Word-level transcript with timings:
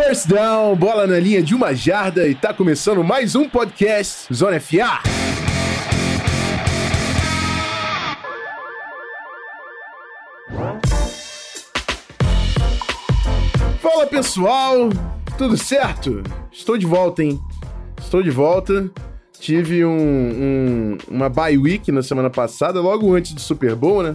First 0.00 0.28
down, 0.28 0.76
bola 0.76 1.08
na 1.08 1.18
linha 1.18 1.42
de 1.42 1.56
uma 1.56 1.74
jarda 1.74 2.28
e 2.28 2.32
tá 2.32 2.54
começando 2.54 3.02
mais 3.02 3.34
um 3.34 3.48
podcast 3.48 4.32
Zona 4.32 4.60
FA. 4.60 5.02
Fala 13.82 14.06
pessoal, 14.06 14.88
tudo 15.36 15.56
certo? 15.56 16.22
Estou 16.52 16.78
de 16.78 16.86
volta, 16.86 17.24
hein? 17.24 17.40
Estou 18.00 18.22
de 18.22 18.30
volta. 18.30 18.88
Tive 19.40 19.84
um, 19.84 19.90
um, 19.90 20.98
uma 21.08 21.28
bye 21.28 21.58
week 21.58 21.90
na 21.90 22.04
semana 22.04 22.30
passada, 22.30 22.80
logo 22.80 23.12
antes 23.12 23.32
do 23.32 23.40
Super 23.40 23.74
Bowl, 23.74 24.04
né? 24.04 24.14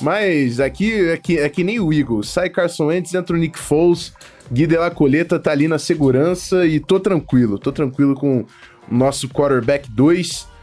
Mas 0.00 0.60
aqui 0.60 1.08
é 1.08 1.16
que, 1.16 1.38
é 1.38 1.48
que 1.48 1.64
nem 1.64 1.80
o 1.80 1.92
Eagles. 1.92 2.28
Sai 2.28 2.50
Carson 2.50 2.86
Wentz, 2.86 3.14
entra 3.14 3.34
o 3.34 3.38
Nick 3.38 3.58
Foles, 3.58 4.12
Gui 4.52 4.66
de 4.66 4.76
la 4.76 4.90
Coleta 4.90 5.38
tá 5.38 5.50
ali 5.50 5.66
na 5.66 5.78
segurança 5.78 6.66
e 6.66 6.78
tô 6.78 7.00
tranquilo. 7.00 7.58
Tô 7.58 7.72
tranquilo 7.72 8.14
com 8.14 8.40
o 8.40 8.94
nosso 8.94 9.28
quarterback 9.28 9.90
2. 9.90 10.55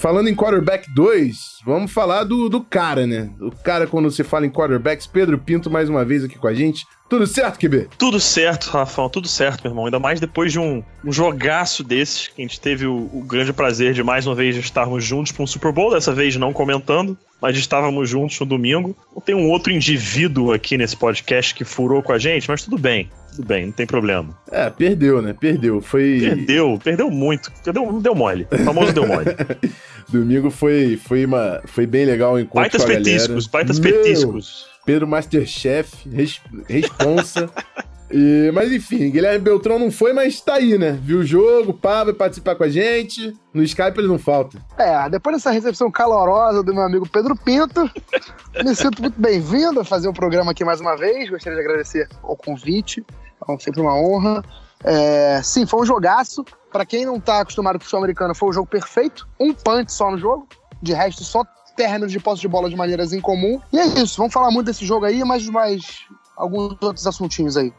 Falando 0.00 0.28
em 0.28 0.34
quarterback 0.34 0.90
2, 0.94 1.58
vamos 1.62 1.92
falar 1.92 2.24
do, 2.24 2.48
do 2.48 2.62
cara, 2.62 3.06
né? 3.06 3.28
O 3.38 3.50
cara, 3.50 3.86
quando 3.86 4.10
você 4.10 4.24
fala 4.24 4.46
em 4.46 4.50
quarterbacks, 4.50 5.06
Pedro 5.06 5.36
Pinto 5.36 5.70
mais 5.70 5.90
uma 5.90 6.06
vez 6.06 6.24
aqui 6.24 6.38
com 6.38 6.46
a 6.46 6.54
gente. 6.54 6.86
Tudo 7.06 7.26
certo, 7.26 7.58
QB? 7.58 7.88
Tudo 7.98 8.18
certo, 8.18 8.70
Rafão, 8.70 9.10
tudo 9.10 9.28
certo, 9.28 9.60
meu 9.62 9.72
irmão. 9.72 9.84
Ainda 9.84 9.98
mais 9.98 10.18
depois 10.18 10.52
de 10.52 10.58
um, 10.58 10.82
um 11.04 11.12
jogaço 11.12 11.84
desses, 11.84 12.28
que 12.28 12.40
a 12.40 12.46
gente 12.46 12.58
teve 12.58 12.86
o, 12.86 13.10
o 13.12 13.22
grande 13.22 13.52
prazer 13.52 13.92
de 13.92 14.02
mais 14.02 14.26
uma 14.26 14.34
vez 14.34 14.56
estarmos 14.56 15.04
juntos 15.04 15.32
para 15.32 15.42
um 15.42 15.46
Super 15.46 15.70
Bowl, 15.70 15.90
dessa 15.90 16.14
vez 16.14 16.34
não 16.34 16.50
comentando, 16.50 17.18
mas 17.38 17.54
estávamos 17.58 18.08
juntos 18.08 18.40
no 18.40 18.46
domingo. 18.46 18.96
Tem 19.26 19.34
um 19.34 19.50
outro 19.50 19.70
indivíduo 19.70 20.50
aqui 20.50 20.78
nesse 20.78 20.96
podcast 20.96 21.54
que 21.54 21.62
furou 21.62 22.02
com 22.02 22.14
a 22.14 22.18
gente, 22.18 22.48
mas 22.48 22.64
tudo 22.64 22.78
bem 22.78 23.10
tudo 23.30 23.46
bem, 23.46 23.66
não 23.66 23.72
tem 23.72 23.86
problema. 23.86 24.36
É, 24.50 24.68
perdeu, 24.70 25.22
né? 25.22 25.34
Perdeu. 25.38 25.80
Foi. 25.80 26.20
Perdeu, 26.20 26.78
perdeu 26.82 27.10
muito. 27.10 27.50
Deu, 27.64 28.00
deu 28.00 28.14
mole. 28.14 28.46
O 28.50 28.58
famoso 28.58 28.92
deu 28.92 29.06
mole. 29.06 29.26
Domingo 30.08 30.50
foi, 30.50 30.96
foi, 30.96 31.24
uma, 31.24 31.60
foi 31.66 31.86
bem 31.86 32.04
legal 32.04 32.34
o 32.34 32.38
encontro 32.38 32.60
baitas 32.60 32.84
com 32.84 32.90
a 32.90 32.94
petiscos, 32.94 33.46
baitas 33.46 33.78
Meu, 33.78 33.92
petiscos. 33.92 34.66
Pedro 34.84 35.06
Masterchef, 35.06 36.08
res, 36.08 36.40
responsa. 36.68 37.48
E, 38.10 38.50
mas 38.52 38.72
enfim, 38.72 39.10
Guilherme 39.10 39.38
Beltrão 39.38 39.78
não 39.78 39.90
foi, 39.90 40.12
mas 40.12 40.40
tá 40.40 40.54
aí, 40.54 40.76
né? 40.76 40.92
Viu 40.92 41.20
o 41.20 41.24
jogo, 41.24 41.72
pá, 41.72 42.02
vai 42.02 42.12
participar 42.12 42.56
com 42.56 42.64
a 42.64 42.68
gente. 42.68 43.36
No 43.54 43.62
Skype 43.62 43.98
ele 43.98 44.08
não 44.08 44.18
falta. 44.18 44.58
É, 44.76 45.08
depois 45.08 45.36
dessa 45.36 45.50
recepção 45.50 45.90
calorosa 45.90 46.62
do 46.62 46.74
meu 46.74 46.82
amigo 46.82 47.08
Pedro 47.08 47.36
Pinto, 47.36 47.88
me 48.64 48.74
sinto 48.74 49.00
muito 49.00 49.20
bem-vindo 49.20 49.80
a 49.80 49.84
fazer 49.84 50.08
o 50.08 50.12
programa 50.12 50.50
aqui 50.50 50.64
mais 50.64 50.80
uma 50.80 50.96
vez. 50.96 51.30
Gostaria 51.30 51.56
de 51.56 51.64
agradecer 51.64 52.08
o 52.22 52.36
convite, 52.36 53.04
é 53.48 53.58
sempre 53.58 53.80
uma 53.80 53.94
honra. 53.94 54.44
É, 54.82 55.40
sim, 55.42 55.64
foi 55.66 55.80
um 55.80 55.86
jogaço. 55.86 56.44
Para 56.72 56.84
quem 56.84 57.04
não 57.04 57.20
tá 57.20 57.40
acostumado 57.40 57.74
com 57.74 57.82
o 57.82 57.84
futebol 57.84 58.02
americano, 58.02 58.34
foi 58.34 58.48
um 58.48 58.52
jogo 58.52 58.66
perfeito. 58.66 59.28
Um 59.38 59.52
punch 59.52 59.92
só 59.92 60.10
no 60.10 60.18
jogo. 60.18 60.48
De 60.82 60.92
resto, 60.94 61.22
só 61.22 61.44
términos 61.76 62.10
de 62.10 62.18
posse 62.18 62.40
de 62.40 62.48
bola 62.48 62.68
de 62.68 62.76
maneiras 62.76 63.12
incomum. 63.12 63.60
E 63.72 63.78
é 63.78 63.86
isso, 63.86 64.16
vamos 64.16 64.32
falar 64.32 64.50
muito 64.50 64.66
desse 64.66 64.84
jogo 64.84 65.04
aí, 65.04 65.22
mas 65.24 65.48
mais 65.48 66.06
alguns 66.36 66.76
outros 66.80 67.06
assuntinhos 67.06 67.56
aí. 67.56 67.72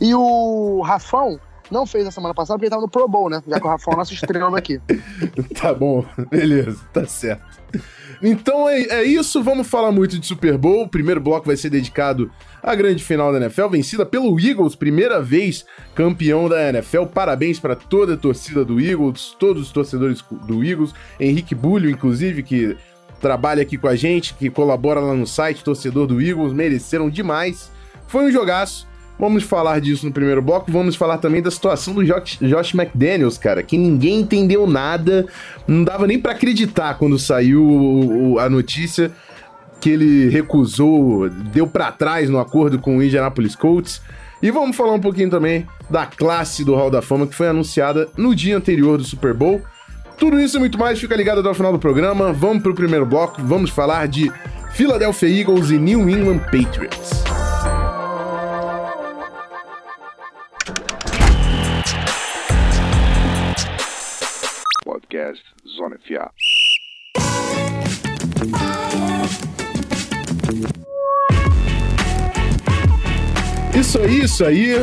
E 0.00 0.14
o 0.14 0.82
Rafão 0.82 1.38
não 1.70 1.86
fez 1.86 2.06
a 2.06 2.10
semana 2.10 2.34
passada 2.34 2.58
porque 2.58 2.66
ele 2.66 2.70
tava 2.70 2.82
no 2.82 2.88
Pro 2.88 3.08
Bowl, 3.08 3.30
né? 3.30 3.42
Já 3.46 3.60
que 3.60 3.66
o 3.66 3.70
Rafão 3.70 3.94
é 3.94 3.96
nosso 3.96 4.12
estrela 4.12 4.58
aqui. 4.58 4.80
tá 5.60 5.72
bom, 5.72 6.04
beleza, 6.30 6.80
tá 6.92 7.06
certo. 7.06 7.60
Então 8.22 8.68
é, 8.68 8.82
é, 8.82 9.04
isso, 9.04 9.42
vamos 9.42 9.66
falar 9.66 9.90
muito 9.92 10.18
de 10.18 10.26
Super 10.26 10.58
Bowl. 10.58 10.82
O 10.84 10.88
primeiro 10.88 11.20
bloco 11.20 11.46
vai 11.46 11.56
ser 11.56 11.70
dedicado 11.70 12.30
à 12.62 12.74
grande 12.74 13.02
final 13.02 13.32
da 13.32 13.38
NFL, 13.38 13.68
vencida 13.68 14.04
pelo 14.04 14.38
Eagles, 14.38 14.74
primeira 14.74 15.22
vez 15.22 15.64
campeão 15.94 16.48
da 16.48 16.68
NFL. 16.68 17.04
Parabéns 17.06 17.58
para 17.58 17.74
toda 17.74 18.14
a 18.14 18.16
torcida 18.16 18.64
do 18.64 18.80
Eagles, 18.80 19.34
todos 19.38 19.62
os 19.62 19.72
torcedores 19.72 20.22
do 20.30 20.62
Eagles, 20.64 20.92
Henrique 21.18 21.54
Bulho, 21.54 21.88
inclusive, 21.88 22.42
que 22.42 22.76
trabalha 23.20 23.62
aqui 23.62 23.78
com 23.78 23.88
a 23.88 23.96
gente, 23.96 24.34
que 24.34 24.50
colabora 24.50 25.00
lá 25.00 25.14
no 25.14 25.26
site, 25.26 25.64
torcedor 25.64 26.06
do 26.06 26.20
Eagles, 26.20 26.52
mereceram 26.52 27.08
demais. 27.08 27.70
Foi 28.06 28.26
um 28.26 28.32
jogaço. 28.32 28.89
Vamos 29.20 29.42
falar 29.42 29.82
disso 29.82 30.06
no 30.06 30.12
primeiro 30.12 30.40
bloco. 30.40 30.72
Vamos 30.72 30.96
falar 30.96 31.18
também 31.18 31.42
da 31.42 31.50
situação 31.50 31.92
do 31.92 32.02
Josh, 32.02 32.38
Josh 32.40 32.72
McDaniels, 32.72 33.36
cara, 33.36 33.62
que 33.62 33.76
ninguém 33.76 34.20
entendeu 34.20 34.66
nada. 34.66 35.26
Não 35.68 35.84
dava 35.84 36.06
nem 36.06 36.18
para 36.18 36.32
acreditar 36.32 36.94
quando 36.94 37.18
saiu 37.18 37.62
o, 37.62 38.32
o, 38.32 38.38
a 38.38 38.48
notícia 38.48 39.12
que 39.78 39.90
ele 39.90 40.30
recusou, 40.30 41.28
deu 41.28 41.66
para 41.66 41.92
trás 41.92 42.30
no 42.30 42.38
acordo 42.38 42.78
com 42.78 42.96
o 42.96 43.02
Indianapolis 43.02 43.54
Colts. 43.54 44.00
E 44.42 44.50
vamos 44.50 44.74
falar 44.74 44.94
um 44.94 45.00
pouquinho 45.00 45.28
também 45.28 45.66
da 45.90 46.06
classe 46.06 46.64
do 46.64 46.74
Hall 46.74 46.90
da 46.90 47.02
Fama 47.02 47.26
que 47.26 47.34
foi 47.34 47.48
anunciada 47.48 48.08
no 48.16 48.34
dia 48.34 48.56
anterior 48.56 48.96
do 48.96 49.04
Super 49.04 49.34
Bowl. 49.34 49.60
Tudo 50.16 50.40
isso 50.40 50.56
e 50.56 50.60
muito 50.60 50.78
mais 50.78 50.98
fica 50.98 51.14
ligado 51.14 51.40
até 51.40 51.48
o 51.50 51.54
final 51.54 51.72
do 51.72 51.78
programa. 51.78 52.32
Vamos 52.32 52.62
pro 52.62 52.74
primeiro 52.74 53.04
bloco, 53.04 53.42
vamos 53.42 53.68
falar 53.68 54.08
de 54.08 54.32
Philadelphia 54.72 55.28
Eagles 55.28 55.70
e 55.70 55.78
New 55.78 56.08
England 56.08 56.38
Patriots. 56.38 57.29
Podcast 65.30 65.42
Zona 65.76 65.96
FA. 65.98 66.30
Isso 73.78 73.98
aí, 74.00 74.20
isso 74.22 74.44
aí. 74.44 74.74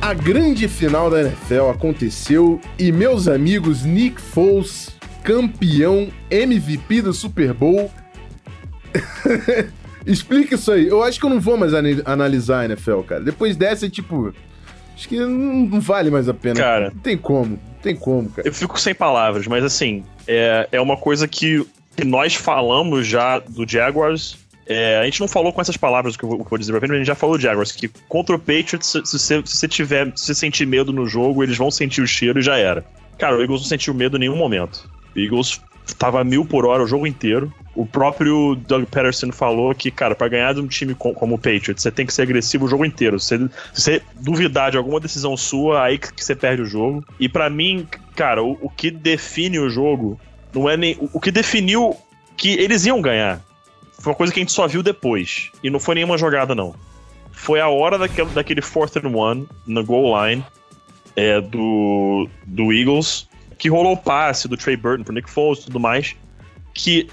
A 0.00 0.14
grande 0.14 0.68
final 0.68 1.10
da 1.10 1.22
NFL 1.22 1.70
aconteceu 1.70 2.60
e 2.78 2.92
meus 2.92 3.26
amigos 3.28 3.84
Nick 3.84 4.20
Foles, 4.20 4.96
campeão 5.24 6.08
MVP 6.30 7.02
do 7.02 7.12
Super 7.12 7.52
Bowl. 7.52 7.90
Explica 10.06 10.54
isso 10.54 10.70
aí. 10.70 10.86
Eu 10.86 11.02
acho 11.02 11.18
que 11.18 11.26
eu 11.26 11.30
não 11.30 11.40
vou 11.40 11.56
mais 11.56 11.72
analisar 12.04 12.60
a 12.60 12.64
NFL, 12.66 13.00
cara. 13.00 13.24
Depois 13.24 13.56
dessa, 13.56 13.88
tipo, 13.88 14.32
acho 14.94 15.08
que 15.08 15.18
não 15.18 15.80
vale 15.80 16.10
mais 16.10 16.28
a 16.28 16.34
pena. 16.34 16.60
Cara, 16.60 16.90
não 16.90 17.00
tem 17.00 17.18
como 17.18 17.58
tem 17.86 17.96
como, 17.96 18.28
cara. 18.30 18.46
Eu 18.46 18.52
fico 18.52 18.78
sem 18.80 18.94
palavras, 18.94 19.46
mas 19.46 19.62
assim, 19.62 20.04
é, 20.26 20.68
é 20.72 20.80
uma 20.80 20.96
coisa 20.96 21.28
que, 21.28 21.64
que 21.96 22.04
nós 22.04 22.34
falamos 22.34 23.06
já 23.06 23.38
do 23.38 23.68
Jaguars. 23.68 24.36
É, 24.66 24.98
a 24.98 25.04
gente 25.04 25.20
não 25.20 25.28
falou 25.28 25.52
com 25.52 25.60
essas 25.60 25.76
palavras 25.76 26.16
que 26.16 26.24
eu 26.24 26.28
vou, 26.28 26.38
que 26.38 26.44
eu 26.44 26.50
vou 26.50 26.58
dizer 26.58 26.72
pra 26.72 26.80
frente, 26.80 26.90
mas 26.90 26.96
a 26.96 26.98
gente 26.98 27.06
já 27.06 27.14
falou 27.14 27.36
do 27.36 27.42
Jaguars, 27.42 27.70
que 27.70 27.88
contra 28.08 28.34
o 28.34 28.38
Patriots, 28.38 28.88
se, 29.04 29.18
se, 29.18 29.40
você 29.40 29.68
tiver, 29.68 30.12
se 30.16 30.34
sentir 30.34 30.66
medo 30.66 30.92
no 30.92 31.06
jogo, 31.06 31.44
eles 31.44 31.56
vão 31.56 31.70
sentir 31.70 32.02
o 32.02 32.06
cheiro 32.06 32.40
e 32.40 32.42
já 32.42 32.56
era. 32.56 32.84
Cara, 33.16 33.36
o 33.36 33.40
Eagles 33.40 33.60
não 33.60 33.68
sentiu 33.68 33.94
medo 33.94 34.16
em 34.16 34.20
nenhum 34.20 34.36
momento. 34.36 34.90
O 35.14 35.18
Eagles 35.18 35.60
tava 35.94 36.22
mil 36.24 36.44
por 36.44 36.66
hora 36.66 36.82
o 36.82 36.86
jogo 36.86 37.06
inteiro. 37.06 37.52
O 37.74 37.84
próprio 37.84 38.54
Doug 38.54 38.84
Patterson 38.84 39.30
falou 39.30 39.74
que, 39.74 39.90
cara, 39.90 40.14
para 40.14 40.28
ganhar 40.28 40.54
de 40.54 40.60
um 40.60 40.66
time 40.66 40.94
como 40.94 41.34
o 41.34 41.38
Patriots, 41.38 41.82
você 41.82 41.90
tem 41.90 42.06
que 42.06 42.12
ser 42.12 42.22
agressivo 42.22 42.64
o 42.64 42.68
jogo 42.68 42.84
inteiro. 42.84 43.20
Se 43.20 43.48
você 43.74 44.02
duvidar 44.14 44.70
de 44.70 44.78
alguma 44.78 44.98
decisão 44.98 45.36
sua, 45.36 45.84
aí 45.84 45.98
que 45.98 46.12
você 46.16 46.34
perde 46.34 46.62
o 46.62 46.66
jogo. 46.66 47.04
E 47.20 47.28
para 47.28 47.50
mim, 47.50 47.86
cara, 48.14 48.42
o, 48.42 48.58
o, 48.62 48.70
que 48.70 48.90
define 48.90 49.58
o 49.58 49.68
jogo 49.68 50.18
não 50.54 50.68
é 50.68 50.76
nem. 50.76 50.96
O, 50.96 51.10
o 51.14 51.20
que 51.20 51.30
definiu 51.30 51.94
que 52.36 52.50
eles 52.54 52.86
iam 52.86 53.00
ganhar 53.00 53.42
foi 53.98 54.12
uma 54.12 54.16
coisa 54.16 54.32
que 54.32 54.40
a 54.40 54.42
gente 54.42 54.52
só 54.52 54.66
viu 54.66 54.82
depois. 54.82 55.50
E 55.62 55.68
não 55.68 55.78
foi 55.78 55.96
nenhuma 55.96 56.16
jogada, 56.16 56.54
não. 56.54 56.74
Foi 57.30 57.60
a 57.60 57.68
hora 57.68 57.98
daquele, 57.98 58.30
daquele 58.30 58.62
fourth 58.62 58.96
and 58.96 59.08
one 59.14 59.46
na 59.66 59.82
goal 59.82 60.14
line 60.24 60.42
é, 61.14 61.40
do, 61.40 62.28
do 62.46 62.72
Eagles 62.72 63.28
que 63.58 63.68
rolou 63.68 63.92
o 63.92 63.96
passe 63.96 64.48
do 64.48 64.56
Trey 64.56 64.76
Burton 64.76 65.04
pro 65.04 65.14
Nick 65.14 65.30
Foles 65.30 65.60
e 65.60 65.64
tudo 65.66 65.80
mais, 65.80 66.14
que 66.74 67.08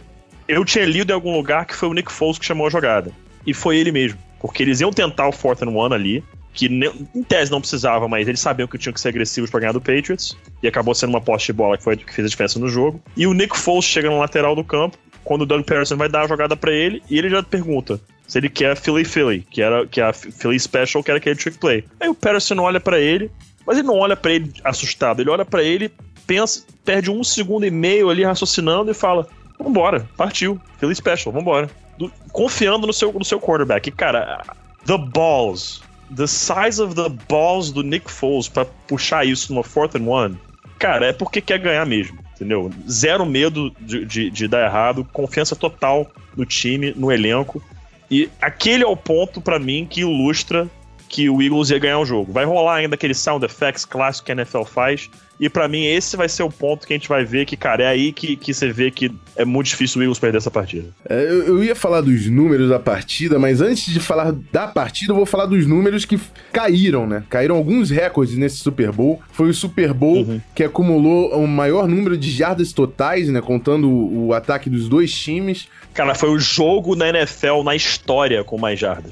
eu 0.47 0.65
tinha 0.65 0.85
lido 0.85 1.11
em 1.11 1.13
algum 1.13 1.35
lugar 1.35 1.65
que 1.65 1.75
foi 1.75 1.87
o 1.87 1.93
Nick 1.93 2.11
Foles 2.11 2.37
que 2.37 2.45
chamou 2.45 2.67
a 2.67 2.69
jogada. 2.69 3.11
E 3.45 3.53
foi 3.53 3.77
ele 3.77 3.91
mesmo. 3.91 4.19
Porque 4.39 4.61
eles 4.61 4.81
iam 4.81 4.91
tentar 4.91 5.27
o 5.27 5.31
fourth 5.31 5.63
and 5.63 5.69
one 5.69 5.93
ali, 5.93 6.23
que 6.53 6.67
em 6.67 7.23
tese 7.23 7.49
não 7.49 7.61
precisava, 7.61 8.07
mas 8.07 8.27
eles 8.27 8.39
sabiam 8.39 8.67
que 8.67 8.77
tinham 8.77 8.93
que 8.93 8.99
ser 8.99 9.09
agressivos 9.09 9.49
para 9.49 9.61
ganhar 9.61 9.71
do 9.71 9.81
Patriots, 9.81 10.37
e 10.61 10.67
acabou 10.67 10.93
sendo 10.93 11.09
uma 11.09 11.21
poste 11.21 11.47
de 11.47 11.53
bola 11.53 11.77
que, 11.77 11.83
foi, 11.83 11.97
que 11.97 12.13
fez 12.13 12.25
a 12.25 12.29
diferença 12.29 12.59
no 12.59 12.67
jogo. 12.67 13.01
E 13.15 13.25
o 13.25 13.33
Nick 13.33 13.57
Foles 13.57 13.85
chega 13.85 14.09
no 14.09 14.19
lateral 14.19 14.55
do 14.55 14.63
campo, 14.63 14.97
quando 15.23 15.43
o 15.43 15.45
Doug 15.45 15.63
Pearson 15.63 15.95
vai 15.95 16.09
dar 16.09 16.23
a 16.23 16.27
jogada 16.27 16.55
para 16.55 16.71
ele, 16.71 17.01
e 17.09 17.17
ele 17.17 17.29
já 17.29 17.41
pergunta 17.41 17.99
se 18.27 18.37
ele 18.37 18.49
quer 18.49 18.75
Philly 18.75 19.05
Philly, 19.05 19.45
que 19.49 19.61
era 19.61 19.85
que 19.87 20.01
é 20.01 20.03
a 20.03 20.13
Philly 20.13 20.59
Special, 20.59 21.03
que 21.03 21.09
era 21.09 21.17
aquele 21.17 21.35
trick 21.35 21.57
play. 21.57 21.83
Aí 21.99 22.09
o 22.09 22.15
Pearson 22.15 22.59
olha 22.59 22.79
para 22.79 22.99
ele, 22.99 23.31
mas 23.65 23.77
ele 23.77 23.87
não 23.87 23.97
olha 23.97 24.15
para 24.15 24.33
ele 24.33 24.51
assustado, 24.63 25.21
ele 25.21 25.29
olha 25.29 25.45
para 25.45 25.63
ele 25.63 25.91
pensa, 26.25 26.63
perde 26.83 27.09
um 27.11 27.23
segundo 27.23 27.65
e 27.65 27.71
meio 27.71 28.09
ali 28.09 28.23
raciocinando 28.23 28.91
e 28.91 28.93
fala: 28.93 29.27
Vambora, 29.59 30.07
partiu, 30.17 30.59
Philly 30.79 30.95
Special, 30.95 31.33
vambora. 31.33 31.69
Do, 31.97 32.11
confiando 32.31 32.87
no 32.87 32.93
seu, 32.93 33.13
no 33.13 33.23
seu 33.23 33.39
quarterback. 33.39 33.87
E, 33.87 33.91
cara, 33.91 34.43
the 34.85 34.97
balls, 34.97 35.81
the 36.15 36.27
size 36.27 36.81
of 36.81 36.95
the 36.95 37.09
balls 37.29 37.71
do 37.71 37.83
Nick 37.83 38.09
Foles 38.09 38.49
para 38.49 38.65
puxar 38.87 39.25
isso 39.25 39.53
numa 39.53 39.63
fourth 39.63 39.95
and 39.95 40.07
one, 40.07 40.37
cara, 40.79 41.07
é 41.07 41.13
porque 41.13 41.39
quer 41.39 41.59
ganhar 41.59 41.85
mesmo, 41.85 42.19
entendeu? 42.35 42.71
Zero 42.89 43.25
medo 43.25 43.69
de, 43.79 44.05
de, 44.05 44.29
de 44.29 44.47
dar 44.47 44.65
errado, 44.65 45.07
confiança 45.13 45.55
total 45.55 46.11
no 46.35 46.45
time, 46.45 46.93
no 46.95 47.11
elenco. 47.11 47.63
E 48.09 48.29
aquele 48.41 48.83
é 48.83 48.87
o 48.87 48.97
ponto 48.97 49.39
para 49.39 49.57
mim 49.57 49.87
que 49.89 50.01
ilustra 50.01 50.69
que 51.07 51.29
o 51.29 51.41
Eagles 51.41 51.69
ia 51.69 51.79
ganhar 51.79 51.99
o 51.99 52.05
jogo. 52.05 52.33
Vai 52.33 52.43
rolar 52.43 52.75
ainda 52.75 52.95
aquele 52.95 53.13
sound 53.13 53.45
effects 53.45 53.85
clássico 53.85 54.25
que 54.25 54.31
a 54.31 54.35
NFL 54.35 54.63
faz. 54.63 55.09
E 55.39 55.49
para 55.49 55.67
mim, 55.67 55.85
esse 55.85 56.15
vai 56.15 56.29
ser 56.29 56.43
o 56.43 56.49
ponto 56.49 56.85
que 56.85 56.93
a 56.93 56.95
gente 56.95 57.09
vai 57.09 57.25
ver 57.25 57.45
que, 57.45 57.57
cara, 57.57 57.83
é 57.83 57.87
aí 57.87 58.11
que, 58.11 58.35
que 58.35 58.53
você 58.53 58.71
vê 58.71 58.91
que 58.91 59.11
é 59.35 59.43
muito 59.43 59.67
difícil 59.67 59.99
o 59.99 60.03
Eagles 60.03 60.19
perder 60.19 60.37
essa 60.37 60.51
partida. 60.51 60.89
É, 61.09 61.15
eu, 61.23 61.47
eu, 61.47 61.63
ia 61.63 61.75
falar 61.75 62.01
dos 62.01 62.27
números 62.27 62.69
da 62.69 62.79
partida, 62.79 63.39
mas 63.39 63.59
antes 63.59 63.91
de 63.91 63.99
falar 63.99 64.31
da 64.51 64.67
partida, 64.67 65.11
eu 65.11 65.15
vou 65.15 65.25
falar 65.25 65.45
dos 65.47 65.65
números 65.65 66.05
que 66.05 66.19
caíram, 66.51 67.07
né? 67.07 67.23
Caíram 67.29 67.55
alguns 67.55 67.89
recordes 67.89 68.37
nesse 68.37 68.57
Super 68.57 68.91
Bowl. 68.91 69.21
Foi 69.31 69.49
o 69.49 69.53
Super 69.53 69.91
Bowl 69.91 70.17
uhum. 70.17 70.41
que 70.53 70.63
acumulou 70.63 71.31
o 71.33 71.47
maior 71.47 71.87
número 71.87 72.15
de 72.15 72.29
jardas 72.29 72.71
totais, 72.71 73.27
né? 73.27 73.41
Contando 73.41 73.89
o, 73.89 74.27
o 74.27 74.33
ataque 74.33 74.69
dos 74.69 74.87
dois 74.87 75.11
times. 75.11 75.67
Cara, 75.93 76.15
foi 76.15 76.29
o 76.29 76.39
jogo 76.39 76.95
na 76.95 77.09
NFL 77.09 77.63
na 77.63 77.75
história 77.75 78.43
com 78.43 78.57
mais 78.57 78.79
jardas. 78.79 79.11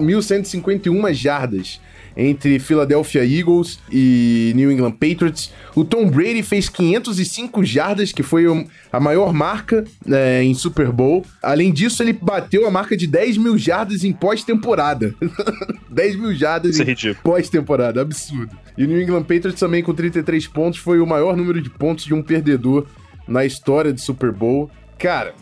1151 0.00 1.14
jardas 1.14 1.80
entre 2.18 2.58
Philadelphia 2.58 3.24
Eagles 3.24 3.78
e 3.92 4.52
New 4.56 4.72
England 4.72 4.90
Patriots. 4.92 5.52
O 5.76 5.84
Tom 5.84 6.10
Brady 6.10 6.42
fez 6.42 6.68
505 6.68 7.64
jardas, 7.64 8.12
que 8.12 8.24
foi 8.24 8.44
a 8.92 8.98
maior 8.98 9.32
marca 9.32 9.84
é, 10.10 10.42
em 10.42 10.52
Super 10.52 10.90
Bowl. 10.90 11.24
Além 11.40 11.72
disso, 11.72 12.02
ele 12.02 12.12
bateu 12.12 12.66
a 12.66 12.70
marca 12.70 12.96
de 12.96 13.06
10 13.06 13.36
mil 13.36 13.56
jardas 13.56 14.02
em 14.02 14.12
pós-temporada. 14.12 15.14
10 15.88 16.16
mil 16.16 16.34
jardas 16.34 16.78
Isso 16.78 16.82
em 16.82 17.10
é 17.10 17.14
pós-temporada, 17.14 18.00
absurdo. 18.00 18.50
E 18.76 18.82
o 18.82 18.88
New 18.88 19.00
England 19.00 19.22
Patriots 19.22 19.60
também 19.60 19.82
com 19.82 19.94
33 19.94 20.48
pontos 20.48 20.80
foi 20.80 20.98
o 20.98 21.06
maior 21.06 21.36
número 21.36 21.62
de 21.62 21.70
pontos 21.70 22.04
de 22.04 22.14
um 22.14 22.22
perdedor 22.22 22.86
na 23.28 23.44
história 23.44 23.92
de 23.92 24.00
Super 24.00 24.32
Bowl. 24.32 24.68
Cara, 24.98 25.34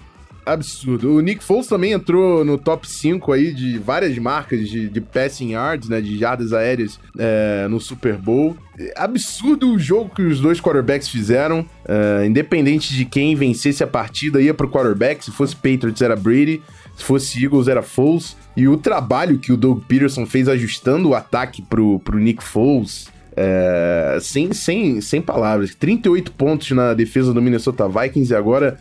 absurdo. 0.47 1.17
O 1.17 1.21
Nick 1.21 1.43
Foles 1.43 1.67
também 1.67 1.93
entrou 1.93 2.45
no 2.45 2.57
top 2.57 2.89
5 2.89 3.33
aí 3.33 3.53
de 3.53 3.79
várias 3.79 4.17
marcas 4.17 4.69
de, 4.69 4.89
de 4.89 5.01
passing 5.01 5.53
yards, 5.53 5.89
né? 5.89 6.01
De 6.01 6.17
jardas 6.17 6.53
aéreas 6.53 6.99
é, 7.19 7.67
no 7.69 7.81
Super 7.81 8.17
Bowl. 8.17 8.57
Absurdo 8.95 9.73
o 9.73 9.79
jogo 9.79 10.15
que 10.15 10.23
os 10.23 10.41
dois 10.41 10.61
quarterbacks 10.61 11.09
fizeram. 11.09 11.67
É, 11.87 12.25
independente 12.25 12.95
de 12.95 13.05
quem 13.05 13.35
vencesse 13.35 13.83
a 13.83 13.87
partida, 13.87 14.41
ia 14.41 14.55
pro 14.55 14.71
quarterback. 14.71 15.25
Se 15.25 15.33
fosse 15.33 15.57
Patriots, 15.57 16.01
era 16.01 16.15
Brady. 16.15 16.63
Se 16.97 17.05
fosse 17.05 17.43
Eagles, 17.43 17.69
era 17.69 17.83
Foles. 17.83 18.37
E 18.57 18.69
o 18.69 18.77
trabalho 18.77 19.39
que 19.39 19.53
o 19.53 19.57
Doug 19.57 19.83
Peterson 19.87 20.25
fez 20.25 20.49
ajustando 20.49 21.11
o 21.11 21.15
ataque 21.15 21.61
pro, 21.61 21.99
pro 22.01 22.19
Nick 22.19 22.43
Foles 22.43 23.15
é, 23.37 24.19
sem, 24.21 24.53
sem, 24.55 25.01
sem 25.01 25.21
palavras. 25.21 25.75
38 25.75 26.33
pontos 26.33 26.71
na 26.71 26.95
defesa 26.95 27.35
do 27.35 27.43
Minnesota 27.43 27.87
Vikings 27.87 28.33
e 28.33 28.37
agora 28.37 28.79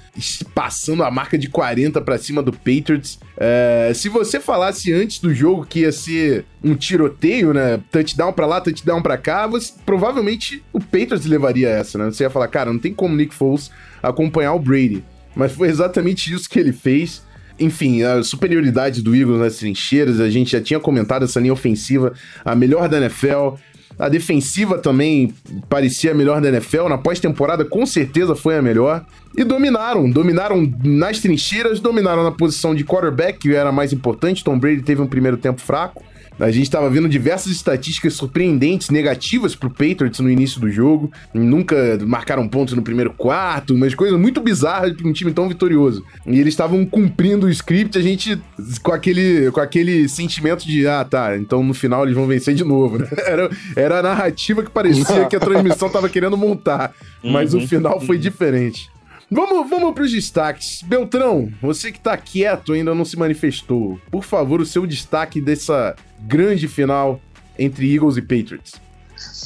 passando 0.53 1.03
a 1.03 1.11
marca 1.11 1.37
de 1.37 1.49
40 1.49 1.99
para 2.01 2.17
cima 2.17 2.41
do 2.41 2.53
Patriots. 2.53 3.19
É, 3.37 3.91
se 3.93 4.07
você 4.07 4.39
falasse 4.39 4.93
antes 4.93 5.19
do 5.19 5.33
jogo 5.33 5.65
que 5.65 5.81
ia 5.81 5.91
ser 5.91 6.45
um 6.63 6.73
tiroteio, 6.73 7.53
né? 7.53 7.81
Touchdown 7.91 8.31
para 8.31 8.45
lá, 8.45 8.61
touchdown 8.61 9.01
para 9.01 9.17
cá, 9.17 9.45
você, 9.45 9.73
provavelmente 9.85 10.63
o 10.71 10.79
Patriots 10.79 11.25
levaria 11.25 11.69
essa, 11.69 11.97
né? 11.97 12.05
Você 12.05 12.23
ia 12.23 12.29
falar, 12.29 12.47
cara, 12.47 12.71
não 12.71 12.79
tem 12.79 12.93
como 12.93 13.15
Nick 13.15 13.35
Foles 13.35 13.69
acompanhar 14.01 14.53
o 14.53 14.59
Brady. 14.59 15.03
Mas 15.35 15.51
foi 15.51 15.67
exatamente 15.67 16.33
isso 16.33 16.49
que 16.49 16.57
ele 16.57 16.71
fez. 16.71 17.23
Enfim, 17.59 18.03
a 18.03 18.23
superioridade 18.23 19.01
do 19.01 19.15
Eagles 19.15 19.39
nas 19.39 19.57
trincheiras, 19.57 20.19
a 20.19 20.29
gente 20.29 20.51
já 20.51 20.61
tinha 20.61 20.79
comentado 20.79 21.23
essa 21.23 21.39
linha 21.39 21.53
ofensiva, 21.53 22.13
a 22.43 22.55
melhor 22.55 22.87
da 22.87 22.97
NFL. 22.97 23.55
A 23.97 24.09
defensiva 24.09 24.77
também 24.77 25.33
parecia 25.69 26.11
a 26.11 26.13
melhor 26.13 26.41
da 26.41 26.49
NFL. 26.49 26.89
Na 26.89 26.97
pós-temporada, 26.97 27.63
com 27.63 27.85
certeza 27.85 28.35
foi 28.35 28.57
a 28.57 28.61
melhor. 28.61 29.05
E 29.37 29.43
dominaram. 29.43 30.09
Dominaram 30.09 30.71
nas 30.83 31.19
trincheiras, 31.19 31.79
dominaram 31.79 32.23
na 32.23 32.31
posição 32.31 32.75
de 32.75 32.83
quarterback, 32.83 33.39
que 33.39 33.55
era 33.55 33.71
mais 33.71 33.93
importante. 33.93 34.43
Tom 34.43 34.59
Brady 34.59 34.81
teve 34.81 35.01
um 35.01 35.07
primeiro 35.07 35.37
tempo 35.37 35.61
fraco. 35.61 36.03
A 36.39 36.51
gente 36.51 36.63
estava 36.63 36.89
vendo 36.89 37.07
diversas 37.07 37.51
estatísticas 37.51 38.13
surpreendentes, 38.13 38.89
negativas 38.89 39.55
pro 39.55 39.69
Patriots 39.69 40.19
no 40.19 40.29
início 40.29 40.59
do 40.59 40.69
jogo. 40.69 41.11
Nunca 41.33 41.97
marcaram 42.05 42.47
pontos 42.47 42.73
no 42.73 42.81
primeiro 42.81 43.13
quarto, 43.13 43.73
umas 43.73 43.95
coisas 43.95 44.19
muito 44.19 44.41
bizarras 44.41 44.93
para 44.93 45.07
um 45.07 45.13
time 45.13 45.31
tão 45.31 45.47
vitorioso. 45.47 46.03
E 46.25 46.39
eles 46.39 46.53
estavam 46.53 46.85
cumprindo 46.85 47.47
o 47.47 47.49
script, 47.49 47.97
a 47.97 48.01
gente 48.01 48.41
com 48.83 48.91
aquele, 48.91 49.49
com 49.51 49.59
aquele 49.59 50.09
sentimento 50.09 50.65
de, 50.65 50.87
ah, 50.87 51.05
tá, 51.05 51.37
então 51.37 51.63
no 51.63 51.73
final 51.73 52.03
eles 52.03 52.15
vão 52.15 52.27
vencer 52.27 52.53
de 52.53 52.63
novo, 52.63 52.99
né? 52.99 53.07
Era, 53.25 53.49
era 53.75 53.99
a 53.99 54.03
narrativa 54.03 54.61
que 54.61 54.69
parecia 54.69 55.25
que 55.25 55.35
a 55.35 55.39
transmissão 55.39 55.87
estava 55.87 56.07
querendo 56.07 56.37
montar, 56.37 56.93
mas 57.23 57.53
uhum, 57.53 57.63
o 57.63 57.67
final 57.67 57.99
foi 57.99 58.17
uhum. 58.17 58.21
diferente. 58.21 58.89
Vamos, 59.29 59.69
vamos 59.69 59.93
para 59.93 60.03
os 60.03 60.11
destaques. 60.11 60.81
Beltrão, 60.83 61.51
você 61.61 61.91
que 61.91 61.97
está 61.97 62.15
quieto 62.15 62.73
ainda 62.73 62.93
não 62.93 63.05
se 63.05 63.17
manifestou. 63.17 63.99
Por 64.11 64.23
favor, 64.23 64.61
o 64.61 64.65
seu 64.65 64.85
destaque 64.85 65.41
dessa 65.41 65.95
grande 66.21 66.67
final 66.67 67.19
entre 67.57 67.93
Eagles 67.93 68.17
e 68.17 68.21
Patriots. 68.21 68.73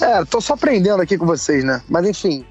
É, 0.02 0.24
tô 0.26 0.42
só 0.42 0.54
aprendendo 0.54 1.02
aqui 1.02 1.18
com 1.18 1.26
vocês, 1.26 1.64
né? 1.64 1.81
Mas 1.88 2.08
enfim. 2.08 2.46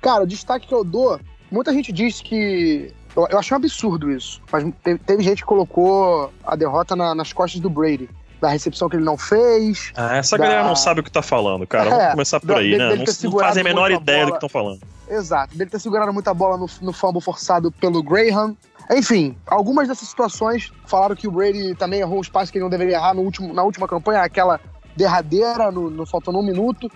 Cara, 0.00 0.24
o 0.24 0.26
destaque 0.26 0.66
que 0.66 0.74
eu 0.74 0.84
dou, 0.84 1.20
muita 1.50 1.72
gente 1.72 1.92
diz 1.92 2.20
que. 2.20 2.92
Eu, 3.14 3.26
eu 3.30 3.38
acho 3.38 3.52
um 3.52 3.56
absurdo 3.56 4.10
isso. 4.10 4.40
Mas 4.50 4.64
teve, 4.82 4.98
teve 5.00 5.22
gente 5.22 5.42
que 5.42 5.46
colocou 5.46 6.32
a 6.44 6.56
derrota 6.56 6.96
na, 6.96 7.14
nas 7.14 7.32
costas 7.32 7.60
do 7.60 7.68
Brady 7.68 8.08
da 8.40 8.48
recepção 8.48 8.88
que 8.88 8.96
ele 8.96 9.04
não 9.04 9.16
fez. 9.16 9.92
Ah, 9.96 10.16
essa 10.16 10.36
da... 10.36 10.44
galera 10.44 10.64
não 10.64 10.74
sabe 10.74 11.00
o 11.00 11.02
que 11.04 11.10
tá 11.12 11.22
falando, 11.22 11.64
cara. 11.64 11.86
É, 11.86 11.90
Vamos 11.90 12.10
começar 12.12 12.40
por 12.40 12.56
aí, 12.56 12.76
né? 12.76 12.96
Não, 12.96 13.04
não 13.04 13.38
fazem 13.38 13.60
a 13.60 13.64
menor 13.64 13.90
ideia 13.92 14.24
bola... 14.24 14.26
do 14.26 14.30
que 14.32 14.36
estão 14.44 14.48
falando. 14.48 14.80
Exato, 15.08 15.56
dele 15.56 15.70
ter 15.70 15.78
segurado 15.78 16.12
muita 16.12 16.32
bola 16.32 16.56
no, 16.56 16.66
no 16.80 16.92
fumble 16.92 17.20
forçado 17.20 17.70
pelo 17.70 18.02
Graham. 18.02 18.56
Enfim, 18.90 19.36
algumas 19.46 19.88
dessas 19.88 20.08
situações 20.08 20.72
falaram 20.86 21.14
que 21.14 21.28
o 21.28 21.30
Brady 21.30 21.74
também 21.74 22.00
errou 22.00 22.20
os 22.20 22.28
passos 22.28 22.50
que 22.50 22.58
ele 22.58 22.64
não 22.64 22.70
deveria 22.70 22.96
errar 22.96 23.14
no 23.14 23.22
último, 23.22 23.52
na 23.52 23.62
última 23.62 23.86
campanha, 23.86 24.22
aquela 24.22 24.60
derradeira, 24.96 25.70
no, 25.70 25.90
no 25.90 26.06
faltando 26.06 26.38
um 26.38 26.42
minuto. 26.42 26.90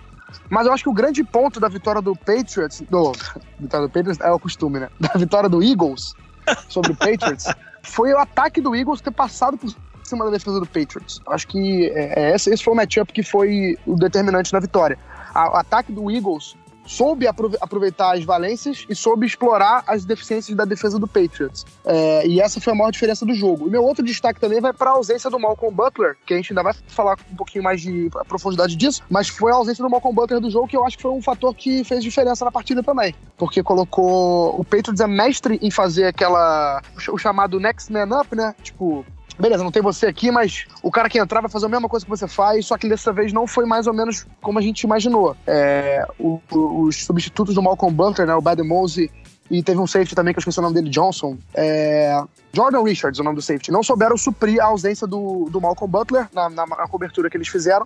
Mas 0.49 0.67
eu 0.67 0.73
acho 0.73 0.83
que 0.83 0.89
o 0.89 0.93
grande 0.93 1.23
ponto 1.23 1.59
da 1.59 1.69
vitória 1.69 2.01
do 2.01 2.15
Patriots, 2.15 2.81
do, 2.89 3.13
vitória 3.59 3.87
do 3.87 3.91
Patriots 3.91 4.19
é 4.19 4.31
o 4.31 4.39
costume, 4.39 4.79
né? 4.79 4.89
Da 4.99 5.13
vitória 5.15 5.49
do 5.49 5.63
Eagles 5.63 6.13
sobre 6.67 6.91
o 6.91 6.95
Patriots, 6.95 7.45
foi 7.83 8.13
o 8.13 8.19
ataque 8.19 8.61
do 8.61 8.75
Eagles 8.75 9.01
ter 9.01 9.11
passado 9.11 9.57
por 9.57 9.73
cima 10.03 10.25
da 10.25 10.31
defesa 10.31 10.59
do 10.59 10.65
Patriots. 10.65 11.21
Eu 11.25 11.33
acho 11.33 11.47
que 11.47 11.89
é, 11.89 12.31
é 12.31 12.35
esse, 12.35 12.49
esse 12.49 12.63
foi 12.63 12.73
o 12.73 12.75
matchup 12.75 13.11
que 13.11 13.23
foi 13.23 13.77
o 13.85 13.95
determinante 13.95 14.51
na 14.53 14.59
vitória. 14.59 14.97
o 15.33 15.55
ataque 15.55 15.91
do 15.91 16.11
Eagles 16.11 16.55
soube 16.87 17.27
aproveitar 17.27 18.15
as 18.15 18.23
valências 18.23 18.85
e 18.89 18.95
soube 18.95 19.25
explorar 19.25 19.83
as 19.85 20.05
deficiências 20.05 20.55
da 20.55 20.65
defesa 20.65 20.97
do 20.97 21.07
Patriots. 21.07 21.65
É, 21.85 22.25
e 22.25 22.41
essa 22.41 22.59
foi 22.59 22.73
a 22.73 22.75
maior 22.75 22.91
diferença 22.91 23.25
do 23.25 23.33
jogo. 23.33 23.67
E 23.67 23.69
meu 23.69 23.83
outro 23.83 24.03
destaque 24.03 24.39
também 24.39 24.61
vai 24.61 24.73
para 24.73 24.89
a 24.89 24.93
ausência 24.93 25.29
do 25.29 25.39
Malcolm 25.39 25.75
Butler, 25.75 26.17
que 26.25 26.33
a 26.33 26.37
gente 26.37 26.51
ainda 26.51 26.63
vai 26.63 26.73
falar 26.87 27.17
um 27.31 27.35
pouquinho 27.35 27.63
mais 27.63 27.81
de 27.81 28.09
profundidade 28.27 28.75
disso, 28.75 29.03
mas 29.09 29.27
foi 29.27 29.51
a 29.51 29.55
ausência 29.55 29.83
do 29.83 29.89
Malcolm 29.89 30.15
Butler 30.15 30.39
do 30.39 30.49
jogo 30.49 30.67
que 30.67 30.77
eu 30.77 30.85
acho 30.85 30.97
que 30.97 31.03
foi 31.03 31.11
um 31.11 31.21
fator 31.21 31.53
que 31.53 31.83
fez 31.83 32.03
diferença 32.03 32.45
na 32.45 32.51
partida 32.51 32.81
também. 32.81 33.13
Porque 33.37 33.61
colocou. 33.61 34.59
O 34.59 34.63
Patriots 34.63 35.01
é 35.01 35.07
mestre 35.07 35.59
em 35.61 35.69
fazer 35.69 36.05
aquela. 36.05 36.81
o 37.11 37.17
chamado 37.17 37.59
next 37.59 37.91
man 37.91 38.19
up, 38.19 38.35
né? 38.35 38.55
Tipo, 38.63 39.05
beleza, 39.39 39.63
não 39.63 39.71
tem 39.71 39.81
você 39.81 40.07
aqui, 40.07 40.31
mas 40.31 40.65
o 40.81 40.91
cara 40.91 41.09
que 41.09 41.19
entrar 41.19 41.41
vai 41.41 41.49
fazer 41.49 41.65
a 41.65 41.69
mesma 41.69 41.89
coisa 41.89 42.05
que 42.05 42.09
você 42.09 42.27
faz, 42.27 42.65
só 42.65 42.77
que 42.77 42.87
dessa 42.87 43.13
vez 43.13 43.31
não 43.31 43.47
foi 43.47 43.65
mais 43.65 43.87
ou 43.87 43.93
menos 43.93 44.25
como 44.41 44.59
a 44.59 44.61
gente 44.61 44.81
imaginou. 44.81 45.35
É, 45.45 46.05
o, 46.19 46.39
o, 46.51 46.83
os 46.83 47.05
substitutos 47.05 47.55
do 47.55 47.61
Malcolm 47.61 47.95
Butler, 47.95 48.27
né, 48.27 48.35
o 48.35 48.41
Bad 48.41 48.61
Mose 48.63 49.11
e 49.49 49.63
teve 49.63 49.79
um 49.79 49.87
safety 49.87 50.13
também, 50.13 50.33
que 50.33 50.39
eu 50.39 50.41
esqueci 50.41 50.59
o 50.59 50.61
nome 50.61 50.75
dele, 50.75 50.89
Johnson. 50.89 51.37
É... 51.53 52.21
Jordan 52.53 52.83
Richards, 52.83 53.19
o 53.19 53.23
nome 53.23 53.35
do 53.35 53.41
safety. 53.41 53.71
Não 53.71 53.83
souberam 53.83 54.17
suprir 54.17 54.61
a 54.61 54.65
ausência 54.65 55.07
do, 55.07 55.47
do 55.49 55.61
Malcolm 55.61 55.89
Butler 55.89 56.27
na, 56.33 56.49
na, 56.49 56.65
na 56.65 56.87
cobertura 56.87 57.29
que 57.29 57.37
eles 57.37 57.47
fizeram. 57.47 57.85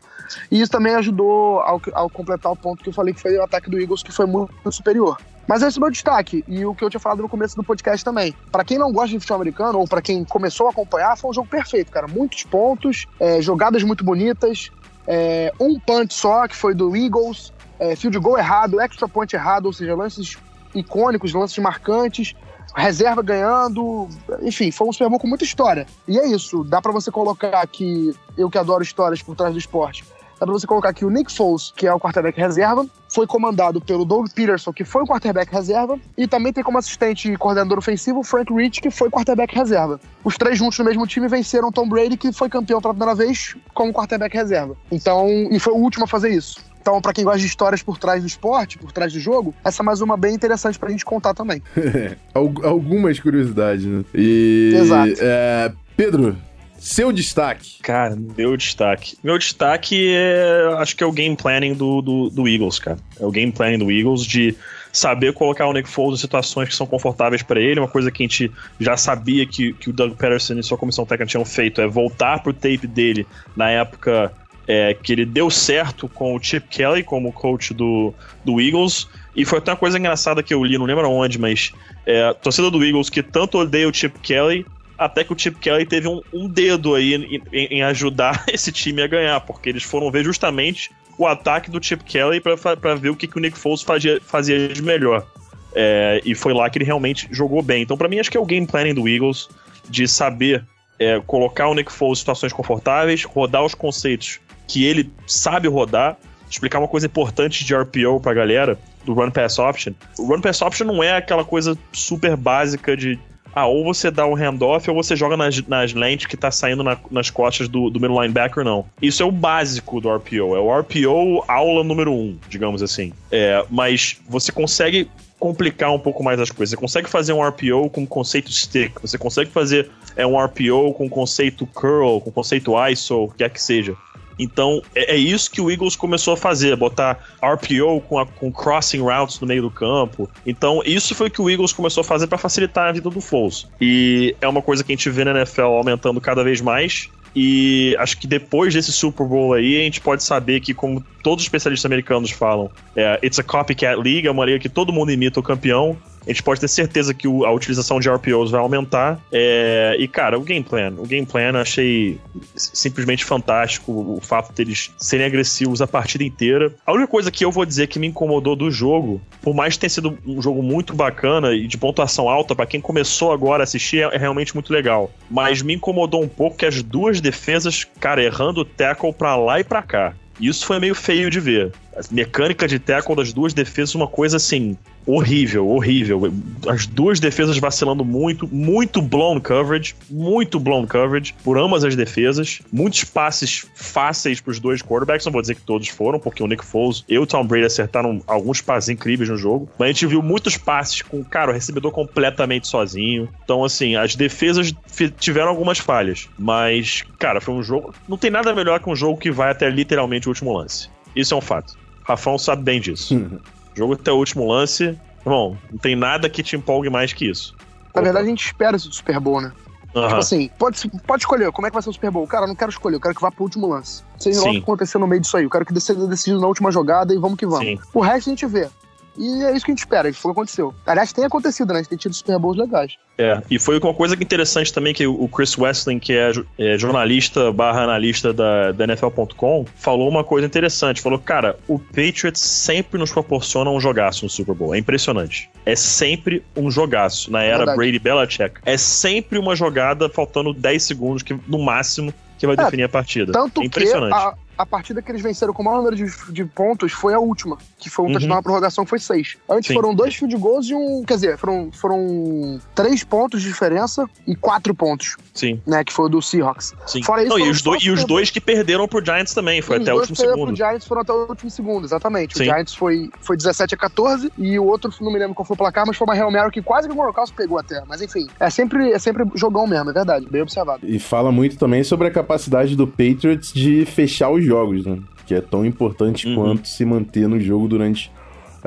E 0.50 0.62
isso 0.62 0.72
também 0.72 0.96
ajudou 0.96 1.60
ao, 1.60 1.81
ao, 1.93 2.10
completar 2.10 2.51
o 2.51 2.55
ponto 2.55 2.84
que 2.84 2.89
eu 2.89 2.93
falei 2.93 3.13
que 3.13 3.22
foi 3.22 3.38
o 3.38 3.43
ataque 3.43 3.70
do 3.70 3.79
Eagles, 3.79 4.01
que 4.01 4.12
foi 4.12 4.25
muito 4.25 4.72
superior. 4.72 5.17
Mas 5.48 5.62
esse 5.62 5.77
é 5.77 5.79
o 5.79 5.81
meu 5.81 5.91
destaque, 5.91 6.43
e 6.48 6.65
o 6.65 6.74
que 6.74 6.83
eu 6.83 6.89
tinha 6.89 7.00
falado 7.00 7.21
no 7.21 7.29
começo 7.29 7.55
do 7.55 7.63
podcast 7.63 8.03
também. 8.05 8.36
Para 8.51 8.63
quem 8.63 8.77
não 8.77 8.91
gosta 8.91 9.10
de 9.10 9.19
futebol 9.19 9.38
americano, 9.38 9.79
ou 9.79 9.88
para 9.88 10.01
quem 10.01 10.24
começou 10.24 10.67
a 10.67 10.69
acompanhar, 10.71 11.17
foi 11.17 11.31
um 11.31 11.33
jogo 11.33 11.48
perfeito, 11.48 11.91
cara. 11.91 12.07
Muitos 12.07 12.43
pontos, 12.43 13.05
é, 13.19 13.41
jogadas 13.41 13.83
muito 13.83 14.03
bonitas, 14.03 14.71
é, 15.07 15.51
um 15.60 15.79
punch 15.79 16.13
só, 16.13 16.48
que 16.48 16.55
foi 16.55 16.74
do 16.74 16.95
Eagles, 16.95 17.51
é, 17.79 17.95
field 17.95 18.17
goal 18.19 18.38
errado, 18.38 18.79
extra 18.79 19.07
point 19.07 19.36
errado, 19.36 19.65
ou 19.65 19.74
seja, 19.74 19.95
lances 19.95 20.38
icônicos, 20.74 21.33
lances 21.33 21.57
marcantes, 21.57 22.36
reserva 22.75 23.21
ganhando, 23.21 24.07
enfim, 24.41 24.71
foi 24.71 24.88
um 24.88 24.93
Super 24.93 25.10
Bowl 25.10 25.19
com 25.19 25.27
muita 25.27 25.43
história. 25.43 25.86
E 26.07 26.17
é 26.17 26.27
isso, 26.27 26.63
dá 26.63 26.81
para 26.81 26.91
você 26.91 27.12
colocar 27.12 27.65
que 27.67 28.13
eu 28.38 28.50
que 28.50 28.57
adoro 28.57 28.83
histórias 28.83 29.21
por 29.21 29.36
trás 29.36 29.53
do 29.53 29.60
esporte, 29.60 30.05
dá 30.41 30.48
pra 30.48 30.53
você 30.53 30.65
colocar 30.65 30.91
que 30.91 31.05
o 31.05 31.10
Nick 31.12 31.31
Foles, 31.31 31.71
que 31.75 31.86
é 31.86 31.93
o 31.93 32.00
quarterback 32.00 32.39
reserva, 32.39 32.88
foi 33.07 33.27
comandado 33.27 33.79
pelo 33.79 34.03
Doug 34.03 34.27
Peterson, 34.33 34.74
que 34.74 34.83
foi 34.83 35.03
o 35.03 35.05
quarterback 35.05 35.53
reserva, 35.53 36.00
e 36.17 36.27
também 36.27 36.51
tem 36.51 36.63
como 36.63 36.79
assistente 36.79 37.31
e 37.31 37.38
coordenador 37.38 37.77
ofensivo 37.77 38.21
o 38.21 38.24
Frank 38.24 38.51
Rich, 38.51 38.81
que 38.81 38.89
foi 38.89 39.12
quarterback 39.12 39.53
reserva. 39.53 40.00
Os 40.24 40.38
três 40.38 40.57
juntos 40.57 40.79
no 40.79 40.86
mesmo 40.86 41.05
time 41.05 41.27
venceram 41.27 41.71
Tom 41.71 41.88
Brady, 41.88 42.17
que 42.17 42.31
foi 42.33 42.50
campeão 42.50 42.81
pela 42.81 42.91
primeira 42.91 43.13
vez 43.13 43.55
como 43.75 43.93
quarterback 43.93 44.36
reserva. 44.36 44.75
Então, 44.91 45.27
e 45.51 45.60
foi 45.60 45.74
o 45.74 45.77
último 45.77 46.05
a 46.05 46.07
fazer 46.07 46.29
isso. 46.29 46.60
Então, 46.81 47.00
para 47.00 47.13
quem 47.13 47.24
gosta 47.24 47.39
de 47.39 47.45
histórias 47.45 47.83
por 47.83 48.00
trás 48.00 48.21
do 48.21 48.27
esporte, 48.27 48.79
por 48.79 48.91
trás 48.91 49.13
do 49.13 49.19
jogo, 49.19 49.53
essa 49.63 49.83
é 49.83 49.86
mais 49.86 50.01
uma 50.01 50.17
bem 50.17 50.33
interessante 50.33 50.79
pra 50.79 50.89
gente 50.89 51.05
contar 51.05 51.36
também. 51.36 51.62
Algumas 52.33 53.19
curiosidades, 53.19 53.86
né? 53.86 54.03
E. 54.15 54.74
Exato. 54.75 55.13
É, 55.19 55.71
Pedro, 55.95 56.36
seu 56.81 57.11
destaque. 57.11 57.77
Cara, 57.81 58.15
meu 58.15 58.57
destaque. 58.57 59.15
Meu 59.23 59.38
destaque 59.38 60.13
é. 60.13 60.75
Acho 60.79 60.95
que 60.95 61.03
é 61.03 61.07
o 61.07 61.11
game 61.11 61.35
planning 61.35 61.75
do, 61.75 62.01
do, 62.01 62.29
do 62.29 62.47
Eagles, 62.47 62.79
cara. 62.79 62.97
É 63.19 63.25
o 63.25 63.29
game 63.29 63.51
planning 63.51 63.77
do 63.77 63.91
Eagles 63.91 64.25
de 64.25 64.55
saber 64.91 65.31
colocar 65.33 65.67
o 65.67 65.73
Nick 65.73 65.88
Foles 65.88 66.19
em 66.19 66.21
situações 66.21 66.69
que 66.69 66.75
são 66.75 66.88
confortáveis 66.88 67.43
para 67.43 67.61
ele, 67.61 67.79
uma 67.79 67.88
coisa 67.88 68.11
que 68.11 68.23
a 68.23 68.25
gente 68.25 68.51
já 68.79 68.97
sabia 68.97 69.45
que, 69.45 69.73
que 69.73 69.89
o 69.89 69.93
Doug 69.93 70.13
Patterson 70.13 70.55
e 70.55 70.63
sua 70.63 70.77
comissão 70.77 71.05
técnica 71.05 71.29
tinham 71.29 71.45
feito, 71.45 71.79
é 71.79 71.88
voltar 71.88 72.41
pro 72.41 72.51
tape 72.51 72.88
dele 72.88 73.25
na 73.55 73.69
época 73.69 74.33
é, 74.67 74.93
que 74.93 75.13
ele 75.13 75.25
deu 75.25 75.50
certo 75.50 76.09
com 76.09 76.35
o 76.35 76.43
Chip 76.43 76.67
Kelly 76.67 77.03
como 77.03 77.31
coach 77.31 77.73
do, 77.73 78.13
do 78.43 78.59
Eagles, 78.59 79.07
e 79.35 79.45
foi 79.45 79.59
até 79.59 79.71
uma 79.71 79.77
coisa 79.77 79.97
engraçada 79.97 80.43
que 80.43 80.53
eu 80.53 80.63
li, 80.63 80.77
não 80.77 80.85
lembro 80.85 81.09
onde, 81.09 81.39
mas 81.39 81.71
é, 82.05 82.33
torcida 82.33 82.69
do 82.69 82.83
Eagles 82.83 83.09
que 83.09 83.23
tanto 83.23 83.59
odeia 83.59 83.88
o 83.88 83.93
Chip 83.93 84.19
Kelly, 84.19 84.65
até 85.01 85.24
que 85.24 85.34
o 85.34 85.38
Chip 85.39 85.58
Kelly 85.58 85.84
teve 85.84 86.08
um, 86.08 86.22
um 86.31 86.48
dedo 86.48 86.93
aí 86.93 87.15
em, 87.15 87.41
em, 87.51 87.81
ajudar 87.81 88.46
esse 88.53 88.72
time 88.72 89.01
a 89.01 89.08
ganhar, 89.08 89.41
porque 89.41 89.67
eles 89.67 89.81
foram 89.81 90.12
ver 90.12 90.24
justamente 90.24 90.91
o 91.17 91.25
ataque 91.25 91.72
do 91.72 91.84
Chip 91.84 92.03
Kelly 92.03 92.39
para 92.39 92.93
ver 92.96 93.10
o 93.10 93.15
que, 93.15 93.27
que 93.27 93.36
o 93.36 93.39
Nick 93.41 93.58
Foles 93.58 93.81
fazia, 93.81 94.22
fazia 94.22 94.70
de 94.70 94.81
melhor. 94.84 95.25
É, 95.74 96.22
e 96.24 96.36
foi 96.36 96.53
lá 96.53 96.70
que 96.70 96.77
ele 96.77 96.86
realmente 96.86 97.27
jogou 97.31 97.63
bem. 97.63 97.81
Então, 97.81 97.98
para 97.98 98.08
mim, 98.08 98.20
acho 98.20 98.29
que 98.29 98.38
é 98.38 98.39
o 98.39 98.46
game 98.46 98.67
planning 98.67 98.93
do 98.93 99.08
Eagles 99.08 99.50
de 99.89 100.08
saber 100.08 100.63
é, 101.00 101.20
colocar 101.25 101.67
o 101.67 101.74
Nick 101.74 101.91
Foles 101.91 102.20
em 102.20 102.22
situações 102.22 102.53
confortáveis, 102.53 103.24
rodar 103.24 103.65
os 103.65 103.74
conceitos 103.74 104.39
que 104.67 104.86
ele 104.86 105.12
sabe 105.25 105.67
rodar, 105.67 106.15
explicar 106.48 106.77
uma 106.77 106.88
coisa 106.88 107.08
importante 107.08 107.65
de 107.65 107.75
RPO 107.75 108.20
pra 108.22 108.36
galera, 108.36 108.77
do 109.03 109.13
Run 109.13 109.31
Pass 109.31 109.58
Option. 109.58 109.93
O 110.20 110.27
Run 110.27 110.41
Pass 110.41 110.62
Option 110.62 110.86
não 110.86 111.01
é 111.01 111.17
aquela 111.17 111.43
coisa 111.43 111.75
super 111.91 112.38
básica 112.38 112.96
de 112.96 113.17
ah, 113.53 113.65
ou 113.65 113.84
você 113.84 114.10
dá 114.10 114.25
um 114.25 114.34
handoff 114.34 114.89
ou 114.89 114.96
você 114.96 115.15
joga 115.15 115.36
nas, 115.36 115.62
nas 115.67 115.93
lentes 115.93 116.25
que 116.25 116.38
tá 116.38 116.51
saindo 116.51 116.84
na, 116.84 116.98
nas 117.10 117.29
costas 117.29 117.67
do, 117.67 117.89
do 117.89 118.00
middle 118.00 118.22
linebacker, 118.22 118.63
não. 118.63 118.86
Isso 119.01 119.22
é 119.22 119.25
o 119.25 119.31
básico 119.31 120.00
do 120.00 120.13
RPO. 120.13 120.55
É 120.55 120.60
o 120.60 120.79
RPO 120.79 121.43
aula 121.48 121.84
número 121.84 122.12
um, 122.12 122.38
digamos 122.48 122.81
assim. 122.81 123.13
É, 123.31 123.65
mas 123.70 124.20
você 124.27 124.51
consegue 124.51 125.10
complicar 125.39 125.91
um 125.91 126.00
pouco 126.00 126.24
mais 126.24 126.39
as 126.39 126.51
coisas. 126.51 126.72
Você 126.72 126.77
consegue 126.77 127.10
fazer 127.10 127.34
um 127.34 127.46
RPO 127.46 127.89
com 127.89 128.05
conceito 128.05 128.51
stick, 128.51 129.01
você 129.01 129.17
consegue 129.17 129.50
fazer 129.50 129.89
é, 130.15 130.25
um 130.25 130.39
RPO 130.39 130.93
com 130.93 131.10
conceito 131.10 131.65
curl, 131.65 132.22
com 132.22 132.31
conceito 132.31 132.74
ISO, 132.89 133.24
o 133.24 133.27
que 133.29 133.38
quer 133.38 133.50
que 133.50 133.62
seja. 133.62 133.96
Então, 134.38 134.81
é, 134.95 135.15
é, 135.15 135.17
isso 135.17 135.50
que 135.50 135.61
o 135.61 135.69
Eagles 135.69 135.95
começou 135.95 136.33
a 136.33 136.38
fazer, 136.38 136.75
botar 136.75 137.19
RPO 137.41 138.01
com, 138.07 138.19
a, 138.19 138.25
com 138.25 138.51
crossing 138.51 139.01
routes 139.01 139.39
no 139.39 139.47
meio 139.47 139.61
do 139.61 139.71
campo. 139.71 140.29
Então, 140.45 140.81
isso 140.85 141.13
foi 141.13 141.27
o 141.27 141.31
que 141.31 141.41
o 141.41 141.50
Eagles 141.50 141.73
começou 141.73 142.01
a 142.01 142.03
fazer 142.03 142.27
para 142.27 142.38
facilitar 142.38 142.89
a 142.89 142.91
vida 142.91 143.09
do 143.09 143.21
Foles. 143.21 143.67
E 143.79 144.35
é 144.41 144.47
uma 144.47 144.61
coisa 144.61 144.83
que 144.83 144.91
a 144.91 144.95
gente 144.95 145.09
vê 145.09 145.23
na 145.23 145.31
NFL 145.31 145.61
aumentando 145.61 146.19
cada 146.19 146.43
vez 146.43 146.61
mais. 146.61 147.09
E 147.35 147.95
acho 147.97 148.17
que 148.17 148.27
depois 148.27 148.73
desse 148.73 148.91
Super 148.91 149.25
Bowl 149.25 149.53
aí, 149.53 149.79
a 149.79 149.83
gente 149.83 150.01
pode 150.01 150.23
saber 150.23 150.59
que, 150.59 150.73
como 150.73 151.01
todos 151.23 151.43
os 151.43 151.45
especialistas 151.45 151.85
americanos 151.85 152.31
falam, 152.31 152.69
é, 152.95 153.19
it's 153.23 153.39
a 153.39 153.43
copycat 153.43 153.95
league, 153.95 154.27
é 154.27 154.31
uma 154.31 154.45
liga 154.45 154.59
que 154.59 154.67
todo 154.67 154.91
mundo 154.91 155.11
imita 155.11 155.39
o 155.39 155.43
campeão 155.43 155.97
a 156.25 156.29
gente 156.29 156.43
pode 156.43 156.61
ter 156.61 156.67
certeza 156.67 157.13
que 157.13 157.27
o, 157.27 157.45
a 157.45 157.51
utilização 157.51 157.99
de 157.99 158.09
RPOs 158.09 158.51
vai 158.51 158.59
aumentar. 158.59 159.19
É, 159.31 159.95
e, 159.97 160.07
cara, 160.07 160.37
o 160.37 160.41
game 160.41 160.63
plan. 160.63 160.93
O 160.97 161.05
game 161.05 161.25
plan 161.25 161.59
achei 161.59 162.19
simplesmente 162.55 163.25
fantástico. 163.25 163.91
O 163.91 164.19
fato 164.21 164.53
deles 164.53 164.91
serem 164.97 165.25
agressivos 165.25 165.81
a 165.81 165.87
partida 165.87 166.23
inteira. 166.23 166.73
A 166.85 166.93
única 166.93 167.07
coisa 167.07 167.31
que 167.31 167.43
eu 167.43 167.51
vou 167.51 167.65
dizer 167.65 167.87
que 167.87 167.97
me 167.97 168.07
incomodou 168.07 168.55
do 168.55 168.69
jogo, 168.69 169.19
por 169.41 169.55
mais 169.55 169.77
tenha 169.77 169.89
sido 169.89 170.17
um 170.25 170.41
jogo 170.41 170.61
muito 170.61 170.93
bacana 170.93 171.53
e 171.53 171.67
de 171.67 171.77
pontuação 171.77 172.29
alta, 172.29 172.55
para 172.55 172.65
quem 172.65 172.79
começou 172.79 173.31
agora 173.31 173.63
a 173.63 173.65
assistir, 173.65 174.03
é, 174.03 174.15
é 174.15 174.17
realmente 174.17 174.53
muito 174.53 174.71
legal. 174.71 175.11
Mas 175.29 175.61
me 175.61 175.73
incomodou 175.73 176.21
um 176.23 176.27
pouco 176.27 176.57
que 176.57 176.65
as 176.65 176.83
duas 176.83 177.19
defesas, 177.19 177.85
cara, 177.99 178.23
errando 178.23 178.61
o 178.61 178.65
tackle 178.65 179.13
pra 179.13 179.35
lá 179.35 179.59
e 179.59 179.63
pra 179.63 179.81
cá. 179.81 180.13
Isso 180.39 180.65
foi 180.65 180.79
meio 180.79 180.95
feio 180.95 181.29
de 181.29 181.39
ver. 181.39 181.71
A 181.95 182.01
mecânica 182.09 182.67
de 182.67 182.79
tackle 182.79 183.15
das 183.15 183.31
duas 183.31 183.53
defesas, 183.53 183.93
uma 183.93 184.07
coisa 184.07 184.37
assim, 184.37 184.75
horrível, 185.05 185.67
horrível. 185.67 186.34
As 186.67 186.86
duas 186.86 187.20
defesas 187.20 187.58
vacilando 187.58 188.05
muito, 188.05 188.48
muito 188.48 189.01
blown 189.01 189.39
coverage, 189.39 189.96
muito 190.10 190.60
blown 190.60 190.86
coverage 190.86 191.34
por 191.43 191.58
ambas 191.58 191.84
as 191.84 191.96
defesas. 191.96 192.62
Muitos 192.72 193.03
passes 193.03 193.65
fáceis 193.75 194.39
para 194.39 194.51
os 194.51 194.60
dois 194.60 194.81
quarterbacks, 194.81 195.25
não 195.25 195.31
vou 195.31 195.41
dizer 195.41 195.55
que 195.55 195.62
todos 195.62 195.88
foram, 195.88 196.20
porque 196.20 196.43
o 196.43 196.48
Nick 196.48 196.65
Foles 196.65 197.03
e 197.08 197.17
o 197.17 197.25
Tom 197.25 197.46
Brady 197.46 197.65
acertaram 197.65 198.22
alguns 198.27 198.62
passes 198.62 198.89
incríveis 198.89 199.29
no 199.29 199.38
jogo, 199.38 199.70
mas 199.77 199.89
a 199.89 199.91
gente 199.91 200.08
viu 200.08 200.22
muitos 200.22 200.58
passes 200.58 201.01
com, 201.01 201.24
cara, 201.24 201.51
o 201.51 201.53
recebedor 201.53 201.91
completamente 201.91 202.67
sozinho. 202.67 203.27
Então, 203.43 203.63
assim, 203.63 203.96
as 203.96 204.15
defesas 204.15 204.74
tiveram 205.20 205.50
algumas 205.50 205.77
falhas, 205.77 206.29
mas, 206.38 207.03
cara, 207.17 207.41
foi 207.41 207.55
um 207.55 207.63
jogo. 207.63 207.93
Não 208.08 208.17
tem 208.17 208.31
nada 208.31 208.53
melhor 208.53 208.79
que 208.79 208.89
um 208.89 208.96
jogo 208.96 209.20
que 209.20 209.31
vai 209.31 209.51
até 209.51 209.70
literalmente 209.70 210.27
o 210.27 210.29
último 210.29 210.53
lance. 210.53 210.89
Isso 211.15 211.34
é 211.34 211.38
um 211.38 211.41
fato. 211.41 211.77
Rafão 212.03 212.38
sabe 212.38 212.63
bem 212.63 212.79
disso. 212.79 213.15
Jogo 213.75 213.93
até 213.93 214.11
o 214.11 214.17
último 214.17 214.47
lance. 214.47 214.97
Bom, 215.23 215.55
não 215.71 215.77
tem 215.77 215.95
nada 215.95 216.29
que 216.29 216.43
te 216.43 216.55
empolgue 216.55 216.89
mais 216.89 217.13
que 217.13 217.29
isso. 217.29 217.55
Na 217.93 218.01
verdade, 218.01 218.25
a 218.25 218.29
gente 218.29 218.45
espera 218.45 218.75
esse 218.75 218.91
Super 218.91 219.19
Bowl, 219.19 219.41
né? 219.41 219.51
Uhum. 219.93 220.07
Tipo 220.07 220.19
assim, 220.19 220.49
pode, 220.57 220.89
pode 221.05 221.23
escolher 221.23 221.51
como 221.51 221.67
é 221.67 221.69
que 221.69 221.73
vai 221.73 221.83
ser 221.83 221.89
o 221.89 221.93
Super 221.93 222.11
Bowl. 222.11 222.25
Cara, 222.25 222.45
eu 222.45 222.47
não 222.47 222.55
quero 222.55 222.71
escolher, 222.71 222.95
eu 222.95 223.01
quero 223.01 223.13
que 223.13 223.21
vá 223.21 223.29
pro 223.29 223.43
último 223.43 223.67
lance. 223.67 224.03
Seja 224.17 224.41
lá 224.41 224.49
o 224.49 224.51
que 224.51 224.57
acontecer 224.59 224.97
no 224.97 225.07
meio 225.07 225.21
disso 225.21 225.35
aí. 225.35 225.43
Eu 225.43 225.49
quero 225.49 225.65
que 225.65 225.77
seja 225.79 226.07
decidido 226.07 226.39
na 226.39 226.47
última 226.47 226.71
jogada 226.71 227.13
e 227.13 227.17
vamos 227.17 227.37
que 227.37 227.45
vamos. 227.45 227.65
Sim. 227.65 227.79
O 227.93 227.99
resto 227.99 228.29
a 228.29 228.31
gente 228.31 228.45
vê. 228.45 228.69
E 229.17 229.43
é 229.43 229.55
isso 229.55 229.65
que 229.65 229.71
a 229.71 229.73
gente 229.73 229.79
espera, 229.79 230.09
isso 230.09 230.19
foi 230.19 230.31
o 230.31 230.33
que 230.33 230.39
aconteceu. 230.39 230.73
Aliás, 230.85 231.11
tem 231.11 231.25
acontecido, 231.25 231.73
né? 231.73 231.79
A 231.79 231.81
gente 231.81 231.89
tem 231.89 231.97
tido 231.97 232.15
Super 232.15 232.39
Bowls 232.39 232.57
legais. 232.57 232.95
É, 233.17 233.41
e 233.51 233.59
foi 233.59 233.77
uma 233.77 233.93
coisa 233.93 234.15
interessante 234.15 234.73
também 234.73 234.93
que 234.93 235.05
o 235.05 235.27
Chris 235.27 235.57
Wessling, 235.57 235.99
que 235.99 236.13
é, 236.13 236.31
é 236.57 236.77
jornalista 236.77 237.51
barra 237.51 237.83
analista 237.83 238.33
da, 238.33 238.71
da 238.71 238.83
NFL.com, 238.85 239.65
falou 239.75 240.09
uma 240.09 240.23
coisa 240.23 240.47
interessante. 240.47 241.01
Falou, 241.01 241.19
cara, 241.19 241.57
o 241.67 241.77
Patriots 241.77 242.41
sempre 242.41 242.97
nos 242.97 243.11
proporciona 243.11 243.69
um 243.69 243.79
jogaço 243.79 244.25
no 244.25 244.29
Super 244.29 244.55
Bowl. 244.55 244.73
É 244.73 244.79
impressionante. 244.79 245.49
É 245.65 245.75
sempre 245.75 246.43
um 246.55 246.71
jogaço. 246.71 247.31
Na 247.31 247.43
era 247.43 247.57
Verdade. 247.57 247.77
Brady 247.77 247.99
Belichick, 247.99 248.61
é 248.65 248.77
sempre 248.77 249.37
uma 249.37 249.55
jogada 249.55 250.09
faltando 250.09 250.53
10 250.53 250.83
segundos, 250.83 251.21
que 251.21 251.37
no 251.47 251.59
máximo, 251.59 252.13
que 252.39 252.47
vai 252.47 252.55
é, 252.55 252.63
definir 252.63 252.83
a 252.83 252.89
partida. 252.89 253.31
Tanto 253.31 253.61
é 253.61 253.65
impressionante. 253.65 254.13
Que 254.13 254.17
a, 254.17 254.33
a 254.61 254.65
partida 254.65 255.01
que 255.01 255.11
eles 255.11 255.21
venceram 255.21 255.53
com 255.53 255.61
o 255.61 255.65
maior 255.65 255.77
número 255.77 255.95
de, 255.95 256.05
de 256.31 256.45
pontos 256.45 256.91
foi 256.91 257.13
a 257.13 257.19
última, 257.19 257.57
que 257.79 257.89
foi 257.89 258.05
um 258.05 258.07
uhum. 258.09 258.13
touchdown 258.13 258.35
na 258.35 258.43
prorrogação, 258.43 258.83
que 258.83 258.89
foi 258.89 258.99
seis. 258.99 259.37
Antes 259.49 259.67
Sim. 259.67 259.73
foram 259.73 259.95
dois 259.95 260.15
field 260.15 260.35
goals 260.37 260.67
e 260.69 260.75
um. 260.75 261.03
Quer 261.05 261.15
dizer, 261.15 261.37
foram, 261.37 261.71
foram 261.71 262.59
três 262.75 263.03
pontos 263.03 263.41
de 263.41 263.47
diferença 263.47 264.07
e 264.27 264.35
quatro 264.35 264.75
pontos. 264.75 265.17
Sim. 265.33 265.61
Né, 265.65 265.83
que 265.83 265.91
foi 265.91 266.05
o 266.05 266.09
do 266.09 266.21
Seahawks. 266.21 266.73
Sim. 266.85 267.01
Fora 267.03 267.23
isso, 267.23 267.29
Não, 267.29 267.39
e, 267.39 267.49
os 267.49 267.61
dois, 267.61 267.83
e 267.83 267.89
os 267.89 268.03
dois 268.03 268.29
que 268.29 268.39
perderam 268.39 268.87
pro 268.87 269.03
Giants 269.03 269.33
também, 269.33 269.61
foi 269.61 269.77
até 269.77 269.93
o 269.93 269.97
último 269.97 270.15
segundo. 270.15 270.47
Pro 270.47 270.55
Giants 270.55 270.85
foram 270.85 271.01
até 271.01 271.13
o 271.13 271.27
último 271.27 271.49
segundo, 271.49 271.85
exatamente. 271.85 272.37
Sim. 272.37 272.43
O 272.43 272.45
Giants 272.45 272.75
foi, 272.75 273.09
foi 273.21 273.37
17 273.37 273.75
a 273.75 273.77
14 273.77 274.31
e 274.37 274.59
o 274.59 274.65
outro, 274.65 274.93
não 275.01 275.11
me 275.11 275.17
lembro 275.17 275.33
qual 275.33 275.45
foi 275.45 275.55
o 275.55 275.57
placar, 275.57 275.85
mas 275.87 275.97
foi 275.97 276.05
uma 276.05 276.13
Real 276.13 276.31
Mary 276.31 276.51
que 276.51 276.61
quase 276.61 276.87
que 276.87 276.93
o 276.93 276.97
Morocco 276.97 277.21
pegou 277.35 277.57
até. 277.57 277.81
Mas 277.87 278.01
enfim, 278.01 278.27
é 278.39 278.49
sempre, 278.49 278.91
é 278.91 278.99
sempre 278.99 279.23
jogão 279.35 279.65
mesmo, 279.65 279.89
é 279.89 279.93
verdade. 279.93 280.27
Bem 280.29 280.41
observado. 280.41 280.81
E 280.83 280.99
fala 280.99 281.31
muito 281.31 281.57
também 281.57 281.83
sobre 281.83 282.07
a 282.07 282.11
capacidade 282.11 282.75
do 282.75 282.87
Patriots 282.87 283.53
de 283.53 283.85
fechar 283.85 284.29
os 284.29 284.43
jogos, 284.51 284.86
né? 284.86 285.00
que 285.31 285.36
é 285.36 285.39
tão 285.39 285.65
importante 285.65 286.27
uhum. 286.27 286.36
quanto 286.36 286.67
se 286.67 286.84
manter 286.84 287.25
no 287.25 287.39
jogo 287.39 287.65
durante 287.65 288.12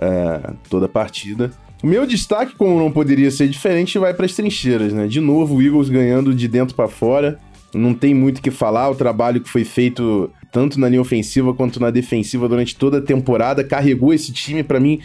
é, 0.00 0.50
toda 0.70 0.86
a 0.86 0.88
partida. 0.88 1.50
O 1.82 1.86
meu 1.86 2.06
destaque, 2.06 2.56
como 2.56 2.78
não 2.78 2.90
poderia 2.90 3.30
ser 3.30 3.48
diferente, 3.48 3.98
vai 3.98 4.14
para 4.14 4.24
as 4.24 4.32
trincheiras, 4.32 4.94
né? 4.94 5.06
De 5.06 5.20
novo, 5.20 5.56
o 5.56 5.62
Eagles 5.62 5.90
ganhando 5.90 6.34
de 6.34 6.48
dentro 6.48 6.74
para 6.74 6.88
fora. 6.88 7.38
Não 7.74 7.92
tem 7.92 8.14
muito 8.14 8.38
o 8.38 8.42
que 8.42 8.50
falar. 8.50 8.88
O 8.88 8.94
trabalho 8.94 9.42
que 9.42 9.50
foi 9.50 9.62
feito 9.62 10.30
tanto 10.50 10.80
na 10.80 10.88
linha 10.88 11.02
ofensiva 11.02 11.52
quanto 11.52 11.78
na 11.78 11.90
defensiva 11.90 12.48
durante 12.48 12.74
toda 12.74 12.96
a 12.96 13.02
temporada 13.02 13.62
carregou 13.62 14.14
esse 14.14 14.32
time 14.32 14.62
para 14.62 14.80
mim, 14.80 15.00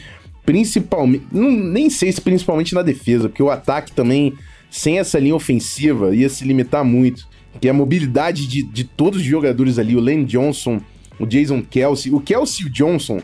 principalmente. 0.45 1.25
Não, 1.29 1.51
nem 1.51 1.89
sei 1.89 2.09
se 2.11 2.21
principalmente 2.21 2.73
na 2.73 2.81
defesa, 2.81 3.27
porque 3.27 3.43
o 3.43 3.49
ataque 3.49 3.91
também, 3.91 4.33
sem 4.71 4.97
essa 4.97 5.19
linha 5.19 5.35
ofensiva, 5.35 6.15
ia 6.15 6.29
se 6.29 6.45
limitar 6.45 6.85
muito. 6.85 7.27
Que 7.59 7.69
a 7.69 7.73
mobilidade 7.73 8.47
de, 8.47 8.61
de 8.61 8.83
todos 8.83 9.19
os 9.19 9.25
jogadores 9.25 9.77
ali, 9.77 9.95
o 9.95 9.99
Lane 9.99 10.25
Johnson, 10.25 10.81
o 11.19 11.25
Jason 11.25 11.61
Kelsey. 11.61 12.13
O 12.13 12.21
Kelsey 12.21 12.65
e 12.65 12.67
o 12.67 12.71
Johnson, 12.71 13.21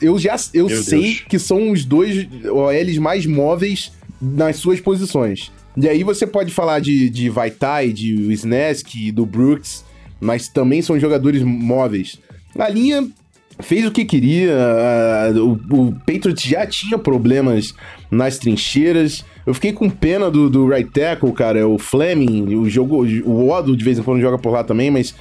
eu 0.00 0.18
já 0.18 0.36
eu 0.54 0.68
sei 0.82 1.00
Deus. 1.00 1.20
que 1.28 1.38
são 1.38 1.70
os 1.70 1.84
dois 1.84 2.26
OLs 2.44 2.98
mais 2.98 3.26
móveis 3.26 3.92
nas 4.20 4.56
suas 4.56 4.80
posições. 4.80 5.52
E 5.76 5.88
aí 5.88 6.02
você 6.02 6.26
pode 6.26 6.52
falar 6.52 6.80
de, 6.80 7.08
de 7.08 7.28
Vaitai, 7.28 7.92
de 7.92 8.14
Wisneski, 8.14 9.12
do 9.12 9.24
Brooks, 9.24 9.84
mas 10.20 10.48
também 10.48 10.82
são 10.82 10.98
jogadores 10.98 11.42
móveis. 11.42 12.18
A 12.58 12.68
linha 12.68 13.08
fez 13.62 13.86
o 13.86 13.90
que 13.90 14.04
queria, 14.04 14.54
o, 15.36 15.52
o 15.52 15.92
Patriots 16.06 16.42
já 16.42 16.66
tinha 16.66 16.98
problemas 16.98 17.74
nas 18.10 18.38
trincheiras. 18.38 19.24
Eu 19.46 19.54
fiquei 19.54 19.72
com 19.72 19.88
pena 19.88 20.30
do, 20.30 20.50
do 20.50 20.68
right 20.68 20.90
tackle, 20.90 21.32
cara, 21.32 21.66
o 21.66 21.78
Fleming, 21.78 22.54
o 22.54 22.68
jogo, 22.68 23.04
o 23.24 23.48
Odo 23.48 23.76
de 23.76 23.84
vez 23.84 23.98
em 23.98 24.02
quando 24.02 24.20
joga 24.20 24.38
por 24.38 24.50
lá 24.50 24.62
também, 24.62 24.90
mas 24.90 25.14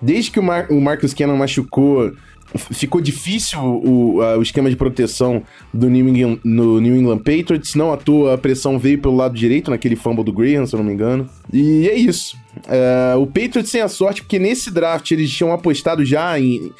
desde 0.00 0.30
que 0.30 0.40
o, 0.40 0.42
Mar 0.42 0.66
o 0.70 0.80
Marcus 0.80 1.14
Cannon 1.14 1.36
machucou, 1.36 2.12
ficou 2.54 3.00
difícil 3.00 3.58
o, 3.60 4.18
o 4.18 4.42
esquema 4.42 4.68
de 4.68 4.76
proteção 4.76 5.42
do 5.72 5.88
New 5.88 6.08
England, 6.08 6.38
no 6.44 6.80
New 6.80 6.96
England 6.96 7.18
Patriots. 7.18 7.74
Não 7.74 7.92
à 7.92 7.96
toa 7.96 8.34
a 8.34 8.38
pressão 8.38 8.78
veio 8.78 8.98
pelo 8.98 9.16
lado 9.16 9.34
direito, 9.34 9.70
naquele 9.70 9.96
fumble 9.96 10.24
do 10.24 10.32
Graham, 10.32 10.66
se 10.66 10.74
eu 10.74 10.78
não 10.78 10.84
me 10.84 10.92
engano. 10.92 11.28
E 11.52 11.88
é 11.88 11.94
isso. 11.94 12.36
É, 12.68 13.14
o 13.16 13.26
Patriots 13.26 13.70
tem 13.70 13.80
a 13.80 13.88
sorte 13.88 14.22
porque 14.22 14.38
nesse 14.38 14.70
draft 14.70 15.10
eles 15.10 15.30
tinham 15.30 15.52
apostado 15.52 16.04
já 16.04 16.38
em, 16.38 16.70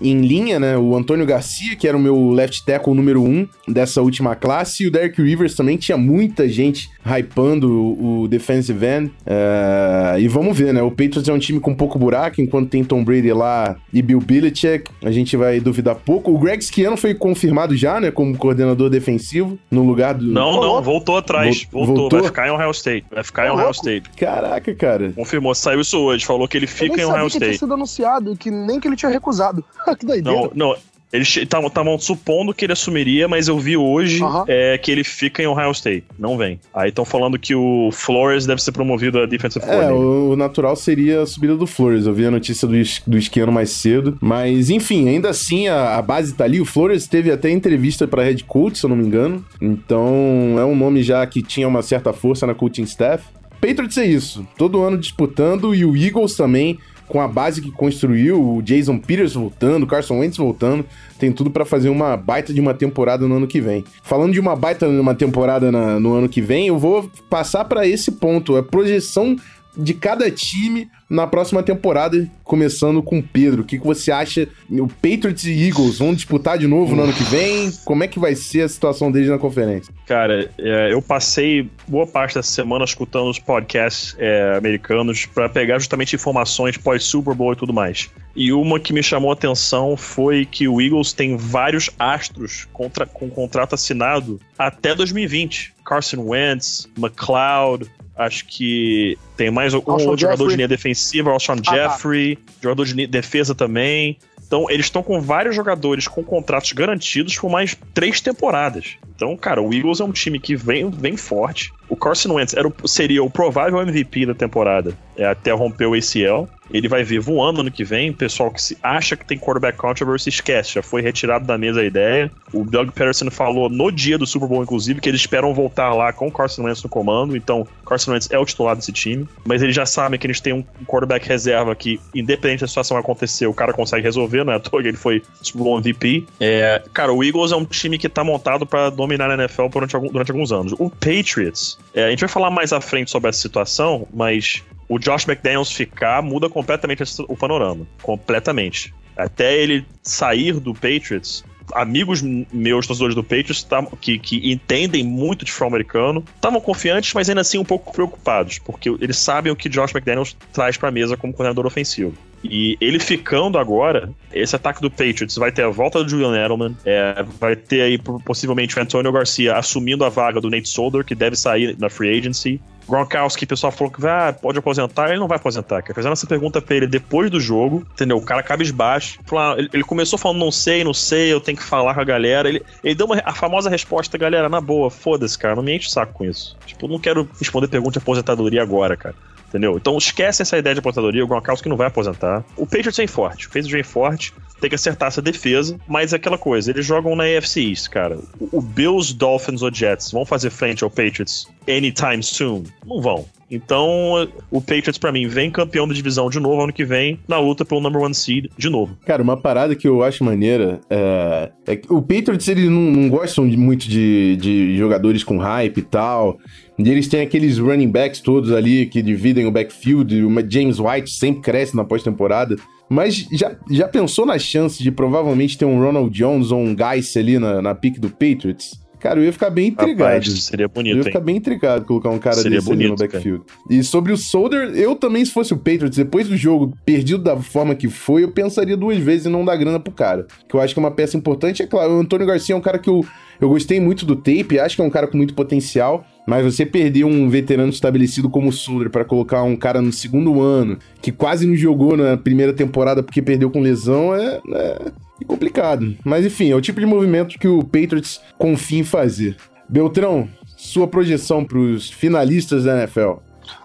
em 0.00 0.20
linha, 0.20 0.58
né? 0.60 0.76
O 0.76 0.96
Antônio 0.96 1.26
Garcia, 1.26 1.76
que 1.76 1.88
era 1.88 1.96
o 1.96 2.00
meu 2.00 2.30
left 2.30 2.64
tackle 2.64 2.94
número 2.94 3.22
um 3.22 3.48
dessa 3.66 4.00
última 4.02 4.34
classe, 4.34 4.84
e 4.84 4.86
o 4.86 4.90
Derek 4.90 5.20
Rivers 5.20 5.54
também 5.54 5.76
tinha 5.76 5.96
muita 5.96 6.48
gente 6.48 6.90
hypando 7.08 7.70
o, 7.70 8.22
o 8.22 8.28
defensive 8.28 8.84
end. 8.84 9.06
Uh, 9.06 10.18
e 10.18 10.28
vamos 10.28 10.56
ver, 10.56 10.72
né? 10.72 10.82
O 10.82 10.90
Patriots 10.90 11.28
é 11.28 11.32
um 11.32 11.38
time 11.38 11.60
com 11.60 11.74
pouco 11.74 11.98
buraco, 11.98 12.40
enquanto 12.40 12.68
tem 12.68 12.84
Tom 12.84 13.04
Brady 13.04 13.32
lá 13.32 13.76
e 13.92 14.02
Bill 14.02 14.20
Belichick, 14.20 14.90
a 15.02 15.10
gente 15.10 15.36
vai 15.36 15.60
duvidar 15.60 15.94
pouco. 15.96 16.32
O 16.32 16.38
Greg 16.38 16.62
Schiano 16.62 16.96
foi 16.96 17.14
confirmado 17.14 17.76
já, 17.76 18.00
né? 18.00 18.10
Como 18.10 18.36
coordenador 18.36 18.90
defensivo, 18.90 19.58
no 19.70 19.82
lugar 19.82 20.14
do... 20.14 20.26
Não, 20.26 20.60
não, 20.60 20.82
voltou 20.82 21.16
atrás. 21.16 21.66
Voltou, 21.70 21.96
voltou? 21.96 22.20
vai 22.20 22.28
ficar 22.28 22.48
em 22.48 22.50
Ohio 22.50 22.70
State. 22.70 23.06
Vai 23.10 23.24
ficar 23.24 23.46
em 23.46 23.50
Ohio 23.50 23.70
State. 23.70 24.10
Caraca, 24.16 24.74
cara. 24.74 25.12
Confirmou, 25.12 25.54
saiu 25.54 25.80
isso 25.80 25.98
hoje, 25.98 26.24
falou 26.24 26.46
que 26.46 26.56
ele 26.56 26.66
fica 26.66 27.00
em 27.00 27.04
Ohio 27.04 27.26
State. 27.26 27.32
que 27.32 27.38
tinha 27.38 27.58
sido 27.58 27.74
anunciado, 27.74 28.36
que 28.36 28.50
nem 28.50 28.80
que 28.80 28.88
ele 28.88 28.96
tinha 28.96 29.10
recusado. 29.10 29.64
que 29.98 30.06
doideira. 30.06 30.38
Não, 30.38 30.50
não, 30.54 30.76
eles 31.12 31.36
estavam 31.36 31.98
supondo 31.98 32.52
que 32.52 32.64
ele 32.64 32.72
assumiria, 32.72 33.26
mas 33.26 33.48
eu 33.48 33.58
vi 33.58 33.76
hoje 33.76 34.22
uhum. 34.22 34.44
é, 34.46 34.76
que 34.76 34.90
ele 34.90 35.02
fica 35.02 35.42
em 35.42 35.46
Ohio 35.46 35.70
State. 35.70 36.04
Não 36.18 36.36
vem. 36.36 36.60
Aí 36.74 36.90
estão 36.90 37.04
falando 37.04 37.38
que 37.38 37.54
o 37.54 37.90
Flores 37.92 38.46
deve 38.46 38.62
ser 38.62 38.72
promovido 38.72 39.18
a 39.20 39.26
defensive 39.26 39.64
É, 39.64 39.90
o, 39.90 40.32
o, 40.32 40.36
natural 40.36 40.76
seria 40.76 41.22
a 41.22 41.26
subida 41.26 41.56
do 41.56 41.66
Flores. 41.66 42.06
Eu 42.06 42.12
vi 42.12 42.26
a 42.26 42.30
notícia 42.30 42.68
do, 42.68 42.74
do 43.06 43.16
Esquiano 43.16 43.50
mais 43.50 43.70
cedo. 43.70 44.18
Mas, 44.20 44.68
enfim, 44.68 45.08
ainda 45.08 45.30
assim, 45.30 45.68
a, 45.68 45.96
a 45.96 46.02
base 46.02 46.34
tá 46.34 46.44
ali. 46.44 46.60
O 46.60 46.66
Flores 46.66 47.06
teve 47.06 47.30
até 47.30 47.50
entrevista 47.50 48.06
para 48.06 48.22
head 48.22 48.44
coach, 48.44 48.78
se 48.78 48.84
eu 48.84 48.90
não 48.90 48.96
me 48.96 49.06
engano. 49.06 49.44
Então, 49.60 50.56
é 50.58 50.64
um 50.64 50.76
nome 50.76 51.02
já 51.02 51.26
que 51.26 51.42
tinha 51.42 51.66
uma 51.66 51.82
certa 51.82 52.12
força 52.12 52.46
na 52.46 52.54
coaching 52.54 52.82
staff. 52.82 53.24
Patriots 53.60 53.96
é 53.96 54.06
isso. 54.06 54.46
Todo 54.56 54.82
ano 54.82 54.98
disputando 54.98 55.74
e 55.74 55.84
o 55.84 55.96
Eagles 55.96 56.36
também 56.36 56.78
com 57.08 57.20
a 57.20 57.26
base 57.26 57.62
que 57.62 57.70
construiu, 57.70 58.56
o 58.56 58.62
Jason 58.62 58.98
Peters 58.98 59.34
voltando, 59.34 59.84
o 59.84 59.86
Carson 59.86 60.18
Wentz 60.18 60.36
voltando, 60.36 60.84
tem 61.18 61.32
tudo 61.32 61.50
para 61.50 61.64
fazer 61.64 61.88
uma 61.88 62.16
baita 62.16 62.52
de 62.52 62.60
uma 62.60 62.74
temporada 62.74 63.26
no 63.26 63.36
ano 63.36 63.46
que 63.46 63.60
vem. 63.60 63.84
Falando 64.02 64.32
de 64.32 64.40
uma 64.40 64.54
baita 64.54 64.88
de 64.88 64.98
uma 64.98 65.14
temporada 65.14 65.72
na, 65.72 65.98
no 65.98 66.14
ano 66.14 66.28
que 66.28 66.40
vem, 66.40 66.68
eu 66.68 66.78
vou 66.78 67.10
passar 67.28 67.64
para 67.64 67.86
esse 67.86 68.12
ponto, 68.12 68.56
a 68.56 68.62
projeção 68.62 69.36
de 69.78 69.94
cada 69.94 70.28
time 70.30 70.90
na 71.08 71.26
próxima 71.26 71.62
temporada, 71.62 72.28
começando 72.42 73.02
com 73.02 73.22
Pedro. 73.22 73.62
O 73.62 73.64
que, 73.64 73.78
que 73.78 73.86
você 73.86 74.10
acha? 74.10 74.48
O 74.68 74.88
Patriots 74.88 75.44
e 75.44 75.68
Eagles 75.68 75.98
vão 75.98 76.12
disputar 76.12 76.58
de 76.58 76.66
novo 76.66 76.94
no 76.94 77.04
ano 77.04 77.12
que 77.12 77.22
vem? 77.24 77.70
Como 77.84 78.02
é 78.02 78.08
que 78.08 78.18
vai 78.18 78.34
ser 78.34 78.62
a 78.62 78.68
situação 78.68 79.10
deles 79.10 79.28
na 79.28 79.38
conferência? 79.38 79.94
Cara, 80.06 80.50
é, 80.58 80.92
eu 80.92 81.00
passei 81.00 81.70
boa 81.86 82.06
parte 82.06 82.34
dessa 82.34 82.50
semana 82.50 82.84
escutando 82.84 83.30
os 83.30 83.38
podcasts 83.38 84.16
é, 84.18 84.56
americanos 84.56 85.24
para 85.24 85.48
pegar 85.48 85.78
justamente 85.78 86.16
informações 86.16 86.76
pós-Super 86.76 87.34
Bowl 87.34 87.52
e 87.52 87.56
tudo 87.56 87.72
mais. 87.72 88.10
E 88.36 88.52
uma 88.52 88.78
que 88.78 88.92
me 88.92 89.02
chamou 89.02 89.30
a 89.30 89.34
atenção 89.34 89.96
foi 89.96 90.44
que 90.44 90.68
o 90.68 90.80
Eagles 90.80 91.12
tem 91.12 91.36
vários 91.36 91.90
astros 91.98 92.68
contra, 92.72 93.06
com 93.06 93.28
contrato 93.28 93.74
assinado 93.74 94.40
até 94.58 94.94
2020. 94.94 95.74
Carson 95.84 96.20
Wentz, 96.20 96.88
McLeod, 96.96 97.90
Acho 98.18 98.44
que 98.46 99.16
tem 99.36 99.48
mais 99.48 99.72
um 99.72 99.78
outro 99.78 99.98
Jeffrey. 99.98 100.18
jogador 100.18 100.48
de 100.48 100.56
linha 100.56 100.68
defensiva, 100.68 101.30
Alshon 101.30 101.52
ah, 101.52 101.62
tá. 101.62 101.74
Jeffrey, 101.74 102.34
tá. 102.34 102.52
jogador 102.62 102.84
de 102.84 103.06
defesa 103.06 103.54
também. 103.54 104.18
Então, 104.44 104.68
eles 104.70 104.86
estão 104.86 105.02
com 105.02 105.20
vários 105.20 105.54
jogadores 105.54 106.08
com 106.08 106.24
contratos 106.24 106.72
garantidos 106.72 107.38
por 107.38 107.50
mais 107.50 107.76
três 107.92 108.20
temporadas. 108.20 108.96
Então, 109.14 109.36
cara, 109.36 109.62
o 109.62 109.72
Eagles 109.72 110.00
é 110.00 110.04
um 110.04 110.10
time 110.10 110.40
que 110.40 110.56
vem, 110.56 110.90
vem 110.90 111.16
forte. 111.16 111.70
O 111.88 111.94
Carson 111.94 112.34
Wentz 112.34 112.54
era 112.54 112.66
o, 112.66 112.88
seria 112.88 113.22
o 113.22 113.30
provável 113.30 113.80
MVP 113.80 114.26
da 114.26 114.34
temporada 114.34 114.96
até 115.24 115.52
romper 115.52 115.86
o 115.86 115.94
ACL. 115.94 116.48
Ele 116.70 116.88
vai 116.88 117.02
vir 117.02 117.18
voando 117.18 117.60
ano 117.60 117.70
que 117.70 117.84
vem. 117.84 118.12
Pessoal 118.12 118.50
que 118.50 118.62
se 118.62 118.76
acha 118.82 119.16
que 119.16 119.24
tem 119.24 119.38
quarterback 119.38 119.78
controversy, 119.78 120.28
esquece. 120.28 120.74
Já 120.74 120.82
foi 120.82 121.00
retirado 121.00 121.46
da 121.46 121.56
mesa 121.56 121.80
a 121.80 121.84
ideia. 121.84 122.30
O 122.52 122.64
Doug 122.64 122.90
Peterson 122.90 123.30
falou 123.30 123.68
no 123.68 123.90
dia 123.90 124.18
do 124.18 124.26
Super 124.26 124.48
Bowl, 124.48 124.62
inclusive, 124.62 125.00
que 125.00 125.08
eles 125.08 125.20
esperam 125.20 125.54
voltar 125.54 125.94
lá 125.94 126.12
com 126.12 126.28
o 126.28 126.32
Carson 126.32 126.64
Wentz 126.64 126.82
no 126.82 126.88
comando. 126.88 127.36
Então, 127.36 127.66
Carson 127.86 128.12
Wentz 128.12 128.28
é 128.30 128.38
o 128.38 128.44
titular 128.44 128.76
desse 128.76 128.92
time. 128.92 129.26
Mas 129.44 129.62
eles 129.62 129.74
já 129.74 129.86
sabem 129.86 130.18
que 130.18 130.26
eles 130.26 130.40
têm 130.40 130.52
um 130.52 130.64
quarterback 130.84 131.26
reserva 131.26 131.74
que, 131.74 131.98
independente 132.14 132.60
da 132.60 132.68
situação 132.68 132.96
acontecer, 132.96 133.46
o 133.46 133.54
cara 133.54 133.72
consegue 133.72 134.02
resolver, 134.02 134.44
não 134.44 134.52
é 134.52 134.60
ele 134.84 134.96
foi 134.96 135.22
Super 135.40 135.64
Bowl 135.64 135.78
MVP. 135.78 136.26
É, 136.38 136.82
cara, 136.92 137.12
o 137.12 137.24
Eagles 137.24 137.52
é 137.52 137.56
um 137.56 137.64
time 137.64 137.98
que 137.98 138.08
tá 138.08 138.22
montado 138.22 138.66
para 138.66 138.90
dominar 138.90 139.30
a 139.30 139.34
NFL 139.34 139.68
durante, 139.68 139.98
durante 139.98 140.30
alguns 140.30 140.52
anos. 140.52 140.72
O 140.78 140.90
Patriots, 140.90 141.78
é, 141.94 142.04
a 142.04 142.10
gente 142.10 142.20
vai 142.20 142.28
falar 142.28 142.50
mais 142.50 142.72
à 142.72 142.80
frente 142.80 143.10
sobre 143.10 143.30
essa 143.30 143.40
situação, 143.40 144.06
mas 144.12 144.62
o 144.88 144.98
Josh 144.98 145.26
McDaniels 145.28 145.72
ficar 145.72 146.22
muda 146.22 146.48
completamente 146.48 147.02
o 147.28 147.36
panorama. 147.36 147.86
Completamente. 148.02 148.94
Até 149.16 149.56
ele 149.56 149.84
sair 150.02 150.60
do 150.60 150.72
Patriots, 150.72 151.44
amigos 151.74 152.22
meus, 152.22 152.86
torcedores 152.86 153.14
do 153.14 153.22
Patriots, 153.22 153.66
que, 154.00 154.18
que 154.18 154.52
entendem 154.52 155.04
muito 155.04 155.44
de 155.44 155.52
futebol 155.52 155.68
americano, 155.68 156.24
estavam 156.34 156.60
confiantes, 156.60 157.12
mas 157.14 157.28
ainda 157.28 157.40
assim 157.40 157.58
um 157.58 157.64
pouco 157.64 157.92
preocupados, 157.92 158.58
porque 158.58 158.88
eles 158.88 159.18
sabem 159.18 159.52
o 159.52 159.56
que 159.56 159.68
Josh 159.68 159.92
McDaniels 159.92 160.36
traz 160.52 160.76
para 160.76 160.88
a 160.88 160.92
mesa 160.92 161.16
como 161.16 161.32
coordenador 161.32 161.66
ofensivo. 161.66 162.14
E 162.42 162.76
ele 162.80 163.00
ficando 163.00 163.58
agora, 163.58 164.10
esse 164.32 164.54
ataque 164.54 164.80
do 164.80 164.90
Patriots 164.90 165.36
vai 165.36 165.50
ter 165.50 165.64
a 165.64 165.68
volta 165.68 166.02
do 166.02 166.08
Julian 166.08 166.36
Edelman, 166.36 166.76
é, 166.84 167.24
vai 167.40 167.56
ter 167.56 167.80
aí 167.80 167.98
possivelmente 167.98 168.78
o 168.78 168.82
Antonio 168.82 169.10
Garcia 169.10 169.56
assumindo 169.56 170.04
a 170.04 170.08
vaga 170.08 170.40
do 170.40 170.48
Nate 170.48 170.68
Solder, 170.68 171.04
que 171.04 171.16
deve 171.16 171.34
sair 171.34 171.76
na 171.78 171.90
free 171.90 172.16
agency. 172.16 172.60
Gronkowski, 172.88 173.44
o 173.44 173.48
pessoal 173.48 173.70
falou 173.70 173.92
que 173.92 174.06
ah, 174.06 174.32
pode 174.32 174.58
aposentar, 174.58 175.10
ele 175.10 175.18
não 175.18 175.28
vai 175.28 175.36
aposentar. 175.36 175.82
Quer 175.82 175.94
fazer 175.94 176.08
essa 176.08 176.26
pergunta 176.26 176.60
pra 176.60 176.74
ele 176.74 176.86
depois 176.86 177.30
do 177.30 177.38
jogo, 177.38 177.86
entendeu? 177.92 178.16
O 178.16 178.24
cara 178.24 178.42
cabisbaixo. 178.42 179.20
Ele, 179.56 179.68
ele 179.72 179.84
começou 179.84 180.18
falando, 180.18 180.38
não 180.38 180.50
sei, 180.50 180.82
não 180.82 180.94
sei, 180.94 181.32
eu 181.32 181.40
tenho 181.40 181.58
que 181.58 181.64
falar 181.64 181.94
com 181.94 182.00
a 182.00 182.04
galera. 182.04 182.48
Ele, 182.48 182.62
ele 182.82 182.94
deu 182.94 183.06
uma, 183.06 183.20
a 183.24 183.34
famosa 183.34 183.68
resposta, 183.68 184.16
galera, 184.16 184.48
na 184.48 184.60
boa, 184.60 184.90
foda-se, 184.90 185.38
cara, 185.38 185.54
não 185.54 185.62
me 185.62 185.76
enche 185.76 185.88
o 185.88 185.90
saco 185.90 186.14
com 186.14 186.24
isso. 186.24 186.56
Tipo, 186.64 186.86
eu 186.86 186.90
não 186.90 186.98
quero 186.98 187.28
responder 187.38 187.68
pergunta 187.68 187.92
de 187.92 187.98
aposentadoria 187.98 188.62
agora, 188.62 188.96
cara. 188.96 189.14
Entendeu? 189.48 189.76
Então 189.76 189.96
esquece 189.96 190.42
essa 190.42 190.58
ideia 190.58 190.74
de 190.74 190.80
aposentadoria, 190.80 191.24
o 191.24 191.26
Gronkowski 191.26 191.68
não 191.68 191.76
vai 191.76 191.86
aposentar. 191.86 192.44
O 192.56 192.66
Patriots 192.66 192.96
vem 192.96 193.06
forte, 193.06 193.46
o 193.46 193.48
Patriots 193.48 193.72
vem 193.72 193.82
forte, 193.82 194.34
tem 194.60 194.68
que 194.68 194.76
acertar 194.76 195.08
essa 195.08 195.22
defesa, 195.22 195.78
mas 195.88 196.12
é 196.12 196.16
aquela 196.16 196.36
coisa, 196.36 196.70
eles 196.70 196.84
jogam 196.84 197.16
na 197.16 197.24
AFC 197.24 197.70
East, 197.70 197.88
cara. 197.88 198.18
O 198.38 198.60
Bills, 198.60 199.14
Dolphins 199.14 199.62
ou 199.62 199.72
Jets 199.72 200.12
vão 200.12 200.26
fazer 200.26 200.50
frente 200.50 200.84
ao 200.84 200.90
Patriots 200.90 201.46
anytime 201.66 202.22
soon? 202.22 202.64
Não 202.84 203.00
vão. 203.00 203.26
Então, 203.50 204.28
o 204.50 204.60
Patriots, 204.60 204.98
para 204.98 205.10
mim, 205.10 205.26
vem 205.26 205.50
campeão 205.50 205.88
da 205.88 205.94
divisão 205.94 206.28
de 206.28 206.38
novo 206.38 206.62
ano 206.62 206.72
que 206.72 206.84
vem, 206.84 207.18
na 207.26 207.38
luta 207.38 207.64
pelo 207.64 207.80
number 207.80 208.02
one 208.02 208.14
seed 208.14 208.46
de 208.56 208.68
novo. 208.68 208.96
Cara, 209.06 209.22
uma 209.22 209.36
parada 209.36 209.74
que 209.74 209.88
eu 209.88 210.02
acho 210.02 210.22
maneira 210.22 210.80
é, 210.90 211.50
é 211.66 211.76
que 211.76 211.90
o 211.90 212.02
Patriots, 212.02 212.46
eles 212.46 212.68
não, 212.68 212.80
não 212.80 213.08
gostam 213.08 213.46
muito 213.46 213.88
de, 213.88 214.36
de 214.36 214.76
jogadores 214.76 215.24
com 215.24 215.38
hype 215.38 215.78
e 215.78 215.82
tal. 215.82 216.38
E 216.78 216.88
eles 216.88 217.08
têm 217.08 217.22
aqueles 217.22 217.58
running 217.58 217.90
backs 217.90 218.20
todos 218.20 218.52
ali 218.52 218.86
que 218.86 219.02
dividem 219.02 219.46
o 219.46 219.50
backfield. 219.50 220.22
O 220.24 220.30
James 220.48 220.78
White 220.78 221.10
sempre 221.10 221.42
cresce 221.42 221.76
na 221.76 221.84
pós-temporada. 221.84 222.56
Mas 222.88 223.26
já, 223.32 223.56
já 223.70 223.88
pensou 223.88 224.24
na 224.24 224.38
chance 224.38 224.82
de 224.82 224.90
provavelmente 224.90 225.58
ter 225.58 225.64
um 225.64 225.78
Ronald 225.78 226.10
Jones 226.10 226.50
ou 226.50 226.60
um 226.60 226.76
Geis 226.76 227.16
ali 227.16 227.38
na, 227.38 227.60
na 227.60 227.74
pique 227.74 228.00
do 228.00 228.08
Patriots? 228.08 228.80
Cara, 228.98 229.20
eu 229.20 229.24
ia 229.24 229.32
ficar 229.32 229.50
bem 229.50 229.68
intrigado. 229.68 230.24
Rapaz, 230.24 230.44
seria 230.44 230.66
bonito, 230.66 230.94
Eu 230.94 230.98
ia 230.98 231.04
ficar 231.04 231.20
hein? 231.20 231.24
bem 231.24 231.36
intrigado 231.36 231.84
colocar 231.84 232.10
um 232.10 232.18
cara 232.18 232.36
seria 232.36 232.58
desse 232.58 232.68
bonito, 232.68 232.90
no 232.90 232.96
backfield. 232.96 233.44
Cara. 233.44 233.60
E 233.70 233.84
sobre 233.84 234.12
o 234.12 234.16
Solder, 234.16 234.70
eu 234.74 234.96
também, 234.96 235.24
se 235.24 235.30
fosse 235.30 235.52
o 235.52 235.56
Patriots, 235.56 235.96
depois 235.96 236.28
do 236.28 236.36
jogo 236.36 236.74
perdido 236.84 237.22
da 237.22 237.36
forma 237.36 237.74
que 237.74 237.88
foi, 237.88 238.24
eu 238.24 238.32
pensaria 238.32 238.76
duas 238.76 238.98
vezes 238.98 239.26
em 239.26 239.30
não 239.30 239.44
dar 239.44 239.56
grana 239.56 239.78
pro 239.78 239.92
cara. 239.92 240.26
Que 240.48 240.56
eu 240.56 240.60
acho 240.60 240.74
que 240.74 240.80
é 240.80 240.82
uma 240.82 240.90
peça 240.90 241.16
importante. 241.16 241.62
É 241.62 241.66
claro, 241.66 241.92
o 241.92 242.00
Antônio 242.00 242.26
Garcia 242.26 242.54
é 242.54 242.58
um 242.58 242.60
cara 242.60 242.78
que 242.78 242.90
eu, 242.90 243.04
eu 243.40 243.48
gostei 243.48 243.78
muito 243.78 244.04
do 244.04 244.16
tape, 244.16 244.58
acho 244.58 244.74
que 244.74 244.82
é 244.82 244.84
um 244.84 244.90
cara 244.90 245.06
com 245.06 245.16
muito 245.16 245.34
potencial. 245.34 246.04
Mas 246.28 246.44
você 246.44 246.66
perder 246.66 247.04
um 247.04 247.30
veterano 247.30 247.70
estabelecido 247.70 248.28
como 248.28 248.50
o 248.50 248.52
Solder 248.52 248.90
para 248.90 249.02
colocar 249.02 249.42
um 249.44 249.56
cara 249.56 249.80
no 249.80 249.90
segundo 249.90 250.42
ano, 250.42 250.78
que 251.00 251.10
quase 251.10 251.46
não 251.46 251.56
jogou 251.56 251.96
na 251.96 252.18
primeira 252.18 252.52
temporada 252.52 253.02
porque 253.02 253.22
perdeu 253.22 253.50
com 253.50 253.62
lesão, 253.62 254.14
é, 254.14 254.38
é 254.54 254.92
complicado. 255.26 255.96
Mas 256.04 256.26
enfim, 256.26 256.50
é 256.50 256.54
o 256.54 256.60
tipo 256.60 256.80
de 256.80 256.84
movimento 256.84 257.38
que 257.38 257.48
o 257.48 257.64
Patriots 257.64 258.20
confia 258.36 258.80
em 258.80 258.84
fazer. 258.84 259.36
Beltrão, 259.66 260.28
sua 260.54 260.86
projeção 260.86 261.42
para 261.42 261.56
os 261.56 261.90
finalistas 261.90 262.64
da 262.64 262.78
NFL. 262.78 263.12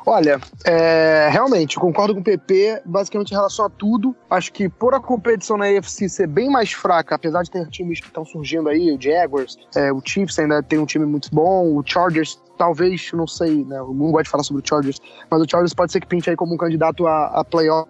Olha, 0.06 0.40
é, 0.66 1.30
realmente, 1.32 1.78
concordo 1.78 2.14
com 2.14 2.20
o 2.20 2.24
PP, 2.24 2.82
basicamente 2.86 3.32
em 3.32 3.36
relação 3.36 3.66
a 3.66 3.70
tudo. 3.70 4.16
Acho 4.30 4.52
que 4.52 4.68
por 4.68 4.94
a 4.94 5.00
competição 5.00 5.58
na 5.58 5.66
AFC 5.66 6.10
ser 6.10 6.28
bem 6.28 6.50
mais 6.50 6.74
fraca, 6.74 7.16
apesar 7.16 7.44
de 7.44 7.52
ter 7.52 7.68
times 7.70 8.02
que 8.02 8.08
estão 8.08 8.26
surgindo 8.26 8.68
aí, 8.68 8.92
o 8.92 9.02
Jaguars, 9.02 9.58
é, 9.76 9.92
o 9.94 10.02
Chiefs 10.04 10.38
ainda 10.40 10.62
tem 10.62 10.78
um 10.78 10.86
time 10.86 11.06
muito 11.06 11.30
bom, 11.32 11.78
o 11.78 11.84
Chargers 11.86 12.38
talvez, 12.58 13.12
não 13.14 13.28
sei, 13.28 13.64
né? 13.66 13.78
Não 13.78 14.12
gosto 14.12 14.26
de 14.26 14.30
falar 14.30 14.44
sobre 14.44 14.62
o 14.62 14.68
Chargers, 14.68 15.00
mas 15.30 15.42
o 15.42 15.46
Chargers 15.50 15.74
pode 15.74 15.92
ser 15.92 16.00
que 16.00 16.08
pinte 16.08 16.30
aí 16.30 16.36
como 16.36 16.54
um 16.54 16.58
candidato 16.58 17.08
a, 17.08 17.26
a 17.28 17.44
playoff 17.44 17.90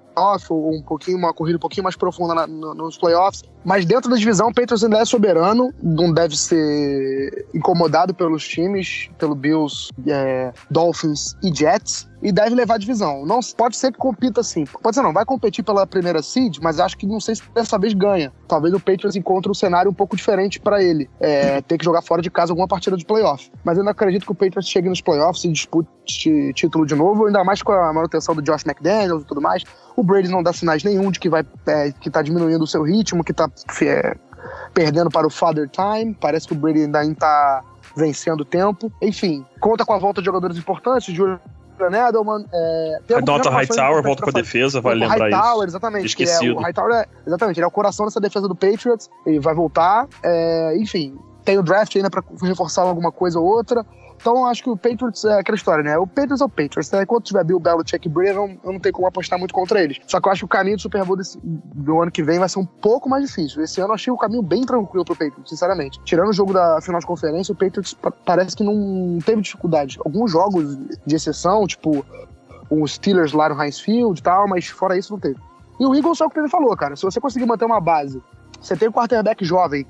ou 0.50 0.76
um 0.76 0.82
pouquinho, 0.82 1.18
uma 1.18 1.34
corrida 1.34 1.58
um 1.58 1.60
pouquinho 1.60 1.84
mais 1.84 1.96
profunda 1.96 2.34
na, 2.34 2.48
no, 2.48 2.74
nos 2.74 2.98
playoffs. 2.98 3.44
Mas 3.66 3.86
dentro 3.86 4.10
da 4.10 4.16
divisão, 4.16 4.48
o 4.48 4.54
Patriots 4.54 4.84
ainda 4.84 5.00
é 5.00 5.06
soberano, 5.06 5.74
não 5.82 6.12
deve 6.12 6.38
ser 6.38 7.46
incomodado 7.54 8.14
pelos 8.14 8.48
times, 8.48 9.10
pelo 9.18 9.36
Bills, 9.36 9.90
é, 10.08 10.54
Dolphins 10.70 11.36
e 11.44 11.54
Jets 11.54 12.03
e 12.22 12.32
deve 12.32 12.56
levar 12.56 12.80
divisão. 12.80 13.26
Não 13.26 13.40
pode 13.56 13.76
ser 13.76 13.92
que 13.92 13.98
compita 13.98 14.42
assim. 14.42 14.66
Pode 14.82 14.96
ser 14.96 15.02
não, 15.02 15.12
vai 15.12 15.26
competir 15.26 15.64
pela 15.64 15.86
primeira 15.86 16.24
seed, 16.24 16.60
mas 16.62 16.80
acho 16.80 16.98
que 16.98 17.06
não 17.06 17.20
sei 17.20 17.36
se 17.36 17.44
dessa 17.54 17.78
vez 17.78 17.94
ganha. 17.94 18.32
Talvez 18.48 18.74
o 18.74 18.80
Patriots 18.80 19.16
encontre 19.16 19.52
um 19.52 19.54
cenário 19.54 19.92
um 19.92 19.94
pouco 19.94 20.16
diferente 20.16 20.60
para 20.60 20.82
ele, 20.82 21.10
é, 21.20 21.62
ter 21.62 21.78
que 21.78 21.84
jogar 21.84 22.02
fora 22.02 22.22
de 22.22 22.32
casa 22.32 22.54
alguma 22.54 22.68
partida 22.68 22.96
de 22.96 23.06
playoff. 23.06 23.52
Mas 23.64 23.78
eu 23.78 23.84
não 23.84 23.92
acredito 23.92 24.26
que 24.26 24.32
o 24.32 24.36
Patriots 24.36 24.70
chegue 24.70 24.88
nos 24.88 25.02
playoffs 25.02 25.44
e 25.44 25.52
dispute 25.52 26.54
título 26.54 26.86
de 26.86 26.96
novo, 26.96 27.26
ainda 27.26 27.44
mais 27.44 27.62
com 27.62 27.72
a 27.72 27.92
manutenção 27.94 28.36
do 28.36 28.42
Josh 28.42 28.66
McDaniels 28.66 29.24
e 29.24 29.26
tudo 29.26 29.42
mais. 29.42 29.64
O 29.96 30.04
Brady 30.04 30.30
não 30.30 30.42
dá 30.42 30.54
sinais 30.54 30.84
nenhum 30.84 31.12
de 31.12 31.20
que 31.20 31.30
vai 31.30 31.46
é, 31.68 31.92
que 31.92 32.10
tá 32.10 32.22
diminuindo 32.22 32.64
o 32.64 32.68
seu 32.68 32.84
ritmo, 32.84 33.24
que 33.24 33.34
tá 33.34 33.50
é, 33.82 34.16
perdendo 34.74 35.10
para 35.10 35.28
o 35.28 35.30
father 35.30 35.70
time. 35.70 36.16
Parece 36.20 36.48
que 36.48 36.54
o 36.54 36.58
Brady 36.58 36.84
ainda 36.84 37.04
está 37.04 37.64
vencendo 37.96 38.44
tempo. 38.44 38.92
Enfim, 39.02 39.46
conta 39.60 39.86
com 39.86 39.94
a 39.94 40.00
volta 40.00 40.22
de 40.22 40.26
jogadores 40.26 40.58
importantes, 40.58 41.14
Julian 41.14 41.40
Edelman. 41.80 42.46
É, 42.54 42.98
a 43.16 43.20
Dota 43.20 43.50
Hightower 43.50 44.04
volta 44.04 44.24
pra 44.24 44.32
defesa, 44.32 44.82
vale 44.82 45.02
lembrar 45.02 45.30
Hightower, 45.30 45.68
isso. 45.68 45.72
exatamente. 45.78 46.06
Esquecido. 46.06 46.54
É, 46.54 46.62
o 46.62 46.62
Hightower 46.62 46.94
é, 46.96 47.06
exatamente, 47.26 47.58
ele 47.60 47.66
é 47.66 47.68
o 47.68 47.72
coração 47.72 48.06
dessa 48.06 48.20
defesa 48.20 48.48
do 48.48 48.56
Patriots, 48.56 49.10
ele 49.26 49.40
vai 49.40 49.54
voltar. 49.54 50.08
É, 50.24 50.76
enfim, 50.78 51.18
tem 51.44 51.58
o 51.58 51.64
draft 51.64 51.96
ainda 51.96 52.10
para 52.10 52.24
reforçar 52.42 52.84
alguma 52.84 53.12
coisa 53.12 53.40
ou 53.40 53.46
outra. 53.46 53.86
Então 54.24 54.46
acho 54.46 54.64
que 54.64 54.70
o 54.70 54.78
Patriots 54.78 55.26
é 55.26 55.38
aquela 55.38 55.58
história, 55.58 55.84
né? 55.84 55.98
O 55.98 56.08
Patriots 56.08 56.40
é 56.40 56.46
o 56.46 56.50
Patriots. 56.50 56.90
Né? 56.90 57.04
Enquanto 57.04 57.26
tiver 57.26 57.44
Bill 57.44 57.60
Belichick 57.60 58.08
e 58.08 58.10
Brady, 58.10 58.30
eu 58.30 58.58
eu 58.64 58.72
não 58.72 58.80
tenho 58.80 58.94
como 58.94 59.06
apostar 59.06 59.38
muito 59.38 59.54
contra 59.54 59.84
eles. 59.84 60.00
Só 60.08 60.22
que 60.22 60.30
eu 60.30 60.32
acho 60.32 60.40
que 60.40 60.46
o 60.46 60.48
caminho 60.48 60.78
do 60.78 60.82
Super 60.82 61.04
Bowl 61.04 61.18
desse, 61.18 61.38
do 61.44 62.02
ano 62.02 62.10
que 62.10 62.24
vem 62.24 62.40
vai 62.40 62.48
ser 62.48 62.60
um 62.60 62.66
pouco 62.66 63.10
mais 63.10 63.26
difícil. 63.28 63.62
Esse 63.62 63.82
ano 63.82 63.90
eu 63.90 63.96
achei 63.96 64.14
o 64.14 64.18
caminho 64.18 64.42
bem 64.42 64.62
tranquilo 64.62 65.04
pro 65.04 65.14
Patriots, 65.14 65.50
sinceramente. 65.50 66.00
Tirando 66.06 66.30
o 66.30 66.34
jogo 66.34 66.54
da 66.54 66.80
final 66.82 67.02
de 67.02 67.06
conferência, 67.06 67.52
o 67.52 67.56
Patriots 67.56 67.98
parece 68.26 68.56
que 68.56 68.64
não 68.64 69.20
teve 69.26 69.42
dificuldade. 69.42 70.00
Alguns 70.06 70.32
jogos 70.32 70.78
de 71.06 71.16
exceção, 71.16 71.68
tipo 71.68 72.06
os 72.70 72.94
Steelers 72.94 73.34
lá 73.34 73.50
no 73.50 73.62
Heinz 73.62 73.82
Field 73.82 74.18
e 74.18 74.24
tal, 74.24 74.48
mas 74.48 74.68
fora 74.68 74.98
isso 74.98 75.12
não 75.12 75.20
teve. 75.20 75.36
E 75.82 75.86
o 75.86 75.94
Eagles 75.94 76.22
é 76.22 76.26
o 76.26 76.30
que 76.30 76.40
ele 76.40 76.48
falou, 76.48 76.74
cara. 76.78 76.96
Se 76.96 77.04
você 77.04 77.20
conseguir 77.20 77.46
manter 77.46 77.66
uma 77.66 77.82
base, 77.82 78.24
você 78.64 78.78
tem 78.78 78.88
um 78.88 78.92
quarterback 78.94 79.44
jovem, 79.44 79.86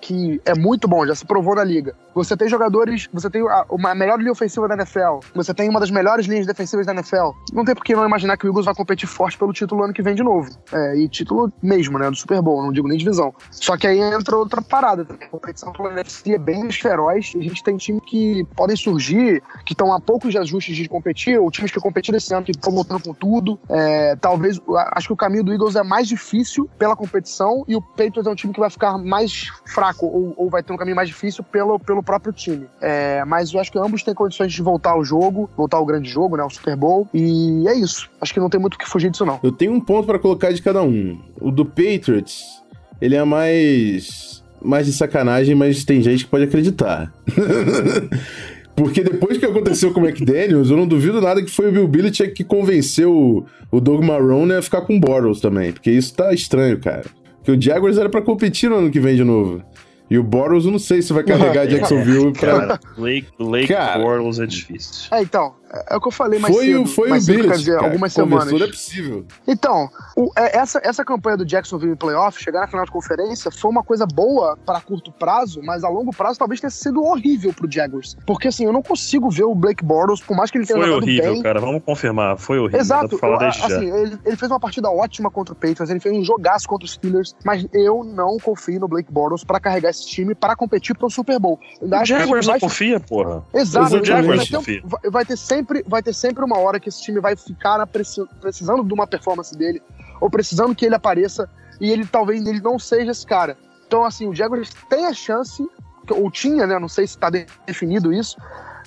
que 0.00 0.40
é 0.44 0.54
muito 0.54 0.86
bom, 0.86 1.06
já 1.06 1.14
se 1.14 1.24
provou 1.24 1.54
na 1.54 1.64
liga. 1.64 1.94
Você 2.14 2.36
tem 2.36 2.48
jogadores, 2.48 3.08
você 3.12 3.30
tem 3.30 3.42
a, 3.42 3.64
uma 3.70 3.94
melhor 3.94 4.18
linha 4.18 4.32
ofensiva 4.32 4.66
da 4.66 4.74
NFL, 4.74 5.20
você 5.34 5.54
tem 5.54 5.68
uma 5.68 5.78
das 5.78 5.90
melhores 5.90 6.26
linhas 6.26 6.46
defensivas 6.46 6.86
da 6.86 6.92
NFL. 6.92 7.30
Não 7.52 7.64
tem 7.64 7.74
por 7.74 7.84
que 7.84 7.94
não 7.94 8.04
imaginar 8.04 8.36
que 8.36 8.46
o 8.46 8.48
Eagles 8.48 8.64
vai 8.64 8.74
competir 8.74 9.08
forte 9.08 9.38
pelo 9.38 9.52
título 9.52 9.84
ano 9.84 9.92
que 9.92 10.02
vem 10.02 10.14
de 10.14 10.22
novo. 10.22 10.50
É, 10.72 10.96
e 10.96 11.08
título 11.08 11.52
mesmo, 11.62 11.98
né, 11.98 12.10
do 12.10 12.16
Super 12.16 12.40
Bowl, 12.42 12.62
não 12.62 12.72
digo 12.72 12.88
nem 12.88 12.98
divisão. 12.98 13.34
Só 13.50 13.76
que 13.76 13.86
aí 13.86 14.00
entra 14.00 14.36
outra 14.36 14.62
parada, 14.62 15.06
a 15.08 15.28
competição 15.28 15.72
pela 15.72 15.92
NFC 15.92 16.34
é 16.34 16.38
bem 16.38 16.70
feroz, 16.70 17.32
a 17.36 17.42
gente 17.42 17.62
tem 17.62 17.76
times 17.76 18.02
que 18.06 18.44
podem 18.56 18.76
surgir, 18.76 19.42
que 19.64 19.72
estão 19.72 19.92
a 19.92 20.00
poucos 20.00 20.32
de 20.32 20.38
ajustes 20.38 20.76
de 20.76 20.88
competir, 20.88 21.38
ou 21.38 21.50
times 21.50 21.70
que 21.70 21.80
competiram 21.80 22.16
esse 22.16 22.34
ano 22.34 22.44
que 22.44 22.52
estão 22.52 22.72
lutando 22.72 23.02
com 23.02 23.14
tudo. 23.14 23.58
É, 23.68 24.16
talvez, 24.16 24.60
acho 24.92 25.08
que 25.08 25.12
o 25.12 25.16
caminho 25.16 25.44
do 25.44 25.52
Eagles 25.52 25.76
é 25.76 25.82
mais 25.82 26.08
difícil 26.08 26.68
pela 26.78 26.96
competição 26.96 27.64
e 27.68 27.76
o 27.76 27.82
Patriots 27.82 28.26
é 28.26 28.30
um 28.30 28.34
time 28.34 28.52
que 28.52 28.60
vai 28.60 28.70
ficar 28.70 28.98
mais 28.98 29.50
fraco 29.68 30.06
ou, 30.06 30.34
ou 30.36 30.50
vai 30.50 30.62
ter 30.62 30.72
um 30.72 30.76
caminho 30.76 30.96
mais 30.96 31.08
difícil 31.08 31.44
pelo, 31.44 31.78
pelo 31.78 32.02
próprio 32.02 32.32
time. 32.32 32.66
É, 32.80 33.24
mas 33.24 33.52
eu 33.52 33.60
acho 33.60 33.70
que 33.70 33.78
ambos 33.78 34.02
têm 34.02 34.14
condições 34.14 34.52
de 34.52 34.62
voltar 34.62 34.90
ao 34.90 35.04
jogo, 35.04 35.48
voltar 35.56 35.76
ao 35.76 35.86
grande 35.86 36.08
jogo, 36.08 36.36
né? 36.36 36.42
O 36.42 36.50
Super 36.50 36.76
Bowl. 36.76 37.08
E 37.12 37.66
é 37.68 37.74
isso. 37.74 38.08
Acho 38.20 38.32
que 38.32 38.40
não 38.40 38.50
tem 38.50 38.60
muito 38.60 38.74
o 38.74 38.78
que 38.78 38.88
fugir 38.88 39.10
disso, 39.10 39.24
não. 39.24 39.38
Eu 39.42 39.52
tenho 39.52 39.72
um 39.72 39.80
ponto 39.80 40.06
para 40.06 40.18
colocar 40.18 40.52
de 40.52 40.62
cada 40.62 40.82
um. 40.82 41.20
O 41.40 41.50
do 41.50 41.64
Patriots, 41.64 42.62
ele 43.00 43.14
é 43.14 43.24
mais. 43.24 44.42
mais 44.60 44.86
de 44.86 44.92
sacanagem, 44.92 45.54
mas 45.54 45.84
tem 45.84 46.02
gente 46.02 46.24
que 46.24 46.30
pode 46.30 46.44
acreditar. 46.44 47.12
Porque 48.78 49.02
depois 49.02 49.36
que 49.36 49.44
aconteceu 49.44 49.92
com 49.92 50.00
o 50.00 50.06
McDaniels, 50.06 50.70
eu 50.70 50.76
não 50.76 50.86
duvido 50.86 51.20
nada 51.20 51.42
que 51.42 51.50
foi 51.50 51.68
o 51.68 51.72
Bill 51.72 51.88
Belichick 51.88 52.32
que 52.32 52.44
convenceu 52.44 53.44
o, 53.72 53.80
Doug 53.80 54.04
Marrone 54.04 54.54
a 54.54 54.62
ficar 54.62 54.82
com 54.82 54.96
o 54.96 55.00
Boros 55.00 55.40
também. 55.40 55.72
Porque 55.72 55.90
isso 55.90 56.14
tá 56.14 56.32
estranho, 56.32 56.78
cara. 56.78 57.04
Porque 57.48 57.52
o 57.52 57.62
Jaguars 57.62 57.96
era 57.96 58.10
para 58.10 58.20
competir 58.20 58.68
no 58.68 58.76
ano 58.76 58.90
que 58.90 59.00
vem 59.00 59.16
de 59.16 59.24
novo. 59.24 59.62
E 60.10 60.18
o 60.18 60.22
Boros, 60.22 60.66
eu 60.66 60.70
não 60.70 60.78
sei 60.78 61.00
se 61.00 61.14
vai 61.14 61.24
carregar 61.24 61.66
Jacksonville 61.66 62.30
pra. 62.34 62.60
Cara, 62.60 62.80
Lake, 62.98 63.28
Lake 63.38 63.68
cara, 63.68 64.02
Boros 64.02 64.38
é 64.38 64.44
difícil. 64.44 65.08
É, 65.10 65.22
então. 65.22 65.54
É, 65.70 65.96
o 65.96 66.00
que 66.00 66.08
eu 66.08 66.12
falei 66.12 66.38
mais 66.38 66.54
foi, 66.54 66.66
cedo. 66.66 66.86
Foi 66.86 67.08
mais 67.08 67.28
o 67.28 67.32
Billet, 67.32 67.56
dizer, 67.56 67.74
cara, 67.76 67.86
algumas 67.86 68.12
semanas. 68.12 68.60
É 68.60 68.66
possível. 68.66 69.26
Então, 69.46 69.88
o, 70.16 70.30
é, 70.36 70.58
essa, 70.58 70.80
essa 70.82 71.04
campanha 71.04 71.36
do 71.36 71.44
Jacksonville 71.44 71.92
em 71.92 71.96
playoff, 71.96 72.42
chegar 72.42 72.60
na 72.60 72.66
final 72.66 72.84
de 72.84 72.90
conferência, 72.90 73.50
foi 73.50 73.70
uma 73.70 73.82
coisa 73.82 74.06
boa 74.06 74.56
para 74.64 74.80
curto 74.80 75.12
prazo, 75.12 75.60
mas 75.62 75.84
a 75.84 75.88
longo 75.88 76.10
prazo 76.10 76.38
talvez 76.38 76.60
tenha 76.60 76.70
sido 76.70 77.02
horrível 77.02 77.52
pro 77.52 77.70
Jaguars. 77.70 78.16
Porque 78.26 78.48
assim, 78.48 78.64
eu 78.64 78.72
não 78.72 78.82
consigo 78.82 79.30
ver 79.30 79.44
o 79.44 79.54
Blake 79.54 79.84
Bortles, 79.84 80.20
por 80.20 80.36
mais 80.36 80.50
que 80.50 80.58
ele 80.58 80.66
tenha 80.66 80.78
foi 80.78 80.90
horrível, 80.90 81.32
bem. 81.32 81.42
cara. 81.42 81.60
Vamos 81.60 81.82
confirmar. 81.82 82.38
Foi 82.38 82.58
horrível. 82.58 82.80
Exato. 82.80 83.18
Eu, 83.20 83.36
assim, 83.36 83.90
ele, 83.92 84.18
ele, 84.24 84.36
fez 84.36 84.50
uma 84.50 84.60
partida 84.60 84.90
ótima 84.90 85.30
contra 85.30 85.52
o 85.52 85.56
Patriots, 85.56 85.90
ele 85.90 86.00
fez 86.00 86.16
um 86.16 86.24
jogaço 86.24 86.68
contra 86.68 86.86
os 86.86 86.92
Steelers, 86.92 87.34
mas 87.44 87.66
eu 87.72 88.04
não 88.04 88.38
confio 88.38 88.80
no 88.80 88.88
Blake 88.88 89.12
Bortles 89.12 89.44
para 89.44 89.60
carregar 89.60 89.90
esse 89.90 90.06
time 90.06 90.34
para 90.34 90.56
competir 90.56 90.96
pro 90.96 91.10
Super 91.10 91.38
Bowl. 91.38 91.58
O 91.80 92.04
Jaguars 92.04 92.46
não 92.46 92.58
confia, 92.58 93.00
porra. 93.00 93.44
Exato. 93.52 93.98
O 93.98 94.04
Jaguars 94.04 94.48
vai, 94.48 94.62
ter, 94.62 94.82
vai 95.10 95.24
ter 95.24 95.36
sempre, 95.36 95.57
vai 95.86 96.02
ter 96.02 96.14
sempre 96.14 96.38
sempre 96.38 96.44
uma 96.44 96.58
hora 96.58 96.78
que 96.78 96.88
esse 96.88 97.02
time 97.02 97.20
vai 97.20 97.34
ficar 97.34 97.84
precisando 97.86 98.84
de 98.84 98.92
uma 98.92 99.06
performance 99.06 99.56
dele, 99.56 99.82
ou 100.20 100.30
precisando 100.30 100.74
que 100.74 100.84
ele 100.84 100.94
apareça, 100.94 101.48
e 101.80 101.90
ele 101.90 102.06
talvez 102.06 102.46
ele 102.46 102.60
não 102.60 102.78
seja 102.78 103.10
esse 103.10 103.26
cara. 103.26 103.56
Então, 103.86 104.04
assim, 104.04 104.26
o 104.26 104.34
Jaguars 104.34 104.70
tem 104.88 105.06
a 105.06 105.14
chance, 105.14 105.66
ou 106.10 106.30
tinha, 106.30 106.66
né? 106.66 106.78
Não 106.78 106.88
sei 106.88 107.06
se 107.06 107.14
está 107.14 107.30
definido 107.30 108.12
isso, 108.12 108.36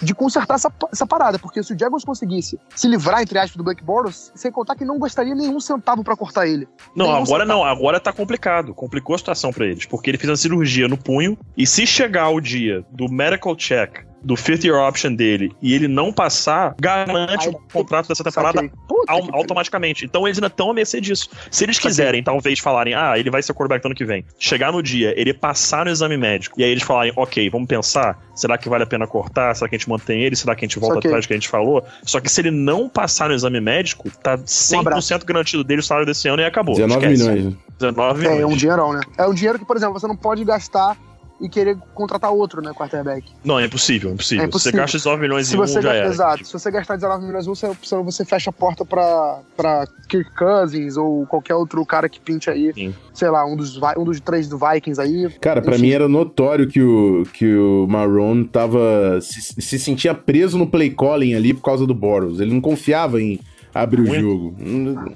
de 0.02 0.14
consertar 0.14 0.56
essa, 0.56 0.72
essa 0.92 1.06
parada, 1.06 1.40
porque 1.40 1.62
se 1.64 1.74
o 1.74 1.80
Jaguars 1.80 2.04
conseguisse 2.04 2.60
se 2.76 2.88
livrar, 2.88 3.22
entre 3.22 3.38
aspas, 3.38 3.56
do 3.56 3.64
Black 3.64 3.84
Bortles, 3.84 4.32
sem 4.36 4.52
contar 4.52 4.76
que 4.76 4.86
não 4.86 5.00
gostaria 5.00 5.34
nenhum 5.34 5.60
centavo 5.60 6.04
para 6.04 6.16
cortar 6.16 6.48
ele. 6.48 6.68
Não, 6.96 7.06
nenhum 7.08 7.24
agora 7.24 7.44
centavo. 7.44 7.48
não, 7.48 7.64
agora 7.64 8.00
tá 8.00 8.14
complicado. 8.14 8.74
Complicou 8.74 9.16
a 9.16 9.18
situação 9.18 9.52
para 9.52 9.66
eles, 9.66 9.86
porque 9.86 10.12
ele 10.12 10.18
fez 10.18 10.30
uma 10.30 10.38
cirurgia 10.38 10.88
no 10.88 10.98
punho, 10.98 11.38
e 11.58 11.66
se 11.66 11.86
chegar 11.86 12.30
o 12.30 12.40
dia 12.40 12.86
do 12.92 13.12
medical 13.12 13.56
check 13.56 14.11
do 14.24 14.36
fifth 14.36 14.64
year 14.64 14.78
option 14.78 15.14
dele 15.14 15.52
e 15.62 15.74
ele 15.74 15.88
não 15.88 16.12
passar, 16.14 16.76
garante 16.80 17.50
o 17.50 17.54
contrato 17.72 18.08
dessa 18.08 18.24
temporada 18.24 18.70
automaticamente. 19.08 20.06
Então 20.06 20.28
eles 20.28 20.38
ainda 20.38 20.48
estão 20.48 20.70
a 20.70 20.74
mercê 20.74 21.02
disso. 21.02 21.30
Se 21.50 21.64
eles 21.64 21.80
quiserem, 21.80 22.24
talvez, 22.24 22.60
falarem, 22.60 22.94
ah, 22.94 23.18
ele 23.18 23.30
vai 23.30 23.42
ser 23.42 23.52
o 23.52 23.56
quarterback 23.56 23.86
ano 23.86 23.96
que 23.96 24.06
vem. 24.06 24.26
Chegar 24.38 24.72
no 24.72 24.82
dia, 24.82 25.14
ele 25.18 25.34
passar 25.34 25.86
no 25.86 25.92
exame 25.92 26.18
médico, 26.18 26.60
e 26.60 26.64
aí 26.64 26.72
eles 26.72 26.84
falarem, 26.84 27.12
ok, 27.16 27.50
vamos 27.50 27.68
pensar, 27.68 28.20
será 28.36 28.58
que 28.58 28.70
vale 28.70 28.84
a 28.84 28.88
pena 28.88 29.08
cortar? 29.08 29.56
Será 29.56 29.70
que 29.70 29.76
a 29.76 29.78
gente 29.78 29.90
mantém 29.90 30.22
ele? 30.22 30.36
Será 30.36 30.56
que 30.56 30.66
a 30.66 30.68
gente 30.68 30.80
volta 30.80 31.00
atrás 31.00 31.26
do 31.26 31.28
que 31.28 31.34
a 31.34 31.38
gente 31.38 31.50
falou? 31.50 31.84
Só 32.04 32.20
que 32.20 32.30
se 32.30 32.42
ele 32.42 32.52
não 32.52 32.88
passar 32.88 33.30
no 33.30 33.36
exame 33.36 33.60
médico, 33.60 34.10
tá 34.22 34.38
100% 34.38 35.24
um 35.24 35.26
garantido 35.26 35.64
dele 35.64 35.80
o 35.80 35.84
salário 35.84 36.06
desse 36.06 36.28
ano 36.28 36.42
e 36.42 36.46
acabou. 36.46 36.76
19 36.76 37.06
Esquece. 37.06 37.30
milhões. 37.32 37.56
19 37.80 38.20
milhões. 38.20 38.38
É, 38.38 38.42
é 38.42 38.46
um 38.46 38.56
dinheirão, 38.56 38.94
né? 38.94 39.02
É 39.18 39.28
um 39.28 39.34
dinheiro 39.34 39.60
que, 39.60 39.66
por 39.66 39.76
exemplo, 39.76 40.00
você 40.00 40.08
não 40.08 40.16
pode 40.16 40.44
gastar 40.44 40.98
e 41.42 41.50
querer 41.50 41.76
contratar 41.94 42.32
outro, 42.32 42.62
né, 42.62 42.72
quarterback. 42.72 43.26
Não, 43.44 43.60
é 43.60 43.66
impossível, 43.66 44.12
é 44.12 44.14
impossível. 44.14 44.44
É 44.44 44.48
impossível. 44.48 44.72
Você 44.72 44.78
gasta 44.78 44.98
19 44.98 45.22
milhões 45.22 45.48
se 45.48 45.56
em 45.56 45.60
um, 45.60 45.66
já 45.66 45.74
gasta, 45.82 45.90
era. 45.90 46.08
Exato. 46.08 46.46
Se 46.46 46.54
você 46.54 46.72
gastar 46.72 46.96
19 46.96 47.26
milhões 47.26 47.48
em 47.48 47.50
um, 47.50 47.56
você, 47.56 47.76
você 48.04 48.24
fecha 48.24 48.52
a 48.52 48.54
porta 48.54 48.86
pra, 48.86 49.40
pra 49.58 49.88
Kirk 50.08 50.32
Cousins 50.36 50.96
ou 50.98 51.26
qualquer 51.26 51.56
outro 51.56 51.84
cara 51.86 52.08
que 52.08 52.20
pinte 52.20 52.50
aí. 52.50 52.72
Sim. 52.74 52.94
Sei 53.14 53.30
lá, 53.30 53.46
um 53.46 53.56
dos, 53.56 53.80
um 53.98 54.04
dos 54.04 54.20
três 54.20 54.48
do 54.48 54.58
Vikings 54.58 55.02
aí. 55.02 55.30
Cara, 55.42 55.62
para 55.62 55.78
mim 55.78 55.90
era 55.90 56.08
notório 56.08 56.68
que 56.68 56.82
o, 56.82 57.24
que 57.34 57.56
o 57.56 57.88
Marrone 57.90 58.46
tava... 58.46 59.20
Se, 59.22 59.42
se 59.42 59.80
sentia 59.80 60.14
preso 60.14 60.58
no 60.58 60.68
play 60.68 60.92
calling 60.92 61.34
ali 61.34 61.54
por 61.54 61.64
causa 61.64 61.88
do 61.88 61.94
Boros. 61.94 62.40
Ele 62.40 62.54
não 62.54 62.62
confiava 62.62 63.20
em 63.20 63.40
abre 63.74 64.02
o 64.02 64.06
jogo. 64.06 64.56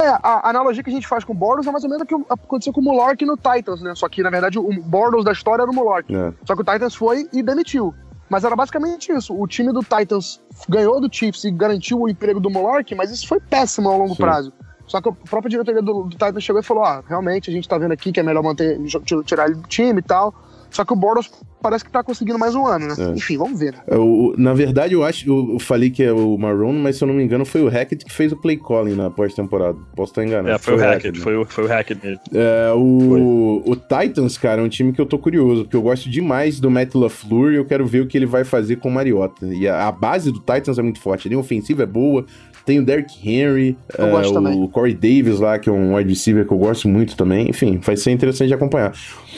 É, 0.01 0.07
a 0.21 0.49
analogia 0.49 0.83
que 0.83 0.89
a 0.89 0.93
gente 0.93 1.07
faz 1.07 1.23
com 1.23 1.33
o 1.33 1.35
Bortles 1.35 1.67
é 1.67 1.71
mais 1.71 1.83
ou 1.83 1.89
menos 1.89 2.03
o 2.03 2.05
que 2.05 2.15
aconteceu 2.29 2.73
com 2.73 2.81
o 2.81 2.83
Mullark 2.83 3.23
no 3.25 3.35
Titans, 3.35 3.81
né? 3.81 3.93
Só 3.95 4.07
que, 4.09 4.21
na 4.21 4.29
verdade, 4.29 4.57
o 4.57 4.69
Bortles 4.81 5.23
da 5.23 5.31
história 5.31 5.63
era 5.63 5.71
o 5.71 5.73
Mullark. 5.73 6.13
É. 6.13 6.33
Só 6.45 6.55
que 6.55 6.61
o 6.61 6.65
Titans 6.65 6.95
foi 6.95 7.27
e 7.33 7.43
demitiu. 7.43 7.93
Mas 8.29 8.43
era 8.43 8.55
basicamente 8.55 9.11
isso. 9.11 9.39
O 9.39 9.47
time 9.47 9.71
do 9.71 9.81
Titans 9.81 10.41
ganhou 10.67 10.99
do 10.99 11.13
Chiefs 11.13 11.43
e 11.43 11.51
garantiu 11.51 12.01
o 12.01 12.09
emprego 12.09 12.39
do 12.39 12.49
Mullark, 12.49 12.93
mas 12.95 13.11
isso 13.11 13.27
foi 13.27 13.39
péssimo 13.39 13.89
ao 13.89 13.99
longo 13.99 14.15
Sim. 14.15 14.23
prazo. 14.23 14.53
Só 14.87 15.01
que 15.01 15.09
a 15.09 15.11
própria 15.11 15.49
diretoria 15.49 15.81
do, 15.81 16.03
do 16.03 16.09
Titans 16.09 16.43
chegou 16.43 16.59
e 16.59 16.63
falou: 16.63 16.83
ah, 16.83 17.03
realmente 17.07 17.49
a 17.49 17.53
gente 17.53 17.67
tá 17.67 17.77
vendo 17.77 17.91
aqui 17.91 18.11
que 18.11 18.19
é 18.19 18.23
melhor 18.23 18.43
manter, 18.43 18.79
tirar 19.25 19.45
ele 19.45 19.55
do 19.55 19.67
time 19.67 19.99
e 19.99 20.03
tal. 20.03 20.33
Só 20.75 20.83
que 20.83 20.91
o 20.91 20.95
Bortles 20.95 21.31
parece 21.61 21.85
que 21.85 21.89
tá 21.89 22.03
conseguindo 22.03 22.37
mais 22.37 22.53
um 22.53 22.65
ano, 22.67 22.87
né? 22.89 22.95
É. 22.99 23.11
Enfim, 23.17 23.37
vamos 23.37 23.57
ver. 23.57 23.71
Né? 23.73 23.79
Eu- 23.87 24.35
na 24.37 24.53
verdade, 24.53 24.93
eu 24.93 25.05
acho. 25.05 25.25
Eu, 25.29 25.53
eu 25.53 25.59
falei 25.59 25.89
que 25.89 26.03
é 26.03 26.11
o 26.11 26.37
Marrone, 26.37 26.77
mas 26.79 26.97
se 26.97 27.03
eu 27.03 27.07
não 27.07 27.15
me 27.15 27.23
engano, 27.23 27.45
foi 27.45 27.61
o 27.63 27.69
Hackett 27.69 28.03
que 28.03 28.11
fez 28.11 28.33
o 28.33 28.35
play 28.35 28.57
calling 28.57 28.93
na 28.93 29.09
pós-temporada. 29.09 29.77
Posso 29.95 30.11
estar 30.11 30.25
enganado. 30.25 30.49
É, 30.53 30.57
foi 30.57 30.73
o 30.73 30.77
Hackett, 30.77 30.95
Hackett, 31.07 31.17
né? 31.17 31.23
foi, 31.23 31.37
o- 31.37 31.45
foi 31.45 31.63
o 31.63 31.67
Hackett 31.67 32.05
mesmo. 32.05 32.21
É, 32.33 32.73
o, 32.73 33.63
o 33.65 33.75
Titans, 33.77 34.37
cara, 34.37 34.61
é 34.61 34.65
um 34.65 34.69
time 34.69 34.91
que 34.91 34.99
eu 34.99 35.05
tô 35.05 35.17
curioso, 35.17 35.63
porque 35.63 35.77
eu 35.77 35.81
gosto 35.81 36.09
demais 36.09 36.59
do 36.59 36.69
Matt 36.69 36.93
LaFleur 36.93 37.53
e 37.53 37.55
eu 37.55 37.63
quero 37.65 37.85
ver 37.85 38.01
o 38.01 38.07
que 38.07 38.17
ele 38.17 38.25
vai 38.25 38.43
fazer 38.43 38.75
com 38.75 38.89
o 38.89 38.91
Mariota. 38.91 39.45
E 39.47 39.67
a, 39.67 39.87
a 39.87 39.91
base 39.93 40.31
do 40.33 40.39
Titans 40.39 40.77
é 40.77 40.81
muito 40.81 40.99
forte. 40.99 41.27
A 41.27 41.29
linha 41.29 41.39
ofensiva 41.39 41.83
é 41.83 41.85
boa, 41.85 42.25
tem 42.65 42.79
o 42.79 42.85
Derrick 42.85 43.17
Henry, 43.23 43.77
é, 43.97 44.03
o. 44.03 44.67
Corey 44.69 44.93
Davis 44.93 45.39
lá, 45.39 45.59
que 45.59 45.69
é 45.69 45.71
um 45.71 45.95
wide 45.95 46.09
receiver 46.09 46.45
que 46.45 46.51
eu 46.51 46.57
gosto 46.57 46.87
muito 46.87 47.15
também. 47.15 47.49
Enfim, 47.49 47.79
vai 47.81 47.95
ser 47.95 48.11
interessante 48.11 48.47
de 48.47 48.53
acompanhar. 48.53 48.93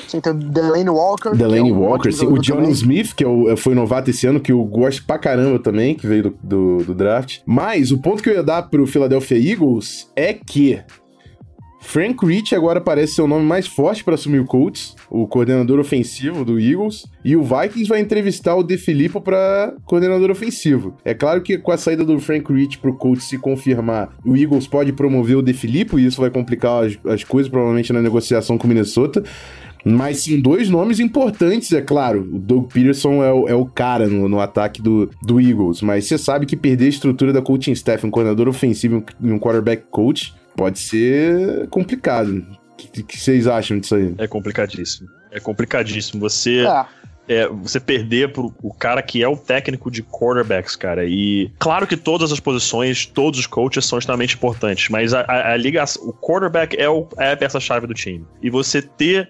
Sim, 0.08 0.22
tem 0.22 0.32
o 0.32 0.36
Delaney 0.36 0.90
Walker. 0.90 1.32
que 1.32 1.38
Delaney 1.38 1.72
é 1.72 1.74
um 1.74 1.80
Walker, 1.80 2.12
sim, 2.12 2.26
o 2.26 2.38
John 2.38 2.56
também. 2.56 2.72
Smith, 2.72 3.14
que 3.14 3.26
é 3.26 3.56
foi 3.58 3.76
novato 3.76 4.10
esse 4.10 4.26
ano, 4.26 4.40
que 4.40 4.52
eu 4.52 4.64
gosto 4.64 5.06
pra 5.06 5.20
caramba 5.20 5.60
também, 5.60 5.96
que 5.96 6.08
veio 6.08 6.24
do, 6.24 6.38
do, 6.42 6.78
do 6.86 6.96
draft. 6.96 7.40
Mas 7.46 7.92
o 7.92 7.98
ponto 7.98 8.24
que 8.24 8.30
eu 8.30 8.36
ia 8.36 8.44
dar 8.44 8.64
pro 8.64 8.88
Philadelphia 8.88 9.38
Eagles 9.38 10.10
é 10.16 10.34
que 10.34 10.80
Frank 11.80 12.26
Rich 12.26 12.54
agora 12.54 12.82
parece 12.82 13.16
ser 13.16 13.22
o 13.22 13.28
nome 13.28 13.46
mais 13.46 13.68
forte 13.68 14.04
para 14.04 14.16
assumir 14.16 14.40
o 14.40 14.46
Colts, 14.46 14.96
o 15.10 15.28
coordenador 15.28 15.80
ofensivo 15.80 16.44
do 16.44 16.60
Eagles, 16.60 17.06
e 17.24 17.36
o 17.36 17.44
Vikings 17.44 17.88
vai 17.88 18.00
entrevistar 18.00 18.56
o 18.56 18.64
De 18.64 18.78
Filippo 18.78 19.22
para 19.22 19.74
coordenador 19.86 20.30
ofensivo. 20.30 20.96
É 21.06 21.14
claro 21.14 21.42
que 21.42 21.58
com 21.58 21.72
a 21.72 21.78
saída 21.78 22.04
do 22.04 22.20
Frank 22.20 22.52
Rich 22.52 22.80
pro 22.80 22.96
Colts 22.96 23.26
se 23.26 23.38
confirmar, 23.38 24.16
o 24.26 24.36
Eagles 24.36 24.68
pode 24.68 24.92
promover 24.92 25.38
o 25.38 25.42
De 25.42 25.54
Filippo 25.54 25.98
e 25.98 26.06
isso 26.06 26.20
vai 26.20 26.30
complicar 26.30 26.86
as, 26.86 26.98
as 27.06 27.24
coisas 27.24 27.50
provavelmente 27.50 27.94
na 27.94 28.02
negociação 28.02 28.58
com 28.58 28.66
o 28.66 28.68
Minnesota. 28.68 29.24
Mas 29.86 30.24
são 30.24 30.40
dois 30.40 30.70
nomes 30.70 31.00
importantes, 31.00 31.72
é 31.72 31.82
claro. 31.82 32.22
O 32.22 32.40
Doug 32.40 32.72
Peterson 32.72 33.24
é 33.24 33.32
o, 33.32 33.48
é 33.48 33.56
o 33.56 33.66
cara 33.66 34.08
no, 34.08 34.28
no 34.28 34.40
ataque 34.42 34.82
do, 34.82 35.10
do 35.22 35.40
Eagles. 35.40 35.82
Mas 35.82 36.06
você 36.06 36.18
sabe 36.18 36.46
que 36.46 36.58
perder 36.58 36.86
a 36.86 36.90
estrutura 36.90 37.32
da 37.32 37.42
coaching 37.42 37.72
staff, 37.72 38.06
um 38.06 38.12
coordenador 38.12 38.50
ofensivo 38.50 39.04
e 39.22 39.32
um 39.32 39.40
quarterback 39.40 39.84
coach, 39.90 40.34
pode 40.58 40.80
ser 40.80 41.68
complicado. 41.70 42.46
O 42.74 42.76
que, 42.76 43.04
que 43.04 43.18
vocês 43.18 43.48
acham 43.48 43.80
disso 43.80 43.96
aí? 43.96 44.14
É 44.18 44.28
complicadíssimo. 44.28 45.08
É 45.32 45.40
complicadíssimo. 45.40 46.20
Você. 46.20 46.66
É, 46.66 46.86
é, 47.30 47.48
você 47.48 47.80
perder 47.80 48.32
pro 48.32 48.54
o 48.64 48.74
cara 48.74 49.02
que 49.02 49.22
é 49.22 49.28
o 49.28 49.36
técnico 49.36 49.92
de 49.92 50.02
quarterbacks, 50.02 50.76
cara. 50.76 51.06
E 51.06 51.52
claro 51.60 51.86
que 51.86 51.98
todas 51.98 52.32
as 52.32 52.40
posições, 52.40 53.06
todos 53.06 53.40
os 53.40 53.46
coaches 53.46 53.86
são 53.86 54.00
extremamente 54.00 54.36
importantes, 54.36 54.90
mas 54.90 55.14
a, 55.14 55.22
a, 55.22 55.52
a 55.52 55.58
ligação, 55.58 56.08
o 56.08 56.14
quarterback 56.14 56.78
é, 56.80 56.90
o, 56.90 57.08
é 57.18 57.34
a 57.34 57.38
peça-chave 57.38 57.86
do 57.86 57.94
time. 57.94 58.26
E 58.42 58.50
você 58.50 58.82
ter 58.82 59.30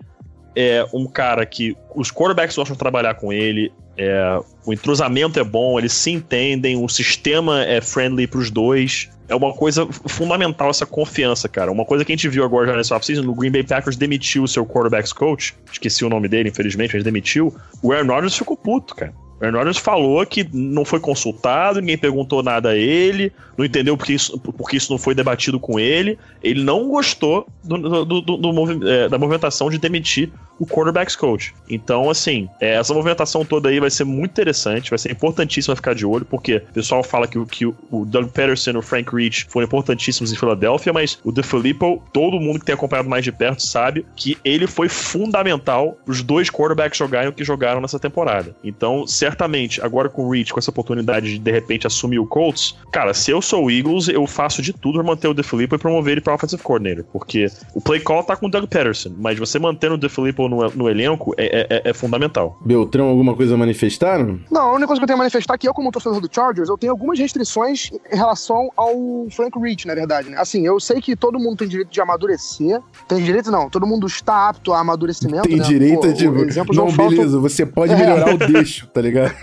é, 0.56 0.86
um 0.94 1.08
cara 1.08 1.44
que 1.46 1.76
os 1.96 2.12
quarterbacks 2.12 2.56
gostam 2.56 2.76
de 2.76 2.80
trabalhar 2.80 3.16
com 3.16 3.34
ele, 3.34 3.74
é, 3.98 4.40
o 4.66 4.72
entrosamento 4.74 5.40
é 5.40 5.44
bom, 5.44 5.80
eles 5.80 5.94
se 5.94 6.12
entendem, 6.12 6.82
o 6.82 6.88
sistema 6.88 7.64
é 7.64 7.82
friendly 7.82 8.28
pros 8.28 8.52
dois. 8.52 9.10
É 9.30 9.36
uma 9.36 9.52
coisa 9.54 9.86
fundamental 10.08 10.70
essa 10.70 10.86
confiança, 10.86 11.50
cara. 11.50 11.70
Uma 11.72 11.84
coisa 11.84 12.06
que 12.06 12.12
a 12.14 12.16
gente 12.16 12.30
viu 12.30 12.46
agora 12.46 12.68
já 12.68 12.78
nesse 12.78 12.94
offseason, 12.94 13.28
o 13.28 13.36
Green 13.36 13.52
Bay 13.52 13.64
Packers 13.64 13.98
demitiu 13.98 14.44
o 14.44 14.48
seu 14.48 14.66
quarterbacks 14.66 15.12
coach, 15.12 15.54
esqueci 15.72 16.06
o 16.06 16.10
nome 16.10 16.28
dele, 16.30 16.48
infelizmente, 16.50 16.94
mas 16.96 17.04
demitiu. 17.04 17.54
O 17.84 17.92
Aaron 17.92 18.08
Rodgers 18.08 18.38
ficou 18.38 18.56
puto, 18.56 18.96
cara. 18.96 19.14
O 19.42 19.44
Aaron 19.44 19.58
Rodgers 19.58 19.78
falou 19.78 20.26
que 20.26 20.48
não 20.54 20.86
foi 20.86 21.00
consultado, 21.02 21.82
ninguém 21.82 21.98
perguntou 21.98 22.42
nada 22.42 22.70
a 22.70 22.76
ele, 22.78 23.32
não 23.58 23.66
entendeu 23.66 23.98
porque 23.98 24.14
isso, 24.14 24.40
porque 24.40 24.78
isso 24.78 24.92
não 24.92 24.98
foi 24.98 25.14
debatido 25.14 25.60
com 25.60 25.78
ele. 25.78 26.18
Ele 26.42 26.64
não 26.64 26.88
gostou 26.88 27.46
do, 27.64 28.06
do- 28.06 28.22
do- 28.22 28.90
é, 28.90 29.10
da 29.10 29.18
movimentação 29.18 29.70
de 29.70 29.78
demitir 29.78 30.32
o 30.60 30.66
quarterbacks 30.66 31.16
coach. 31.16 31.54
Então, 31.70 32.10
assim, 32.10 32.50
é, 32.60 32.76
essa 32.76 32.94
movimentação 32.94 33.46
toda 33.46 33.70
aí 33.70 33.80
vai 33.80 33.90
ser 33.90 34.04
muito 34.04 34.32
interessante, 34.32 34.90
vai 34.90 35.00
ser 35.00 35.12
importantíssima 35.12 35.76
ficar 35.76 35.94
de 35.94 36.06
olho, 36.06 36.26
porque 36.26 36.58
o 36.58 36.74
pessoal 36.74 37.04
fala 37.04 37.28
que, 37.28 37.44
que 37.46 37.66
o 37.66 38.06
Doug 38.06 38.28
Peterson 38.30 38.72
e 38.72 38.78
o 38.78 38.82
Frank 38.82 39.14
Reach 39.16 39.46
foram 39.50 39.66
importantíssimos 39.66 40.32
em 40.32 40.36
Filadélfia, 40.36 40.94
mas 40.94 41.20
o 41.24 41.32
DeFilippo, 41.32 42.02
todo 42.14 42.40
mundo 42.40 42.60
que 42.60 42.66
tem 42.66 42.76
acompanhado 42.76 43.10
mais 43.10 43.24
de 43.24 43.32
perto 43.32 43.62
sabe 43.62 44.06
que 44.16 44.38
ele 44.44 44.68
foi 44.68 44.90
fundamental 44.90 45.98
os 46.06 46.22
dois 46.22 46.50
quarterbacks 46.50 46.98
jogarem 46.98 47.30
o 47.30 47.34
que 47.34 47.44
jogaram 47.44 47.82
nessa 47.82 48.00
temporada. 48.00 48.56
Então, 48.64 49.06
certamente, 49.08 49.82
agora 49.82 50.10
com 50.10 50.26
o 50.26 50.32
Reach, 50.32 50.54
com 50.54 50.60
essa 50.60 50.72
oportunidade 50.72 51.34
de 51.34 51.40
de 51.40 51.52
repente 51.52 51.88
assumir 51.88 52.20
o 52.20 52.26
Colts, 52.26 52.76
cara, 52.92 53.14
se 53.14 53.32
eu 53.32 53.42
sou 53.42 53.66
o 53.66 53.72
Eagles, 53.72 54.10
eu 54.10 54.26
faço 54.28 54.62
de 54.62 54.74
tudo 54.74 54.96
pra 54.96 55.04
manter 55.04 55.28
o 55.28 55.34
DeFilippo 55.34 55.76
e 55.76 55.80
promover 55.80 56.14
ele 56.14 56.22
para 56.22 56.34
offensive 56.34 56.62
coordinator, 56.62 57.06
porque 57.12 57.50
o 57.74 57.82
play 57.82 58.00
call 58.00 58.24
tá 58.24 58.36
com 58.36 58.48
o 58.48 58.50
Doug 58.50 58.66
Peterson, 58.66 59.14
mas 59.18 59.40
você 59.40 59.58
mantendo 59.58 59.96
o 59.96 59.98
DeFilippo 59.98 60.47
no, 60.50 60.70
no 60.72 60.90
elenco 60.90 61.34
é, 61.38 61.68
é- 61.86 61.90
é 61.90 61.94
fundamental. 61.94 62.58
Beltrão, 62.64 63.08
alguma 63.08 63.36
coisa 63.36 63.54
a 63.56 63.58
manifestar? 63.58 64.20
Não, 64.52 64.62
a 64.62 64.72
única 64.74 64.88
coisa 64.88 65.00
que 65.00 65.04
eu 65.04 65.08
tenho 65.08 65.18
a 65.18 65.24
manifestar 65.24 65.54
é 65.56 65.58
que 65.58 65.68
eu, 65.68 65.74
como 65.74 65.92
torcedor 65.92 66.20
do 66.22 66.30
Chargers, 66.34 66.70
eu 66.70 66.78
tenho 66.78 66.92
algumas 66.92 67.18
restrições 67.20 67.90
em 68.12 68.16
relação 68.16 68.70
ao 68.76 68.94
Frank 69.32 69.60
Rich, 69.60 69.88
na 69.88 69.96
verdade, 69.96 70.30
né? 70.30 70.38
Assim, 70.40 70.66
eu 70.66 70.80
sei 70.80 71.02
que 71.02 71.16
todo 71.16 71.40
mundo 71.40 71.58
tem 71.58 71.68
direito 71.68 71.90
de 71.92 72.02
amadurecer. 72.02 72.82
Tem 73.08 73.24
direito, 73.24 73.52
não. 73.52 73.70
Todo 73.70 73.86
mundo 73.88 74.08
está 74.08 74.50
apto 74.50 74.74
a 74.74 74.80
amadurecimento. 74.80 75.48
Tem 75.48 75.58
né? 75.58 75.64
direito, 75.64 76.02
Pô, 76.02 76.08
é 76.08 76.14
tipo, 76.14 76.38
exemplos 76.40 76.78
não, 76.78 76.90
faltam- 76.92 77.10
beleza, 77.18 77.40
você 77.40 77.66
pode 77.66 77.94
É. 77.94 77.96
melhorar 77.96 78.34
o 78.34 78.38
deixo, 78.52 78.88
tá 78.88 79.02
ligado? 79.02 79.34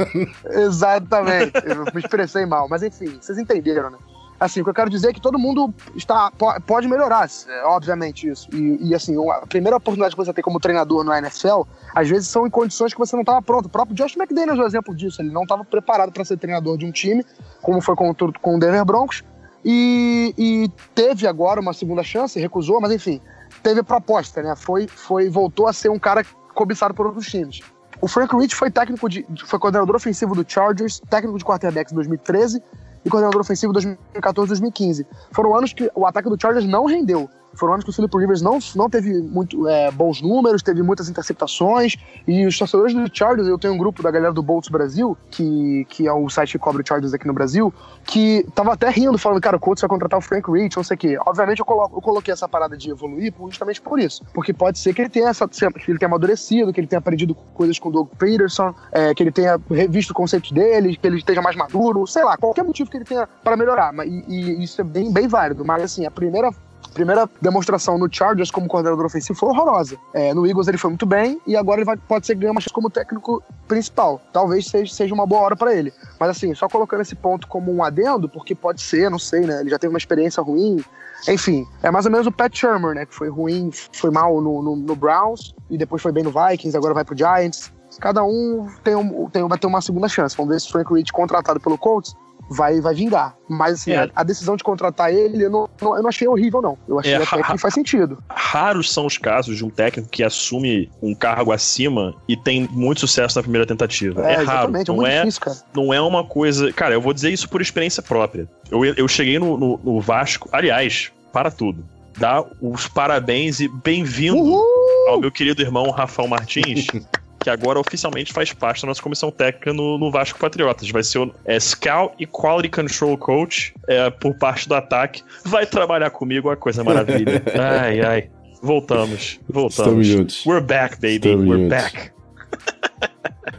Exatamente. 0.50 1.52
Eu 1.64 1.84
me 1.94 2.00
expressei 2.00 2.46
mal. 2.46 2.66
Mas 2.68 2.82
enfim, 2.82 3.16
vocês 3.20 3.38
entenderam, 3.38 3.90
né? 3.90 3.98
Assim, 4.38 4.60
o 4.60 4.64
que 4.64 4.70
eu 4.70 4.74
quero 4.74 4.90
dizer 4.90 5.10
é 5.10 5.12
que 5.12 5.20
todo 5.20 5.38
mundo 5.38 5.72
está, 5.94 6.30
po- 6.32 6.60
pode 6.62 6.88
melhorar, 6.88 7.28
é, 7.48 7.64
obviamente, 7.64 8.28
isso. 8.28 8.48
E, 8.52 8.88
e, 8.88 8.94
assim, 8.94 9.16
a 9.30 9.46
primeira 9.46 9.76
oportunidade 9.76 10.14
que 10.14 10.22
você 10.22 10.32
tem 10.32 10.42
como 10.42 10.58
treinador 10.58 11.04
no 11.04 11.12
NFL, 11.14 11.62
às 11.94 12.08
vezes 12.08 12.28
são 12.28 12.46
em 12.46 12.50
condições 12.50 12.92
que 12.92 12.98
você 12.98 13.14
não 13.14 13.22
estava 13.22 13.40
pronto. 13.40 13.66
O 13.66 13.68
próprio 13.68 13.94
Josh 13.96 14.16
McDaniels 14.16 14.58
é 14.58 14.62
um 14.62 14.66
exemplo 14.66 14.94
disso. 14.94 15.22
Ele 15.22 15.30
não 15.30 15.42
estava 15.42 15.64
preparado 15.64 16.12
para 16.12 16.24
ser 16.24 16.36
treinador 16.36 16.76
de 16.76 16.84
um 16.84 16.90
time, 16.90 17.24
como 17.62 17.80
foi 17.80 17.94
com, 17.94 18.12
com 18.42 18.56
o 18.56 18.58
Denver 18.58 18.84
Broncos. 18.84 19.22
E, 19.64 20.34
e 20.36 20.70
teve 20.94 21.26
agora 21.26 21.60
uma 21.60 21.72
segunda 21.72 22.02
chance, 22.02 22.38
recusou, 22.38 22.80
mas 22.80 22.92
enfim, 22.92 23.20
teve 23.62 23.82
proposta, 23.82 24.42
né? 24.42 24.54
Foi, 24.56 24.86
foi, 24.88 25.30
voltou 25.30 25.68
a 25.68 25.72
ser 25.72 25.88
um 25.90 25.98
cara 25.98 26.24
cobiçado 26.54 26.92
por 26.92 27.06
outros 27.06 27.26
times. 27.26 27.60
O 28.00 28.08
Frank 28.08 28.36
Rich 28.36 28.54
foi 28.54 28.70
técnico 28.70 29.08
de, 29.08 29.24
foi 29.46 29.58
coordenador 29.58 29.96
ofensivo 29.96 30.34
do 30.34 30.44
Chargers, 30.46 31.00
técnico 31.08 31.38
de 31.38 31.44
quarterbacks 31.44 31.92
em 31.92 31.94
2013 31.94 32.62
e 33.04 33.10
coordenador 33.10 33.40
ofensivo 33.40 33.72
em 33.72 33.74
2014 33.74 34.48
2015. 34.48 35.06
Foram 35.32 35.56
anos 35.56 35.72
que 35.72 35.90
o 35.94 36.06
ataque 36.06 36.28
do 36.28 36.40
Chargers 36.40 36.66
não 36.66 36.86
rendeu. 36.86 37.28
Foram 37.54 37.74
anos 37.74 37.84
que 37.84 37.90
o 37.90 37.92
Philip 37.92 38.16
Rivers 38.16 38.42
não, 38.42 38.58
não 38.74 38.88
teve 38.88 39.20
muito 39.20 39.68
é, 39.68 39.90
bons 39.90 40.20
números, 40.20 40.62
teve 40.62 40.82
muitas 40.82 41.08
interceptações. 41.08 41.96
E 42.26 42.46
os 42.46 42.58
torcedores 42.58 42.94
do 42.94 43.08
Chargers, 43.12 43.48
eu 43.48 43.58
tenho 43.58 43.74
um 43.74 43.78
grupo 43.78 44.02
da 44.02 44.10
galera 44.10 44.32
do 44.32 44.42
Bolts 44.42 44.68
Brasil, 44.68 45.16
que, 45.30 45.86
que 45.88 46.06
é 46.06 46.12
o 46.12 46.28
site 46.28 46.52
que 46.52 46.58
cobre 46.58 46.82
o 46.82 46.86
Chargers 46.86 47.14
aqui 47.14 47.26
no 47.26 47.32
Brasil, 47.32 47.72
que 48.04 48.46
tava 48.54 48.72
até 48.72 48.88
rindo, 48.90 49.16
falando, 49.18 49.40
cara, 49.40 49.56
o 49.56 49.60
Colts 49.60 49.80
vai 49.80 49.88
contratar 49.88 50.18
o 50.18 50.22
Frank 50.22 50.50
Rich, 50.50 50.76
não 50.76 50.84
sei 50.84 50.94
o 50.94 50.98
quê. 50.98 51.18
Obviamente 51.26 51.58
eu, 51.58 51.64
coloco, 51.64 51.96
eu 51.96 52.02
coloquei 52.02 52.32
essa 52.32 52.48
parada 52.48 52.76
de 52.76 52.90
evoluir 52.90 53.32
justamente 53.48 53.80
por 53.80 53.98
isso. 53.98 54.22
Porque 54.32 54.52
pode 54.52 54.78
ser 54.78 54.94
que 54.94 55.02
ele 55.02 55.08
tenha, 55.08 55.28
essa, 55.28 55.48
que 55.48 55.90
ele 55.90 55.98
tenha 55.98 56.08
amadurecido, 56.08 56.72
que 56.72 56.80
ele 56.80 56.86
tenha 56.86 56.98
aprendido 56.98 57.34
coisas 57.34 57.78
com 57.78 57.88
o 57.88 57.92
Doug 57.92 58.08
Peterson, 58.18 58.74
é, 58.92 59.14
que 59.14 59.22
ele 59.22 59.32
tenha 59.32 59.58
revisto 59.70 60.14
conceitos 60.14 60.52
dele, 60.52 60.96
que 60.96 61.06
ele 61.06 61.18
esteja 61.18 61.40
mais 61.40 61.56
maduro, 61.56 62.06
sei 62.06 62.24
lá, 62.24 62.36
qualquer 62.36 62.64
motivo 62.64 62.90
que 62.90 62.96
ele 62.96 63.04
tenha 63.04 63.28
para 63.42 63.56
melhorar. 63.56 63.92
E, 64.06 64.24
e 64.28 64.64
isso 64.64 64.80
é 64.80 64.84
bem, 64.84 65.12
bem 65.12 65.28
válido. 65.28 65.64
Mas 65.64 65.82
assim, 65.82 66.06
a 66.06 66.10
primeira 66.10 66.50
primeira 66.94 67.28
demonstração 67.42 67.98
no 67.98 68.08
Chargers 68.10 68.50
como 68.50 68.68
coordenador 68.68 69.04
ofensivo 69.04 69.38
foi 69.38 69.50
horrorosa. 69.50 69.98
É, 70.14 70.32
no 70.32 70.46
Eagles 70.46 70.68
ele 70.68 70.78
foi 70.78 70.90
muito 70.90 71.04
bem 71.04 71.40
e 71.46 71.56
agora 71.56 71.80
ele 71.80 71.84
vai, 71.84 71.96
pode 71.96 72.26
ser 72.26 72.36
ganhe 72.36 72.50
uma 72.50 72.60
chance 72.60 72.72
como 72.72 72.88
técnico 72.88 73.42
principal. 73.68 74.22
Talvez 74.32 74.66
seja, 74.66 75.12
uma 75.12 75.26
boa 75.26 75.42
hora 75.42 75.56
para 75.56 75.74
ele. 75.74 75.92
Mas 76.18 76.30
assim, 76.30 76.54
só 76.54 76.68
colocando 76.68 77.02
esse 77.02 77.14
ponto 77.14 77.46
como 77.48 77.74
um 77.74 77.82
adendo, 77.82 78.28
porque 78.28 78.54
pode 78.54 78.80
ser, 78.80 79.10
não 79.10 79.18
sei, 79.18 79.40
né? 79.40 79.60
Ele 79.60 79.70
já 79.70 79.78
teve 79.78 79.92
uma 79.92 79.98
experiência 79.98 80.42
ruim. 80.42 80.82
Enfim, 81.28 81.66
é 81.82 81.90
mais 81.90 82.06
ou 82.06 82.12
menos 82.12 82.26
o 82.26 82.32
Pat 82.32 82.56
Shermer, 82.56 82.94
né? 82.94 83.04
Que 83.04 83.14
foi 83.14 83.28
ruim, 83.28 83.70
foi 83.92 84.10
mal 84.10 84.40
no, 84.40 84.62
no, 84.62 84.76
no 84.76 84.96
Browns 84.96 85.54
e 85.68 85.76
depois 85.76 86.00
foi 86.00 86.12
bem 86.12 86.22
no 86.22 86.30
Vikings, 86.30 86.76
agora 86.76 86.94
vai 86.94 87.04
pro 87.04 87.16
Giants. 87.16 87.72
Cada 88.00 88.24
um 88.24 88.68
tem, 88.82 88.94
um, 88.94 89.28
tem 89.30 89.46
vai 89.46 89.58
ter 89.58 89.66
uma 89.66 89.80
segunda 89.80 90.08
chance. 90.08 90.36
Vamos 90.36 90.52
ver 90.52 90.60
se 90.60 90.68
o 90.68 90.72
Frank 90.72 90.92
Rich, 90.92 91.12
contratado 91.12 91.60
pelo 91.60 91.78
Colts, 91.78 92.14
vai, 92.50 92.80
vai 92.80 92.94
vingar. 92.94 93.36
Mas 93.48 93.74
assim, 93.74 93.92
É. 93.92 94.04
a, 94.04 94.10
a 94.16 94.22
decisão 94.22 94.56
de 94.56 94.64
contratar 94.64 95.12
ele, 95.12 95.44
eu 95.44 95.50
não, 95.50 95.68
não- 95.80 95.96
eu 95.96 96.02
não 96.02 96.08
achei 96.08 96.26
horrível, 96.28 96.60
não. 96.62 96.78
Eu 96.88 96.98
achei 96.98 97.12
É, 97.14 97.16
até 97.16 97.42
que 97.42 97.58
faz 97.58 97.74
sentido. 97.74 98.18
Raros 98.28 98.92
são 98.92 99.06
os 99.06 99.18
casos 99.18 99.56
de 99.56 99.64
um 99.64 99.70
técnico 99.70 100.08
que 100.10 100.22
assume 100.22 100.90
um 101.02 101.14
cargo 101.14 101.52
acima 101.52 102.14
e 102.28 102.36
tem 102.36 102.68
muito 102.70 103.00
sucesso 103.00 103.38
na 103.38 103.42
primeira 103.42 103.66
tentativa. 103.66 104.20
É, 104.22 104.34
raro. 104.36 104.42
exatamente, 104.42 104.90
é 104.90 104.94
Não 104.94 105.06
é, 105.06 105.24
difícil, 105.24 105.62
não 105.74 105.92
é 105.94 106.00
uma 106.00 106.24
coisa. 106.24 106.72
Cara, 106.72 106.94
eu 106.94 107.00
vou 107.00 107.12
dizer 107.12 107.30
isso 107.32 107.48
por 107.48 107.60
experiência 107.60 108.02
própria. 108.02 108.48
Eu, 108.70 108.84
eu 108.84 109.08
cheguei 109.08 109.38
no, 109.38 109.56
no- 109.56 109.80
no 109.82 110.00
Vasco, 110.00 110.48
aliás, 110.52 111.10
para 111.32 111.50
tudo. 111.50 111.84
Dá 112.16 112.44
os 112.62 112.86
parabéns 112.86 113.58
e 113.58 113.66
bem-vindo 113.66 114.62
ao 115.08 115.18
meu 115.20 115.32
querido 115.32 115.60
irmão 115.62 115.90
Rafael 115.90 116.28
Martins. 116.28 116.86
Que 117.44 117.50
agora 117.50 117.78
oficialmente 117.78 118.32
faz 118.32 118.54
parte 118.54 118.80
da 118.80 118.88
nossa 118.88 119.02
comissão 119.02 119.30
técnica 119.30 119.70
no, 119.70 119.98
no 119.98 120.10
Vasco 120.10 120.38
Patriotas. 120.38 120.88
Vai 120.88 121.02
ser 121.02 121.18
o 121.18 121.34
é, 121.44 121.60
Scout 121.60 122.14
e 122.18 122.26
Quality 122.26 122.70
Control 122.70 123.18
Coach 123.18 123.74
é, 123.86 124.08
por 124.08 124.34
parte 124.38 124.66
do 124.66 124.74
ataque. 124.74 125.22
Vai 125.44 125.66
trabalhar 125.66 126.08
comigo, 126.08 126.48
a 126.48 126.56
coisa 126.56 126.82
maravilha. 126.82 127.42
Ai, 127.54 128.00
ai. 128.00 128.30
Voltamos, 128.62 129.38
voltamos. 129.46 129.78
Estamos 129.78 130.06
juntos. 130.06 130.46
We're 130.46 130.64
back, 130.64 130.94
baby. 130.94 131.16
Estamos 131.16 131.46
We're 131.46 131.62
juntos. 131.64 131.92
back. 131.92 132.10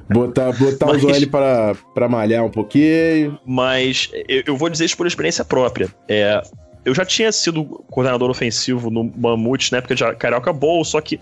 Botar, 0.10 0.52
botar 0.54 0.88
mas, 0.88 1.04
os 1.04 1.22
OL 1.22 1.28
para, 1.30 1.76
para 1.94 2.10
malhar 2.10 2.44
um 2.44 2.50
pouquinho. 2.50 3.40
Mas 3.46 4.10
eu, 4.28 4.44
eu, 4.48 4.58
vou 4.58 4.68
dizer 4.68 4.86
isso 4.86 4.98
por 4.98 5.06
experiência 5.06 5.46
própria. 5.46 5.90
É, 6.08 6.42
eu 6.84 6.94
já 6.96 7.06
tinha 7.06 7.32
sido 7.32 7.64
coordenador 7.90 8.30
ofensivo 8.32 8.90
no 8.90 9.12
Mamute 9.16 9.72
na 9.72 9.80
época 9.80 9.96
de 9.96 10.16
Carioca 10.16 10.54
Bowl, 10.54 10.84
só 10.86 11.02
que 11.02 11.20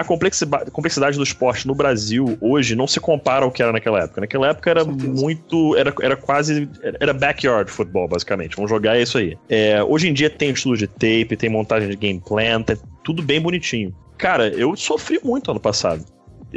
a 0.00 0.70
complexidade 0.70 1.16
do 1.16 1.22
esporte 1.22 1.66
no 1.66 1.74
Brasil 1.74 2.36
hoje 2.40 2.74
não 2.74 2.86
se 2.86 3.00
compara 3.00 3.44
ao 3.44 3.50
que 3.50 3.62
era 3.62 3.72
naquela 3.72 4.00
época. 4.00 4.20
Naquela 4.20 4.48
época 4.48 4.70
era 4.70 4.84
muito. 4.84 5.76
Era, 5.76 5.94
era 6.02 6.16
quase. 6.16 6.68
Era 6.98 7.12
backyard 7.12 7.70
futebol, 7.70 8.08
basicamente. 8.08 8.56
Vamos 8.56 8.70
jogar 8.70 8.98
isso 8.98 9.18
aí. 9.18 9.36
É, 9.48 9.82
hoje 9.82 10.08
em 10.08 10.12
dia 10.12 10.30
tem 10.30 10.50
estudo 10.50 10.76
de 10.76 10.86
tape, 10.86 11.36
tem 11.36 11.50
montagem 11.50 11.88
de 11.88 11.96
game 11.96 12.20
plan, 12.20 12.62
tem 12.62 12.76
tudo 13.04 13.22
bem 13.22 13.40
bonitinho. 13.40 13.94
Cara, 14.18 14.48
eu 14.48 14.76
sofri 14.76 15.20
muito 15.22 15.50
ano 15.50 15.60
passado 15.60 16.04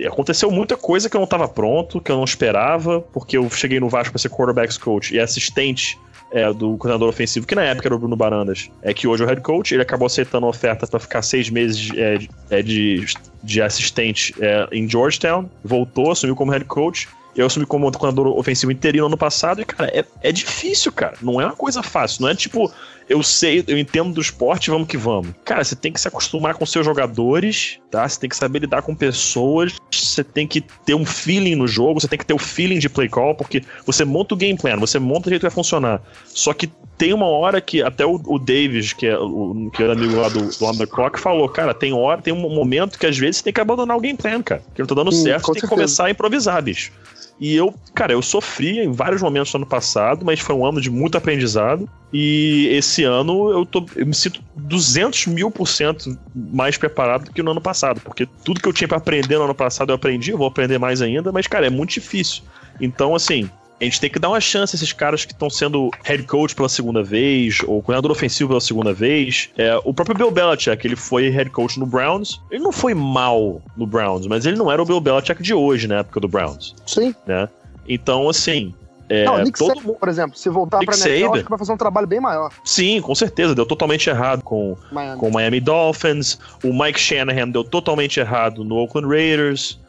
aconteceu 0.08 0.50
muita 0.50 0.76
coisa 0.76 1.08
que 1.08 1.16
eu 1.16 1.20
não 1.20 1.26
estava 1.26 1.48
pronto, 1.48 2.02
que 2.02 2.12
eu 2.12 2.16
não 2.16 2.24
esperava, 2.24 3.00
porque 3.00 3.38
eu 3.38 3.48
cheguei 3.50 3.80
no 3.80 3.90
Vasco 3.90 4.12
para 4.12 4.20
ser 4.20 4.30
quarterbacks 4.30 4.78
coach 4.78 5.14
e 5.14 5.20
assistente 5.20 6.00
é, 6.34 6.52
do 6.52 6.76
coordenador 6.78 7.08
ofensivo, 7.08 7.46
que 7.46 7.56
na 7.56 7.64
época 7.64 7.88
era 7.88 7.96
o 7.96 8.00
Bruno 8.00 8.16
Barandas, 8.16 8.70
é 8.82 8.94
que 8.94 9.08
hoje 9.08 9.22
é 9.22 9.26
o 9.26 9.30
head 9.30 9.42
coach, 9.42 9.74
ele 9.74 9.84
acabou 9.84 10.08
aceitando 10.08 10.46
a 10.48 10.50
oferta 10.50 10.88
para 10.88 11.00
ficar 11.00 11.22
seis 11.22 11.50
meses 11.50 11.92
é, 11.96 12.18
é, 12.50 12.62
de, 12.62 13.06
de 13.44 13.62
assistente 13.62 14.34
é, 14.40 14.68
em 14.72 14.90
Georgetown, 14.90 15.50
voltou, 15.64 16.12
assumiu 16.12 16.36
como 16.36 16.52
head 16.52 16.66
coach. 16.66 17.08
Eu 17.36 17.48
assumi 17.48 17.66
como 17.66 17.92
coordenador 17.92 18.38
ofensivo 18.38 18.72
interino 18.72 19.08
ano 19.08 19.18
passado 19.18 19.60
e, 19.60 19.66
cara, 19.66 19.90
é, 19.92 20.06
é 20.22 20.32
difícil, 20.32 20.92
cara. 20.92 21.16
Não 21.20 21.42
é 21.42 21.46
uma 21.46 21.56
coisa 21.56 21.82
fácil. 21.82 22.22
Não 22.22 22.30
é 22.30 22.36
tipo, 22.36 22.72
eu 23.10 23.22
sei, 23.22 23.64
eu 23.68 23.78
entendo 23.78 24.14
do 24.14 24.22
esporte, 24.22 24.70
vamos 24.70 24.88
que 24.88 24.98
vamos. 24.98 25.34
Cara, 25.44 25.64
você 25.64 25.76
tem 25.76 25.92
que 25.92 26.00
se 26.00 26.08
acostumar 26.08 26.56
com 26.56 26.66
seus 26.66 26.86
jogadores, 26.86 27.80
tá? 27.92 28.08
Você 28.08 28.20
tem 28.20 28.30
que 28.30 28.36
saber 28.36 28.60
lidar 28.60 28.82
com 28.82 28.96
pessoas, 28.96 29.76
você 29.92 30.24
tem 30.24 30.48
que 30.48 30.62
ter 30.62 30.96
um 30.96 31.06
feeling 31.06 31.56
no 31.56 31.68
jogo, 31.68 32.00
você 32.00 32.08
tem 32.08 32.20
que 32.20 32.26
ter 32.26 32.34
o 32.34 32.40
feeling 32.40 32.80
de 32.80 32.90
play 32.90 33.10
call, 33.10 33.36
porque 33.36 33.64
você 33.86 34.06
monta 34.06 34.34
o 34.34 34.38
game 34.38 34.58
plan, 34.58 34.78
você 34.78 35.00
monta 35.00 35.28
o 35.28 35.30
jeito 35.30 35.42
que 35.42 35.48
vai 35.48 35.56
funcionar. 35.56 36.02
Só 36.26 36.54
que 36.54 36.70
tem 36.98 37.14
uma 37.14 37.28
hora 37.28 37.60
que 37.60 37.82
até 37.82 38.06
o, 38.06 38.22
o 38.26 38.40
Davis, 38.40 38.94
que 38.94 39.08
é 39.08 39.18
o 39.18 39.70
que 39.74 39.84
era 39.84 39.94
amigo 39.94 40.16
lá 40.16 40.30
do, 40.30 40.48
do 40.58 40.66
On 40.66 40.76
The 40.76 40.86
Clock, 40.86 41.20
falou, 41.20 41.50
cara, 41.50 41.74
tem 41.74 41.94
hora, 41.94 42.22
tem 42.22 42.34
um 42.34 42.50
momento 42.50 42.98
que 42.98 43.06
às 43.06 43.18
vezes 43.18 43.38
você 43.38 43.44
tem 43.44 43.54
que 43.54 43.62
abandonar 43.62 43.98
o 43.98 44.00
game 44.00 44.18
plan, 44.18 44.42
cara. 44.42 44.64
Que 44.74 44.82
não 44.82 44.88
tá 44.88 44.96
dando 44.96 45.12
certo, 45.12 45.48
você 45.48 45.54
tem 45.54 45.62
que 45.62 45.68
começar 45.68 46.06
a 46.06 46.12
improvisar, 46.12 46.62
bicho. 46.62 46.92
E 47.40 47.56
eu, 47.56 47.74
cara, 47.94 48.14
eu 48.14 48.22
sofri 48.22 48.80
em 48.80 48.92
vários 48.92 49.22
momentos 49.22 49.52
no 49.54 49.58
ano 49.58 49.66
passado, 49.66 50.26
mas 50.26 50.40
foi 50.40 50.56
um 50.56 50.66
ano 50.66 50.80
de 50.80 50.90
muito 50.90 51.18
aprendizado. 51.18 51.90
E 52.12 52.68
esse 52.72 53.04
ano 53.04 53.52
eu, 53.52 53.66
tô, 53.66 53.86
eu 53.96 54.06
me 54.06 54.14
sinto 54.14 54.42
200 54.56 55.28
mil 55.28 55.50
por 55.50 55.68
cento 55.68 56.18
mais 56.34 56.78
preparado 56.78 57.26
do 57.26 57.32
que 57.32 57.42
no 57.42 57.52
ano 57.52 57.62
passado, 57.62 58.00
porque 58.02 58.28
tudo 58.46 58.62
que 58.62 58.68
eu 58.68 58.74
tinha 58.74 58.88
para 58.88 58.98
aprender 58.98 59.38
no 59.38 59.46
ano 59.46 59.56
passado 59.56 59.90
eu 59.90 59.96
aprendi, 59.96 60.32
eu 60.32 60.38
vou 60.38 60.48
aprender 60.48 60.78
mais 60.78 61.02
ainda, 61.02 61.32
mas, 61.32 61.48
cara, 61.48 61.66
é 61.66 61.70
muito 61.70 61.94
difícil. 61.94 62.44
Então, 62.80 63.16
assim, 63.16 63.50
a 63.80 63.84
gente 63.84 64.00
tem 64.00 64.10
que 64.10 64.20
dar 64.20 64.30
uma 64.30 64.40
chance 64.40 64.76
a 64.76 64.78
esses 64.78 64.94
caras 64.94 65.26
que 65.26 65.34
estão 65.34 65.50
sendo 65.50 65.92
head 66.04 66.24
coach 66.24 66.56
pela 66.56 66.70
segunda 66.70 67.04
vez, 67.04 67.60
ou 67.62 67.82
coordenador 67.82 68.12
ofensivo 68.12 68.50
pela 68.50 68.62
segunda 68.62 68.94
vez. 68.94 69.50
É, 69.58 69.76
o 69.84 69.94
próprio 69.94 70.16
Bill 70.16 70.32
Belichick, 70.32 70.86
ele 70.86 70.96
foi 70.96 71.30
head 71.30 71.50
coach 71.50 71.80
no 71.80 71.86
Browns. 71.86 72.42
Ele 72.50 72.64
não 72.64 72.72
foi 72.72 72.94
mal 72.94 73.62
no 73.76 73.86
Browns, 73.86 74.28
mas 74.28 74.46
ele 74.46 74.58
não 74.58 74.72
era 74.72 74.82
o 74.82 74.86
Bill 74.86 75.02
Belichick 75.02 75.42
de 75.42 75.54
hoje, 75.54 75.88
na 75.88 76.00
época 76.00 76.20
do 76.20 76.28
Browns. 76.28 76.76
Sim. 76.86 77.14
Né? 77.28 77.50
Então, 77.88 78.30
assim, 78.30 78.74
é, 79.10 79.26
não, 79.26 79.44
Nick 79.44 79.60
todo 79.60 79.82
mundo, 79.82 79.98
por 80.00 80.10
exemplo, 80.10 80.38
se 80.38 80.50
voltar 80.50 80.80
Nick 80.80 80.88
pra 80.88 81.10
NFL, 81.10 81.34
acho 81.34 81.44
que 81.44 81.50
vai 81.50 81.60
fazer 81.60 81.74
um 81.74 81.78
trabalho 81.78 82.08
bem 82.08 82.20
maior. 82.20 82.52
Sim, 82.64 83.02
com 83.02 83.14
certeza, 83.14 83.54
deu 83.54 83.66
totalmente 83.66 84.10
errado 84.10 84.42
com 84.42 84.78
Miami. 84.92 85.20
com 85.20 85.28
o 85.28 85.32
Miami 85.32 85.60
Dolphins. 85.60 86.40
O 86.64 86.74
Mike 86.74 87.00
Shanahan 87.00 87.50
deu 87.50 87.64
totalmente 87.64 88.20
errado 88.20 88.64
no 88.64 88.76
Oakland 88.76 89.08
Raiders. 89.08 89.80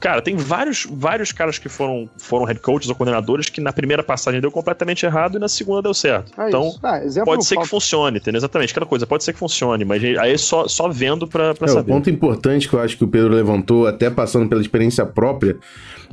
Cara, 0.00 0.20
tem 0.20 0.36
vários, 0.36 0.86
vários 0.90 1.32
caras 1.32 1.58
que 1.58 1.68
foram, 1.68 2.08
foram 2.18 2.44
head 2.44 2.60
coaches 2.60 2.88
ou 2.88 2.94
coordenadores 2.94 3.48
que 3.48 3.60
na 3.60 3.72
primeira 3.72 4.02
passagem 4.02 4.40
deu 4.40 4.50
completamente 4.50 5.04
errado 5.06 5.36
e 5.36 5.40
na 5.40 5.48
segunda 5.48 5.82
deu 5.82 5.94
certo. 5.94 6.32
É 6.40 6.48
então, 6.48 6.74
ah, 6.82 7.00
pode 7.24 7.44
ser 7.44 7.56
que 7.58 7.66
funcione, 7.66 8.18
entendeu? 8.18 8.38
Exatamente, 8.38 8.70
aquela 8.70 8.86
coisa, 8.86 9.06
pode 9.06 9.24
ser 9.24 9.32
que 9.32 9.38
funcione, 9.38 9.84
mas 9.84 10.02
aí 10.02 10.32
é 10.32 10.38
só, 10.38 10.68
só 10.68 10.88
vendo 10.88 11.26
pra, 11.26 11.54
pra 11.54 11.66
é, 11.66 11.70
saber. 11.70 11.92
O 11.92 11.94
ponto 11.94 12.10
importante 12.10 12.68
que 12.68 12.74
eu 12.74 12.80
acho 12.80 12.96
que 12.96 13.04
o 13.04 13.08
Pedro 13.08 13.32
levantou, 13.34 13.86
até 13.86 14.10
passando 14.10 14.48
pela 14.48 14.60
experiência 14.60 15.04
própria, 15.06 15.56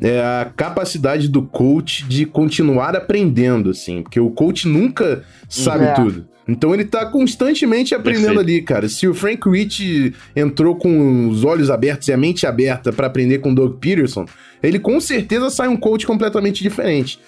é 0.01 0.19
a 0.21 0.51
capacidade 0.55 1.27
do 1.27 1.41
coach 1.41 2.05
de 2.05 2.25
continuar 2.25 2.95
aprendendo, 2.95 3.69
assim, 3.69 4.01
porque 4.01 4.19
o 4.19 4.29
coach 4.29 4.67
nunca 4.67 5.23
sabe 5.49 5.85
é. 5.85 5.93
tudo. 5.93 6.30
Então 6.47 6.73
ele 6.73 6.85
tá 6.85 7.05
constantemente 7.05 7.93
aprendendo 7.93 8.35
Perfeito. 8.35 8.39
ali, 8.39 8.61
cara. 8.61 8.89
Se 8.89 9.07
o 9.07 9.13
Frank 9.13 9.47
Rich 9.47 10.13
entrou 10.35 10.75
com 10.75 11.29
os 11.29 11.43
olhos 11.43 11.69
abertos 11.69 12.07
e 12.07 12.13
a 12.13 12.17
mente 12.17 12.47
aberta 12.47 12.91
para 12.91 13.07
aprender 13.07 13.39
com 13.39 13.51
o 13.51 13.55
Doug 13.55 13.79
Peterson, 13.79 14.25
ele 14.61 14.79
com 14.79 14.99
certeza 14.99 15.49
sai 15.49 15.67
um 15.67 15.77
coach 15.77 16.05
completamente 16.05 16.63
diferente. 16.63 17.19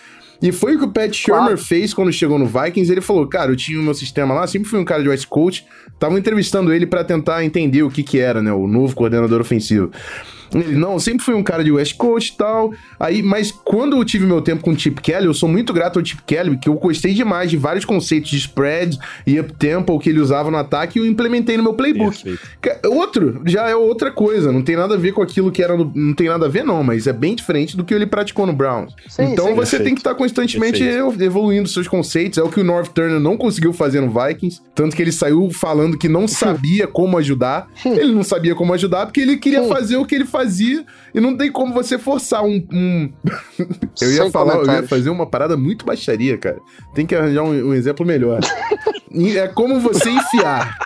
E 0.42 0.52
foi 0.52 0.76
o 0.76 0.80
que 0.80 0.86
o 0.86 0.92
Pat 0.92 1.14
Shermer 1.14 1.44
claro. 1.44 1.58
fez 1.58 1.94
quando 1.94 2.12
chegou 2.12 2.38
no 2.38 2.46
Vikings. 2.46 2.92
Ele 2.92 3.00
falou: 3.00 3.26
Cara, 3.28 3.52
eu 3.52 3.56
tinha 3.56 3.80
o 3.80 3.84
meu 3.84 3.94
sistema 3.94 4.34
lá, 4.34 4.46
sempre 4.46 4.68
fui 4.68 4.78
um 4.78 4.84
cara 4.84 5.02
de 5.02 5.08
West 5.08 5.28
Coach. 5.28 5.66
Tava 5.98 6.20
entrevistando 6.20 6.74
ele 6.74 6.86
para 6.86 7.02
tentar 7.02 7.46
entender 7.46 7.82
o 7.84 7.90
que 7.90 8.04
que 8.04 8.20
era, 8.20 8.42
né? 8.42 8.52
O 8.52 8.68
novo 8.68 8.94
coordenador 8.94 9.40
ofensivo. 9.40 9.90
Ele, 10.54 10.76
não, 10.76 11.00
sempre 11.00 11.24
fui 11.24 11.34
um 11.34 11.44
cara 11.44 11.64
de 11.64 11.72
West 11.72 11.96
Coast 11.98 12.34
e 12.34 12.38
tal. 12.38 12.74
Aí, 13.00 13.22
mas 13.22 13.52
quando 13.52 13.98
eu 13.98 14.06
tive 14.06 14.26
meu 14.26 14.42
tempo 14.42 14.64
com 14.64 14.72
o 14.72 14.80
Chip 14.80 15.02
Kelly, 15.02 15.26
eu 15.26 15.34
sou 15.34 15.50
muito 15.50 15.74
grato 15.74 16.00
ao 16.00 16.06
Chip 16.06 16.22
Kelly, 16.26 16.58
que 16.58 16.70
eu 16.70 16.76
gostei 16.76 17.14
demais 17.14 17.50
de 17.50 17.58
vários 17.58 17.86
conceitos 17.86 18.30
de 18.30 18.38
spread 18.38 18.98
e 19.26 19.40
up 19.40 19.54
tempo 19.54 19.98
que 20.00 20.10
ele 20.10 20.20
usava 20.20 20.52
no 20.52 20.58
ataque 20.58 21.00
e 21.00 21.02
eu 21.02 21.06
implementei 21.06 21.58
no 21.58 21.64
meu 21.64 21.74
playbook. 21.74 22.24
Perfeito. 22.24 22.90
Outro, 22.90 23.42
já 23.46 23.70
é 23.70 23.76
outra 23.76 24.12
coisa, 24.12 24.52
não 24.52 24.62
tem 24.62 24.76
nada 24.76 24.96
a 24.96 24.98
ver 24.98 25.14
com 25.14 25.22
aquilo 25.22 25.52
que 25.52 25.64
era 25.64 25.76
no, 25.76 25.92
não 25.94 26.14
tem 26.14 26.28
nada 26.28 26.46
a 26.46 26.50
ver 26.50 26.64
não, 26.64 26.84
mas 26.84 27.08
é 27.08 27.14
bem 27.14 27.36
diferente 27.36 27.76
do 27.76 27.84
que 27.84 27.94
ele 27.94 28.06
praticou 28.06 28.46
no 28.46 28.54
Browns. 28.54 28.94
Sim, 29.08 29.34
então 29.34 29.48
sim, 29.48 29.54
você 29.54 29.78
perfeito. 29.78 29.84
tem 29.84 29.96
que 29.96 30.02
estar 30.02 30.12
tá 30.12 30.16
constantemente 30.16 30.84
perfeito. 30.84 31.22
evoluindo 31.22 31.68
seus 31.68 31.88
conceitos, 31.88 32.38
é 32.38 32.44
o 32.44 32.50
que 32.50 32.60
o 32.60 32.64
North 32.64 32.90
Turner 32.94 33.20
não 33.20 33.38
conseguiu 33.38 33.74
fazer 33.74 34.02
no 34.02 34.10
Vikings, 34.10 34.62
tanto 34.76 34.96
que 34.96 35.02
ele 35.02 35.12
saiu 35.12 35.50
falando 35.52 35.98
que 35.98 36.08
não 36.08 36.28
sabia 36.28 36.88
como 36.88 37.18
ajudar. 37.18 37.68
ele 37.86 38.12
não 38.12 38.24
sabia 38.24 38.56
como 38.56 38.74
ajudar 38.74 39.06
porque 39.06 39.22
ele 39.22 39.38
queria 39.38 39.68
fazer 39.68 39.98
o 39.98 40.06
que 40.06 40.16
ele 40.16 40.26
fazia 40.26 40.43
fazia 40.44 40.86
e 41.14 41.20
não 41.20 41.36
tem 41.36 41.52
como 41.52 41.74
você 41.74 41.98
forçar 41.98 42.44
um. 42.44 42.66
um... 42.72 43.14
eu 44.02 44.12
ia 44.12 44.24
Sem 44.24 44.32
falar, 44.32 44.56
eu 44.56 44.66
ia 44.66 44.88
fazer 44.88 45.10
uma 45.10 45.26
parada 45.26 45.56
muito 45.56 45.86
baixaria, 45.86 46.38
cara. 46.38 46.60
Tem 46.94 47.06
que 47.06 47.16
arranjar 47.16 47.44
um, 47.44 47.70
um 47.70 47.74
exemplo 47.74 48.06
melhor. 48.06 48.40
é 49.38 49.48
como 49.48 49.80
você 49.80 50.10
enfiar 50.10 50.78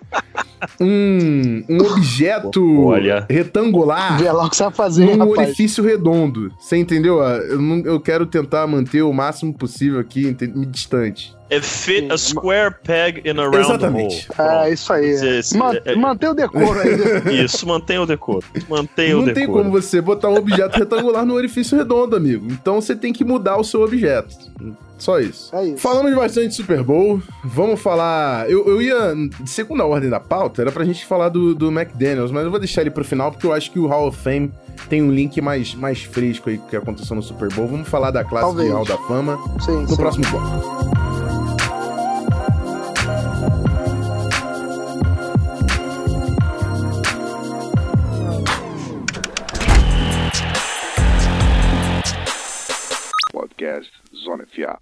um, 0.79 1.63
um 1.69 1.77
objeto 1.77 2.85
Olha. 2.85 3.25
retangular 3.29 4.17
Vê 4.17 4.31
lá 4.31 4.45
o 4.45 4.49
que 4.49 4.55
você 4.57 4.63
vai 4.63 4.73
fazer, 4.73 5.05
num 5.05 5.17
rapaz. 5.25 5.47
orifício 5.49 5.83
redondo. 5.83 6.51
Você 6.59 6.77
entendeu? 6.77 7.19
Eu, 7.21 7.61
não, 7.61 7.77
eu 7.79 7.99
quero 7.99 8.25
tentar 8.25 8.65
manter 8.67 9.01
o 9.01 9.13
máximo 9.13 9.53
possível 9.53 9.99
aqui, 9.99 10.35
distante. 10.69 11.35
É 11.49 11.61
fit 11.61 12.11
a 12.11 12.17
square 12.17 12.75
peg 12.83 13.21
in 13.25 13.39
a 13.39 13.43
round 13.43 13.57
Exatamente. 13.57 14.27
hole. 14.37 14.49
É, 14.49 14.73
isso 14.73 14.91
aí. 14.91 15.05
Esse, 15.05 15.57
Man, 15.57 15.75
é, 15.85 15.95
mantém 15.95 16.29
o 16.29 16.33
decoro 16.33 16.79
aí. 16.79 17.43
Isso, 17.45 17.65
mantém 17.65 17.97
o 17.99 18.05
decoro. 18.05 18.45
Mantém 18.67 19.13
o 19.13 19.23
decoro. 19.23 19.25
Não 19.27 19.33
tem 19.33 19.47
como 19.47 19.71
você 19.71 20.01
botar 20.01 20.27
um 20.29 20.35
objeto 20.35 20.77
retangular 20.77 21.25
no 21.25 21.33
orifício 21.33 21.77
redondo, 21.77 22.17
amigo. 22.17 22.47
Então 22.51 22.81
você 22.81 22.95
tem 22.95 23.13
que 23.13 23.23
mudar 23.23 23.55
o 23.57 23.63
seu 23.63 23.81
objeto. 23.81 24.35
Só 24.97 25.19
isso. 25.19 25.55
É 25.55 25.67
isso. 25.67 25.77
Falamos 25.77 26.13
bastante 26.15 26.49
de 26.49 26.55
Super 26.55 26.83
Bowl. 26.83 27.21
Vamos 27.43 27.79
falar. 27.79 28.49
Eu, 28.49 28.67
eu 28.67 28.81
ia. 28.81 29.15
Segunda 29.45 29.85
ordem 29.85 30.09
da 30.09 30.19
pauta, 30.27 30.61
era 30.61 30.71
pra 30.71 30.83
gente 30.85 31.05
falar 31.05 31.29
do, 31.29 31.55
do 31.55 31.67
McDaniels, 31.71 32.31
mas 32.31 32.43
eu 32.43 32.51
vou 32.51 32.59
deixar 32.59 32.81
ele 32.81 32.91
pro 32.91 33.03
final 33.03 33.31
porque 33.31 33.45
eu 33.45 33.53
acho 33.53 33.71
que 33.71 33.79
o 33.79 33.87
Hall 33.87 34.07
of 34.07 34.17
Fame 34.17 34.51
tem 34.89 35.01
um 35.01 35.11
link 35.11 35.39
mais, 35.41 35.73
mais 35.73 36.03
fresco 36.03 36.49
aí 36.49 36.57
que 36.57 36.75
aconteceu 36.75 37.15
no 37.15 37.21
Super 37.23 37.51
Bowl. 37.53 37.67
Vamos 37.67 37.87
falar 37.87 38.11
da 38.11 38.23
classe 38.23 38.45
Talvez. 38.45 38.67
de 38.67 38.73
Hall 38.73 38.85
da 38.85 38.97
Fama 38.97 39.37
sim, 39.61 39.81
no 39.81 39.87
sim. 39.87 39.95
próximo 39.95 40.25
bloco. 40.29 40.87
Podcast 53.31 53.91
Zona 54.23 54.45
FA. 54.47 54.79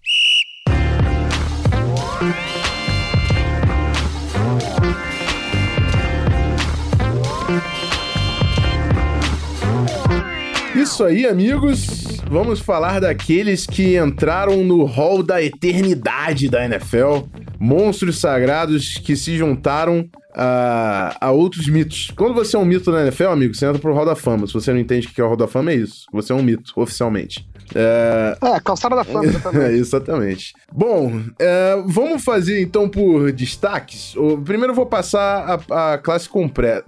Isso 10.76 11.06
aí, 11.06 11.26
amigos. 11.26 11.88
Vamos 12.30 12.60
falar 12.60 13.00
daqueles 13.00 13.66
que 13.66 13.98
entraram 13.98 14.64
no 14.64 14.84
hall 14.84 15.24
da 15.24 15.42
eternidade 15.42 16.50
da 16.50 16.66
NFL. 16.66 17.24
Monstros 17.58 18.20
sagrados 18.20 18.98
que 18.98 19.16
se 19.16 19.38
juntaram 19.38 20.08
a, 20.34 21.16
a, 21.20 21.32
outros 21.32 21.68
mitos. 21.68 22.12
Quando 22.16 22.34
você 22.34 22.58
é 22.58 22.60
um 22.60 22.66
mito 22.66 22.92
na 22.92 23.04
NFL, 23.04 23.28
amigo, 23.28 23.56
você 23.56 23.66
entra 23.66 23.80
pro 23.80 23.94
Hall 23.94 24.06
da 24.06 24.16
Fama. 24.16 24.46
Se 24.48 24.54
você 24.54 24.74
não 24.74 24.80
entende 24.80 25.08
o 25.08 25.10
que 25.12 25.22
é 25.22 25.24
o 25.24 25.28
Hall 25.28 25.38
da 25.38 25.48
Fama, 25.48 25.72
é 25.72 25.76
isso. 25.76 26.06
Você 26.12 26.34
é 26.34 26.36
um 26.36 26.44
mito, 26.44 26.74
oficialmente. 26.76 27.48
É, 27.74 28.38
é 28.44 28.60
calçada 28.60 28.98
da 28.98 29.04
fama, 29.04 29.26
exatamente. 29.26 29.74
exatamente. 29.74 30.54
Bom, 30.72 31.22
é, 31.40 31.82
vamos 31.88 32.24
fazer 32.24 32.62
então 32.62 32.88
por 32.88 33.32
destaques. 33.32 34.14
Primeiro 34.44 34.72
eu 34.72 34.76
vou 34.76 34.86
passar 34.86 35.62
a, 35.72 35.94
a 35.94 35.98
classe 35.98 36.28
completa. 36.30 36.86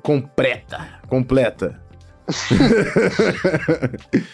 Completa. 1.08 1.87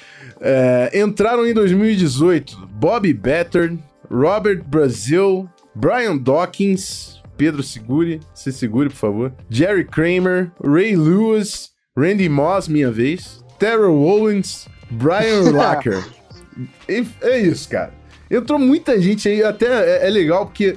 É, 0.46 1.00
entraram 1.00 1.48
em 1.48 1.54
2018 1.54 2.68
Bobby 2.74 3.14
Better, 3.14 3.78
Robert 4.12 4.62
Brazil, 4.66 5.48
Brian 5.74 6.18
Dawkins, 6.18 7.22
Pedro 7.38 7.64
Segure, 7.64 8.20
se 8.34 8.52
segure, 8.52 8.90
por 8.90 8.96
favor. 8.96 9.34
Jerry 9.50 9.86
Kramer, 9.86 10.52
Ray 10.62 10.98
Lewis, 10.98 11.70
Randy 11.98 12.28
Moss, 12.28 12.68
minha 12.68 12.92
vez. 12.92 13.42
Terrell 13.58 13.98
Owens, 14.02 14.68
Brian 14.92 15.44
Lacker. 15.54 16.04
E- 16.90 17.08
é 17.22 17.40
isso, 17.40 17.70
cara. 17.70 17.94
Entrou 18.30 18.60
muita 18.60 19.00
gente 19.00 19.30
aí, 19.30 19.42
até 19.44 20.02
é, 20.02 20.08
é 20.08 20.10
legal 20.10 20.48
porque 20.48 20.76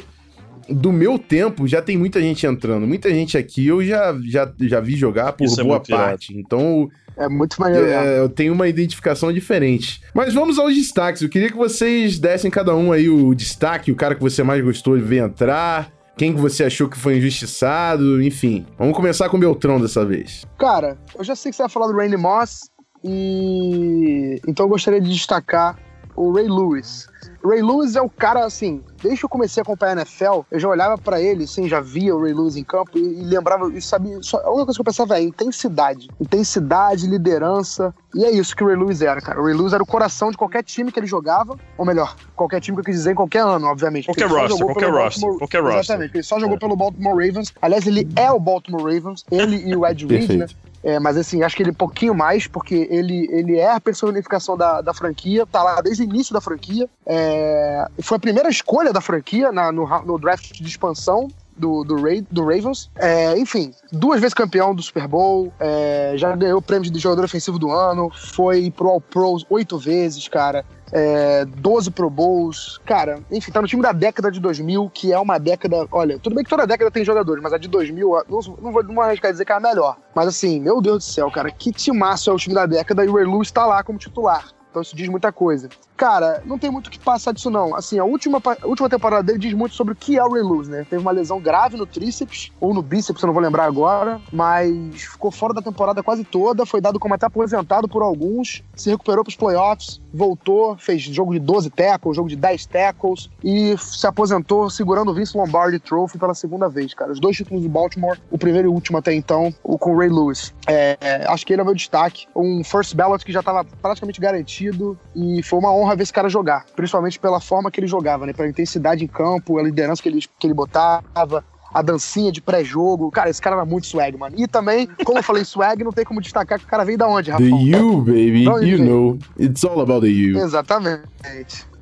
do 0.69 0.93
meu 0.93 1.19
tempo 1.19 1.67
já 1.67 1.83
tem 1.83 1.99
muita 1.99 2.21
gente 2.21 2.47
entrando. 2.47 2.87
Muita 2.87 3.11
gente 3.11 3.37
aqui 3.37 3.67
eu 3.67 3.85
já, 3.85 4.17
já, 4.31 4.53
já 4.61 4.79
vi 4.81 4.95
jogar 4.95 5.33
por 5.33 5.45
Isso 5.45 5.61
é 5.61 5.65
boa 5.65 5.83
irado. 5.85 5.89
parte. 6.03 6.39
Então 6.39 6.89
É 7.17 7.29
muito 7.29 7.61
mesmo. 7.63 7.87
é, 7.87 8.19
eu 8.19 8.29
tenho 8.29 8.53
uma 8.53 8.69
identificação 8.69 9.33
diferente. 9.33 10.03
Mas 10.15 10.35
vamos 10.35 10.59
aos 10.59 10.75
destaques. 10.75 11.23
Eu 11.23 11.29
queria 11.29 11.51
que 11.51 11.57
vocês 11.57 12.19
dessem 12.19 12.51
cada 12.51 12.75
um 12.75 12.93
aí 12.93 13.09
o 13.09 13.35
destaque, 13.35 13.91
o 13.91 13.97
cara 13.97 14.15
que 14.15 14.21
você 14.21 14.43
mais 14.43 14.63
gostou 14.63 14.97
de 14.97 15.03
ver 15.03 15.23
entrar, 15.25 15.91
quem 16.17 16.35
que 16.35 16.41
você 16.41 16.65
achou 16.65 16.89
que 16.89 16.97
foi 16.97 17.19
injustiçado, 17.19 18.23
enfim. 18.23 18.67
Vamos 18.79 18.95
começar 18.95 19.29
com 19.29 19.37
o 19.37 19.41
Beltrão 19.41 19.81
dessa 19.81 20.05
vez. 20.05 20.45
Cara, 20.59 20.99
eu 21.19 21.25
já 21.25 21.35
sei 21.35 21.51
que 21.51 21.57
você 21.57 21.63
vai 21.63 21.71
falar 21.71 21.87
do 21.87 21.97
Randy 21.97 22.17
Moss 22.17 22.71
e 23.05 24.41
então 24.47 24.67
eu 24.67 24.71
gostaria 24.71 25.01
de 25.01 25.11
destacar 25.13 25.79
o 26.17 26.33
Ray 26.33 26.49
Lewis. 26.49 27.09
O 27.43 27.49
Ray 27.49 27.63
Lewis 27.63 27.95
é 27.97 28.01
o 28.03 28.09
cara, 28.09 28.45
assim, 28.45 28.83
desde 29.03 29.21
que 29.21 29.25
eu 29.25 29.29
comecei 29.29 29.61
a 29.61 29.63
acompanhar 29.63 29.93
a 29.99 30.01
NFL, 30.01 30.41
eu 30.51 30.59
já 30.59 30.69
olhava 30.69 30.97
pra 30.99 31.21
ele, 31.21 31.45
assim, 31.45 31.69
já 31.69 31.81
via 31.81 32.15
o 32.15 32.23
Ray 32.23 32.33
Lewis 32.33 32.57
em 32.57 32.65
campo 32.65 32.91
e, 32.97 33.01
e 33.01 33.25
lembrava, 33.25 33.69
e 33.73 33.81
sabia, 33.81 34.19
só, 34.23 34.39
a 34.39 34.49
única 34.51 34.67
coisa 34.67 34.77
que 34.77 34.81
eu 34.81 34.85
pensava 34.85 35.19
é 35.19 35.23
intensidade. 35.23 36.09
Intensidade, 36.21 37.07
liderança, 37.07 37.95
e 38.15 38.25
é 38.25 38.31
isso 38.31 38.55
que 38.57 38.65
o 38.65 38.67
Ray 38.67 38.77
Lewis 38.77 39.03
era, 39.03 39.21
cara. 39.21 39.41
O 39.41 39.45
Ray 39.45 39.55
Lewis 39.55 39.73
era 39.73 39.83
o 39.83 39.87
coração 39.87 40.31
de 40.31 40.37
qualquer 40.37 40.63
time 40.63 40.91
que 40.91 40.99
ele 40.99 41.07
jogava, 41.07 41.57
ou 41.77 41.85
melhor, 41.85 42.17
qualquer 42.35 42.61
time 42.61 42.77
que 42.77 42.81
eu 42.81 42.85
quis 42.85 42.97
dizer 42.97 43.13
em 43.13 43.15
qualquer 43.15 43.43
ano, 43.43 43.67
obviamente. 43.67 44.07
Qualquer 44.07 44.29
roster, 44.29 44.67
qualquer 44.67 44.91
roster, 44.91 45.21
Baltimore- 45.21 45.39
qualquer 45.39 45.63
roster. 45.63 45.81
Exatamente, 45.81 46.15
ele 46.17 46.23
só 46.23 46.41
jogou 46.41 46.59
pelo 46.59 46.77
Baltimore 46.77 47.13
Ravens. 47.15 47.53
Aliás, 47.61 47.87
ele 47.87 48.09
é 48.17 48.31
o 48.31 48.41
Baltimore 48.41 48.83
Ravens, 48.83 49.25
ele 49.31 49.57
e 49.69 49.77
o 49.77 49.87
Ed 49.87 50.07
Reed, 50.07 50.31
né? 50.31 50.47
É, 50.83 50.99
mas 51.01 51.17
assim, 51.17 51.43
acho 51.43 51.57
que 51.57 51.63
ele 51.63 51.71
um 51.71 51.75
pouquinho 51.75 52.15
mais, 52.15 52.47
porque 52.47 52.87
ele, 52.91 53.29
ele 53.33 53.57
é 53.57 53.73
a 53.73 53.81
personificação 53.81 54.57
da, 54.57 54.81
da 54.81 54.95
franquia, 54.95 55.45
tá 55.47 55.63
lá 55.63 55.81
desde 55.81 56.03
o 56.03 56.05
início 56.05 56.33
da 56.33 56.41
franquia. 56.41 56.89
É, 57.05 57.87
foi 58.03 58.17
a 58.17 58.21
primeira 58.21 58.49
escolha 58.49 58.93
da 58.93 59.01
franquia 59.01 59.51
na- 59.51 59.73
no, 59.73 59.87
no 60.05 60.19
draft 60.19 60.53
de 60.59 60.69
expansão. 60.69 61.33
Do, 61.59 61.85
do, 61.85 61.95
Ra- 61.95 62.23
do 62.31 62.43
Ravens. 62.45 62.91
É, 62.99 63.39
enfim, 63.39 63.73
duas 63.91 64.21
vezes 64.21 64.35
campeão 64.35 64.75
do 64.75 64.83
Super 64.83 65.09
Bowl, 65.09 65.51
é, 65.59 66.13
já 66.15 66.37
ganhou 66.37 66.59
o 66.59 66.63
prêmio 66.63 66.91
de 66.91 66.99
jogador 66.99 67.25
ofensivo 67.25 67.59
do 67.59 67.71
ano, 67.71 68.11
foi 68.15 68.71
pro 68.71 68.91
All 68.91 69.01
Pros 69.01 69.47
oito 69.49 69.79
vezes, 69.79 70.29
cara. 70.29 70.67
É, 70.93 71.45
12 71.45 71.91
Pro 71.91 72.09
Bowls, 72.09 72.79
cara, 72.85 73.19
enfim, 73.31 73.51
tá 73.51 73.61
no 73.61 73.69
time 73.69 73.83
da 73.83 73.93
década 73.93 74.31
de 74.31 74.41
2000, 74.41 74.91
que 74.91 75.13
é 75.13 75.19
uma 75.19 75.39
década. 75.39 75.87
Olha, 75.91 76.19
tudo 76.19 76.35
bem 76.35 76.45
que 76.45 76.51
toda 76.51 76.67
década 76.67 76.91
tem 76.91 77.05
jogadores, 77.05 77.43
mas 77.43 77.53
a 77.53 77.59
de 77.59 77.69
2000, 77.69 78.09
não, 78.29 78.41
não 78.63 78.73
vou 78.73 78.83
não 78.83 78.95
vou 78.95 79.03
arriscar 79.03 79.33
dizer 79.33 79.45
que 79.45 79.53
é 79.53 79.57
a 79.57 79.61
melhor. 79.61 79.97
Mas 80.15 80.29
assim, 80.29 80.61
meu 80.61 80.81
Deus 80.81 80.99
do 80.99 81.05
céu, 81.05 81.31
cara, 81.31 81.51
que 81.51 81.73
timaço 81.73 82.31
é 82.31 82.33
o 82.33 82.37
time 82.37 82.55
da 82.55 82.67
década 82.67 83.05
e 83.05 83.09
o 83.09 83.15
Ray 83.15 83.25
Lewis 83.25 83.51
tá 83.51 83.67
lá 83.67 83.83
como 83.83 83.99
titular. 83.99 84.49
Então 84.71 84.83
isso 84.83 84.95
diz 84.95 85.09
muita 85.09 85.33
coisa. 85.33 85.69
Cara, 85.97 86.43
não 86.45 86.59
tem 86.59 86.71
muito 86.71 86.89
o 86.89 86.91
que 86.91 86.99
passar 86.99 87.33
disso, 87.33 87.51
não. 87.51 87.75
Assim, 87.75 87.99
a 87.99 88.05
última, 88.05 88.41
a 88.45 88.67
última 88.67 88.89
temporada 88.89 89.23
dele 89.23 89.39
diz 89.39 89.55
muito 89.55 89.75
sobre 89.75 89.95
o 89.95 89.97
que 89.97 90.19
é 90.19 90.25
o 90.25 90.33
Ray 90.33 90.43
Lewis, 90.43 90.69
né? 90.69 90.87
Teve 90.89 91.01
uma 91.01 91.11
lesão 91.11 91.41
grave 91.41 91.77
no 91.77 91.87
tríceps, 91.87 92.53
ou 92.61 92.75
no 92.75 92.83
bíceps, 92.83 93.23
eu 93.23 93.27
não 93.27 93.35
vou 93.35 93.43
lembrar 93.43 93.65
agora, 93.65 94.21
mas 94.33 95.03
ficou 95.03 95.31
fora 95.31 95.55
da 95.55 95.63
temporada 95.63 96.03
quase 96.03 96.25
toda, 96.25 96.67
foi 96.67 96.81
dado 96.81 96.99
como 96.99 97.15
até 97.15 97.27
aposentado 97.27 97.89
por 97.89 98.03
alguns, 98.03 98.63
se 98.75 98.91
recuperou 98.91 99.25
pros 99.25 99.37
playoffs, 99.37 100.01
voltou, 100.13 100.77
fez 100.77 101.03
jogo 101.03 101.33
de 101.33 101.41
12 101.41 101.71
tackles, 101.71 102.17
jogo 102.17 102.29
de 102.29 102.37
10 102.37 102.67
tackles, 102.67 103.31
e 103.43 103.77
se 103.79 104.07
aposentou 104.07 104.69
segurando 104.69 105.11
o 105.11 105.15
Vince 105.15 105.37
Lombardi 105.37 105.79
Trophy 105.79 106.19
pela 106.19 106.35
segunda 106.35 106.69
vez, 106.69 106.93
cara. 106.93 107.13
Os 107.13 107.21
dois 107.21 107.37
títulos 107.37 107.63
do 107.63 107.69
Baltimore, 107.69 108.19
o 108.31 108.37
primeiro 108.37 108.69
e 108.69 108.71
o 108.71 108.75
último 108.75 108.99
até 108.99 109.15
então, 109.15 109.55
o 109.63 109.79
com 109.79 109.95
o 109.95 109.99
Ray 109.99 110.09
Lewis. 110.09 110.53
É, 110.67 110.97
é, 111.01 111.27
acho 111.27 111.47
que 111.47 111.53
ele 111.53 111.61
é 111.61 111.63
o 111.63 111.67
meu 111.67 111.75
destaque. 111.75 112.27
Um 112.35 112.65
first 112.65 112.95
ballot 112.95 113.25
que 113.25 113.33
já 113.33 113.41
estava 113.41 113.65
praticamente 113.65 114.21
garantido 114.21 114.99
e 115.15 115.43
foi 115.43 115.59
uma 115.59 115.73
honra 115.73 115.86
ver 115.95 116.03
esse 116.03 116.13
cara 116.13 116.29
jogar, 116.29 116.65
principalmente 116.75 117.19
pela 117.19 117.41
forma 117.41 117.71
que 117.71 117.79
ele 117.79 117.87
jogava, 117.87 118.27
né? 118.27 118.33
Pela 118.33 118.49
intensidade 118.49 119.05
em 119.05 119.07
campo, 119.07 119.59
a 119.59 119.63
liderança 119.63 120.03
que 120.03 120.09
ele, 120.09 120.21
que 120.39 120.47
ele 120.47 120.55
botava. 120.55 121.45
A 121.75 121.83
dancinha 121.83 122.33
de 122.33 122.41
pré-jogo. 122.41 123.11
Cara, 123.11 123.29
esse 123.29 123.43
cara 123.43 123.57
era 123.57 123.65
muito 123.67 123.87
swag, 123.87 124.17
mano. 124.17 124.35
E 124.39 124.47
também, 124.47 124.89
como 125.05 125.19
eu 125.19 125.23
falei 125.23 125.45
swag, 125.45 125.85
não 125.85 125.93
tem 125.93 126.07
como 126.07 126.23
destacar 126.23 126.59
que 126.59 126.65
o 126.65 126.69
cara 126.69 126.85
veio 126.85 126.97
da 126.97 127.07
onde, 127.07 127.27
The 127.27 127.33
Rafa? 127.33 127.45
you, 127.45 127.99
baby. 127.99 128.45
Não, 128.45 128.63
You 128.63 128.83
know. 128.83 129.19
It's 129.39 129.63
all 129.63 129.81
about 129.81 130.01
the 130.01 130.11
you. 130.11 130.39
Exatamente. 130.39 131.07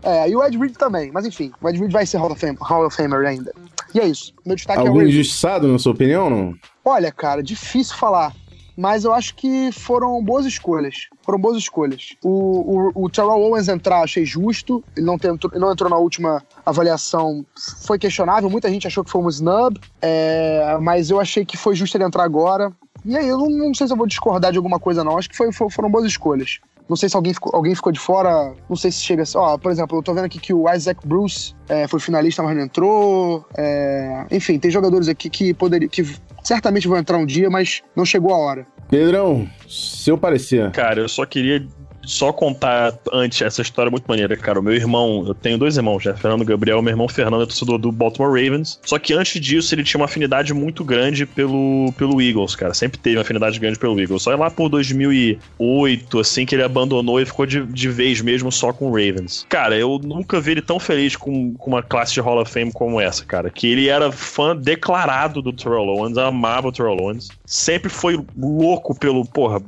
É, 0.03 0.29
e 0.29 0.35
o 0.35 0.45
Ed 0.45 0.59
Reed 0.59 0.75
também, 0.75 1.11
mas 1.13 1.25
enfim, 1.25 1.53
o 1.63 1.69
Ed 1.69 1.79
Reed 1.79 1.93
vai 1.93 2.05
ser 2.05 2.19
Hall 2.19 2.31
of, 2.31 2.41
Fame, 2.41 2.57
Hall 2.61 2.87
of 2.87 2.97
Famer 2.97 3.27
ainda. 3.27 3.53
E 3.95 4.01
é 4.01 4.07
isso. 4.07 4.35
Meu 4.45 4.57
destaque 4.57 4.81
é 4.81 4.83
o 4.83 4.89
Algum 4.89 5.03
injustiçado, 5.03 5.69
na 5.69 5.79
sua 5.79 5.93
opinião, 5.93 6.29
não? 6.29 6.55
Olha, 6.85 7.13
cara, 7.13 7.43
difícil 7.43 7.97
falar. 7.97 8.35
Mas 8.77 9.05
eu 9.05 9.13
acho 9.13 9.35
que 9.37 9.71
foram 9.73 10.23
boas 10.23 10.45
escolhas. 10.47 11.09
Foram 11.23 11.39
boas 11.39 11.57
escolhas. 11.57 12.15
O, 12.25 12.91
o, 12.97 13.05
o 13.05 13.11
Terrell 13.11 13.41
Owens 13.41 13.69
entrar, 13.69 14.03
achei 14.03 14.25
justo. 14.25 14.83
Ele 14.97 15.07
não, 15.07 15.17
tentou, 15.17 15.51
não 15.55 15.71
entrou 15.73 15.89
na 15.89 15.97
última 15.97 16.43
avaliação. 16.67 17.45
Foi 17.87 17.99
questionável. 17.99 18.51
Muita 18.51 18.69
gente 18.69 18.87
achou 18.87 19.05
que 19.05 19.11
foi 19.11 19.23
um 19.23 19.29
snub. 19.29 19.79
É, 20.03 20.77
mas 20.81 21.11
eu 21.11 21.21
achei 21.21 21.45
que 21.45 21.57
foi 21.57 21.75
justo 21.75 21.97
ele 21.97 22.05
entrar 22.05 22.25
agora. 22.25 22.73
E 23.05 23.17
aí, 23.17 23.29
eu 23.29 23.39
não, 23.39 23.49
não 23.51 23.75
sei 23.75 23.87
se 23.87 23.93
eu 23.93 23.97
vou 23.97 24.07
discordar 24.07 24.51
de 24.51 24.59
alguma 24.59 24.81
coisa, 24.81 25.05
não. 25.05 25.17
Acho 25.19 25.29
que 25.31 25.37
foi, 25.37 25.53
foi- 25.53 25.71
foram 25.71 25.91
boas 25.91 26.07
escolhas. 26.07 26.59
Não 26.89 26.97
sei 26.97 27.09
se 27.09 27.17
alguém 27.17 27.33
ficou, 27.33 27.51
alguém 27.55 27.75
ficou 27.75 27.91
de 27.93 27.99
fora. 28.01 28.55
Não 28.69 28.77
sei 28.77 28.91
se 28.91 29.01
chega. 29.01 29.23
assim- 29.23 29.39
Ó, 29.39 29.57
por 29.57 29.71
exemplo, 29.73 29.97
eu 29.99 30.03
tô 30.03 30.13
vendo 30.13 30.25
aqui 30.27 30.39
que 30.39 30.53
o 30.53 30.71
Isaac 30.71 31.07
Bruce 31.07 31.55
é, 31.69 31.87
foi 31.89 31.99
finalista, 32.01 32.43
mas 32.43 32.55
não 32.57 32.63
entrou. 32.65 33.45
É, 33.57 34.27
enfim, 34.31 34.59
tem 34.59 34.71
jogadores 34.71 35.09
aqui 35.09 35.31
que 35.31 35.55
poderia, 35.55 35.89
que 35.89 36.03
certamente 36.45 36.87
vão 36.87 36.99
entrar 36.99 37.19
um 37.19 37.27
dia, 37.27 37.51
mas 37.51 37.83
não 37.97 38.05
chegou 38.05 38.33
a 38.33 38.39
hora. 38.39 38.67
Pedrão, 38.89 39.49
seu 39.67 40.17
parecer. 40.17 40.71
Cara, 40.71 41.01
eu 41.01 41.09
só 41.09 41.25
queria 41.25 41.67
só 42.07 42.33
contar 42.33 42.95
antes 43.13 43.41
essa 43.43 43.63
história 43.63 43.91
muito 43.91 44.07
maneira, 44.07 44.37
cara. 44.37 44.61
O 44.61 44.63
meu 44.63 44.75
irmão, 44.75 45.25
eu 45.27 45.35
tenho 45.35 45.59
dois 45.59 45.77
irmãos, 45.77 46.05
né? 46.05 46.15
Fernando 46.15 46.45
Gabriel. 46.45 46.83
Meu 46.83 46.93
irmão 46.93 47.09
Fernando 47.09 47.43
é 47.43 47.47
torcedor 47.47 47.79
do 47.79 47.91
Baltimore 47.91 48.31
Ravens. 48.31 48.79
Só 48.85 48.99
que 48.99 49.13
antes 49.13 49.41
disso, 49.41 49.75
ele 49.75 49.85
tinha 49.85 49.99
uma 49.99 50.07
afinidade 50.07 50.53
muito 50.53 50.85
grande 50.85 51.27
pelo, 51.27 51.93
pelo 51.97 52.21
Eagles, 52.21 52.55
cara. 52.55 52.75
Sempre 52.75 52.99
teve 52.99 53.17
uma 53.17 53.23
afinidade 53.23 53.59
grande 53.59 53.79
pelo 53.79 53.99
Eagles. 53.99 54.23
Só 54.23 54.35
lá 54.35 54.51
por 54.51 54.69
2008, 54.69 56.19
assim, 56.19 56.45
que 56.45 56.55
ele 56.55 56.63
abandonou 56.63 57.21
e 57.21 57.27
ficou 57.27 57.47
de, 57.47 57.65
de 57.65 57.89
vez 57.89 58.21
mesmo 58.21 58.51
só 58.51 58.73
com 58.73 58.87
o 58.87 58.91
Ravens. 58.91 59.47
Cara, 59.49 59.77
eu 59.77 60.01
nunca 60.03 60.41
vi 60.41 60.53
ele 60.53 60.63
tão 60.63 60.79
feliz 60.79 61.17
com, 61.17 61.55
com 61.55 61.71
uma 61.71 61.83
classe 61.83 62.15
de 62.15 62.21
Hall 62.21 62.41
of 62.41 62.51
Fame 62.51 62.73
como 62.73 63.01
essa, 63.01 63.25
cara. 63.25 63.51
Que 63.51 63.69
ele 63.69 63.89
era 63.89 64.11
fã 64.11 64.57
declarado 64.57 65.43
do 65.43 65.53
Terrell 65.53 65.89
Owens, 65.89 66.17
amava 66.19 66.69
o 66.69 66.73
Terrell 66.73 66.97
Owens. 67.01 67.29
Sempre 67.45 67.89
foi 67.89 68.23
louco 68.37 68.99
pelo, 68.99 69.25
porra, 69.25 69.61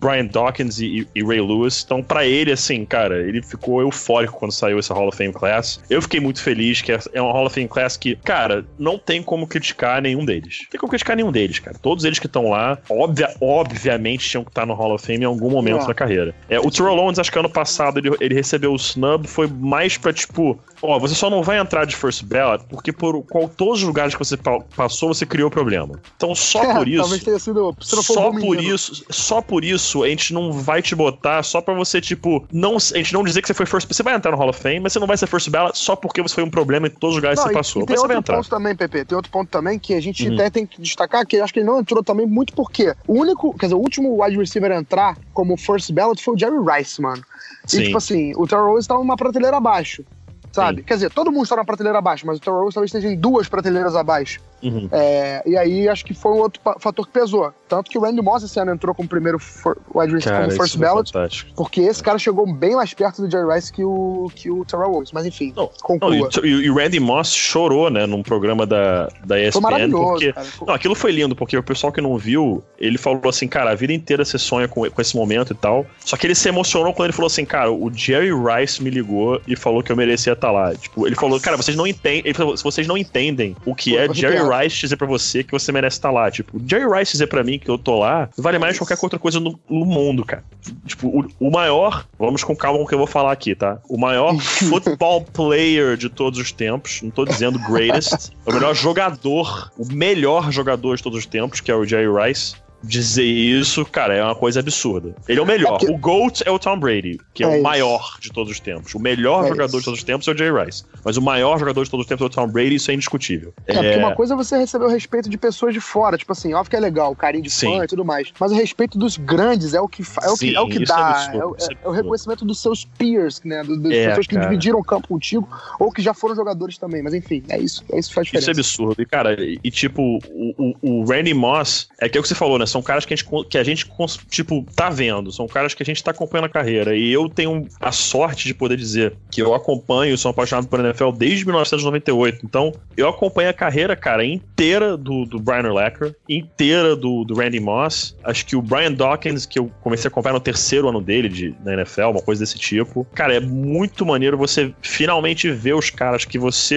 Brian 0.00 0.26
Dawkins 0.26 0.78
e, 0.80 1.06
e 1.14 1.22
Ray 1.24 1.40
Lewis. 1.40 1.82
Então, 1.84 2.02
pra 2.02 2.24
ele, 2.26 2.52
assim, 2.52 2.84
cara, 2.84 3.18
ele 3.20 3.42
ficou 3.42 3.80
eufórico 3.80 4.38
quando 4.38 4.52
saiu 4.52 4.78
essa 4.78 4.94
Hall 4.94 5.08
of 5.08 5.16
Fame 5.16 5.32
Class. 5.32 5.80
Eu 5.90 6.00
fiquei 6.02 6.20
muito 6.20 6.40
feliz 6.42 6.80
que 6.80 6.92
é 6.92 7.20
uma 7.20 7.32
Hall 7.32 7.46
of 7.46 7.54
Fame 7.54 7.68
Class 7.68 7.96
que, 7.96 8.16
cara, 8.16 8.64
não 8.78 8.98
tem 8.98 9.22
como 9.22 9.46
criticar 9.46 10.00
nenhum 10.00 10.24
deles. 10.24 10.58
Não 10.62 10.70
tem 10.70 10.80
como 10.80 10.90
criticar 10.90 11.16
nenhum 11.16 11.32
deles, 11.32 11.58
cara. 11.58 11.76
Todos 11.80 12.04
eles 12.04 12.18
que 12.18 12.26
estão 12.26 12.48
lá, 12.50 12.78
obvia, 12.88 13.28
obviamente, 13.40 14.28
tinham 14.28 14.44
que 14.44 14.50
estar 14.50 14.66
no 14.66 14.74
Hall 14.74 14.94
of 14.94 15.04
Fame 15.04 15.22
em 15.22 15.24
algum 15.24 15.50
momento 15.50 15.82
É. 15.84 15.86
da 15.86 15.94
carreira. 15.94 16.34
É, 16.48 16.58
o 16.60 16.70
Terrell 16.70 16.96
Owens, 16.96 17.18
acho 17.18 17.30
que 17.32 17.38
ano 17.38 17.50
passado, 17.50 17.98
ele, 17.98 18.10
ele 18.20 18.34
recebeu 18.34 18.72
o 18.72 18.76
snub, 18.76 19.26
foi 19.26 19.46
mais 19.48 19.96
pra, 19.98 20.12
tipo, 20.12 20.58
ó, 20.80 20.98
você 20.98 21.14
só 21.14 21.28
não 21.28 21.42
vai 21.42 21.58
entrar 21.58 21.84
de 21.84 21.96
first 21.96 22.22
ballot 22.24 22.64
porque 22.68 22.92
por 22.92 23.22
qual, 23.24 23.48
todos 23.48 23.80
os 23.80 23.86
lugares 23.86 24.14
que 24.14 24.18
você 24.18 24.36
pa- 24.36 24.60
passou, 24.76 25.12
você 25.12 25.26
criou 25.26 25.50
problema. 25.50 26.00
Então, 26.16 26.34
só 26.34 26.60
por 26.76 26.86
isso... 26.86 27.00
Talvez 27.02 27.24
tenha 27.24 27.38
sido. 27.38 27.74
Só 27.80 28.30
por 28.30 28.60
isso, 28.60 29.04
só 29.10 29.40
por 29.42 29.64
isso 29.64 29.87
a 30.04 30.08
gente 30.08 30.32
não 30.34 30.52
vai 30.52 30.80
te 30.82 30.94
botar 30.94 31.42
só 31.42 31.60
pra 31.60 31.74
você, 31.74 32.00
tipo, 32.00 32.46
não, 32.52 32.76
a 32.76 32.78
gente 32.98 33.12
não 33.12 33.22
dizer 33.24 33.40
que 33.42 33.46
você 33.48 33.54
foi 33.54 33.66
first. 33.66 33.86
Você 33.88 34.02
vai 34.02 34.14
entrar 34.14 34.30
no 34.30 34.36
Hall 34.36 34.48
of 34.50 34.60
Fame, 34.60 34.80
mas 34.80 34.92
você 34.92 34.98
não 34.98 35.06
vai 35.06 35.16
ser 35.16 35.26
first 35.26 35.48
ballot 35.50 35.76
só 35.78 35.94
porque 35.96 36.20
você 36.22 36.34
foi 36.34 36.44
um 36.44 36.50
problema 36.50 36.86
em 36.86 36.90
todos 36.90 37.16
os 37.16 37.22
lugares 37.22 37.38
Não, 37.38 37.44
que 37.44 37.50
você 37.50 37.54
e- 37.54 37.58
passou. 37.58 37.82
E 37.82 37.86
tem 37.86 37.94
Mas 37.94 38.00
você 38.00 38.06
vai 38.08 38.16
outro 38.16 38.34
ponto 38.34 38.48
também, 38.48 38.76
Pepe. 38.76 39.04
Tem 39.04 39.16
outro 39.16 39.30
ponto 39.30 39.48
também 39.48 39.78
que 39.78 39.94
a 39.94 40.00
gente 40.00 40.26
Uhum. 40.28 40.34
até 40.34 40.50
tem 40.50 40.66
que 40.66 40.80
destacar, 40.80 41.26
que 41.26 41.36
eu 41.36 41.44
acho 41.44 41.52
que 41.52 41.60
ele 41.60 41.66
não 41.66 41.80
entrou 41.80 42.02
também 42.02 42.26
muito 42.26 42.52
porque 42.54 42.94
o 43.06 43.14
único, 43.20 43.52
quer 43.58 43.66
dizer, 43.66 43.74
o 43.76 43.78
último 43.80 44.22
wide 44.22 44.36
receiver 44.36 44.70
a 44.72 44.76
entrar 44.76 45.16
como 45.32 45.56
first 45.56 45.90
ballot 45.92 46.22
foi 46.22 46.34
o 46.34 46.38
Jerry 46.38 46.56
Rice, 46.58 47.00
mano. 47.00 47.22
E 47.66 47.70
Sim. 47.70 47.82
tipo 47.84 47.98
assim, 47.98 48.32
o 48.36 48.46
Terrell 48.46 48.68
Owens 48.68 48.84
estava 48.84 49.00
uma 49.00 49.16
prateleira 49.16 49.56
abaixo. 49.56 50.04
Sabe? 50.50 50.78
Sim. 50.80 50.84
Quer 50.86 50.94
dizer, 50.94 51.10
todo 51.10 51.30
mundo 51.30 51.42
está 51.44 51.56
na 51.56 51.64
prateleira 51.64 51.98
abaixo, 51.98 52.26
mas 52.26 52.38
o 52.38 52.40
Terrell 52.40 52.60
Owens 52.62 52.74
talvez 52.74 52.88
esteja 52.92 53.12
em 53.12 53.16
duas 53.16 53.48
prateleiras 53.48 53.94
abaixo. 53.94 54.40
Uhum. 54.62 54.88
É, 54.92 55.42
e 55.46 55.56
aí 55.56 55.88
acho 55.88 56.04
que 56.04 56.14
foi 56.14 56.32
um 56.32 56.38
outro 56.38 56.60
fator 56.80 57.06
que 57.06 57.12
pesou. 57.12 57.52
Tanto 57.68 57.90
que 57.90 57.98
o 57.98 58.00
Randy 58.00 58.22
Moss 58.22 58.42
esse 58.42 58.58
ano 58.58 58.72
entrou 58.72 58.94
como 58.94 59.08
primeiro 59.08 59.38
for, 59.38 59.76
wide 59.94 60.12
receiver, 60.12 60.38
como 60.40 60.50
first 60.56 60.74
é 60.74 60.78
ballot, 60.78 61.12
porque 61.54 61.80
esse 61.82 62.02
cara 62.02 62.18
chegou 62.18 62.50
bem 62.52 62.74
mais 62.74 62.94
perto 62.94 63.22
do 63.22 63.30
Jerry 63.30 63.52
Rice 63.54 63.72
que 63.72 63.84
o, 63.84 64.30
que 64.34 64.50
o 64.50 64.64
Terrell 64.64 64.90
Owens. 64.92 65.12
Mas 65.12 65.26
enfim, 65.26 65.52
Não, 65.54 65.70
conclua. 65.82 66.28
e, 66.36 66.38
o- 66.38 66.62
e 66.62 66.70
o 66.70 66.74
Randy 66.74 66.98
Moss 66.98 67.32
chorou, 67.32 67.90
né, 67.90 68.06
num 68.06 68.22
programa 68.22 68.66
da, 68.66 69.08
da 69.24 69.38
ESPN. 69.38 69.52
Foi 69.52 69.60
maravilhoso, 69.60 70.04
porque, 70.12 70.32
cara. 70.32 70.46
Não, 70.66 70.74
aquilo 70.74 70.94
foi 70.94 71.12
lindo, 71.12 71.36
porque 71.36 71.56
o 71.56 71.62
pessoal 71.62 71.92
que 71.92 72.00
não 72.00 72.16
viu, 72.16 72.62
ele 72.78 72.96
falou 72.96 73.20
assim, 73.28 73.46
cara, 73.46 73.70
a 73.70 73.74
vida 73.74 73.92
inteira 73.92 74.24
você 74.24 74.38
sonha 74.38 74.66
com, 74.66 74.88
com 74.90 75.00
esse 75.02 75.14
momento 75.16 75.52
e 75.52 75.56
tal. 75.56 75.84
Só 76.04 76.16
que 76.16 76.26
ele 76.26 76.34
se 76.34 76.48
emocionou 76.48 76.92
quando 76.94 77.06
ele 77.06 77.12
falou 77.12 77.26
assim, 77.26 77.44
cara, 77.44 77.70
o 77.70 77.92
Jerry 77.92 78.30
Rice 78.32 78.82
me 78.82 78.88
ligou 78.90 79.40
e 79.46 79.54
falou 79.56 79.82
que 79.82 79.92
eu 79.92 79.96
merecia 79.96 80.32
estar 80.32 80.50
lá. 80.50 80.74
Tipo, 80.74 81.06
ele 81.06 81.14
falou, 81.16 81.38
cara, 81.40 81.56
vocês 81.56 81.76
não 81.76 81.86
entendem. 81.86 82.22
Ele 82.24 82.34
falou, 82.34 82.56
vocês 82.56 82.86
não 82.86 82.96
entendem 82.96 83.54
o 83.66 83.74
que 83.74 83.96
é 83.96 84.12
Jerry. 84.12 84.47
Rice 84.56 84.80
dizer 84.80 84.96
pra 84.96 85.06
você 85.06 85.42
que 85.42 85.52
você 85.52 85.72
merece 85.72 85.96
estar 85.96 86.10
lá. 86.10 86.30
Tipo, 86.30 86.60
Jerry 86.66 86.98
Rice 86.98 87.12
dizer 87.12 87.26
pra 87.26 87.44
mim 87.44 87.58
que 87.58 87.68
eu 87.68 87.78
tô 87.78 87.98
lá 87.98 88.28
vale 88.36 88.58
mais 88.58 88.74
que 88.74 88.78
qualquer 88.78 88.98
outra 89.02 89.18
coisa 89.18 89.40
no, 89.40 89.58
no 89.68 89.84
mundo, 89.84 90.24
cara. 90.24 90.44
Tipo, 90.86 91.08
o, 91.08 91.48
o 91.48 91.50
maior, 91.50 92.06
vamos 92.18 92.42
com 92.44 92.54
calma 92.54 92.78
com 92.78 92.84
o 92.84 92.86
que 92.86 92.94
eu 92.94 92.98
vou 92.98 93.06
falar 93.06 93.32
aqui, 93.32 93.54
tá? 93.54 93.78
O 93.88 93.98
maior 93.98 94.36
football 94.40 95.22
player 95.24 95.96
de 95.96 96.08
todos 96.08 96.38
os 96.38 96.52
tempos, 96.52 97.00
não 97.02 97.10
tô 97.10 97.24
dizendo 97.24 97.58
greatest, 97.58 98.30
é 98.46 98.50
o 98.50 98.54
melhor 98.54 98.74
jogador, 98.74 99.70
o 99.78 99.86
melhor 99.92 100.50
jogador 100.50 100.96
de 100.96 101.02
todos 101.02 101.18
os 101.18 101.26
tempos, 101.26 101.60
que 101.60 101.70
é 101.70 101.74
o 101.74 101.84
Jerry 101.84 102.08
Rice. 102.08 102.54
Dizer 102.82 103.24
isso, 103.24 103.84
cara, 103.84 104.14
é 104.14 104.22
uma 104.22 104.34
coisa 104.36 104.60
absurda. 104.60 105.14
Ele 105.28 105.40
é 105.40 105.42
o 105.42 105.46
melhor. 105.46 105.74
É 105.74 105.78
porque- 105.78 105.92
O 105.92 105.98
GOAT 105.98 106.42
é 106.46 106.50
o 106.50 106.58
Tom 106.60 106.78
Brady, 106.78 107.18
que 107.34 107.42
é, 107.42 107.46
É 107.46 107.50
o 107.50 107.54
isso. 107.54 107.62
maior 107.62 108.16
de 108.20 108.30
todos 108.30 108.52
os 108.52 108.60
tempos. 108.60 108.94
O 108.94 109.00
melhor 109.00 109.44
É 109.44 109.48
jogador 109.48 109.66
isso. 109.66 109.78
de 109.78 109.84
todos 109.84 109.98
os 109.98 110.04
tempos 110.04 110.28
é 110.28 110.32
o 110.32 110.38
Jerry 110.38 110.64
Rice. 110.64 110.84
Mas 111.04 111.16
o 111.16 111.22
maior 111.22 111.58
jogador 111.58 111.82
de 111.84 111.90
todos 111.90 112.04
os 112.04 112.08
tempos 112.08 112.22
é 112.22 112.26
o 112.26 112.30
Tom 112.30 112.46
Brady, 112.48 112.76
isso 112.76 112.90
é 112.90 112.94
indiscutível. 112.94 113.52
É, 113.66 113.74
porque 113.74 113.96
uma 113.96 114.14
coisa 114.14 114.34
é 114.34 114.36
você 114.36 114.56
receber 114.56 114.84
o 114.84 114.88
respeito 114.88 115.28
de 115.28 115.36
pessoas 115.36 115.74
de 115.74 115.80
fora, 115.80 116.16
tipo 116.16 116.30
assim, 116.30 116.54
óbvio 116.54 116.70
que 116.70 116.76
é 116.76 116.80
legal, 116.80 117.14
carinho 117.16 117.42
de 117.42 117.50
Sim. 117.50 117.78
fã 117.78 117.84
e 117.84 117.86
tudo 117.88 118.04
mais. 118.04 118.32
Mas 118.38 118.52
o 118.52 118.54
respeito 118.54 118.96
dos 118.96 119.16
grandes 119.16 119.74
é 119.74 119.80
o 119.80 119.88
que, 119.88 120.02
é 120.22 120.28
o 120.28 120.32
que, 120.34 120.38
Sim, 120.38 120.54
é 120.54 120.60
o 120.60 120.68
que 120.68 120.78
é 120.78 120.84
dá. 120.84 121.30
é, 121.34 121.44
o- 121.44 121.56
é 121.56 121.68
é 121.84 121.88
o 121.88 121.90
reconhecimento 121.92 122.44
dos 122.44 122.60
seus 122.62 122.84
peers, 122.84 123.40
né? 123.44 123.62
do- 123.64 123.76
Das 123.78 123.92
É, 123.92 124.08
pessoas 124.08 124.26
que 124.26 124.34
cara. 124.36 124.46
dividiram 124.48 124.78
o 124.78 124.84
campo 124.84 125.08
contigo 125.08 125.48
ou 125.80 125.90
que 125.90 126.00
já 126.00 126.14
foram 126.14 126.36
jogadores 126.36 126.78
também. 126.78 127.02
Mas 127.02 127.12
enfim, 127.14 127.42
é 127.48 127.58
isso. 127.58 127.84
É 127.92 127.98
isso 127.98 128.08
que 128.10 128.14
faz 128.14 128.26
Isso 128.28 128.36
é 128.36 128.40
diferença. 128.40 128.60
absurdo. 128.60 129.02
E, 129.02 129.06
cara, 129.06 129.34
e, 129.42 129.58
e, 129.64 129.70
tipo, 129.70 130.18
o, 130.30 130.74
o, 130.82 131.00
o 131.00 131.04
Randy 131.04 131.34
Moss, 131.34 131.88
é 132.00 132.08
que 132.08 132.16
é 132.16 132.20
o 132.20 132.22
que 132.22 132.28
você 132.28 132.34
falou, 132.34 132.58
né? 132.58 132.66
São 132.68 132.82
caras 132.82 133.04
que 133.04 133.14
a 133.14 133.16
gente, 133.16 133.28
que 133.48 133.58
a 133.58 133.64
gente 133.64 133.86
tipo, 134.30 134.64
tá 134.74 134.90
vendo. 134.90 135.32
São 135.32 135.46
caras 135.46 135.74
que 135.74 135.82
a 135.82 135.86
gente 135.86 136.02
tá 136.02 136.10
acompanhando 136.10 136.46
a 136.46 136.48
carreira. 136.48 136.96
E 136.96 137.12
eu 137.12 137.28
tenho 137.28 137.66
a 137.80 137.92
sorte 137.92 138.46
de 138.46 138.54
poder 138.54 138.76
dizer 138.76 139.14
que 139.30 139.42
eu 139.42 139.54
acompanho, 139.54 140.16
sou 140.16 140.30
apaixonado 140.30 140.68
por 140.68 140.80
NFL 140.80 141.10
desde 141.12 141.44
1998. 141.44 142.40
Então, 142.44 142.72
eu 142.96 143.08
acompanho 143.08 143.50
a 143.50 143.52
carreira, 143.52 143.96
cara, 143.96 144.24
inteira 144.24 144.96
do, 144.96 145.24
do 145.24 145.38
Brian 145.38 145.64
Urlacher, 145.64 146.14
inteira 146.28 146.94
do, 146.94 147.24
do 147.24 147.34
Randy 147.34 147.60
Moss. 147.60 148.16
Acho 148.24 148.44
que 148.44 148.56
o 148.56 148.62
Brian 148.62 148.92
Dawkins, 148.92 149.46
que 149.46 149.58
eu 149.58 149.70
comecei 149.80 150.08
a 150.08 150.10
acompanhar 150.10 150.34
no 150.34 150.40
terceiro 150.40 150.88
ano 150.88 151.00
dele 151.00 151.28
de, 151.28 151.54
na 151.64 151.74
NFL, 151.74 152.10
uma 152.10 152.22
coisa 152.22 152.42
desse 152.42 152.58
tipo. 152.58 153.06
Cara, 153.14 153.34
é 153.34 153.40
muito 153.40 154.04
maneiro 154.04 154.36
você 154.36 154.72
finalmente 154.82 155.50
ver 155.50 155.74
os 155.74 155.90
caras 155.90 156.24
que 156.24 156.38
você 156.38 156.76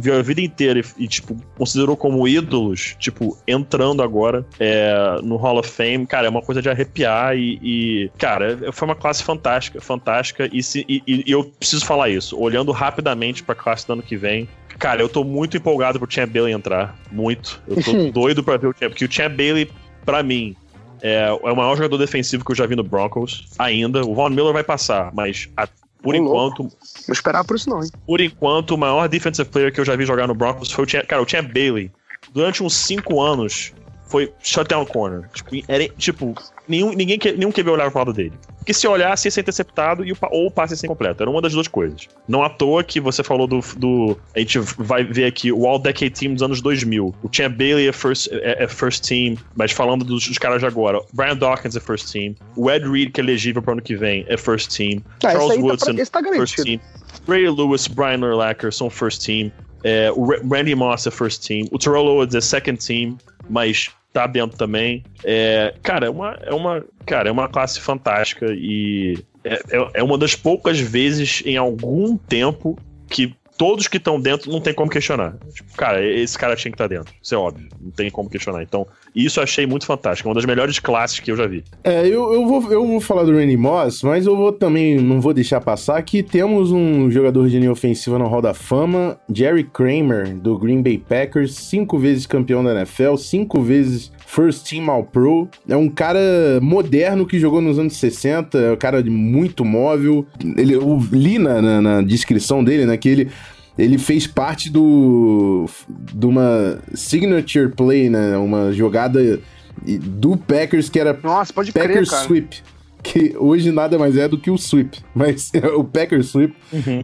viu 0.00 0.18
a 0.18 0.22
vida 0.22 0.40
inteira 0.40 0.80
e, 0.80 1.04
e, 1.04 1.08
tipo, 1.08 1.36
considerou 1.56 1.96
como 1.96 2.26
ídolos, 2.26 2.96
tipo, 2.98 3.36
entrando 3.46 4.02
agora 4.02 4.46
é, 4.58 5.18
no 5.24 5.36
Hall 5.36 5.58
of 5.58 5.68
Fame. 5.70 6.06
Cara, 6.06 6.26
é 6.26 6.30
uma 6.30 6.42
coisa 6.42 6.60
de 6.62 6.68
arrepiar 6.68 7.36
e, 7.36 7.58
e, 7.62 8.10
cara, 8.18 8.72
foi 8.72 8.86
uma 8.88 8.94
classe 8.94 9.22
fantástica, 9.22 9.80
fantástica. 9.80 10.48
E, 10.52 10.62
se- 10.62 10.84
e- 10.88 11.02
e- 11.06 11.24
eu 11.26 11.44
preciso 11.44 11.84
falar 11.84 12.08
isso, 12.10 12.38
olhando 12.38 12.70
rapidamente 12.72 13.42
pra 13.42 13.54
classe 13.54 13.86
do 13.86 13.94
ano 13.94 14.02
que 14.02 14.16
vem. 14.16 14.48
Cara, 14.78 15.00
eu 15.00 15.08
tô 15.08 15.24
muito 15.24 15.56
empolgado 15.56 15.98
pro 15.98 16.10
Champ 16.10 16.30
Bailey 16.30 16.52
entrar. 16.52 16.96
Muito. 17.10 17.62
Eu 17.66 17.82
tô 17.82 17.92
doido 18.12 18.42
pra 18.42 18.56
ver 18.56 18.66
o 18.68 18.72
Champ. 18.78 18.90
Porque 18.90 19.04
o 19.04 19.10
Champ 19.10 19.32
Bailey, 19.36 19.70
pra 20.04 20.22
mim, 20.22 20.54
é, 21.00 21.26
é 21.28 21.32
o 21.52 21.56
maior 21.56 21.76
jogador 21.76 21.96
defensivo 21.98 22.44
que 22.44 22.50
eu 22.52 22.56
já 22.56 22.66
vi 22.66 22.74
no 22.76 22.82
Broncos. 22.82 23.46
Ainda. 23.58 24.04
O 24.04 24.14
Von 24.14 24.30
Miller 24.30 24.52
vai 24.52 24.64
passar, 24.64 25.10
mas 25.14 25.48
a- 25.56 25.68
por 26.02 26.14
enquanto, 26.14 26.64
Vou 26.64 27.12
esperar 27.14 27.44
por 27.44 27.56
isso 27.56 27.70
não, 27.70 27.82
hein? 27.82 27.88
por 28.06 28.20
enquanto, 28.20 28.72
o 28.72 28.76
maior 28.78 29.08
defensive 29.08 29.48
player 29.48 29.72
que 29.72 29.80
eu 29.80 29.84
já 29.86 29.96
vi 29.96 30.04
jogar 30.04 30.26
no 30.26 30.34
Broncos 30.34 30.70
foi 30.70 30.84
o 30.84 30.88
Champ, 30.88 31.06
cara, 31.06 31.22
o 31.22 31.26
Champ 31.28 31.50
Bailey. 31.50 31.90
Durante 32.32 32.62
uns 32.62 32.74
5 32.74 33.22
anos, 33.22 33.72
foi 34.06 34.32
shutdown 34.42 34.86
corner. 34.86 35.28
Tipo, 35.32 35.50
era, 35.68 35.88
tipo 35.90 36.34
nenhum, 36.68 36.92
ninguém, 36.92 37.18
nenhum 37.36 37.50
QB 37.50 37.70
olhava 37.70 37.90
pro 37.90 38.00
lado 38.00 38.12
dele. 38.12 38.32
Porque 38.58 38.72
se 38.72 38.86
olhasse, 38.86 39.26
ia 39.28 39.30
ser 39.30 39.42
interceptado 39.42 40.04
e 40.04 40.12
o, 40.12 40.16
ou 40.30 40.46
o 40.46 40.50
passe 40.50 40.72
ia 40.72 40.76
ser 40.76 40.86
incompleto. 40.86 41.22
Era 41.22 41.30
uma 41.30 41.42
das 41.42 41.52
duas 41.52 41.68
coisas. 41.68 42.08
Não 42.26 42.42
à 42.42 42.48
toa 42.48 42.82
que 42.82 42.98
você 42.98 43.22
falou 43.22 43.46
do. 43.46 43.60
do 43.76 44.16
a 44.34 44.38
gente 44.38 44.58
vai 44.58 45.04
ver 45.04 45.26
aqui 45.26 45.52
o 45.52 45.66
All 45.66 45.78
Decade 45.78 46.10
Team 46.10 46.32
dos 46.34 46.42
anos 46.42 46.60
2000. 46.62 47.14
O 47.22 47.28
Champ 47.30 47.54
Bailey 47.56 47.88
é 47.88 47.92
first, 47.92 48.28
é, 48.32 48.64
é 48.64 48.68
first 48.68 49.06
team, 49.06 49.36
mas 49.54 49.70
falando 49.70 50.04
dos, 50.04 50.26
dos 50.26 50.38
caras 50.38 50.60
de 50.60 50.66
agora, 50.66 51.00
Brian 51.12 51.36
Dawkins 51.36 51.76
é 51.76 51.80
first 51.80 52.10
team. 52.10 52.34
O 52.56 52.70
Ed 52.70 52.88
Reed, 52.88 53.12
que 53.12 53.20
é 53.20 53.24
elegível 53.24 53.60
para 53.60 53.72
ano 53.72 53.82
que 53.82 53.96
vem, 53.96 54.24
é 54.28 54.36
first 54.36 54.74
team. 54.74 55.02
Ah, 55.24 55.32
Charles 55.32 55.50
aí 55.50 55.58
tá, 55.58 55.62
Woodson, 55.64 55.94
pra, 55.94 56.22
tá 56.22 56.32
first 56.32 56.56
team. 56.56 56.80
Ray 57.28 57.48
Lewis, 57.48 57.86
Brian 57.86 58.20
Urlacher 58.20 58.72
são 58.72 58.88
first 58.88 59.24
team. 59.24 59.52
É, 59.82 60.10
o 60.12 60.24
Ra- 60.24 60.40
Randy 60.50 60.74
Moss 60.74 61.06
é 61.06 61.10
first 61.10 61.46
team. 61.46 61.66
O 61.70 61.78
Terrell 61.78 62.06
Owens 62.06 62.34
é 62.34 62.40
second 62.40 62.78
team, 62.78 63.18
mas 63.48 63.90
tá 64.12 64.26
dentro 64.26 64.56
também. 64.56 65.04
É, 65.24 65.74
cara, 65.82 66.06
é 66.06 66.10
uma, 66.10 66.38
é 66.42 66.54
uma, 66.54 66.84
cara, 67.04 67.28
é 67.28 67.32
uma 67.32 67.48
classe 67.48 67.80
fantástica 67.80 68.46
e 68.50 69.18
é, 69.42 69.54
é- 69.54 69.88
é 69.94 70.02
uma 70.02 70.16
das 70.16 70.34
poucas 70.34 70.78
vezes 70.78 71.42
em 71.44 71.56
algum 71.56 72.16
tempo 72.16 72.78
que 73.08 73.34
todos 73.56 73.88
que 73.88 73.96
estão 73.96 74.20
dentro 74.20 74.50
não 74.50 74.60
tem 74.60 74.74
como 74.74 74.90
questionar. 74.90 75.36
Tipo, 75.52 75.74
cara, 75.76 76.04
esse 76.04 76.38
cara 76.38 76.56
tinha 76.56 76.70
que 76.70 76.74
estar 76.74 76.88
dentro. 76.88 77.14
Isso 77.22 77.34
é 77.34 77.38
óbvio. 77.38 77.68
Não 77.80 77.90
tem 77.90 78.10
como 78.10 78.28
questionar. 78.28 78.62
Então, 78.62 78.86
isso 79.14 79.38
eu 79.38 79.44
achei 79.44 79.66
muito 79.66 79.86
fantástico. 79.86 80.28
É 80.28 80.30
uma 80.30 80.34
das 80.34 80.44
melhores 80.44 80.78
classes 80.78 81.20
que 81.20 81.30
eu 81.30 81.36
já 81.36 81.46
vi. 81.46 81.64
É, 81.82 82.06
eu, 82.06 82.32
eu, 82.32 82.46
vou, 82.46 82.72
eu 82.72 82.86
vou 82.86 83.00
falar 83.00 83.24
do 83.24 83.32
Randy 83.32 83.56
Moss, 83.56 84.02
mas 84.02 84.26
eu 84.26 84.36
vou 84.36 84.52
também, 84.52 84.96
não 84.96 85.20
vou 85.20 85.32
deixar 85.32 85.60
passar 85.60 86.02
que 86.02 86.22
temos 86.22 86.72
um 86.72 87.10
jogador 87.10 87.48
de 87.48 87.58
linha 87.58 87.72
ofensiva 87.72 88.18
no 88.18 88.26
Hall 88.26 88.42
da 88.42 88.54
Fama, 88.54 89.18
Jerry 89.32 89.64
Kramer, 89.64 90.34
do 90.34 90.58
Green 90.58 90.82
Bay 90.82 90.98
Packers, 90.98 91.54
cinco 91.54 91.98
vezes 91.98 92.26
campeão 92.26 92.62
da 92.64 92.74
NFL, 92.74 93.16
cinco 93.16 93.60
vezes 93.60 94.12
First 94.26 94.68
Team 94.68 94.90
All 94.90 95.04
Pro. 95.04 95.48
É 95.68 95.76
um 95.76 95.88
cara 95.88 96.20
moderno 96.60 97.26
que 97.26 97.38
jogou 97.38 97.60
nos 97.60 97.78
anos 97.78 97.96
60, 97.96 98.58
é 98.58 98.72
um 98.72 98.76
cara 98.76 99.02
de 99.02 99.10
muito 99.10 99.64
móvel. 99.64 100.26
Ele, 100.56 100.74
eu 100.74 101.02
li 101.12 101.38
na, 101.38 101.60
na, 101.60 101.80
na 101.80 102.02
descrição 102.02 102.62
dele, 102.62 102.86
né, 102.86 102.96
que 102.96 103.08
ele 103.08 103.30
ele 103.76 103.98
fez 103.98 104.24
parte 104.24 104.70
do 104.70 105.66
de 105.88 106.26
uma 106.26 106.78
signature 106.94 107.68
play, 107.70 108.08
né, 108.08 108.36
uma 108.36 108.72
jogada 108.72 109.40
do 109.84 110.36
Packers 110.36 110.88
que 110.88 111.00
era 111.00 111.18
Nossa, 111.20 111.52
pode 111.52 111.72
crer, 111.72 111.88
Packers 111.88 112.10
cara. 112.10 112.24
Sweep. 112.24 112.62
Que 113.06 113.36
hoje 113.38 113.70
nada 113.70 113.98
mais 113.98 114.16
é 114.16 114.26
do 114.26 114.38
que 114.38 114.50
o 114.50 114.56
sweep. 114.56 114.98
Mas 115.14 115.50
é 115.54 115.66
o 115.68 115.84
Packers 115.84 116.28
Sweep 116.30 116.54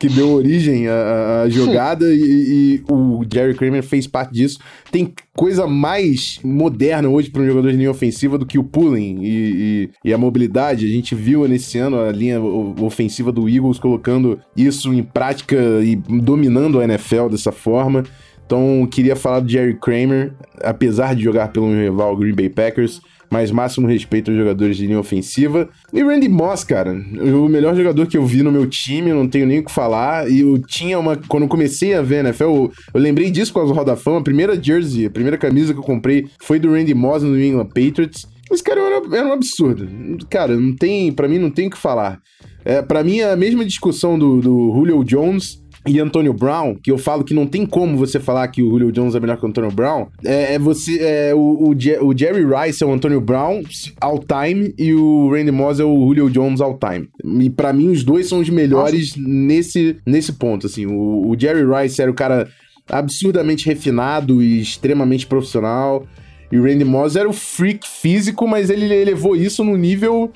que 0.01 0.09
deu 0.09 0.31
origem 0.31 0.89
à, 0.89 1.43
à- 1.43 1.49
jogada 1.51 2.07
e, 2.13 2.81
e 2.81 2.83
o 2.91 3.23
Jerry 3.31 3.55
Kramer 3.55 3.83
fez 3.83 4.07
parte 4.07 4.33
disso. 4.33 4.59
Tem 4.91 5.13
coisa 5.37 5.67
mais 5.67 6.41
moderna 6.43 7.09
hoje 7.09 7.31
para 7.31 7.43
um 7.43 7.47
jogador 7.47 7.71
de 7.71 7.77
linha 7.77 7.91
ofensiva 7.91 8.39
do 8.39 8.47
que 8.47 8.59
o 8.59 8.65
pulling 8.65 9.21
e, 9.23 9.29
e- 9.29 9.91
e 10.09 10.13
a 10.15 10.19
mobilidade. 10.19 10.87
A 10.87 10.89
gente 10.89 11.15
viu 11.15 11.47
nesse 11.47 11.77
ano 11.79 12.01
a 12.01 12.11
linha 12.11 12.41
ofensiva 12.41 13.31
do 13.31 13.47
Eagles 13.47 13.79
colocando 13.79 14.39
isso 14.57 14.93
em 14.95 15.03
prática 15.03 15.57
e 15.85 15.95
dominando 15.97 16.81
a 16.81 16.85
NFL 16.85 17.29
dessa 17.31 17.53
forma. 17.53 18.05
Então, 18.47 18.89
queria 18.91 19.15
falar 19.15 19.41
do 19.41 19.49
Jerry 19.49 19.75
Kramer, 19.79 20.33
apesar 20.63 21.15
de 21.15 21.23
jogar 21.23 21.49
pelo 21.53 21.71
rival 21.73 22.17
Green 22.17 22.35
Bay 22.35 22.49
Packers, 22.49 23.01
mas 23.31 23.51
máximo 23.53 23.87
respeito 23.87 24.31
aos 24.31 24.37
jogadores 24.37 24.77
de 24.77 24.87
linha 24.87 24.99
ofensiva. 24.99 25.69
E 25.93 26.03
Randy 26.03 26.29
Moss, 26.29 26.65
cara, 26.65 26.93
o 26.93 27.49
melhor 27.49 27.77
jogador 27.77 28.07
que 28.07 28.17
eu 28.17 28.27
vi 28.27 28.43
no 28.43 28.51
meu 28.51 28.67
time, 28.67 29.13
não 29.13 29.29
tenho 29.29 29.47
nem 29.47 29.61
o 29.61 29.65
que 29.65 29.71
falar. 29.71 30.29
E 30.29 30.41
eu 30.41 30.59
tinha 30.59 30.99
uma. 30.99 31.17
Quando 31.17 31.45
eu 31.45 31.49
comecei 31.49 31.95
a 31.95 32.03
ver 32.03 32.25
NFL, 32.25 32.45
eu, 32.45 32.73
eu 32.93 33.01
lembrei 33.01 33.31
disso 33.31 33.53
com 33.53 33.61
a 33.61 33.65
Roda 33.65 33.93
da 33.93 33.97
Fama. 33.97 34.19
A 34.19 34.23
primeira 34.23 34.61
jersey, 34.61 35.07
a 35.07 35.11
primeira 35.11 35.39
camisa 35.39 35.73
que 35.73 35.79
eu 35.79 35.85
comprei 35.85 36.27
foi 36.41 36.59
do 36.59 36.73
Randy 36.73 36.93
Moss 36.93 37.23
no 37.23 37.31
New 37.31 37.45
England 37.45 37.67
Patriots. 37.67 38.27
Esse 38.51 38.65
cara 38.65 38.81
era, 38.81 39.17
era 39.17 39.29
um 39.29 39.33
absurdo. 39.33 39.89
Cara, 40.29 40.57
não 40.57 40.75
tem. 40.75 41.13
para 41.13 41.29
mim, 41.29 41.39
não 41.39 41.51
tem 41.51 41.69
o 41.69 41.71
que 41.71 41.79
falar. 41.79 42.19
É, 42.65 42.83
para 42.83 43.05
mim, 43.05 43.21
é 43.21 43.31
a 43.31 43.37
mesma 43.37 43.65
discussão 43.65 44.19
do, 44.19 44.41
do 44.41 44.73
Julio 44.75 45.05
Jones 45.05 45.60
e 45.87 45.99
Antonio 45.99 46.33
Brown, 46.35 46.75
que 46.75 46.91
eu 46.91 46.99
falo 46.99 47.25
que 47.25 47.33
não 47.33 47.47
tem 47.47 47.65
como 47.65 47.97
você 47.97 48.21
falar 48.21 48.47
que 48.49 48.63
o 48.63 48.69
Julio 48.71 48.93
Jones 48.93 49.15
é 49.15 49.21
melhor 49.21 49.39
que 49.39 49.45
o 49.47 49.49
Antonio 49.49 49.71
Brown, 49.71 50.07
é, 50.25 50.55
é 50.55 50.59
você. 50.59 50.99
É, 51.01 51.35
o, 51.35 51.71
o, 51.71 51.75
Je- 51.79 51.99
o 52.01 52.17
Jerry 52.17 52.45
Rice 52.45 52.83
é 52.85 52.87
o 52.87 52.93
Antonio 52.93 53.21
Brown 53.21 53.63
all 54.01 54.19
time 54.19 54.75
e 54.79 54.93
o 54.93 55.31
Randy 55.31 55.51
Moss 55.51 55.81
é 55.81 55.85
o 55.85 55.99
Julio 56.07 56.29
Jones 56.31 56.61
all 56.61 56.79
time. 56.79 57.09
E 57.45 57.49
pra 57.49 57.73
mim, 57.73 57.89
os 57.89 58.05
dois 58.05 58.29
são 58.29 58.41
os 58.41 58.49
melhores 58.51 59.15
nesse, 59.17 59.97
nesse 60.05 60.33
ponto. 60.35 60.67
Assim, 60.67 60.85
o, 60.87 61.31
o 61.31 61.37
Jerry 61.39 61.63
Rice 61.65 62.01
era 62.03 62.11
o 62.11 62.15
cara 62.15 62.47
absurdamente 62.89 63.67
refinado 63.67 64.43
e 64.43 64.61
extremamente 64.61 65.27
profissional. 65.27 66.07
E 66.51 66.59
o 66.59 66.65
Randy 66.65 66.85
Moss 66.85 67.15
era 67.15 67.29
o 67.29 67.33
freak 67.33 67.87
físico, 67.87 68.47
mas 68.47 68.71
ele 68.71 68.93
elevou 68.93 69.37
isso 69.37 69.63
no 69.63 69.77
nível, 69.77 70.33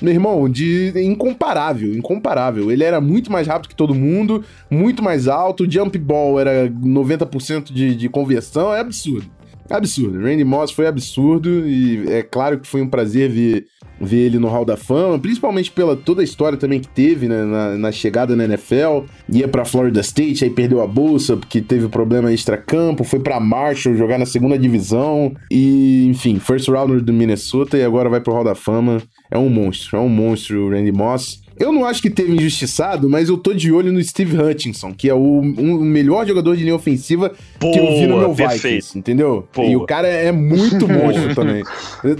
meu 0.00 0.12
irmão, 0.12 0.48
de 0.48 0.92
incomparável, 0.96 1.94
incomparável. 1.94 2.72
Ele 2.72 2.84
era 2.84 3.00
muito 3.00 3.30
mais 3.30 3.46
rápido 3.46 3.68
que 3.68 3.74
todo 3.74 3.94
mundo, 3.94 4.42
muito 4.70 5.02
mais 5.02 5.28
alto, 5.28 5.64
o 5.64 5.70
jump 5.70 5.98
ball 5.98 6.40
era 6.40 6.68
90% 6.70 7.72
de, 7.72 7.94
de 7.94 8.08
conversão, 8.08 8.72
é 8.72 8.80
absurdo. 8.80 9.37
Absurdo. 9.70 10.20
Randy 10.20 10.44
Moss 10.44 10.70
foi 10.70 10.86
absurdo 10.86 11.66
e 11.66 12.08
é 12.08 12.22
claro 12.22 12.58
que 12.58 12.66
foi 12.66 12.80
um 12.80 12.88
prazer 12.88 13.28
ver, 13.28 13.66
ver 14.00 14.26
ele 14.26 14.38
no 14.38 14.48
Hall 14.48 14.64
da 14.64 14.76
Fama, 14.76 15.18
principalmente 15.18 15.70
pela 15.70 15.94
toda 15.94 16.22
a 16.22 16.24
história 16.24 16.56
também 16.56 16.80
que 16.80 16.88
teve 16.88 17.28
né, 17.28 17.44
na, 17.44 17.76
na, 17.76 17.92
chegada 17.92 18.34
na 18.34 18.44
NFL. 18.44 19.04
Ia 19.28 19.46
pra 19.46 19.64
Florida 19.64 20.00
State, 20.00 20.44
aí 20.44 20.50
perdeu 20.50 20.80
a 20.80 20.86
bolsa 20.86 21.36
porque 21.36 21.60
teve 21.60 21.88
problema 21.88 22.32
extra-campo, 22.32 23.04
foi 23.04 23.20
pra 23.20 23.38
Marshall 23.38 23.94
jogar 23.94 24.18
na 24.18 24.26
segunda 24.26 24.58
divisão 24.58 25.34
e, 25.50 26.06
enfim, 26.06 26.38
first 26.38 26.68
rounder 26.68 27.02
do 27.02 27.12
Minnesota 27.12 27.76
e 27.76 27.84
agora 27.84 28.08
vai 28.08 28.20
pro 28.20 28.32
Hall 28.32 28.44
da 28.44 28.54
Fama. 28.54 29.02
É 29.30 29.36
um 29.36 29.50
monstro, 29.50 29.98
é 29.98 30.00
um 30.00 30.08
monstro 30.08 30.66
o 30.66 30.70
Randy 30.70 30.92
Moss. 30.92 31.47
Eu 31.58 31.72
não 31.72 31.84
acho 31.84 32.00
que 32.00 32.10
teve 32.10 32.32
injustiçado, 32.32 33.08
mas 33.08 33.28
eu 33.28 33.36
tô 33.36 33.52
de 33.52 33.72
olho 33.72 33.92
no 33.92 34.02
Steve 34.02 34.40
Hutchinson, 34.40 34.92
que 34.92 35.08
é 35.08 35.14
o, 35.14 35.40
um, 35.40 35.80
melhor 35.80 36.26
jogador 36.26 36.56
de 36.56 36.62
linha 36.62 36.74
ofensiva 36.74 37.32
Boa, 37.58 37.72
que 37.72 37.78
eu 37.78 37.86
vi 37.86 38.06
no 38.06 38.18
meu 38.18 38.34
perfeito. 38.34 38.62
Vikings, 38.62 38.98
entendeu? 38.98 39.48
Boa. 39.54 39.68
E 39.68 39.76
o 39.76 39.84
cara 39.84 40.06
é 40.06 40.30
muito 40.30 40.86
monstro 40.88 41.34
também. 41.36 41.64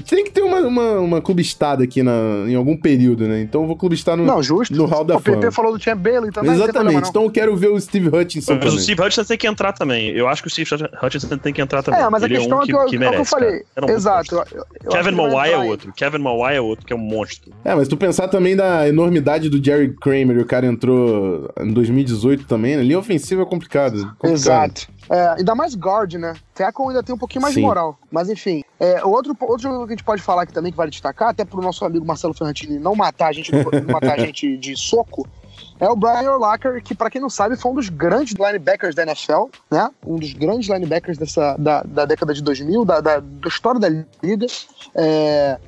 Tem 0.08 0.24
que 0.24 0.30
ter 0.30 0.42
uma, 0.42 0.60
uma, 0.60 0.98
uma 0.98 1.20
clubistada 1.20 1.84
aqui 1.84 2.02
na, 2.02 2.44
em 2.48 2.54
algum 2.54 2.76
período, 2.76 3.28
né? 3.28 3.40
Então 3.40 3.62
eu 3.62 3.66
vou 3.66 3.76
clubistar 3.76 4.16
no, 4.16 4.24
não, 4.24 4.42
justo. 4.42 4.74
no 4.74 4.86
Hall 4.86 5.04
da 5.04 5.16
o 5.16 5.20
Fama. 5.20 5.36
O 5.36 5.40
PP 5.40 5.54
falou 5.54 5.76
do 5.76 5.82
Champ 5.82 6.00
Bailey 6.00 6.32
também. 6.32 6.52
Exatamente, 6.52 7.08
então 7.08 7.22
eu 7.22 7.30
quero 7.30 7.56
ver 7.56 7.68
o 7.68 7.80
Steve 7.80 8.08
Hutchinson 8.08 8.54
mas 8.54 8.64
também. 8.64 8.78
o 8.78 8.80
Steve 8.80 9.00
Hutchinson 9.00 9.24
tem 9.24 9.38
que 9.38 9.46
entrar 9.46 9.72
também. 9.72 10.10
Eu 10.10 10.28
acho 10.28 10.42
que 10.42 10.48
o 10.48 10.50
Steve 10.50 10.70
Hutchinson 11.02 11.38
tem 11.38 11.52
que 11.52 11.62
entrar 11.62 11.82
também. 11.82 12.00
É, 12.00 12.10
mas 12.10 12.22
Ele 12.22 12.36
a 12.36 12.38
questão 12.38 12.58
é, 12.58 12.62
um 12.62 12.66
que, 12.66 12.72
é 12.72 12.84
que, 12.84 12.90
que, 12.90 12.98
merece, 12.98 13.14
que 13.14 13.20
eu 13.20 13.24
falei. 13.24 13.64
Exato. 13.88 14.34
Eu, 14.34 14.64
eu 14.84 14.90
Kevin 14.90 15.12
Mawai 15.12 15.52
é 15.52 15.58
outro. 15.58 15.92
Kevin 15.92 16.18
Mawai 16.18 16.56
é 16.56 16.60
outro, 16.60 16.84
que 16.84 16.92
é 16.92 16.96
um 16.96 16.98
monstro. 16.98 17.52
É, 17.64 17.74
mas 17.74 17.86
tu 17.86 17.96
pensar 17.96 18.28
também 18.28 18.56
da 18.56 18.88
enormidade 18.88 19.27
do 19.50 19.62
Jerry 19.62 19.94
Kramer, 19.94 20.38
o 20.38 20.46
cara 20.46 20.66
entrou 20.66 21.50
em 21.60 21.72
2018 21.72 22.46
também, 22.46 22.76
né? 22.76 22.82
Linha 22.82 22.98
ofensiva 22.98 23.42
é 23.42 23.44
complicado. 23.44 24.14
complicado. 24.18 24.32
Exato. 24.32 24.88
É, 25.10 25.28
ainda 25.38 25.54
mais 25.54 25.74
guard, 25.74 26.14
né? 26.14 26.34
Tackle 26.54 26.88
ainda 26.88 27.02
tem 27.02 27.14
um 27.14 27.18
pouquinho 27.18 27.42
mais 27.42 27.54
Sim. 27.54 27.60
de 27.60 27.66
moral. 27.66 27.98
Mas 28.10 28.30
enfim, 28.30 28.62
é, 28.80 29.04
outro, 29.04 29.36
outro 29.40 29.62
jogo 29.62 29.86
que 29.86 29.92
a 29.92 29.96
gente 29.96 30.04
pode 30.04 30.22
falar 30.22 30.42
aqui 30.42 30.52
também, 30.52 30.70
que 30.70 30.78
vale 30.78 30.90
destacar, 30.90 31.30
até 31.30 31.44
pro 31.44 31.60
nosso 31.60 31.84
amigo 31.84 32.06
Marcelo 32.06 32.32
Ferrantini 32.32 32.78
não 32.78 32.94
matar 32.94 33.28
a 33.28 33.32
gente, 33.32 33.52
não 33.52 33.64
matar 33.92 34.18
a 34.18 34.24
gente 34.24 34.56
de 34.56 34.76
soco, 34.76 35.28
é 35.80 35.88
o 35.88 35.96
Brian 35.96 36.32
Urlacher, 36.32 36.82
que 36.82 36.94
para 36.94 37.10
quem 37.10 37.20
não 37.20 37.30
sabe 37.30 37.56
foi 37.56 37.70
um 37.70 37.74
dos 37.74 37.88
grandes 37.88 38.34
linebackers 38.34 38.94
da 38.94 39.02
NFL, 39.02 39.44
né? 39.70 39.90
Um 40.04 40.16
dos 40.16 40.32
grandes 40.32 40.68
linebackers 40.68 41.18
dessa, 41.18 41.56
da, 41.56 41.82
da 41.82 42.04
década 42.04 42.34
de 42.34 42.42
2000, 42.42 42.84
da, 42.84 43.00
da, 43.00 43.20
da 43.20 43.48
história 43.48 43.80
da 43.80 43.88
liga. 43.88 44.46
É, 44.94 45.58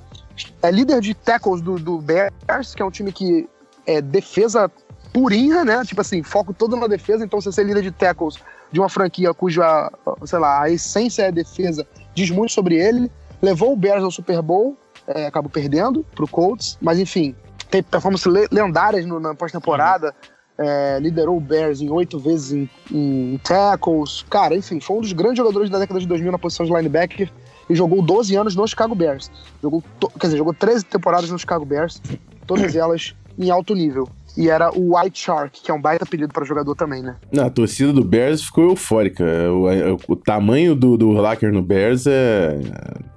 é 0.63 0.71
líder 0.71 1.01
de 1.01 1.15
tackles 1.15 1.61
do, 1.61 1.77
do 1.79 1.99
Bears, 1.99 2.75
que 2.75 2.83
é 2.83 2.85
um 2.85 2.91
time 2.91 3.13
que 3.13 3.49
é 3.87 4.01
defesa 4.01 4.71
purinha, 5.13 5.65
né? 5.65 5.85
Tipo 5.85 6.01
assim, 6.01 6.23
foco 6.23 6.53
todo 6.53 6.77
na 6.77 6.87
defesa. 6.87 7.25
Então, 7.25 7.41
você 7.41 7.53
ser 7.53 7.65
líder 7.65 7.83
de 7.83 7.91
tackles 7.91 8.37
de 8.71 8.79
uma 8.81 8.89
franquia 8.89 9.35
cuja, 9.35 9.91
sei 10.25 10.39
lá, 10.39 10.63
a 10.63 10.71
essência 10.71 11.23
é 11.23 11.33
defesa, 11.33 11.87
diz 12.15 12.31
muito 12.31 12.53
sobre 12.53 12.77
ele. 12.77 13.11
Levou 13.43 13.73
o 13.73 13.77
Bears 13.77 14.05
ao 14.05 14.11
Super 14.11 14.41
Bowl, 14.43 14.77
é, 15.07 15.27
acabou 15.27 15.51
perdendo 15.51 16.05
pro 16.15 16.29
Colts, 16.29 16.79
mas 16.81 16.99
enfim, 16.99 17.35
tem 17.71 17.83
performances 17.83 18.27
lendárias 18.51 19.07
no, 19.07 19.19
na 19.19 19.35
pós-temporada. 19.35 20.15
É, 20.59 20.99
liderou 21.01 21.39
o 21.39 21.41
Bears 21.41 21.81
em 21.81 21.89
oito 21.89 22.19
vezes 22.19 22.53
em, 22.53 22.71
em, 22.93 23.41
tackles. 23.43 24.27
Cara, 24.29 24.55
enfim, 24.55 24.79
foi 24.79 24.99
um 24.99 25.01
dos 25.01 25.13
grandes 25.15 25.39
jogadores 25.39 25.71
da 25.71 25.79
década 25.79 25.99
de 25.99 26.07
2000 26.07 26.31
na 26.31 26.39
posição 26.39 26.67
de 26.67 26.73
linebacker 26.73 27.33
e 27.71 27.75
jogou 27.75 28.03
12 28.03 28.37
anos 28.37 28.57
no 28.57 28.67
Chicago 28.67 28.95
Bears. 28.95 29.31
Jogou, 29.63 29.83
quer 30.19 30.27
dizer, 30.27 30.37
jogou 30.37 30.53
13 30.53 30.85
temporadas 30.85 31.31
no 31.31 31.39
Chicago 31.39 31.65
Bears, 31.65 32.03
todas 32.47 32.75
elas 32.75 33.15
em 33.39 33.49
alto 33.51 33.75
nível. 33.75 34.09
E 34.37 34.49
era 34.49 34.71
o 34.77 34.97
White 34.97 35.19
Shark, 35.19 35.61
que 35.61 35.71
é 35.71 35.75
um 35.75 35.81
baita 35.81 36.05
apelido 36.05 36.33
para 36.33 36.45
jogador 36.45 36.75
também, 36.75 37.03
né? 37.03 37.17
Não, 37.33 37.47
a 37.47 37.51
torcida 37.51 37.93
do 37.93 38.05
Bears 38.05 38.43
ficou 38.43 38.71
eufórica. 38.71 39.25
O, 39.25 39.67
o, 39.67 39.99
o 40.09 40.17
tamanho 40.17 40.75
do, 40.75 40.97
do 40.97 41.11
Lacker 41.11 41.53
no 41.53 41.63
Bears 41.63 42.07
é. 42.07 42.61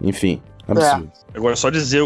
Enfim, 0.02 0.42
absurdo. 0.68 1.12
É. 1.34 1.38
Agora, 1.38 1.56
só 1.56 1.70
dizer 1.70 2.02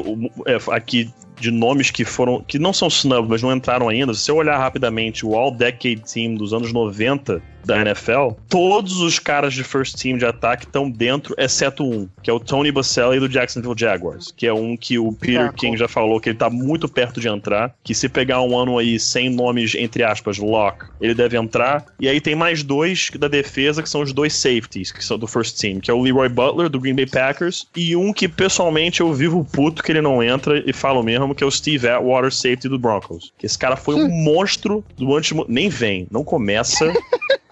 é, 0.46 0.58
aqui 0.72 1.14
de 1.40 1.52
nomes 1.52 1.92
que 1.92 2.04
foram. 2.04 2.42
que 2.42 2.60
não 2.60 2.74
são 2.74 2.88
snub, 2.88 3.28
mas 3.30 3.42
não 3.42 3.54
entraram 3.54 3.90
ainda. 3.90 4.14
Se 4.14 4.22
você 4.22 4.32
olhar 4.32 4.58
rapidamente 4.58 5.26
o 5.26 5.36
All 5.36 5.52
Decade 5.52 6.02
Team 6.02 6.36
dos 6.36 6.54
anos 6.54 6.72
90 6.74 7.42
da 7.68 7.82
NFL, 7.82 8.30
todos 8.48 9.02
os 9.02 9.20
caras 9.20 9.54
de 9.54 9.64
first 9.64 10.02
team 10.02 10.18
de 10.18 10.26
ataque 10.26 10.66
estão 10.66 10.90
dentro, 10.90 11.36
exceto 11.38 11.84
um, 11.84 12.08
que 12.24 12.30
é 12.30 12.34
o 12.34 12.40
Tony 12.40 12.72
Boselli 12.72 13.20
do 13.20 13.28
Jacksonville 13.28 13.76
Jaguars, 13.78 14.34
que 14.36 14.48
é 14.48 14.54
um 14.54 14.78
que 14.78 14.98
o 14.98 15.12
Peter 15.12 15.52
King 15.54 15.78
já 15.78 15.88
falou 15.88 16.20
que 16.20 16.30
ele 16.30 16.38
tá 16.38 16.50
muito 16.50 16.88
perto 16.88 17.20
de 17.20 17.28
entrar, 17.28 17.76
que 17.84 17.94
se 17.94 18.08
pegar 18.08 18.42
um 18.42 18.58
ano 18.58 18.78
aí 18.78 18.98
sem 18.98 19.30
nomes, 19.30 19.76
entre 19.76 20.02
aspas, 20.02 20.38
lock, 20.38 20.86
ele 21.02 21.14
deve 21.14 21.38
entrar. 21.38 21.86
E 22.00 22.08
aí 22.08 22.22
tem 22.22 22.36
mais 22.36 22.64
dois 22.64 23.12
da 23.20 23.28
defesa, 23.28 23.84
que 23.84 23.90
são 23.90 24.02
os 24.02 24.14
dois 24.14 24.34
safeties, 24.34 24.92
que 24.92 25.04
são 25.04 25.20
do 25.20 25.28
first 25.28 25.60
team, 25.60 25.82
que 25.82 25.92
é 25.92 25.94
o 25.94 26.02
Leroy 26.02 26.30
Butler, 26.30 26.70
do 26.70 26.80
Green 26.80 26.96
Bay 26.96 27.06
Packers, 27.06 27.68
e 27.76 27.96
um 27.96 28.14
que 28.14 28.30
pessoalmente 28.30 29.02
eu 29.02 29.14
vivo 29.14 29.44
puto 29.44 29.84
que 29.84 29.92
ele 29.92 30.02
não 30.02 30.24
entra 30.24 30.64
e 30.66 30.72
falo 30.72 31.04
mesmo, 31.04 31.27
que 31.36 31.44
é 31.44 31.48
o 31.48 31.52
Steve 31.52 31.88
Atwater, 31.88 32.32
safety 32.32 32.70
do 32.70 32.80
Broncos. 32.80 33.34
Que 33.38 33.46
esse 33.46 33.58
cara 33.58 33.76
foi 33.76 33.96
um 33.96 34.08
monstro 34.08 34.84
do 34.96 35.16
antes. 35.16 35.32
Nem 35.48 35.70
vem, 35.70 36.08
não 36.12 36.24
começa. 36.24 36.92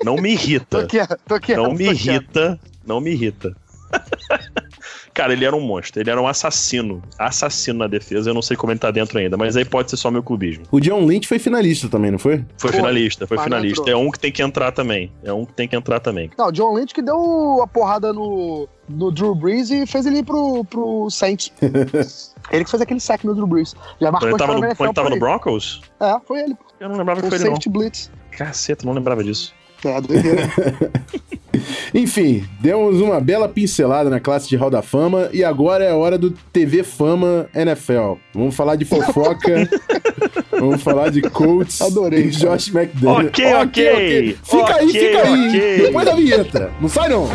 Não 0.03 0.17
me 0.17 0.33
irrita. 0.33 0.81
tô 0.81 0.87
quieto, 0.87 1.17
tô 1.25 1.39
quieto, 1.39 1.57
não 1.57 1.73
me 1.73 1.85
irrita. 1.85 2.59
Não 2.85 3.01
me 3.01 3.11
irrita. 3.11 3.55
Cara, 5.15 5.31
ele 5.31 5.45
era 5.45 5.55
um 5.55 5.61
monstro, 5.61 6.01
ele 6.01 6.09
era 6.09 6.21
um 6.21 6.27
assassino. 6.27 7.01
Assassino 7.17 7.79
na 7.79 7.87
defesa, 7.87 8.29
eu 8.29 8.33
não 8.33 8.41
sei 8.41 8.57
como 8.57 8.73
ele 8.73 8.79
tá 8.79 8.91
dentro 8.91 9.17
ainda, 9.17 9.37
mas 9.37 9.55
aí 9.55 9.63
pode 9.63 9.89
ser 9.89 9.95
só 9.95 10.11
meu 10.11 10.21
clubismo. 10.21 10.65
O 10.69 10.81
John 10.81 11.05
Lynch 11.05 11.25
foi 11.25 11.39
finalista 11.39 11.87
também, 11.87 12.11
não 12.11 12.19
foi? 12.19 12.43
Foi 12.57 12.73
finalista, 12.73 13.25
foi 13.25 13.37
finalista. 13.37 13.89
É 13.89 13.95
um 13.95 14.11
que 14.11 14.19
tem 14.19 14.29
que 14.29 14.43
entrar 14.43 14.73
também. 14.73 15.09
É 15.23 15.31
um 15.31 15.45
que 15.45 15.53
tem 15.53 15.69
que 15.69 15.75
entrar 15.75 16.01
também. 16.01 16.29
Não, 16.37 16.47
o 16.47 16.51
John 16.51 16.75
Lynch 16.75 16.93
que 16.93 17.01
deu 17.01 17.61
a 17.63 17.67
porrada 17.67 18.11
no, 18.11 18.67
no 18.89 19.09
Drew 19.09 19.33
Brees 19.33 19.71
e 19.71 19.85
fez 19.85 20.05
ele 20.05 20.17
ir 20.17 20.25
pro, 20.25 20.65
pro 20.65 21.09
Saints. 21.09 21.53
ele 22.51 22.65
que 22.65 22.69
fez 22.69 22.81
aquele 22.81 22.99
sack 22.99 23.25
no 23.25 23.33
Drew 23.33 23.47
Brees. 23.47 23.73
Já 24.01 24.11
marcou 24.11 24.31
quando 24.31 24.41
ele 24.41 24.47
tava, 24.51 24.67
no, 24.67 24.75
quando 24.75 24.93
tava 24.93 25.09
no 25.09 25.19
Broncos? 25.19 25.81
É, 26.01 26.17
foi 26.27 26.41
ele. 26.41 26.57
Eu 26.77 26.89
não 26.89 26.97
lembrava 26.97 27.21
que 27.21 27.29
foi 27.29 27.37
ele, 27.37 27.47
safety 27.47 27.69
blitz. 27.69 28.11
Caceta, 28.31 28.85
não 28.85 28.91
lembrava 28.91 29.23
disso. 29.23 29.55
É, 29.87 30.01
doideira. 30.01 30.51
Enfim, 31.93 32.45
demos 32.59 32.99
uma 32.99 33.19
bela 33.21 33.47
pincelada 33.47 34.09
na 34.09 34.19
classe 34.19 34.49
de 34.49 34.55
Hall 34.55 34.69
da 34.69 34.81
Fama 34.81 35.29
e 35.31 35.43
agora 35.43 35.83
é 35.83 35.91
a 35.91 35.95
hora 35.95 36.17
do 36.17 36.31
TV 36.51 36.83
Fama 36.83 37.47
NFL. 37.55 38.15
Vamos 38.33 38.55
falar 38.55 38.75
de 38.75 38.83
fofoca, 38.85 39.69
vamos 40.51 40.81
falar 40.81 41.09
de 41.09 41.21
Colts 41.21 41.81
Adorei, 41.81 42.25
e 42.25 42.29
Josh 42.31 42.67
McDaniels. 42.67 43.27
Ok, 43.27 43.45
ok. 43.55 43.93
okay. 43.93 44.37
Fica 44.43 44.57
okay, 44.57 44.75
aí, 44.75 44.89
fica 44.89 45.19
okay. 45.19 45.33
aí. 45.33 45.81
Depois 45.81 46.05
da 46.05 46.15
vinheta. 46.15 46.71
Não 46.81 46.89
sai 46.89 47.09
não. 47.09 47.29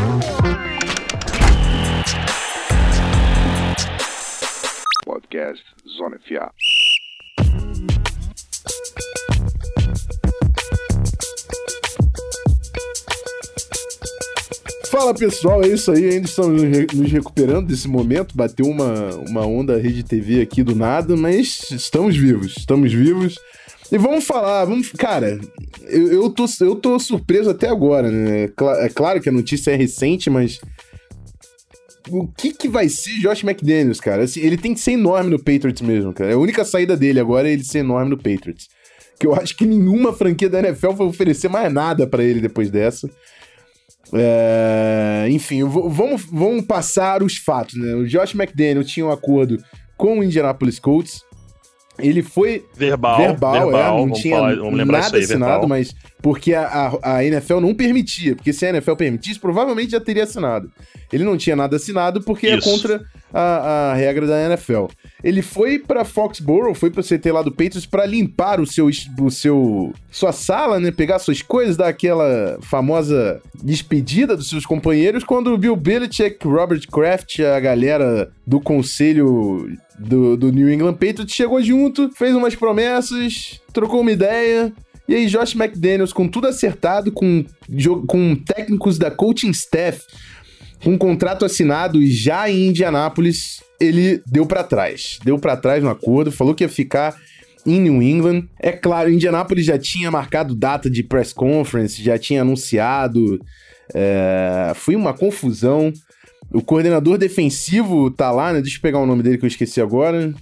Podcast 5.04 5.64
Zona 5.96 6.18
FA. 6.28 6.52
Fala 14.90 15.14
pessoal, 15.14 15.62
é 15.62 15.68
isso 15.68 15.92
aí. 15.92 16.10
Ainda 16.10 16.26
estamos 16.26 16.60
nos 16.92 17.12
recuperando 17.12 17.68
desse 17.68 17.86
momento. 17.86 18.36
Bateu 18.36 18.66
uma, 18.66 19.14
uma 19.28 19.46
onda 19.46 19.78
rede 19.78 20.02
TV 20.02 20.40
aqui 20.40 20.64
do 20.64 20.74
nada, 20.74 21.16
mas 21.16 21.70
estamos 21.70 22.16
vivos. 22.16 22.56
Estamos 22.58 22.92
vivos. 22.92 23.38
E 23.92 23.96
vamos 23.96 24.24
falar, 24.24 24.64
vamos. 24.64 24.90
Cara, 24.90 25.40
eu, 25.88 26.12
eu, 26.12 26.30
tô, 26.30 26.44
eu 26.60 26.74
tô 26.74 26.98
surpreso 26.98 27.50
até 27.50 27.68
agora, 27.68 28.10
né? 28.10 28.48
É 28.80 28.88
claro 28.88 29.20
que 29.20 29.28
a 29.28 29.32
notícia 29.32 29.70
é 29.70 29.76
recente, 29.76 30.28
mas. 30.28 30.60
O 32.10 32.26
que 32.26 32.52
que 32.52 32.68
vai 32.68 32.88
ser 32.88 33.12
Josh 33.20 33.44
McDaniels, 33.44 34.00
cara? 34.00 34.24
Assim, 34.24 34.40
ele 34.40 34.56
tem 34.56 34.74
que 34.74 34.80
ser 34.80 34.92
enorme 34.92 35.30
no 35.30 35.38
Patriots 35.38 35.82
mesmo, 35.82 36.12
cara. 36.12 36.34
A 36.34 36.38
única 36.38 36.64
saída 36.64 36.96
dele 36.96 37.20
agora 37.20 37.48
é 37.48 37.52
ele 37.52 37.62
ser 37.62 37.78
enorme 37.78 38.10
no 38.10 38.16
Patriots. 38.16 38.68
Que 39.20 39.26
eu 39.28 39.34
acho 39.36 39.56
que 39.56 39.64
nenhuma 39.64 40.12
franquia 40.12 40.50
da 40.50 40.58
NFL 40.58 40.90
vai 40.90 41.06
oferecer 41.06 41.48
mais 41.48 41.72
nada 41.72 42.08
para 42.08 42.24
ele 42.24 42.40
depois 42.40 42.70
dessa. 42.70 43.08
É, 44.12 45.26
enfim, 45.30 45.62
vamos, 45.64 46.24
vamos 46.24 46.64
passar 46.64 47.22
os 47.22 47.36
fatos, 47.36 47.74
né? 47.76 47.94
O 47.94 48.06
Josh 48.06 48.34
McDaniel 48.34 48.84
tinha 48.84 49.06
um 49.06 49.10
acordo 49.10 49.62
com 49.96 50.18
o 50.18 50.24
Indianapolis 50.24 50.78
Colts. 50.78 51.22
Ele 51.98 52.22
foi 52.22 52.64
verbal, 52.74 53.18
verbal, 53.18 53.52
verbal 53.52 53.98
é, 53.98 54.06
não 54.06 54.12
tinha 54.12 54.36
falar, 54.36 54.56
nada 54.86 55.16
aí, 55.18 55.22
assinado, 55.22 55.50
verbal. 55.52 55.68
mas 55.68 55.94
porque 56.22 56.54
a, 56.54 56.66
a, 57.02 57.16
a, 57.16 57.24
NFL 57.24 57.60
não 57.60 57.74
permitia, 57.74 58.34
porque 58.34 58.54
se 58.54 58.64
a 58.64 58.70
NFL 58.70 58.94
permitisse, 58.94 59.38
provavelmente 59.38 59.90
já 59.90 60.00
teria 60.00 60.24
assinado. 60.24 60.72
Ele 61.12 61.24
não 61.24 61.36
tinha 61.36 61.54
nada 61.54 61.76
assinado 61.76 62.22
porque 62.22 62.46
é 62.46 62.56
Isso. 62.56 62.68
é 62.68 62.72
contra 62.72 63.04
a, 63.32 63.90
a 63.90 63.94
regra 63.94 64.26
da 64.26 64.44
NFL. 64.46 64.86
Ele 65.22 65.42
foi 65.42 65.78
para 65.78 66.04
Foxborough, 66.04 66.74
foi 66.74 66.90
para 66.90 67.00
o 67.00 67.04
CT 67.04 67.30
lá 67.32 67.42
do 67.42 67.50
Patriots 67.50 67.86
para 67.86 68.06
limpar 68.06 68.60
o 68.60 68.66
seu, 68.66 68.88
o 69.20 69.30
seu 69.30 69.92
sua 70.10 70.32
sala, 70.32 70.80
né? 70.80 70.90
Pegar 70.90 71.18
suas 71.18 71.42
coisas, 71.42 71.76
dar 71.76 71.88
aquela 71.88 72.58
famosa 72.62 73.40
despedida 73.62 74.36
dos 74.36 74.48
seus 74.48 74.66
companheiros 74.66 75.24
quando 75.24 75.52
o 75.52 75.58
Bill 75.58 75.76
Belichick, 75.76 76.46
Robert 76.46 76.86
Kraft, 76.90 77.40
a 77.40 77.60
galera 77.60 78.30
do 78.46 78.60
conselho 78.60 79.70
do, 79.98 80.36
do 80.36 80.50
New 80.50 80.72
England 80.72 80.94
Patriots 80.94 81.34
chegou 81.34 81.62
junto, 81.62 82.10
fez 82.16 82.34
umas 82.34 82.54
promessas, 82.54 83.60
trocou 83.72 84.00
uma 84.00 84.12
ideia. 84.12 84.72
E 85.06 85.14
aí, 85.14 85.26
Josh 85.26 85.56
McDaniels, 85.56 86.12
com 86.12 86.28
tudo 86.28 86.46
acertado, 86.46 87.10
com, 87.10 87.44
com 88.06 88.36
técnicos 88.36 88.96
da 88.96 89.10
coaching 89.10 89.50
staff 89.50 90.00
um 90.84 90.96
contrato 90.96 91.44
assinado 91.44 92.04
já 92.06 92.50
em 92.50 92.68
Indianápolis, 92.68 93.62
ele 93.78 94.22
deu 94.26 94.46
para 94.46 94.64
trás. 94.64 95.18
Deu 95.24 95.38
para 95.38 95.56
trás 95.56 95.82
no 95.82 95.90
acordo, 95.90 96.32
falou 96.32 96.54
que 96.54 96.64
ia 96.64 96.68
ficar 96.68 97.16
em 97.66 97.80
New 97.80 98.02
England. 98.02 98.44
É 98.58 98.72
claro, 98.72 99.10
Indianápolis 99.10 99.66
já 99.66 99.78
tinha 99.78 100.10
marcado 100.10 100.54
data 100.54 100.88
de 100.90 101.02
press 101.02 101.32
conference, 101.32 102.02
já 102.02 102.18
tinha 102.18 102.42
anunciado. 102.42 103.38
É... 103.94 104.72
Foi 104.74 104.96
uma 104.96 105.12
confusão. 105.12 105.92
O 106.52 106.62
coordenador 106.62 107.18
defensivo 107.18 108.10
tá 108.10 108.30
lá, 108.32 108.52
né? 108.52 108.60
Deixa 108.60 108.78
eu 108.78 108.82
pegar 108.82 108.98
o 108.98 109.06
nome 109.06 109.22
dele 109.22 109.38
que 109.38 109.44
eu 109.44 109.48
esqueci 109.48 109.80
agora. 109.80 110.34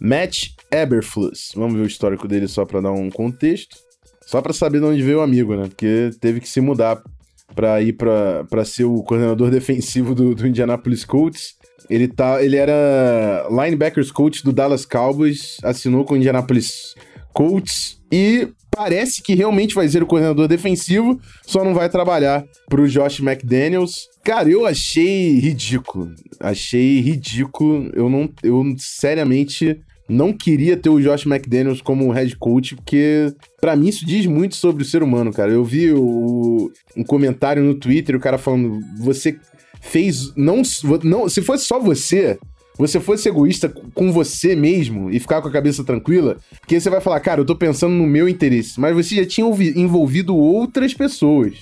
Matt 0.00 0.48
Eberflus. 0.70 1.52
Vamos 1.54 1.74
ver 1.74 1.82
o 1.82 1.86
histórico 1.86 2.26
dele 2.26 2.48
só 2.48 2.64
para 2.64 2.80
dar 2.80 2.92
um 2.92 3.10
contexto. 3.10 3.76
Só 4.26 4.42
para 4.42 4.52
saber 4.52 4.80
de 4.80 4.86
onde 4.86 5.02
veio 5.02 5.18
o 5.18 5.22
amigo, 5.22 5.54
né? 5.54 5.68
Porque 5.68 6.10
teve 6.20 6.40
que 6.40 6.48
se 6.48 6.60
mudar 6.60 7.00
para 7.56 7.80
ir 7.80 7.94
para 7.94 8.64
ser 8.64 8.84
o 8.84 9.02
coordenador 9.02 9.50
defensivo 9.50 10.14
do, 10.14 10.34
do 10.34 10.46
Indianapolis 10.46 11.04
Colts. 11.04 11.56
Ele, 11.88 12.06
tá, 12.06 12.42
ele 12.42 12.56
era 12.56 13.48
linebackers 13.50 14.10
coach 14.12 14.44
do 14.44 14.52
Dallas 14.52 14.84
Cowboys, 14.84 15.56
assinou 15.62 16.04
com 16.04 16.14
o 16.14 16.16
Indianapolis 16.16 16.94
Colts 17.32 17.98
e 18.12 18.48
parece 18.70 19.22
que 19.22 19.34
realmente 19.34 19.74
vai 19.74 19.88
ser 19.88 20.02
o 20.02 20.06
coordenador 20.06 20.46
defensivo, 20.46 21.18
só 21.46 21.64
não 21.64 21.72
vai 21.72 21.88
trabalhar 21.88 22.44
pro 22.68 22.88
Josh 22.88 23.20
McDaniels. 23.20 24.06
Cara, 24.22 24.48
eu 24.50 24.66
achei 24.66 25.38
ridículo. 25.38 26.12
Achei 26.40 27.00
ridículo. 27.00 27.90
Eu 27.94 28.10
não. 28.10 28.28
Eu 28.42 28.62
seriamente 28.76 29.80
não 30.08 30.32
queria 30.32 30.76
ter 30.76 30.88
o 30.88 31.00
Josh 31.00 31.26
McDaniels 31.26 31.80
como 31.80 32.10
head 32.12 32.36
coach, 32.36 32.76
porque 32.76 33.32
para 33.60 33.74
mim 33.74 33.88
isso 33.88 34.06
diz 34.06 34.26
muito 34.26 34.56
sobre 34.56 34.82
o 34.82 34.86
ser 34.86 35.02
humano, 35.02 35.32
cara. 35.32 35.50
Eu 35.50 35.64
vi 35.64 35.92
o, 35.92 36.70
um 36.96 37.02
comentário 37.02 37.62
no 37.62 37.74
Twitter, 37.74 38.14
o 38.14 38.20
cara 38.20 38.38
falando: 38.38 38.80
você 38.98 39.38
fez. 39.80 40.32
Não, 40.36 40.62
não, 41.02 41.28
se 41.28 41.42
fosse 41.42 41.64
só 41.64 41.80
você, 41.80 42.38
você 42.78 43.00
fosse 43.00 43.28
egoísta 43.28 43.68
com 43.94 44.12
você 44.12 44.54
mesmo 44.54 45.10
e 45.10 45.18
ficar 45.18 45.40
com 45.40 45.48
a 45.48 45.52
cabeça 45.52 45.82
tranquila, 45.82 46.36
porque 46.60 46.78
você 46.78 46.90
vai 46.90 47.00
falar, 47.00 47.20
cara, 47.20 47.40
eu 47.40 47.46
tô 47.46 47.56
pensando 47.56 47.94
no 47.94 48.06
meu 48.06 48.28
interesse, 48.28 48.78
mas 48.78 48.94
você 48.94 49.16
já 49.16 49.26
tinha 49.26 49.46
envolvido 49.74 50.36
outras 50.36 50.92
pessoas. 50.92 51.54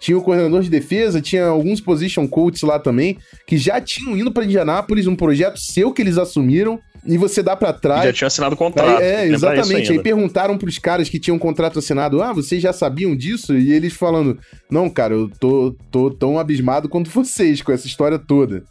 Tinha 0.00 0.18
o 0.18 0.22
coordenador 0.22 0.62
de 0.62 0.70
defesa, 0.70 1.20
tinha 1.20 1.46
alguns 1.46 1.80
position 1.80 2.26
coaches 2.26 2.62
lá 2.62 2.76
também, 2.76 3.18
que 3.46 3.56
já 3.56 3.80
tinham 3.80 4.16
ido 4.16 4.32
para 4.32 4.44
Indianápolis, 4.44 5.06
um 5.06 5.14
projeto 5.14 5.60
seu 5.60 5.92
que 5.92 6.02
eles 6.02 6.18
assumiram, 6.18 6.80
e 7.04 7.18
você 7.18 7.42
dá 7.42 7.56
para 7.56 7.72
trás. 7.72 8.04
já 8.04 8.12
tinha 8.12 8.28
assinado 8.28 8.54
o 8.54 8.58
contrato. 8.58 8.98
Aí, 8.98 9.04
é, 9.04 9.26
exatamente. 9.26 9.92
Aí 9.92 10.02
perguntaram 10.02 10.56
pros 10.56 10.78
caras 10.78 11.08
que 11.08 11.18
tinham 11.18 11.36
um 11.36 11.40
contrato 11.40 11.78
assinado: 11.78 12.22
ah, 12.22 12.32
vocês 12.32 12.62
já 12.62 12.72
sabiam 12.72 13.16
disso? 13.16 13.56
E 13.56 13.72
eles 13.72 13.92
falando: 13.92 14.38
não, 14.70 14.88
cara, 14.88 15.14
eu 15.14 15.28
tô, 15.28 15.74
tô 15.90 16.10
tão 16.10 16.38
abismado 16.38 16.88
quanto 16.88 17.10
vocês 17.10 17.60
com 17.60 17.72
essa 17.72 17.86
história 17.86 18.18
toda. 18.18 18.62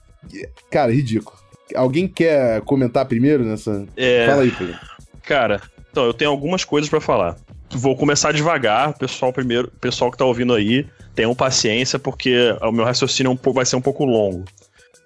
Cara, 0.69 0.93
ridículo. 0.93 1.37
Alguém 1.75 2.07
quer 2.07 2.61
comentar 2.61 3.05
primeiro 3.05 3.43
nessa? 3.43 3.85
É... 3.95 4.27
Fala 4.27 4.43
aí, 4.43 4.51
Pedro. 4.51 4.75
Cara, 5.23 5.61
então, 5.91 6.05
eu 6.05 6.13
tenho 6.13 6.31
algumas 6.31 6.63
coisas 6.63 6.89
para 6.89 7.01
falar. 7.01 7.35
Vou 7.73 7.95
começar 7.95 8.31
devagar, 8.31 8.97
pessoal 8.97 9.31
primeiro, 9.31 9.71
pessoal 9.79 10.11
que 10.11 10.17
tá 10.17 10.25
ouvindo 10.25 10.53
aí, 10.53 10.85
tenham 11.15 11.33
paciência, 11.33 11.97
porque 11.97 12.55
o 12.61 12.71
meu 12.71 12.83
raciocínio 12.83 13.31
é 13.31 13.51
vai 13.51 13.65
ser 13.65 13.77
um 13.77 13.81
pouco 13.81 14.03
longo. 14.03 14.43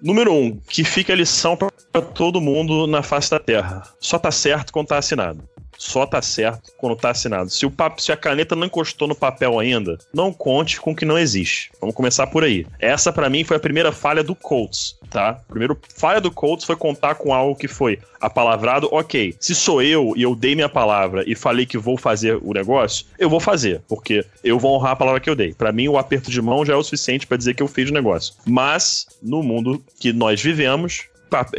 Número 0.00 0.32
um, 0.32 0.58
que 0.68 0.84
fica 0.84 1.12
a 1.12 1.16
lição 1.16 1.56
para 1.56 2.02
todo 2.02 2.40
mundo 2.40 2.86
na 2.86 3.02
face 3.02 3.30
da 3.30 3.38
Terra. 3.38 3.82
Só 3.98 4.18
tá 4.18 4.30
certo 4.30 4.72
quando 4.72 4.88
tá 4.88 4.98
assinado 4.98 5.48
só 5.78 6.06
tá 6.06 6.20
certo 6.22 6.72
quando 6.76 6.96
tá 6.96 7.10
assinado. 7.10 7.50
Se, 7.50 7.66
o 7.66 7.70
papo, 7.70 8.00
se 8.00 8.12
a 8.12 8.16
caneta 8.16 8.56
não 8.56 8.66
encostou 8.66 9.08
no 9.08 9.14
papel 9.14 9.58
ainda, 9.58 9.98
não 10.12 10.32
conte 10.32 10.80
com 10.80 10.92
o 10.92 10.96
que 10.96 11.04
não 11.04 11.18
existe. 11.18 11.70
Vamos 11.80 11.94
começar 11.94 12.26
por 12.26 12.44
aí. 12.44 12.66
Essa, 12.78 13.12
para 13.12 13.30
mim, 13.30 13.44
foi 13.44 13.56
a 13.56 13.60
primeira 13.60 13.92
falha 13.92 14.22
do 14.22 14.34
Colts, 14.34 14.98
tá? 15.10 15.30
A 15.30 15.34
primeira 15.34 15.76
falha 15.94 16.20
do 16.20 16.30
Colts 16.30 16.64
foi 16.64 16.76
contar 16.76 17.14
com 17.16 17.32
algo 17.32 17.56
que 17.56 17.68
foi 17.68 17.98
apalavrado, 18.20 18.88
ok. 18.90 19.34
Se 19.38 19.54
sou 19.54 19.82
eu 19.82 20.12
e 20.16 20.22
eu 20.22 20.34
dei 20.34 20.54
minha 20.54 20.68
palavra 20.68 21.24
e 21.26 21.34
falei 21.34 21.66
que 21.66 21.78
vou 21.78 21.96
fazer 21.96 22.38
o 22.42 22.52
negócio, 22.52 23.06
eu 23.18 23.28
vou 23.28 23.40
fazer, 23.40 23.80
porque 23.88 24.24
eu 24.42 24.58
vou 24.58 24.74
honrar 24.74 24.92
a 24.92 24.96
palavra 24.96 25.20
que 25.20 25.30
eu 25.30 25.36
dei. 25.36 25.54
Para 25.54 25.72
mim, 25.72 25.88
o 25.88 25.98
aperto 25.98 26.30
de 26.30 26.40
mão 26.40 26.64
já 26.64 26.72
é 26.72 26.76
o 26.76 26.82
suficiente 26.82 27.26
para 27.26 27.36
dizer 27.36 27.54
que 27.54 27.62
eu 27.62 27.68
fiz 27.68 27.90
o 27.90 27.94
negócio. 27.94 28.34
Mas, 28.46 29.06
no 29.22 29.42
mundo 29.42 29.82
que 30.00 30.12
nós 30.12 30.40
vivemos, 30.40 31.08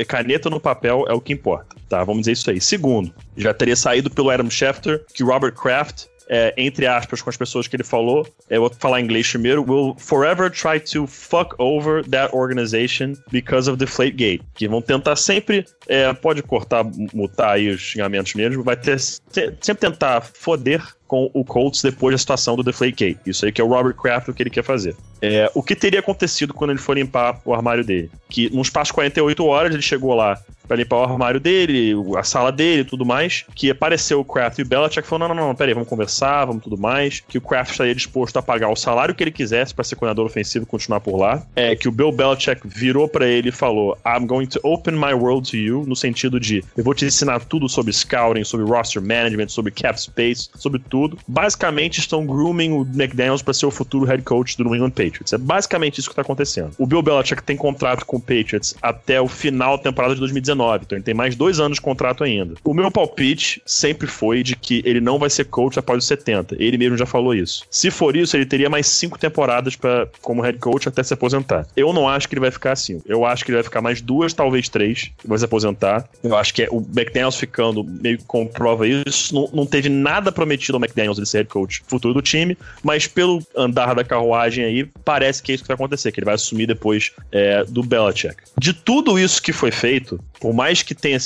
caneta 0.07 0.49
no 0.49 0.59
papel 0.59 1.05
é 1.07 1.13
o 1.13 1.21
que 1.21 1.33
importa, 1.33 1.75
tá? 1.89 2.03
Vamos 2.03 2.21
dizer 2.21 2.33
isso 2.33 2.49
aí. 2.49 2.61
Segundo, 2.61 3.13
já 3.35 3.53
teria 3.53 3.75
saído 3.75 4.09
pelo 4.09 4.29
Adam 4.29 4.49
Schefter 4.49 5.03
que 5.13 5.23
Robert 5.23 5.53
Kraft 5.53 6.05
é, 6.29 6.53
entre 6.57 6.85
aspas, 6.85 7.21
com 7.21 7.29
as 7.29 7.37
pessoas 7.37 7.67
que 7.67 7.75
ele 7.75 7.83
falou, 7.83 8.27
eu 8.49 8.61
vou 8.61 8.71
falar 8.77 8.99
em 8.99 9.03
inglês 9.05 9.29
primeiro, 9.29 9.63
will 9.63 9.95
forever 9.97 10.49
try 10.51 10.79
to 10.79 11.07
fuck 11.07 11.55
over 11.57 12.03
that 12.09 12.35
organization 12.35 13.13
because 13.31 13.69
of 13.69 13.77
Deflategate. 13.77 14.41
Que 14.53 14.67
vão 14.67 14.81
tentar 14.81 15.15
sempre, 15.15 15.65
é, 15.87 16.11
pode 16.13 16.43
cortar, 16.43 16.83
mutar 17.13 17.51
aí 17.51 17.69
os 17.69 17.79
xingamentos 17.79 18.33
mesmo, 18.33 18.63
vai 18.63 18.75
ter, 18.75 18.99
sempre 18.99 19.75
tentar 19.75 20.21
foder 20.21 20.83
com 21.07 21.31
o 21.33 21.45
Colts 21.45 21.81
depois 21.81 22.13
da 22.13 22.17
situação 22.17 22.55
do 22.55 22.63
Deflategate. 22.63 23.19
Isso 23.25 23.45
aí 23.45 23.51
que 23.51 23.61
é 23.61 23.63
o 23.63 23.67
Robert 23.67 23.95
Kraft 23.95 24.27
o 24.27 24.33
que 24.33 24.43
ele 24.43 24.49
quer 24.49 24.63
fazer. 24.63 24.95
É, 25.21 25.49
o 25.53 25.63
que 25.63 25.75
teria 25.75 25.99
acontecido 25.99 26.53
quando 26.53 26.71
ele 26.71 26.79
for 26.79 26.95
limpar 26.95 27.39
o 27.43 27.53
armário 27.53 27.83
dele? 27.83 28.09
Que 28.29 28.45
espaço 28.59 28.89
de 28.89 28.93
48 28.93 29.45
horas 29.45 29.73
ele 29.73 29.81
chegou 29.81 30.13
lá 30.13 30.39
para 30.67 30.77
limpar 30.77 30.97
o 30.97 31.03
armário 31.03 31.39
dele, 31.39 31.93
a 32.17 32.23
sala 32.23 32.51
dele 32.51 32.81
e 32.81 32.85
tudo 32.85 33.05
mais, 33.05 33.45
que 33.55 33.71
apareceu 33.71 34.19
o 34.19 34.25
Kraft 34.25 34.59
e 34.59 34.61
o 34.61 34.65
Belichick 34.65 35.07
falou, 35.07 35.27
não, 35.27 35.35
não, 35.35 35.47
não, 35.47 35.55
peraí, 35.55 35.73
vamos 35.73 35.87
conversar, 35.87 36.45
vamos 36.45 36.63
tudo 36.63 36.77
mais, 36.77 37.21
que 37.21 37.37
o 37.37 37.41
Kraft 37.41 37.71
estaria 37.71 37.95
disposto 37.95 38.37
a 38.37 38.41
pagar 38.41 38.69
o 38.69 38.75
salário 38.75 39.15
que 39.15 39.23
ele 39.23 39.31
quisesse 39.31 39.73
para 39.73 39.83
ser 39.83 39.95
coordenador 39.95 40.25
ofensivo 40.25 40.63
e 40.63 40.67
continuar 40.67 40.99
por 40.99 41.17
lá, 41.17 41.41
é 41.55 41.75
que 41.75 41.87
o 41.87 41.91
Bill 41.91 42.11
Belichick 42.11 42.61
virou 42.65 43.07
para 43.07 43.25
ele 43.25 43.49
e 43.49 43.51
falou, 43.51 43.97
I'm 44.05 44.25
going 44.25 44.47
to 44.47 44.59
open 44.63 44.95
my 44.95 45.13
world 45.13 45.49
to 45.51 45.57
you, 45.57 45.85
no 45.87 45.95
sentido 45.95 46.39
de, 46.39 46.63
eu 46.75 46.83
vou 46.83 46.93
te 46.93 47.05
ensinar 47.05 47.39
tudo 47.45 47.69
sobre 47.69 47.93
scouting, 47.93 48.43
sobre 48.43 48.65
roster 48.65 49.01
management, 49.01 49.47
sobre 49.49 49.71
cap 49.71 49.99
space, 49.99 50.49
sobre 50.55 50.81
tudo. 50.89 51.17
Basicamente 51.27 51.99
estão 51.99 52.25
grooming 52.25 52.71
o 52.71 52.81
McDaniels 52.81 53.41
para 53.41 53.53
ser 53.53 53.65
o 53.65 53.71
futuro 53.71 54.05
head 54.05 54.23
coach 54.23 54.57
do 54.57 54.65
New 54.65 54.75
England 54.75 54.91
Patriots. 54.91 55.06
É 55.33 55.37
basicamente 55.37 55.99
isso 55.99 56.09
que 56.09 56.15
tá 56.15 56.21
acontecendo. 56.21 56.71
O 56.77 56.85
Bill 56.85 57.01
Belichick 57.01 57.41
tem 57.43 57.55
contrato 57.55 58.05
com 58.05 58.17
o 58.17 58.19
Patriots 58.19 58.75
até 58.81 59.19
o 59.21 59.27
final 59.27 59.77
da 59.77 59.83
temporada 59.83 60.13
de 60.13 60.19
2019 60.19 60.57
19, 60.57 60.83
então 60.85 60.97
ele 60.97 61.03
tem 61.03 61.13
mais 61.13 61.35
dois 61.35 61.59
anos 61.59 61.77
de 61.77 61.81
contrato 61.81 62.23
ainda. 62.23 62.55
O 62.63 62.73
meu 62.73 62.89
palpite 62.91 63.61
sempre 63.65 64.07
foi 64.07 64.43
de 64.43 64.55
que 64.55 64.81
ele 64.85 64.99
não 64.99 65.19
vai 65.19 65.29
ser 65.29 65.45
coach 65.45 65.77
após 65.77 65.99
os 65.99 66.07
70. 66.07 66.55
Ele 66.59 66.77
mesmo 66.77 66.97
já 66.97 67.05
falou 67.05 67.33
isso. 67.33 67.63
Se 67.69 67.91
for 67.91 68.15
isso, 68.15 68.35
ele 68.35 68.45
teria 68.45 68.69
mais 68.69 68.87
cinco 68.87 69.17
temporadas 69.17 69.75
para 69.75 70.07
como 70.21 70.41
head 70.41 70.57
coach 70.57 70.87
até 70.87 71.03
se 71.03 71.13
aposentar. 71.13 71.67
Eu 71.75 71.93
não 71.93 72.07
acho 72.07 72.27
que 72.27 72.33
ele 72.33 72.41
vai 72.41 72.51
ficar 72.51 72.71
assim. 72.71 73.01
Eu 73.05 73.25
acho 73.25 73.45
que 73.45 73.51
ele 73.51 73.57
vai 73.57 73.63
ficar 73.63 73.81
mais 73.81 74.01
duas, 74.01 74.33
talvez 74.33 74.69
três, 74.69 75.11
vai 75.23 75.37
se 75.37 75.45
aposentar. 75.45 76.07
Eu 76.23 76.35
acho 76.35 76.53
que 76.53 76.63
é, 76.63 76.67
o 76.69 76.77
McDaniels 76.77 77.35
ficando 77.35 77.83
meio 77.83 78.17
que 78.17 78.25
comprova 78.25 78.87
isso. 78.87 79.33
Não, 79.33 79.49
não 79.53 79.65
teve 79.65 79.89
nada 79.89 80.31
prometido 80.31 80.77
ao 80.77 80.81
McDaniels 80.81 81.17
de 81.17 81.25
ser 81.25 81.39
head 81.39 81.49
coach 81.49 81.83
futuro 81.87 82.13
do 82.13 82.21
time, 82.21 82.57
mas 82.83 83.07
pelo 83.07 83.41
andar 83.55 83.93
da 83.93 84.03
carruagem 84.03 84.63
aí, 84.63 84.89
parece 85.03 85.41
que 85.41 85.51
é 85.51 85.55
isso 85.55 85.63
que 85.63 85.67
vai 85.67 85.75
acontecer, 85.75 86.11
que 86.11 86.19
ele 86.19 86.25
vai 86.25 86.35
assumir 86.35 86.67
depois 86.67 87.11
é, 87.31 87.63
do 87.65 87.83
Belichick. 87.83 88.35
De 88.57 88.73
tudo 88.73 89.17
isso 89.19 89.41
que 89.41 89.53
foi 89.53 89.71
feito, 89.71 90.19
por 90.39 90.53
mais 90.53 90.81
que 90.81 90.95
tenha. 90.95 91.17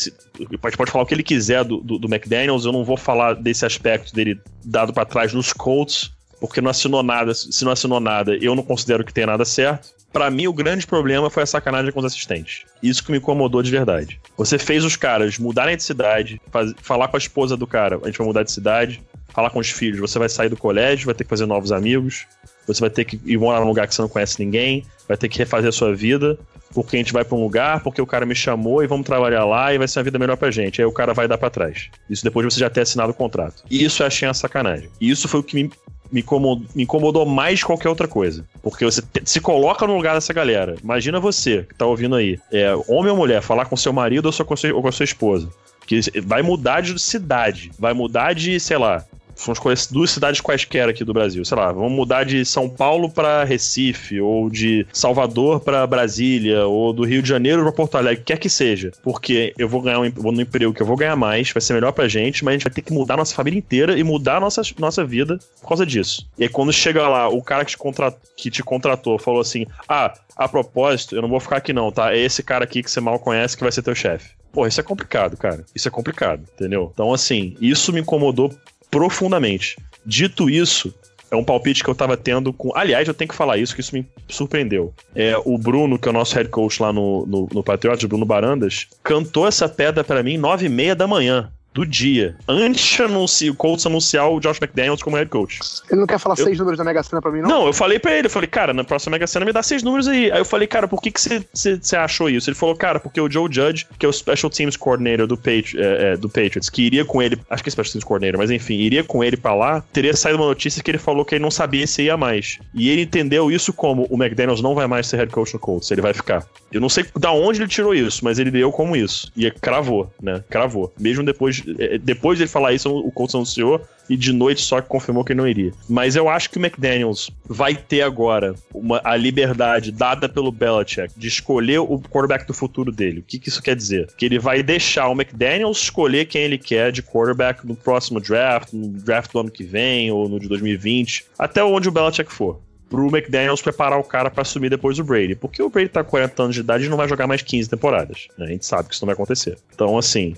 Pode, 0.60 0.78
pode 0.78 0.92
falar 0.92 1.04
o 1.04 1.08
que 1.08 1.14
ele 1.14 1.24
quiser 1.24 1.64
do, 1.64 1.78
do, 1.78 2.00
do 2.00 2.08
McDaniels, 2.08 2.66
eu 2.66 2.72
não 2.72 2.84
vou 2.84 2.98
falar 2.98 3.34
desse 3.34 3.66
aspecto 3.66 4.14
dele 4.14 4.40
dado 4.64 4.94
para 4.94 5.06
trás 5.06 5.34
nos 5.34 5.54
Colts, 5.54 6.12
porque 6.40 6.62
não 6.62 6.72
assinou 6.72 7.04
nada. 7.04 7.34
Se 7.34 7.64
não 7.64 7.72
assinou 7.72 8.00
nada, 8.00 8.36
eu 8.36 8.56
não 8.56 8.64
considero 8.64 9.04
que 9.04 9.14
tenha 9.14 9.28
nada 9.28 9.46
certo. 9.46 9.90
Para 10.12 10.30
mim, 10.30 10.46
o 10.48 10.54
grande 10.54 10.86
problema 10.86 11.30
foi 11.30 11.44
a 11.44 11.46
sacanagem 11.46 11.92
com 11.92 12.00
os 12.00 12.06
assistentes. 12.06 12.64
Isso 12.84 13.04
que 13.04 13.12
me 13.12 13.18
incomodou 13.18 13.64
de 13.64 13.72
verdade. 13.72 14.20
Você 14.38 14.58
fez 14.58 14.84
os 14.84 14.98
caras 14.98 15.38
mudarem 15.40 15.78
de 15.78 15.84
cidade, 15.84 16.42
faz, 16.52 16.74
falar 16.82 17.08
com 17.08 17.16
a 17.16 17.20
esposa 17.20 17.56
do 17.56 17.66
cara, 17.66 17.98
a 18.04 18.08
gente 18.08 18.18
vai 18.18 18.28
mudar 18.28 18.44
de 18.44 18.52
cidade, 18.52 19.02
falar 19.30 19.50
com 19.50 19.60
os 19.60 19.70
filhos, 19.70 20.00
você 20.00 20.20
vai 20.20 20.28
sair 20.28 20.50
do 20.50 20.58
colégio, 20.58 21.06
vai 21.06 21.16
ter 21.16 21.24
que 21.24 21.30
fazer 21.30 21.46
novos 21.46 21.72
amigos, 21.72 22.26
você 22.68 22.80
vai 22.80 22.90
ter 22.90 23.06
que 23.06 23.20
ir 23.26 23.38
morar 23.38 23.60
num 23.60 23.68
lugar 23.68 23.88
que 23.88 23.96
você 23.96 24.02
não 24.02 24.10
conhece 24.10 24.44
ninguém, 24.44 24.86
vai 25.08 25.18
ter 25.18 25.30
que 25.30 25.38
refazer 25.38 25.70
a 25.70 25.72
sua 25.72 25.94
vida 25.94 26.38
porque 26.74 26.96
a 26.96 27.00
gente 27.00 27.14
vai 27.14 27.24
para 27.24 27.38
um 27.38 27.42
lugar, 27.42 27.82
porque 27.82 28.02
o 28.02 28.06
cara 28.06 28.26
me 28.26 28.36
chamou 28.36 28.84
e 28.84 28.88
vamos 28.88 29.06
trabalhar 29.06 29.46
lá 29.46 29.74
e 29.74 29.78
vai 29.78 29.88
ser 29.88 30.00
uma 30.00 30.04
vida 30.04 30.18
melhor 30.18 30.38
pra 30.38 30.50
gente. 30.52 30.82
Aí 30.82 30.86
o 30.86 30.92
cara 30.92 31.14
vai 31.14 31.28
dar 31.28 31.38
para 31.38 31.50
trás. 31.50 31.90
Isso 32.10 32.24
depois 32.24 32.48
de 32.48 32.54
você 32.54 32.60
já 32.60 32.70
ter 32.70 32.82
assinado 32.82 33.12
o 33.12 33.14
contrato. 33.14 33.64
E 33.70 33.84
isso 33.84 34.02
eu 34.02 34.08
achei 34.08 34.28
uma 34.28 34.34
sacanagem. 34.34 34.90
E 35.00 35.10
isso 35.10 35.28
foi 35.28 35.40
o 35.40 35.44
que 35.44 35.56
me, 35.56 35.72
me, 36.12 36.22
incomodou, 36.22 36.66
me 36.74 36.84
incomodou 36.84 37.26
mais 37.26 37.60
que 37.60 37.66
qualquer 37.66 37.90
outra 37.90 38.08
coisa. 38.08 38.46
Porque 38.62 38.86
você 38.86 39.02
te, 39.02 39.22
se 39.26 39.40
coloca 39.40 39.86
no 39.86 39.96
lugar 39.96 40.16
dessa 40.16 40.34
galera. 40.34 40.76
Imagina 40.82 41.20
você 41.20 41.64
que 41.64 41.76
tá 41.76 41.86
ouvindo 41.86 42.16
aí, 42.16 42.40
é, 42.52 42.74
homem 42.88 43.12
ou 43.12 43.18
mulher, 43.18 43.42
falar 43.42 43.66
com 43.66 43.76
seu 43.76 43.94
marido 43.94 44.28
ou, 44.28 44.32
sua, 44.32 44.46
com, 44.46 44.56
seu, 44.56 44.76
ou 44.76 44.82
com 44.82 44.88
a 44.88 44.92
sua 44.92 45.04
esposa. 45.04 45.50
Que 45.86 46.00
vai 46.22 46.42
mudar 46.42 46.82
de 46.82 46.98
cidade, 47.02 47.72
vai 47.78 47.94
mudar 47.94 48.34
de, 48.34 48.60
sei 48.60 48.78
lá, 48.78 49.04
vamos 49.46 49.58
escolher 49.58 49.78
duas 49.92 50.12
cidades 50.12 50.42
quaisquer 50.42 50.88
aqui 50.88 51.04
do 51.04 51.14
Brasil, 51.14 51.44
sei 51.44 51.58
lá, 51.58 51.72
vamos 51.72 51.92
mudar 51.92 52.24
de 52.24 52.46
São 52.46 52.70
Paulo 52.70 53.10
para 53.10 53.44
Recife, 53.44 54.20
ou 54.22 54.50
de 54.50 54.86
Salvador 54.94 55.60
para 55.60 55.86
Brasília, 55.88 56.66
ou 56.66 56.94
do 56.94 57.04
Rio 57.04 57.22
de 57.22 57.30
Janeiro 57.30 57.64
para 57.64 57.72
Porto 57.72 57.98
Alegre, 57.98 58.24
quer 58.24 58.38
que 58.38 58.50
seja, 58.50 58.92
porque 59.04 59.54
eu 59.58 59.68
vou 59.68 59.82
ganhar 59.82 60.00
um, 60.00 60.12
vou 60.12 60.32
no 60.32 60.42
emprego 60.42 60.74
que 60.74 60.82
eu 60.82 60.86
vou 60.86 60.98
ganhar 60.98 61.16
mais, 61.16 61.52
vai 61.52 61.62
ser 61.62 61.74
melhor 61.74 61.92
pra 61.92 62.08
gente, 62.08 62.44
mas 62.44 62.52
a 62.52 62.54
gente 62.56 62.64
vai 62.64 62.74
ter 62.74 62.82
que 62.82 62.94
mudar 62.94 63.18
nossa 63.18 63.36
família 63.36 63.58
inteira 63.58 63.98
e 63.98 64.04
mudar 64.04 64.40
nossa, 64.40 64.62
nossa 64.80 65.06
vida 65.06 65.40
por 65.62 65.70
causa 65.70 65.86
disso. 65.86 66.28
E 66.38 66.44
aí 66.44 66.50
quando 66.50 66.72
chega 66.72 67.08
lá, 67.08 67.28
o 67.28 67.42
cara 67.42 67.66
que 67.66 67.72
te, 67.72 67.78
contra, 67.78 68.14
que 68.36 68.52
te 68.52 68.64
contratou 68.64 69.18
falou 69.18 69.42
assim: 69.42 69.66
ah, 69.88 70.14
a 70.36 70.48
propósito, 70.48 71.16
eu 71.16 71.22
não 71.22 71.30
vou 71.30 71.40
ficar 71.40 71.58
aqui 71.58 71.74
não, 71.74 71.92
tá? 71.92 72.14
É 72.14 72.20
esse 72.20 72.44
cara 72.44 72.64
aqui 72.64 72.82
que 72.84 72.90
você 72.90 73.00
mal 73.00 73.20
conhece 73.20 73.56
que 73.56 73.64
vai 73.64 73.72
ser 73.72 73.82
teu 73.82 73.96
chefe. 73.96 74.32
Pô, 74.52 74.68
isso 74.68 74.82
é 74.82 74.84
complicado, 74.84 75.38
cara. 75.38 75.66
Isso 75.74 75.88
é 75.88 75.92
complicado, 75.92 76.44
entendeu? 76.56 76.92
Então, 76.94 77.14
assim, 77.14 77.56
isso 77.62 77.94
me 77.94 78.02
incomodou 78.02 78.54
profundamente. 78.92 79.78
Dito 80.06 80.50
isso, 80.50 80.94
é 81.32 81.36
um 81.36 81.44
palpite 81.44 81.84
que 81.84 81.90
eu 81.90 81.96
tava 81.96 82.18
tendo 82.18 82.52
com. 82.52 82.76
Aliás, 82.76 83.08
eu 83.08 83.14
tenho 83.14 83.30
que 83.30 83.36
falar 83.36 83.58
isso, 83.58 83.74
que 83.74 83.80
isso 83.80 83.96
me 83.96 84.06
surpreendeu. 84.28 84.94
É, 85.16 85.34
o 85.46 85.58
Bruno, 85.58 85.98
que 85.98 86.08
é 86.10 86.12
o 86.12 86.14
nosso 86.14 86.36
head 86.36 86.50
coach 86.50 86.82
lá 86.82 86.92
no, 86.92 87.26
no, 87.26 87.50
no 87.54 87.64
Patriots, 87.64 88.04
Bruno 88.04 88.26
Barandas, 88.26 88.88
cantou 89.02 89.48
essa 89.48 89.70
pedra 89.70 90.04
para 90.04 90.22
mim 90.22 90.38
nove 90.38 90.66
e 90.66 90.70
meia 90.70 90.94
da 90.94 91.08
manhã 91.08 91.50
do 91.74 91.86
dia, 91.86 92.36
antes 92.48 92.98
de 93.40 93.50
o 93.50 93.56
Colts 93.56 93.86
anunciar 93.86 94.30
o 94.30 94.40
Josh 94.40 94.60
McDaniels 94.62 95.02
como 95.02 95.16
head 95.16 95.30
coach. 95.30 95.60
Ele 95.90 96.02
não 96.02 96.08
quer 96.08 96.20
falar 96.20 96.36
Eu- 96.38 96.44
seis 96.46 96.58
números 96.58 96.78
da 96.78 96.84
Mega 96.84 97.02
Sena 97.02 97.22
pra 97.22 97.32
mim, 97.32 97.42
não? 97.42 97.50
Não, 97.50 97.68
eu 97.68 97.74
falei 97.74 97.98
pra 97.98 98.14
ele, 98.14 98.28
eu 98.28 98.32
falei, 98.32 98.48
cara, 98.48 98.74
na 98.74 98.84
próxima 98.84 99.12
Mega 99.12 99.26
Sena 99.28 99.46
me 99.46 99.54
dá 99.54 99.64
seis 99.64 99.82
números 99.84 100.08
aí. 100.08 100.32
Aí 100.32 100.40
eu 100.40 100.46
falei, 100.46 100.68
cara, 100.68 100.88
por 100.88 101.02
que 101.02 101.12
que 101.12 101.20
você 101.22 101.96
achou 101.96 102.30
isso? 102.30 102.50
Ele 102.50 102.56
falou, 102.58 102.76
cara, 102.76 103.00
porque 103.00 103.20
o 103.22 103.30
Joe 103.32 103.48
Judge, 103.52 103.88
que 103.98 104.06
é 104.06 104.10
o 104.10 104.14
Special 104.14 104.50
Teams 104.50 104.76
Coordinator 104.76 105.26
do, 105.28 105.38
Patri 105.38 105.76
é, 105.78 106.14
é, 106.14 106.18
do 106.18 106.28
Patriots, 106.28 106.70
que 106.70 106.82
iria 106.84 107.06
com 107.06 107.22
ele, 107.22 107.38
acho 107.50 107.64
que 107.64 107.70
é 107.70 107.72
Special 107.72 107.94
Teams 107.94 108.04
Coordinator, 108.04 108.40
mas 108.40 108.52
enfim, 108.52 108.76
iria 108.76 109.04
com 109.04 109.24
ele 109.24 109.38
pra 109.38 109.54
lá, 109.54 109.82
teria 109.94 110.16
saído 110.16 110.40
uma 110.40 110.48
notícia 110.48 110.84
que 110.84 110.92
ele 110.92 110.98
falou 110.98 111.24
que 111.24 111.36
ele 111.36 111.42
não 111.42 111.52
sabia 111.52 111.88
se 111.88 112.04
ia 112.04 112.18
mais. 112.18 112.60
E 112.74 112.90
ele 112.90 113.02
entendeu 113.04 113.52
isso 113.52 113.72
como 113.72 114.08
o 114.10 114.22
McDaniels 114.22 114.62
não 114.62 114.76
vai 114.76 114.88
mais 114.88 115.08
ser 115.08 115.18
head 115.18 115.32
coach 115.32 115.54
no 115.54 115.60
Colts, 115.60 115.90
ele 115.92 116.02
vai 116.02 116.14
ficar. 116.14 116.46
Eu 116.72 116.80
não 116.82 116.90
sei 116.90 117.06
da 117.18 117.32
onde 117.32 117.62
ele 117.62 117.68
tirou 117.70 117.94
isso, 117.94 118.24
mas 118.24 118.40
ele 118.40 118.50
deu 118.52 118.72
como 118.72 118.96
isso. 118.96 119.32
E 119.36 119.50
cravou, 119.52 120.12
né? 120.22 120.44
Cravou. 120.50 120.94
Mesmo 121.00 121.24
depois, 121.24 121.60
é, 121.60 121.61
depois 122.02 122.38
de 122.38 122.44
ele 122.44 122.52
falar 122.52 122.74
isso, 122.74 122.90
o 122.90 123.12
Colts 123.12 123.36
anunciou 123.36 123.82
e 124.10 124.18
de 124.18 124.34
noite 124.34 124.62
só 124.62 124.82
que 124.82 124.90
confirmou 124.90 125.24
que 125.24 125.32
ele 125.32 125.40
não 125.40 125.48
iria. 125.48 125.72
Mas 125.88 126.16
eu 126.16 126.28
acho 126.28 126.50
que 126.50 126.58
o 126.58 126.62
McDaniels 126.62 127.30
vai 127.46 127.76
ter 127.76 128.02
agora 128.02 128.54
uma, 128.74 129.00
a 129.04 129.16
liberdade 129.16 129.92
dada 129.92 130.28
pelo 130.28 130.52
Belichick 130.52 131.14
de 131.18 131.28
escolher 131.28 131.80
o 131.80 131.98
quarterback 132.00 132.46
do 132.46 132.54
futuro 132.54 132.92
dele. 132.92 133.20
O 133.20 133.24
que, 133.24 133.40
que 133.40 133.50
isso 133.50 133.62
quer 133.62 133.76
dizer? 133.76 134.08
Que 134.18 134.26
ele 134.26 134.38
vai 134.38 134.62
deixar 134.62 135.08
o 135.08 135.14
McDaniels 135.14 135.82
escolher 135.82 136.26
quem 136.26 136.42
ele 136.42 136.58
quer 136.58 136.92
de 136.92 137.02
quarterback 137.02 137.66
no 137.66 137.76
próximo 137.76 138.20
draft, 138.20 138.74
no 138.74 138.90
draft 138.90 139.32
do 139.32 139.40
ano 139.40 139.52
que 139.52 139.64
vem 139.64 140.12
ou 140.12 140.28
no 140.28 140.40
de 140.40 140.48
2020, 140.50 141.26
até 141.40 141.64
onde 141.64 141.88
o 141.88 141.92
Belichick 141.92 142.32
for. 142.32 142.60
Pro 142.90 143.08
McDaniels 143.08 143.62
preparar 143.62 143.98
o 143.98 144.04
cara 144.04 144.30
pra 144.30 144.42
assumir 144.42 144.70
depois 144.70 145.00
o 145.00 145.04
Brady. 145.06 145.34
Porque 145.34 145.64
o 145.64 145.70
Brady 145.70 145.88
tá 145.88 146.04
com 146.04 146.10
40 146.10 146.44
anos 146.44 146.56
de 146.56 146.60
idade 146.60 146.86
e 146.86 146.90
não 146.90 146.98
vai 146.98 147.08
jogar 147.08 147.26
mais 147.26 147.42
15 147.42 147.70
temporadas. 147.70 148.28
né? 148.38 148.48
A 148.48 148.50
gente 148.50 148.66
sabe 148.66 148.90
que 148.90 148.94
isso 148.94 149.06
não 149.06 149.08
vai 149.08 149.14
acontecer. 149.14 149.58
Então, 149.74 149.98
assim, 149.98 150.36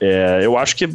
é, 0.00 0.40
eu 0.42 0.56
acho 0.58 0.76
que 0.76 0.88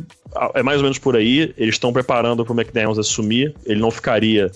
é 0.54 0.64
mais 0.64 0.78
ou 0.78 0.84
menos 0.84 0.98
por 1.00 1.16
aí. 1.16 1.54
Eles 1.58 1.76
estão 1.76 1.92
preparando 1.94 2.44
pro 2.46 2.54
McDaniels 2.54 2.98
assumir. 3.00 3.56
Ele 3.66 3.80
não 3.80 3.90
ficaria 3.92 4.52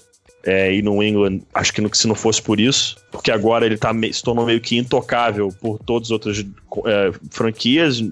é, 0.45 0.73
em 0.73 0.81
New 0.81 1.01
England, 1.01 1.39
acho 1.53 1.73
que 1.73 1.79
no- 1.81 1.93
se 1.95 2.07
não 2.07 2.15
fosse 2.15 2.41
por 2.41 2.59
isso. 2.59 2.97
Porque 3.11 3.31
agora 3.31 3.65
ele 3.65 3.77
tá, 3.77 3.91
se 4.11 4.21
tornou 4.21 4.45
meio 4.45 4.59
que 4.59 4.77
intocável 4.77 5.49
por 5.61 5.79
todas 5.79 6.07
as 6.07 6.11
outras 6.11 6.45
é, 6.85 7.11
franquias. 7.31 8.03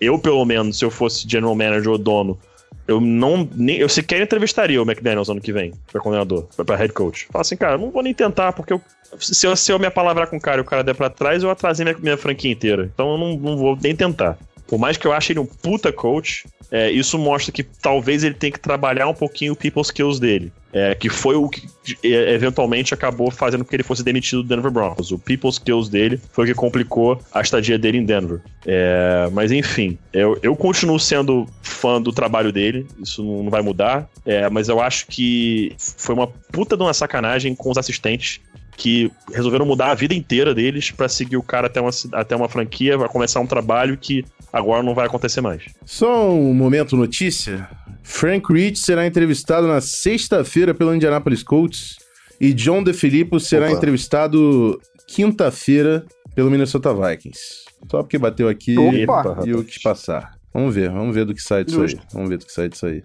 Eu, 0.00 0.18
pelo 0.18 0.44
menos, 0.44 0.78
se 0.78 0.84
eu 0.84 0.90
fosse 0.90 1.28
general 1.28 1.54
manager 1.54 1.90
ou 1.90 1.98
dono, 1.98 2.38
eu 2.86 3.00
não. 3.00 3.48
Nem, 3.54 3.76
eu 3.76 3.88
sequer 3.88 4.20
entrevistaria 4.22 4.80
o 4.82 4.84
McDaniels 4.84 5.28
ano 5.28 5.40
que 5.40 5.52
vem 5.52 5.72
pra 5.90 6.00
coordenador, 6.00 6.44
pra 6.64 6.76
head 6.76 6.92
coach. 6.92 7.26
Fala 7.30 7.42
assim, 7.42 7.56
cara, 7.56 7.76
não 7.78 7.90
vou 7.90 8.02
nem 8.02 8.12
tentar, 8.14 8.52
porque 8.52 8.72
eu, 8.72 8.80
se, 9.18 9.46
eu, 9.46 9.54
se 9.56 9.70
eu 9.72 9.78
me 9.78 9.88
palavrar 9.90 10.26
com 10.28 10.36
o 10.36 10.40
cara 10.40 10.58
e 10.58 10.62
o 10.62 10.64
cara 10.64 10.82
der 10.82 10.94
pra 10.94 11.08
trás, 11.10 11.42
eu 11.42 11.50
atrasei 11.50 11.84
minha, 11.84 11.96
minha 11.98 12.16
franquia 12.16 12.50
inteira. 12.50 12.90
Então 12.92 13.12
eu 13.12 13.18
não, 13.18 13.36
não 13.36 13.56
vou 13.56 13.76
nem 13.80 13.94
tentar. 13.94 14.36
Por 14.72 14.78
mais 14.78 14.96
que 14.96 15.06
eu 15.06 15.12
ache 15.12 15.34
ele 15.34 15.38
um 15.38 15.44
puta 15.44 15.92
coach, 15.92 16.46
é, 16.70 16.90
isso 16.90 17.18
mostra 17.18 17.52
que 17.52 17.62
talvez 17.62 18.24
ele 18.24 18.32
tenha 18.34 18.50
que 18.50 18.58
trabalhar 18.58 19.06
um 19.06 19.12
pouquinho 19.12 19.52
o 19.52 19.56
people 19.56 19.82
skills 19.82 20.18
dele. 20.18 20.50
É, 20.72 20.94
que 20.94 21.10
foi 21.10 21.36
o 21.36 21.46
que 21.46 21.68
é, 22.02 22.32
eventualmente 22.32 22.94
acabou 22.94 23.30
fazendo 23.30 23.62
com 23.62 23.68
que 23.68 23.76
ele 23.76 23.82
fosse 23.82 24.02
demitido 24.02 24.42
do 24.42 24.48
Denver 24.48 24.70
Broncos. 24.70 25.12
O 25.12 25.18
people 25.18 25.50
skills 25.50 25.90
dele 25.90 26.18
foi 26.32 26.44
o 26.44 26.46
que 26.48 26.54
complicou 26.54 27.20
a 27.30 27.42
estadia 27.42 27.78
dele 27.78 27.98
em 27.98 28.04
Denver. 28.06 28.40
É, 28.66 29.28
mas 29.30 29.52
enfim, 29.52 29.98
eu, 30.10 30.38
eu 30.42 30.56
continuo 30.56 30.98
sendo 30.98 31.46
fã 31.60 32.00
do 32.00 32.10
trabalho 32.10 32.50
dele, 32.50 32.86
isso 32.98 33.22
não, 33.22 33.50
vai 33.50 33.60
mudar. 33.60 34.08
É, 34.24 34.48
mas 34.48 34.70
eu 34.70 34.80
acho 34.80 35.06
que 35.06 35.74
foi 35.76 36.14
uma 36.14 36.26
puta 36.26 36.78
de 36.78 36.82
uma 36.82 36.94
sacanagem 36.94 37.54
com 37.54 37.70
os 37.70 37.76
assistentes 37.76 38.40
que 38.76 39.10
resolveram 39.32 39.66
mudar 39.66 39.90
a 39.90 39.94
vida 39.94 40.14
inteira 40.14 40.54
deles 40.54 40.90
pra 40.90 41.08
seguir 41.08 41.36
o 41.36 41.42
cara 41.42 41.66
até 41.66 41.80
uma, 41.80 41.90
até 42.12 42.34
uma 42.34 42.48
franquia, 42.48 42.96
vai 42.96 43.08
começar 43.08 43.40
um 43.40 43.46
trabalho 43.46 43.96
que 43.96 44.24
agora 44.52 44.82
não 44.82 44.94
vai 44.94 45.06
acontecer 45.06 45.40
mais. 45.40 45.64
Só 45.84 46.30
um 46.32 46.54
momento 46.54 46.96
notícia. 46.96 47.68
Frank 48.02 48.52
Rich 48.52 48.80
será 48.80 49.06
entrevistado 49.06 49.66
na 49.66 49.80
sexta-feira 49.80 50.74
pelo 50.74 50.94
Indianapolis 50.94 51.42
Colts 51.42 51.96
e 52.40 52.52
John 52.52 52.82
DeFilippo 52.82 53.38
será 53.38 53.66
Opa. 53.66 53.76
entrevistado 53.76 54.80
quinta-feira 55.06 56.04
pelo 56.34 56.50
Minnesota 56.50 56.92
Vikings. 56.92 57.62
Só 57.90 58.02
porque 58.02 58.18
bateu 58.18 58.48
aqui 58.48 58.76
Opa. 58.78 59.42
e 59.46 59.50
eu 59.50 59.62
quis 59.62 59.80
passar. 59.80 60.34
Vamos 60.52 60.74
ver, 60.74 60.90
vamos 60.90 61.14
ver 61.14 61.24
do 61.24 61.34
que 61.34 61.42
sai 61.42 61.64
disso 61.64 61.80
Justo. 61.80 62.00
aí. 62.00 62.06
Vamos 62.12 62.28
ver 62.28 62.38
do 62.38 62.44
que 62.46 62.52
sai 62.52 62.68
disso 62.68 62.86
aí. 62.86 63.02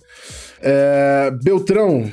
É, 0.61 1.32
Beltrão, 1.43 2.11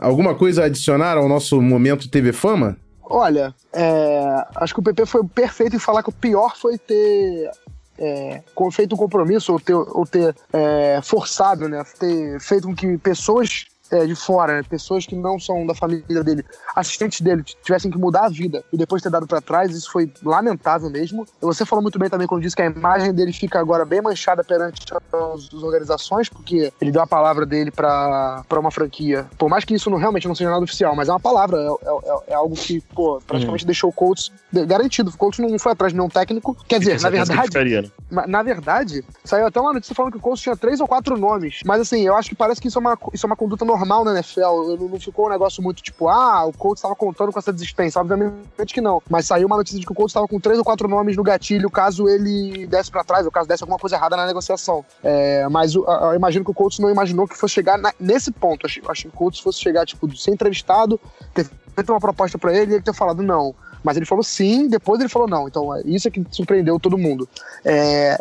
alguma 0.00 0.34
coisa 0.34 0.62
a 0.62 0.66
adicionar 0.66 1.16
ao 1.16 1.28
nosso 1.28 1.60
momento 1.62 2.08
TV 2.08 2.32
Fama? 2.32 2.76
Olha, 3.06 3.54
é, 3.72 4.46
acho 4.56 4.74
que 4.74 4.80
o 4.80 4.82
PP 4.82 5.06
foi 5.06 5.24
perfeito 5.24 5.76
em 5.76 5.78
falar 5.78 6.02
que 6.02 6.08
o 6.08 6.12
pior 6.12 6.56
foi 6.56 6.78
ter 6.78 7.50
é, 7.98 8.42
feito 8.72 8.94
um 8.94 8.98
compromisso 8.98 9.52
ou 9.52 9.60
ter, 9.60 9.74
ou 9.74 10.06
ter 10.06 10.34
é, 10.52 11.00
forçado, 11.02 11.68
né? 11.68 11.84
Ter 11.98 12.40
feito 12.40 12.66
com 12.66 12.74
que 12.74 12.98
pessoas 12.98 13.66
é, 13.94 14.06
de 14.06 14.14
fora, 14.14 14.56
né, 14.56 14.62
pessoas 14.68 15.06
que 15.06 15.14
não 15.14 15.38
são 15.38 15.66
da 15.66 15.74
família 15.74 16.22
dele, 16.24 16.44
assistentes 16.74 17.20
dele, 17.20 17.42
tivessem 17.62 17.90
que 17.90 17.98
mudar 17.98 18.24
a 18.26 18.28
vida 18.28 18.64
e 18.72 18.76
depois 18.76 19.02
ter 19.02 19.10
dado 19.10 19.26
pra 19.26 19.40
trás, 19.40 19.70
isso 19.70 19.90
foi 19.90 20.10
lamentável 20.22 20.90
mesmo. 20.90 21.24
E 21.40 21.44
você 21.44 21.64
falou 21.64 21.82
muito 21.82 21.98
bem 21.98 22.08
também 22.08 22.26
quando 22.26 22.42
disse 22.42 22.56
que 22.56 22.62
a 22.62 22.66
imagem 22.66 23.12
dele 23.12 23.32
fica 23.32 23.58
agora 23.60 23.84
bem 23.84 24.02
manchada 24.02 24.42
perante 24.42 24.82
as, 24.92 25.52
organizações, 25.62 26.28
porque 26.28 26.72
ele 26.80 26.90
deu 26.90 27.02
a 27.02 27.06
palavra 27.06 27.46
dele 27.46 27.70
pra 27.70 28.42
pra 28.48 28.60
uma 28.60 28.70
franquia. 28.70 29.26
Por 29.38 29.48
mais 29.48 29.64
que 29.64 29.74
isso 29.74 29.88
não, 29.90 29.98
realmente 29.98 30.26
não 30.26 30.34
seja 30.34 30.50
nada 30.50 30.62
oficial, 30.64 30.94
mas 30.96 31.08
é 31.08 31.12
uma 31.12 31.20
palavra, 31.20 31.58
é, 31.58 31.66
é- 31.68 32.32
é 32.32 32.34
algo 32.34 32.54
que, 32.54 32.80
pô, 32.94 33.20
praticamente 33.26 33.64
deixou 33.66 33.90
o 33.90 33.92
Colts 33.92 34.32
garantido. 34.52 35.10
O 35.10 35.16
Colts 35.16 35.38
não 35.38 35.58
foi 35.58 35.72
atrás 35.72 35.92
de 35.92 35.98
nenhum 35.98 36.08
técnico. 36.08 36.56
Quer 36.68 36.78
dizer, 36.78 37.00
na 37.00 37.08
ele 37.08 37.16
verdade, 37.18 37.42
ficaria, 37.48 37.82
né? 37.82 38.24
Na 38.26 38.42
verdade, 38.42 39.04
saiu 39.24 39.46
até 39.46 39.60
uma 39.60 39.72
notícia 39.72 39.94
falando 39.94 40.12
que 40.12 40.18
o 40.18 40.20
Colts 40.20 40.42
tinha 40.42 40.56
três 40.56 40.80
ou 40.80 40.86
quatro 40.88 41.16
nomes. 41.16 41.60
Mas 41.64 41.80
assim, 41.80 42.02
eu 42.02 42.14
acho 42.16 42.28
que 42.28 42.34
parece 42.34 42.60
que 42.60 42.68
isso 42.68 42.78
é 42.78 42.80
uma, 42.80 42.98
isso 43.12 43.26
é 43.26 43.28
uma 43.28 43.36
conduta 43.36 43.64
normal 43.64 43.83
na 43.84 44.12
NFL. 44.12 44.40
Não, 44.78 44.98
ficou 45.00 45.26
um 45.26 45.30
negócio 45.30 45.62
muito 45.62 45.82
tipo, 45.82 46.08
ah, 46.08 46.44
o 46.46 46.52
Colts 46.52 46.80
estava 46.80 46.94
contando 46.94 47.32
com 47.32 47.38
essa 47.38 47.52
desistência. 47.52 48.00
Obviamente 48.00 48.72
que 48.72 48.80
não. 48.80 49.02
Mas 49.08 49.26
saiu 49.26 49.46
uma 49.46 49.56
notícia 49.56 49.78
de 49.78 49.86
que 49.86 49.92
o 49.92 49.94
Colts 49.94 50.10
estava 50.12 50.26
com 50.28 50.38
três 50.40 50.58
ou 50.58 50.64
quatro 50.64 50.88
nomes 50.88 51.16
no 51.16 51.22
gatilho 51.22 51.70
caso 51.70 52.08
ele 52.08 52.66
desse 52.66 52.90
pra 52.90 53.04
trás, 53.04 53.24
ou 53.26 53.32
caso 53.32 53.48
desse 53.48 53.62
alguma 53.62 53.78
coisa 53.78 53.96
errada 53.96 54.16
na 54.16 54.26
negociação. 54.26 54.84
É, 55.02 55.46
mas 55.48 55.74
a- 55.76 56.10
eu 56.10 56.14
imagino 56.14 56.44
que 56.44 56.50
o 56.50 56.54
Colts 56.54 56.78
não 56.78 56.90
imaginou 56.90 57.26
que 57.28 57.36
fosse 57.36 57.54
chegar 57.54 57.76
na- 57.78 57.92
nesse 58.00 58.30
ponto. 58.30 58.66
Acho, 58.66 58.80
acho 58.90 59.02
que 59.02 59.08
o 59.08 59.12
Colts 59.12 59.40
fosse 59.40 59.60
chegar, 59.60 59.84
tipo, 59.86 60.08
de 60.08 60.20
ser 60.20 60.30
entrevistado, 60.32 61.00
ter 61.32 61.46
feito 61.74 61.90
uma 61.92 62.00
proposta 62.00 62.38
pra 62.38 62.52
ele 62.56 62.72
e 62.72 62.74
ele 62.76 62.82
ter 62.84 62.94
falado 62.94 63.22
não. 63.22 63.54
Mas 63.82 63.96
ele 63.96 64.06
falou 64.06 64.22
sim, 64.24 64.68
depois 64.68 64.98
ele 65.00 65.08
falou 65.10 65.28
não. 65.28 65.46
Então, 65.46 65.74
é 65.74 65.82
isso 65.84 66.08
é 66.08 66.10
que 66.10 66.24
surpreendeu 66.30 66.80
todo 66.80 66.96
mundo. 66.96 67.28
É, 67.64 68.18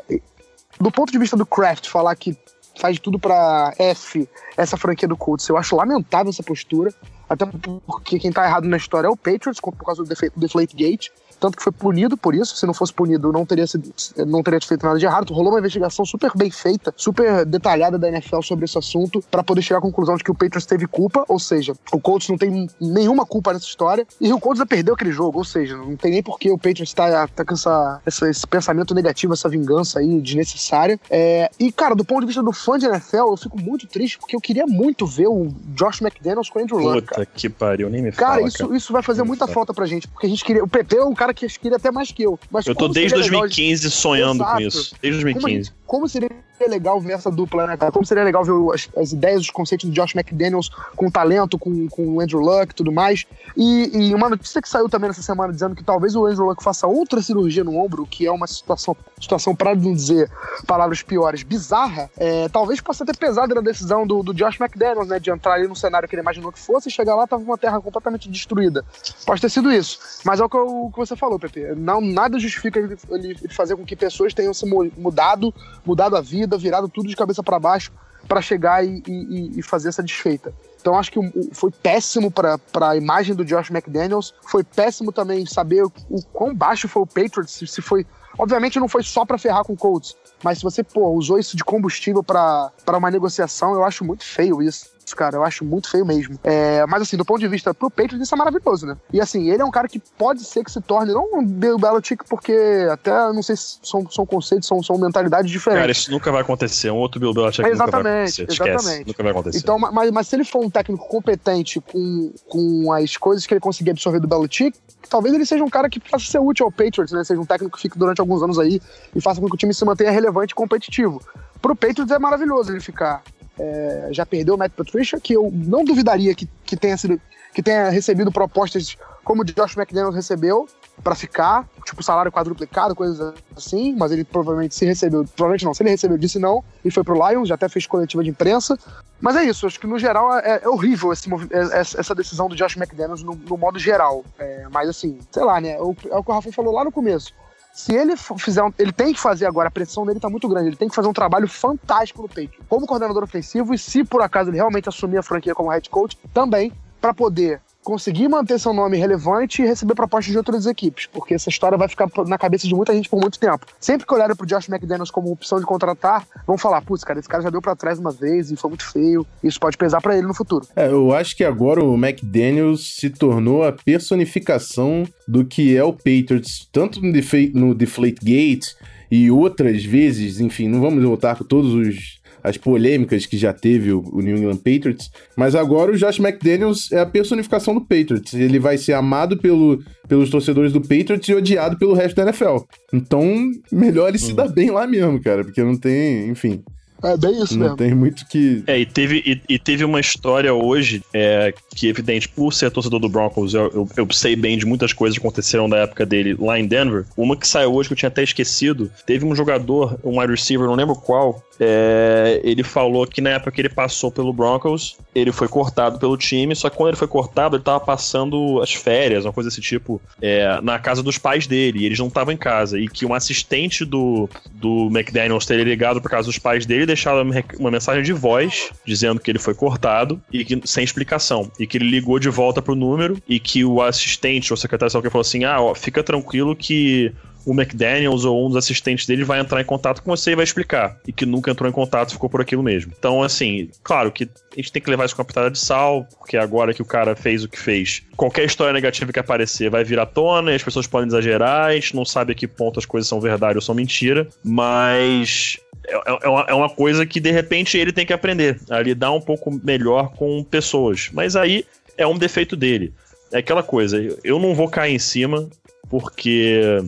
do 0.80 0.91
ponto 0.91 1.11
de 1.11 1.18
vista 1.18 1.38
do 1.38 1.45
Kraft, 1.45 1.88
falar 1.89 2.16
que 2.16 2.38
faz 2.76 3.00
tudo 3.00 3.20
pra 3.20 3.74
F 3.78 4.28
essa 4.58 4.78
franquia 4.78 5.08
do 5.08 5.18
Colts, 5.18 5.48
eu 5.48 5.58
acho 5.58 5.76
lamentável 5.76 6.30
essa 6.30 6.44
postura. 6.44 6.94
Até 7.30 7.46
porque 7.86 8.20
quem 8.20 8.32
tá 8.32 8.46
errado 8.46 8.68
na 8.68 8.78
história 8.78 9.08
é 9.08 9.10
o 9.10 9.18
Patriots, 9.18 9.60
por 9.60 9.74
causa 9.74 10.04
do 10.04 10.10
Deflate 10.36 10.76
Gate. 10.76 11.10
Tanto 11.44 11.58
que 11.58 11.64
foi 11.64 11.74
punido 11.74 12.16
por 12.16 12.34
isso. 12.34 12.56
Se 12.56 12.66
não 12.66 12.74
fosse 12.74 12.94
punido, 12.94 13.30
não 13.34 13.46
teria, 13.46 13.68
sido, 13.68 13.94
não 14.26 14.41
teria 14.41 14.62
feito 14.62 14.86
nada 14.86 14.98
de 14.98 15.06
errado. 15.06 15.34
Rolou 15.34 15.52
uma 15.52 15.60
investigação 15.60 16.06
super 16.06 16.32
bem 16.36 16.50
feita, 16.50 16.94
super 16.96 17.46
detalhada 17.46 18.00
da 18.00 18.08
NFL 18.08 18.41
sobre 18.41 18.64
esse 18.64 18.78
assunto, 18.78 19.22
pra 19.30 19.44
poder 19.44 19.62
chegar 19.62 19.80
à 19.80 19.82
conclusão 19.82 20.16
de 20.16 20.24
que 20.24 20.32
o 20.32 20.34
Patriots 20.34 20.66
teve 20.66 20.88
culpa. 20.88 21.26
Ou 21.28 21.38
seja, 21.38 21.74
o 21.91 22.00
Colts 22.00 22.30
não 22.30 22.38
tem 22.38 22.70
nenhuma 22.80 23.26
culpa 23.26 23.52
nessa 23.52 23.66
história. 23.66 24.08
E 24.22 24.32
o 24.32 24.39
Colts 24.39 24.60
já 24.60 24.66
perdeu 24.66 24.94
aquele 24.94 25.12
jogo. 25.12 25.38
Ou 25.39 25.44
seja, 25.44 25.76
não 25.76 25.98
tem 25.98 26.12
nem 26.12 26.24
por 26.24 26.39
que 26.39 26.50
o 26.50 26.58
Patriots 26.58 26.94
tá, 26.94 27.28
tá 27.28 27.44
com 27.44 27.54
essa, 27.56 28.00
essa- 28.06 28.30
esse 28.30 28.48
pensamento 28.48 28.94
negativo, 28.96 29.34
essa 29.34 29.50
vingança 29.50 30.00
aí 30.00 30.22
desnecessária. 30.22 30.98
É, 31.10 31.50
e, 31.60 31.72
cara, 31.74 31.94
do 31.94 32.06
ponto 32.06 32.22
de 32.22 32.28
vista 32.28 32.41
do 32.41 32.54
fã 32.54 32.78
de 32.80 32.86
NFL, 32.86 33.18
eu 33.32 33.38
fico 33.38 33.60
muito 33.60 33.86
triste 33.88 34.18
porque 34.18 34.36
eu 34.36 34.39
queria 34.39 34.66
muito 34.66 35.06
ver 35.06 35.28
o 35.28 35.50
Josh 35.76 36.00
McDaniels 36.02 36.50
com 36.50 36.60
o 36.60 36.62
Andrew 36.62 36.80
Luck. 36.80 37.08
Puta 37.08 37.26
que 37.26 37.50
pariu, 37.50 37.89
nem 37.89 38.02
me 38.02 38.12
Cara, 38.14 38.36
fala, 38.36 38.48
isso, 38.48 38.58
cara. 38.60 38.78
isso 38.78 38.94
vai 38.94 39.02
fazer 39.04 39.24
muita 39.24 39.46
falta 39.48 39.74
pra 39.74 39.86
gente, 39.86 40.08
porque 40.08 40.26
a 40.26 40.30
gente 40.30 40.46
queria. 40.46 40.64
O 40.64 40.68
PP 40.68 40.98
é 40.98 41.04
um 41.04 41.14
cara 41.14 41.33
que 41.34 41.48
queria 41.60 41.78
até 41.78 41.92
mais 41.92 42.12
que 42.12 42.24
eu. 42.24 42.40
Mas 42.52 42.66
Eu 42.66 42.76
tô 42.76 42.88
desde 42.88 43.10
seria 43.12 43.26
legal 43.26 43.42
2015 43.42 43.92
sonhando 43.92 44.44
com 44.44 44.60
Exato. 44.60 44.62
isso. 44.62 44.96
Desde 45.02 45.20
Como, 45.22 45.30
a 45.38 45.42
2015. 45.42 45.72
Como 45.94 46.10
seria 46.10 46.28
legal 46.68 47.00
ver 47.00 47.14
essa 47.14 47.30
dupla, 47.30 47.68
né, 47.68 47.78
cara? 47.78 47.91
Como 47.91 48.04
seria 48.04 48.24
legal 48.24 48.44
ver 48.44 48.54
as, 48.74 48.89
as 48.98 49.12
ideias, 49.12 49.41
os 49.41 49.52
conceitos 49.52 49.88
do 49.88 49.94
Josh 49.94 50.16
McDaniels 50.16 50.70
com 50.96 51.08
talento, 51.12 51.60
com, 51.60 51.88
com 51.88 52.16
o 52.16 52.20
Andrew 52.20 52.39
Luck 52.39 52.72
e 52.72 52.76
tudo 52.76 52.91
mais. 52.91 53.28
E, 53.56 53.91
e, 54.10 54.16
uma 54.16 54.28
notícia 54.28 54.60
que 54.60 54.68
saiu 54.68 54.89
também 54.89 55.10
nessa 55.10 55.22
semana 55.22 55.54
dizendo 55.54 55.76
que 55.76 55.84
talvez 55.84 56.16
o 56.16 56.26
Andrew 56.26 56.48
Luck 56.48 56.64
faça 56.64 56.88
outra 56.88 57.22
cirurgia 57.22 57.64
no 57.64 57.78
ombro, 57.78 58.08
que 58.08 58.26
é 58.26 58.32
uma 58.32 58.48
situação, 58.48 58.98
situação 59.22 59.56
para 59.56 59.76
não 59.76 59.94
dizer 59.94 60.32
palavras 60.66 61.04
piores, 61.04 61.44
bizarra, 61.44 62.10
é, 62.18 62.50
talvez 62.50 62.82
possa 62.82 63.06
ter 63.06 63.16
pesado 63.16 63.54
na 63.54 63.62
decisão 63.62 64.08
do, 64.08 64.24
do 64.24 64.34
Josh 64.34 64.60
McDaniels, 64.60 65.08
né, 65.08 65.20
de 65.20 65.30
entrar 65.30 65.54
ali 65.54 65.68
no 65.68 65.76
cenário 65.76 66.10
que 66.10 66.16
ele 66.16 66.24
imaginou 66.24 66.52
que 66.52 66.60
fosse 66.60 66.89
e 66.89 66.91
chegar 66.91 67.14
lá 67.14 67.28
tava 67.28 67.44
uma 67.44 67.58
terra 67.58 67.80
completamente 67.80 68.28
destruída. 68.28 68.84
Pode 69.28 69.41
ter 69.41 69.50
sido 69.50 69.72
isso. 69.72 70.00
Mas 70.26 70.39
é 70.39 70.44
o 70.44 70.50
que, 70.50 70.58
o 70.58 70.89
que 70.89 70.98
você 70.98 71.16
falou, 71.16 71.38
Pepe. 71.38 71.76
Não, 71.76 72.02
nada 72.02 72.39
justifica 72.39 72.80
ele, 72.80 72.98
ele 73.12 73.36
fazer 73.50 73.76
com 73.76 73.86
que 73.86 73.96
pessoas 73.96 74.34
tenham 74.34 74.56
se 74.56 74.66
mudado, 74.98 75.54
mudado 75.86 76.16
a 76.16 76.22
vida, 76.22 76.58
virado 76.58 76.88
tudo 76.88 77.10
de 77.10 77.16
cabeça 77.16 77.44
para 77.44 77.60
baixo 77.60 77.92
para 78.28 78.42
chegar 78.42 78.86
e, 78.86 79.04
e, 79.08 79.60
e, 79.60 79.62
fazer 79.62 79.90
essa 79.90 80.02
desfeita. 80.02 80.54
Então 80.80 80.98
acho 80.98 81.12
que 81.12 81.20
foi 81.52 81.72
péssimo 81.72 82.32
para 82.32 82.60
a 82.82 82.96
imagem 82.96 83.36
do 83.36 83.46
Josh 83.46 83.70
McDaniels. 83.70 84.34
Foi 84.44 84.64
péssimo 84.64 85.12
também 85.12 85.46
saber 85.46 85.84
o, 85.84 85.92
o 86.10 86.24
quão 86.32 86.54
baixo 86.56 86.88
foi 86.88 87.02
o 87.02 87.08
Patriots, 87.08 87.52
se, 87.52 87.68
se 87.68 87.82
foi. 87.82 88.06
Obviamente 88.38 88.80
não 88.80 88.88
foi 88.88 89.04
só 89.04 89.26
para 89.26 89.38
ferrar 89.38 89.64
com 89.64 89.74
o 89.74 89.78
Colts, 89.78 90.16
mas 90.44 90.58
se 90.58 90.64
você 90.64 90.84
pô, 90.84 91.10
usou 91.10 91.38
isso 91.38 91.56
de 91.56 91.64
combustível 91.64 92.24
para 92.24 92.72
uma 92.98 93.12
negociação, 93.12 93.74
eu 93.74 93.84
acho 93.84 94.04
muito 94.04 94.24
feio 94.24 94.62
isso 94.62 94.93
cara. 95.12 95.38
Eu 95.38 95.43
acho 95.43 95.66
muito 95.66 95.89
feio 95.89 96.06
mesmo. 96.06 96.39
É, 96.43 96.86
mas, 96.86 97.01
assim, 97.01 97.18
do 97.18 97.26
ponto 97.26 97.39
de 97.39 97.47
vista 97.47 97.74
pro 97.74 97.89
Patriots, 97.89 98.22
isso 98.22 98.36
é 98.36 98.38
maravilhoso, 98.38 98.86
né? 98.86 98.95
E, 99.12 99.20
assim, 99.20 99.49
ele 99.49 99.62
é 99.62 99.66
um 99.66 99.72
cara 99.72 99.88
que 99.88 99.99
pode 100.18 100.43
ser 100.43 100.64
que 100.64 100.72
se 100.72 100.80
torne, 100.82 101.12
não 101.12 101.28
um 101.34 101.45
Bill 101.45 101.78
Belichick, 101.78 102.24
porque 102.30 102.88
até, 102.91 103.12
não 103.34 103.41
sei 103.41 103.56
se 103.56 103.80
são, 103.82 104.10
são 104.10 104.26
conceitos, 104.26 104.68
são, 104.68 104.84
são 104.84 104.97
mentalidades 104.97 105.51
diferentes. 105.51 105.82
Cara, 105.82 105.91
isso 105.91 106.12
nunca 106.12 106.32
vai 106.32 106.41
acontecer. 106.41 106.91
Um 106.91 106.97
outro 106.97 107.20
Bill 107.20 107.34
Belichick 107.34 107.68
exatamente, 107.68 107.74
nunca 107.74 108.04
vai 108.04 108.12
acontecer. 108.14 108.43
Exatamente. 108.43 108.82
Esquece, 108.84 109.08
nunca 109.08 109.24
vai 109.24 109.32
acontecer. 109.32 109.58
Então, 109.58 109.80
mas, 109.80 110.12
mas 110.12 110.28
se 110.28 110.36
ele 110.36 110.43
for 110.43 110.64
um 110.64 110.70
técnico 110.70 111.08
competente 111.08 111.82
com, 111.82 112.32
com 112.47 112.91
as 112.91 113.18
coisas 113.18 113.45
que 113.45 113.54
ele 113.54 113.62
conseguir 113.62 113.91
absorver 113.91 114.20
do 114.20 114.28
Belichick, 114.28 114.78
talvez 115.10 115.34
ele 115.34 115.45
seja 115.45 115.64
um 115.64 115.70
cara 115.70 115.89
que 115.89 115.99
faça 115.99 116.26
ser 116.26 116.39
útil 116.39 116.66
ao 116.66 116.72
Patriots, 116.72 117.12
né? 117.12 117.24
Seja 117.24 117.39
um 117.39 117.45
técnico 117.45 117.76
que 117.76 117.82
fique 117.82 117.97
durante 117.97 118.20
alguns 118.20 118.41
anos 118.41 118.60
aí 118.60 118.82
e 119.16 119.22
faça 119.22 119.39
com 119.39 119.47
que 119.47 119.56
o 119.56 119.58
time 119.58 119.74
se 119.74 119.84
mantenha 119.86 120.12
relevante 120.12 120.51
e 120.51 120.56
competitivo. 120.56 121.22
Pro 121.62 121.76
Patriots 121.76 122.12
é 122.12 122.20
maravilhoso 122.20 122.72
ele 122.72 122.82
ficar 122.82 123.24
é, 123.58 124.10
já 124.12 124.26
perdeu 124.26 124.56
o 124.56 124.58
Matt 124.58 124.72
Patricia, 124.72 125.20
que 125.20 125.34
eu 125.34 125.51
não 125.54 125.84
duvidaria 125.84 126.34
que, 126.34 126.47
que, 126.66 126.76
tenha, 126.76 126.97
sido, 126.97 127.20
que 127.54 127.62
tenha 127.62 127.89
recebido 127.89 128.32
propostas 128.32 128.97
como 129.24 129.41
o 129.41 129.45
Josh 129.45 129.78
McDaniels 129.78 130.16
recebeu 130.16 130.68
para 131.04 131.16
ficar, 131.16 131.68
tipo 131.86 132.04
salário 132.04 132.32
quadruplicado, 132.32 132.95
coisas 132.95 133.34
assim, 133.56 133.95
mas 133.95 134.12
ele 134.12 134.24
provavelmente 134.24 134.76
se 134.76 134.86
recebeu, 134.86 135.26
provavelmente 135.36 135.66
não, 135.66 135.74
se 135.74 135.82
ele 135.82 135.89
recebeu, 135.89 136.18
disse 136.18 136.38
não 136.38 136.64
e 136.84 136.91
foi 136.91 137.04
pro 137.04 137.16
Lions, 137.28 137.47
já 137.47 137.56
até 137.56 137.68
fez 137.68 137.88
coletiva 137.88 138.24
de 138.24 138.30
imprensa. 138.30 138.78
Mas 139.20 139.36
é 139.38 139.43
isso, 139.43 139.66
acho 139.66 139.80
que 139.80 139.88
no 139.88 139.97
geral 139.97 140.38
é, 140.38 140.60
é 140.64 140.70
horrível 140.70 141.14
esse, 141.14 141.30
é, 141.51 141.80
essa 141.80 142.14
decisão 142.14 142.49
do 142.49 142.56
Josh 142.56 142.76
McDaniels 142.76 143.24
no, 143.24 143.34
no 143.36 143.58
modo 143.58 143.80
geral. 143.80 144.24
É, 144.38 144.68
mas 144.70 144.89
assim, 144.89 145.18
sei 145.32 145.43
lá, 145.43 145.62
né? 145.62 145.72
É 145.72 145.82
o, 145.82 145.95
é 146.12 146.18
o 146.18 146.24
que 146.24 146.30
o 146.30 146.34
Rafa 146.34 146.51
falou 146.51 146.74
lá 146.74 146.84
no 146.84 146.91
começo 146.91 147.34
se 147.74 147.92
ele 147.92 148.16
fizer 148.16 148.64
um, 148.64 148.72
ele 148.78 148.92
tem 148.92 149.12
que 149.12 149.20
fazer 149.20 149.48
agora, 149.48 149.68
a 149.68 149.72
pressão 149.72 150.06
dele 150.06 150.20
tá 150.20 150.30
muito 150.30 150.48
grande, 150.48 150.70
ele 150.70 150.76
tem 150.76 150.88
que 150.88 150.94
fazer 150.94 151.08
um 151.08 151.14
trabalho 151.14 151.48
fantástico 151.48 152.22
no 152.22 152.30
peito, 152.30 152.60
como 152.70 152.86
coordenador 152.86 153.24
ofensivo, 153.24 153.74
e 153.74 153.80
se 153.80 154.04
por 154.04 154.22
acaso 154.22 154.52
ele 154.52 154.58
realmente 154.58 154.88
assumir 154.88 155.18
a 155.18 155.24
franquia 155.24 155.56
como 155.56 155.72
head 155.72 155.90
coach, 155.90 156.16
também 156.32 156.72
para 157.02 157.16
poder 157.16 157.60
conseguir 157.84 158.28
manter 158.28 158.60
seu 158.60 158.74
nome 158.74 158.98
relevante 158.98 159.62
e 159.62 159.66
receber 159.66 159.94
propostas 159.94 160.32
de 160.32 160.38
outras 160.38 160.66
equipes, 160.66 161.08
porque 161.08 161.34
essa 161.34 161.50
história 161.50 161.78
vai 161.78 161.88
ficar 161.88 162.10
na 162.28 162.38
cabeça 162.38 162.68
de 162.68 162.74
muita 162.74 162.94
gente 162.94 163.10
por 163.10 163.20
muito 163.20 163.40
tempo. 163.40 163.66
Sempre 163.80 164.08
que 164.08 164.14
olharem 164.14 164.36
pro 164.36 164.46
Josh 164.46 164.70
McDaniels 164.70 165.12
como 165.12 165.32
opção 165.32 165.60
de 165.60 165.66
contratar, 165.66 166.26
vão 166.48 166.58
falar, 166.58 166.82
putz, 166.82 167.04
cara, 167.04 167.20
esse 167.20 167.28
cara 167.28 167.44
já 167.44 167.50
deu 167.50 167.62
para 167.62 167.76
trás 167.76 168.00
uma 168.00 168.12
vez 168.12 168.52
e 168.52 168.56
foi 168.56 168.70
muito 168.70 168.90
feio, 168.90 169.26
isso 169.44 169.60
pode 169.60 169.78
pesar 169.78 170.02
para 170.02 170.18
ele 170.18 170.26
no 170.26 170.34
futuro. 170.34 170.66
É, 170.76 170.88
eu 170.88 171.14
acho 171.14 171.36
que 171.36 171.44
agora 171.44 171.84
o 171.84 171.96
McDaniels 171.96 172.96
se 172.96 173.10
tornou 173.10 173.64
a 173.64 173.72
personificação 173.72 175.04
do 175.28 175.46
que 175.46 175.76
é 175.76 175.84
o 175.84 175.94
Patriots, 175.94 176.68
tanto 176.72 177.02
no, 177.02 177.12
Defa 177.12 177.38
no 177.54 177.74
Deflate 177.74 178.24
Gate 178.24 178.68
e 179.12 179.30
outras 179.30 179.84
vezes, 179.84 180.40
enfim, 180.40 180.68
não 180.68 180.82
vamos 180.82 181.04
voltar 181.04 181.38
com 181.38 181.44
todos 181.44 181.74
os 181.74 182.23
as 182.44 182.58
polêmicas 182.58 183.26
que 183.26 183.38
já 183.38 183.54
teve 183.54 183.91
o, 183.94 184.04
o, 184.12 184.22
New 184.22 184.38
England 184.38 184.58
Patriots. 184.58 185.10
Mas 185.36 185.56
agora 185.56 185.91
o 185.91 185.98
Josh 185.98 186.20
McDaniels 186.20 186.91
é 186.91 187.00
a 187.00 187.06
personificação 187.06 187.74
do 187.74 187.82
Patriots. 187.82 188.34
Ele 188.34 188.60
vai 188.60 188.78
ser 188.78 188.94
amado 188.94 189.38
pelo, 189.38 189.82
pelos 190.08 190.30
torcedores 190.30 190.74
do 190.74 190.82
Patriots 190.82 191.30
e 191.30 191.34
odiado 191.34 191.78
pelo 191.78 191.94
resto 191.94 192.16
da 192.16 192.24
NFL. 192.24 192.58
Então, 192.91 193.50
melhor 193.72 194.10
ele 194.10 194.18
hum. 194.18 194.22
se 194.22 194.34
dar 194.34 194.50
bem 194.50 194.70
lá 194.70 194.86
mesmo, 194.86 195.22
cara, 195.22 195.44
porque 195.44 195.64
não 195.64 195.78
tem, 195.78 196.28
enfim. 196.30 196.62
É 197.04 197.18
bem 197.18 197.44
isso 197.44 197.56
Não 197.56 197.64
mesmo. 197.64 197.78
tem 197.78 197.94
muito 197.94 198.26
que. 198.28 198.64
É, 198.66 198.80
e 198.80 198.86
teve, 198.86 199.22
e, 199.26 199.56
e 199.56 199.60
teve 199.60 199.84
uma 199.84 200.00
história 200.00 200.54
hoje 200.54 201.04
é, 201.14 201.54
que, 201.76 201.88
evidente, 201.88 202.30
por 202.30 202.54
ser 202.54 202.72
torcedor 202.72 203.00
do 203.00 203.10
Broncos, 203.10 203.54
eu, 203.54 203.70
eu, 203.74 203.89
eu, 203.98 204.08
sei 204.12 204.38
bem 204.38 204.58
de 204.58 204.66
muitas 204.66 204.94
coisas 204.94 205.18
que 205.18 205.26
aconteceram 205.26 205.68
na 205.68 205.78
época 205.78 206.06
dele 206.06 206.36
lá 206.39 206.58
em 206.58 206.66
Denver. 206.66 207.06
Uma 207.18 207.36
que 207.36 207.46
saiu 207.46 207.74
hoje 207.74 207.89
que 207.89 207.94
eu 207.94 207.98
tinha 207.98 208.08
até 208.08 208.24
esquecido. 208.24 208.89
Teve 209.06 209.26
um 209.26 209.36
jogador, 209.36 210.00
um 210.02 210.22
wide 210.22 210.32
receiver, 210.32 210.66
não 210.66 210.76
lembro 210.76 210.96
qual, 210.96 211.44
é, 211.66 212.41
ele 212.43 212.64
falou 212.64 213.07
que 213.07 213.22
na 213.22 213.32
época 213.32 213.51
que 213.51 213.61
ele 213.61 213.70
passou 213.70 214.11
pelo 214.11 214.34
Broncos, 214.34 214.97
ele 215.16 215.32
foi 215.32 215.47
cortado 215.47 215.97
pelo 215.97 216.18
time, 216.18 216.55
só 216.55 216.70
que 216.70 216.76
quando 216.76 216.89
ele 216.89 216.97
foi 216.97 217.07
cortado, 217.07 217.55
ele 217.55 217.64
tava 217.64 217.80
passando 217.80 218.61
as 218.61 218.74
férias, 218.74 219.26
uma 219.26 219.34
coisa 219.34 219.49
desse 219.49 219.61
tipo, 219.61 220.01
é, 220.22 220.59
na 220.61 220.78
casa 220.78 221.01
dos 221.01 221.18
pais 221.18 221.47
dele, 221.47 221.80
e 221.80 221.86
eles 221.86 221.99
não 221.99 222.07
estavam 222.07 222.34
em 222.34 222.38
casa, 222.38 222.80
e 222.80 222.88
que 222.88 223.05
um 223.05 223.14
assistente 223.14 223.86
do, 223.86 224.30
do 224.53 224.88
McDaniels 224.88 225.45
teria 225.45 225.64
ligado 225.64 226.01
por 226.01 226.09
casa 226.09 226.28
dos 226.28 226.38
pais 226.38 226.66
dele 226.66 226.84
e 226.84 226.88
deixado 226.88 227.24
uma 227.57 227.72
mensagem 227.72 228.03
de 228.03 228.14
voz 228.14 228.70
dizendo 228.86 229.20
que 229.20 229.32
ele 229.32 229.39
foi 229.39 229.53
cortado 229.53 230.22
e 230.32 230.43
que 230.43 230.61
sem 230.66 230.84
explicação, 230.84 231.51
e 231.59 231.66
que 231.66 231.78
ele 231.78 231.89
ligou 231.89 232.20
de 232.20 232.30
volta 232.30 232.61
pro 232.61 232.76
número 232.76 233.18
e 233.28 233.39
que 233.39 233.64
o 233.64 233.82
assistente 233.82 234.51
ou 234.51 234.57
secretário 234.57 234.91
saúde 234.91 235.09
falou 235.09 235.22
assim: 235.22 235.43
"Ah, 235.43 235.61
ó, 235.61 235.74
fica 235.74 236.03
tranquilo 236.03 236.55
que 236.55 237.11
o 237.46 237.54
McDaniels 237.54 238.26
ou 238.26 238.46
um 238.46 238.48
dos 238.48 238.58
assistentes 238.58 239.06
dele 239.06 239.24
vai 239.24 239.39
entrar 239.39 239.62
em 239.62 239.66
contato 239.66 240.02
com 240.02 240.16
você 240.16 240.32
e 240.32 240.36
vai 240.36 240.44
explicar. 240.44 240.98
E 241.08 241.12
que 241.12 241.26
nunca 241.26 241.52
entrou 241.52 241.70
em 241.70 241.74
contato, 241.74 242.14
ficou 242.14 242.30
por 242.30 242.41
aquilo 242.41 242.64
mesmo. 242.64 242.94
Então, 242.98 243.22
assim, 243.22 243.70
claro 243.84 244.12
que 244.12 244.24
a 244.24 244.56
gente 244.56 244.72
tem 244.72 244.82
que 244.82 244.89
levar 244.89 245.06
isso 245.06 245.16
com 245.16 245.22
a 245.22 245.26
pitada 245.26 245.52
de 245.52 245.60
sal, 245.60 246.08
porque 246.18 246.38
agora 246.38 246.74
que 246.74 246.82
o 246.82 246.86
cara 246.86 247.16
fez 247.16 247.44
o 247.44 247.50
que 247.50 247.60
fez, 247.60 248.04
qualquer 248.16 248.46
história 248.46 248.74
negativa 248.74 249.12
que 249.12 249.20
aparecer 249.20 249.70
vai 249.70 249.84
vir 249.84 250.00
à 250.00 250.06
tona 250.06 250.52
e 250.52 250.56
as 250.56 250.64
pessoas 250.64 250.88
podem 250.88 251.08
exagerar, 251.08 251.68
a 251.68 251.74
gente 251.74 251.96
não 251.96 252.06
sabe 252.06 252.32
a 252.32 252.36
que 252.36 252.48
ponto 252.48 252.80
as 252.80 252.86
coisas 252.86 253.08
são 253.08 253.20
verdade 253.20 253.58
ou 253.58 253.62
são 253.62 253.76
mentira, 253.76 254.28
mas 254.44 255.58
é, 255.86 255.96
é, 255.96 256.14
é, 256.14 256.46
é 256.50 256.54
uma 256.54 256.70
coisa 256.70 257.06
que 257.06 257.20
de 257.20 257.32
repente 257.32 257.78
ele 257.78 257.91
tem 257.91 258.06
que 258.06 258.14
aprender 258.14 258.60
a 258.70 258.80
lidar 258.82 259.12
um 259.12 259.22
pouco 259.22 259.52
melhor 259.64 260.12
com 260.14 260.44
pessoas. 260.44 261.10
Mas 261.12 261.36
aí 261.36 261.66
é 261.98 262.08
um 262.08 262.18
defeito 262.18 262.56
dele. 262.56 262.94
É 263.32 263.39
aquela 263.39 263.64
coisa, 263.64 263.98
eu 264.24 264.39
não 264.39 264.54
vou 264.54 264.70
cair 264.70 264.94
em 264.94 265.00
cima, 265.00 265.50
porque 265.89 266.84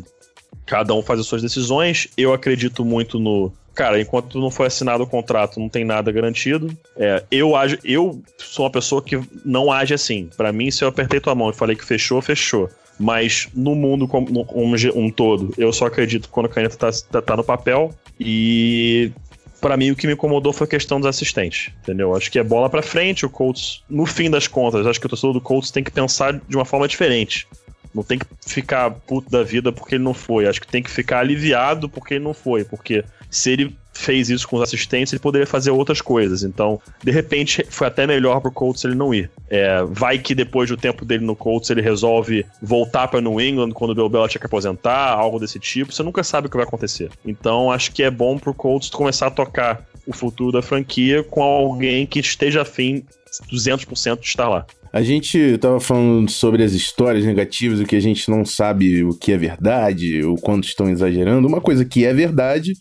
Cada 0.66 0.94
um 0.94 1.02
faz 1.02 1.20
as 1.20 1.28
suas 1.28 1.42
decisões. 1.42 2.08
Eu 2.18 2.34
acredito 2.34 2.84
muito 2.84 3.20
no. 3.20 3.52
Cara, 3.74 4.00
enquanto 4.00 4.40
não 4.40 4.50
foi 4.50 4.68
assinado 4.68 5.04
o 5.04 5.08
contrato, 5.08 5.60
não 5.60 5.68
tem 5.68 5.84
nada 5.84 6.12
garantido. 6.12 6.76
É, 6.96 7.24
eu, 7.30 7.56
age, 7.56 7.78
eu 7.84 8.22
sou 8.38 8.64
uma 8.64 8.72
pessoa 8.72 9.02
que 9.02 9.20
não 9.44 9.72
age 9.72 9.94
assim. 9.94 10.30
Para 10.38 10.54
mim, 10.54 10.72
se 10.72 10.84
eu 10.84 10.88
apertei 10.88 11.20
tua 11.20 11.36
mão 11.36 11.50
e 11.50 11.54
falei 11.54 11.76
que 11.76 11.84
fechou, 11.84 12.22
fechou. 12.22 12.70
Mas 12.98 13.50
no 13.54 13.76
mundo 13.76 14.08
como 14.08 14.48
um, 14.54 14.76
um, 14.96 15.12
todo, 15.12 15.54
eu 15.58 15.74
só 15.74 15.88
acredito 15.88 16.30
quando 16.30 16.46
a 16.46 16.50
caneta 16.50 16.78
tá, 16.78 16.90
tá, 17.12 17.22
tá 17.22 17.36
no 17.36 17.44
papel. 17.44 17.94
E 18.18 19.12
para 19.60 19.76
mim 19.76 19.92
o 19.92 19.96
que 19.96 20.08
me 20.08 20.14
incomodou 20.14 20.54
foi 20.54 20.66
a 20.66 20.70
questão 20.70 21.00
dos 21.00 21.10
assistentes, 21.10 21.74
entendeu? 21.82 22.16
Acho 22.16 22.32
que 22.32 22.40
é 22.40 22.44
bola 22.44 22.70
para 22.70 22.82
frente, 22.82 23.26
o 23.26 23.30
Colts, 23.30 23.84
no 23.90 24.06
fim 24.06 24.30
das 24.30 24.48
contas, 24.48 24.86
acho 24.86 25.00
que 25.00 25.06
o 25.08 25.10
torcedor 25.10 25.34
do 25.34 25.42
Colts 25.42 25.72
tem 25.72 25.84
que 25.84 25.92
pensar 25.92 26.40
de 26.48 26.56
uma 26.56 26.66
forma 26.66 26.88
diferente. 26.88 27.48
Não 27.96 28.04
tem 28.04 28.20
que 28.20 28.26
ficar 28.46 28.92
puto 28.92 29.32
da 29.32 29.42
vida 29.42 29.72
porque 29.72 29.96
ele 29.96 30.04
não 30.04 30.14
foi. 30.14 30.46
Acho 30.46 30.60
que 30.60 30.68
tem 30.68 30.84
que 30.84 30.92
ficar 30.92 31.20
aliviado 31.20 31.88
porque 31.88 32.16
ele 32.16 32.24
não 32.24 32.34
foi. 32.34 32.66
Porque 32.66 33.06
se 33.30 33.52
ele 33.52 33.76
fez 33.94 34.30
isso 34.30 34.48
com 34.48 34.58
os 34.58 34.62
assistentes, 34.62 35.14
ele 35.14 35.22
poderia 35.22 35.48
fazer 35.48 35.72
outras 35.72 36.02
coisas. 36.02 36.44
Então, 36.44 36.82
de 37.02 37.12
repente, 37.12 37.66
foi 37.70 37.88
até 37.88 38.06
melhor 38.06 38.42
pro 38.42 38.52
Colts 38.52 38.84
ele 38.84 38.96
não 38.96 39.14
ir. 39.14 39.32
É, 39.50 39.82
vai 39.86 40.20
que 40.20 40.36
depois 40.36 40.70
do 40.70 40.76
tempo 40.76 41.06
dele 41.06 41.24
no 41.24 41.36
Colts 41.36 41.70
ele 41.70 41.82
resolve 41.82 42.46
voltar 42.62 43.08
para 43.08 43.22
New 43.22 43.40
England 43.40 43.72
quando 43.72 43.92
o 43.92 43.96
Bill 43.96 44.10
Belichick 44.10 44.46
aposentar, 44.46 45.12
algo 45.12 45.40
desse 45.40 45.58
tipo. 45.58 45.94
Você 45.94 46.04
nunca 46.04 46.24
sabe 46.24 46.48
o 46.48 46.50
que 46.50 46.58
vai 46.58 46.66
acontecer. 46.66 47.10
Então, 47.26 47.72
acho 47.72 47.94
que 47.94 48.04
é 48.04 48.12
bom 48.12 48.38
pro 48.38 48.54
Colts 48.54 48.90
começar 48.90 49.28
a 49.28 49.32
tocar 49.32 49.86
o 50.06 50.14
futuro 50.14 50.52
da 50.52 50.62
franquia 50.62 51.24
com 51.24 51.42
alguém 51.42 52.06
que 52.06 52.20
esteja 52.20 52.62
afim 52.62 53.04
200% 53.52 54.20
de 54.20 54.28
estar 54.28 54.48
lá. 54.48 54.66
A 54.96 55.02
gente 55.02 55.58
tava 55.58 55.78
falando 55.78 56.32
sobre 56.32 56.64
as 56.64 56.72
histórias 56.72 57.26
negativas, 57.26 57.82
o 57.82 57.86
que 57.86 57.98
a 57.98 58.02
gente 58.02 58.32
não 58.32 58.46
sabe 58.46 59.04
o 59.04 59.10
que 59.10 59.34
é 59.34 59.38
verdade, 59.38 60.24
o 60.24 60.36
quanto 60.36 60.70
estão 60.70 60.90
exagerando. 60.90 61.50
Uma 61.50 61.60
coisa 61.60 61.84
que 61.84 62.06
é 62.06 62.14
verdade 62.14 62.72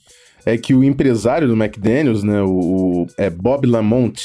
é 0.46 0.56
que 0.56 0.72
o 0.72 0.84
empresário 0.84 1.48
do 1.48 1.60
McDaniels, 1.60 2.22
né, 2.22 2.40
o, 2.40 2.52
o 3.02 3.06
é 3.18 3.28
Bob 3.28 3.66
Lamont, 3.66 4.22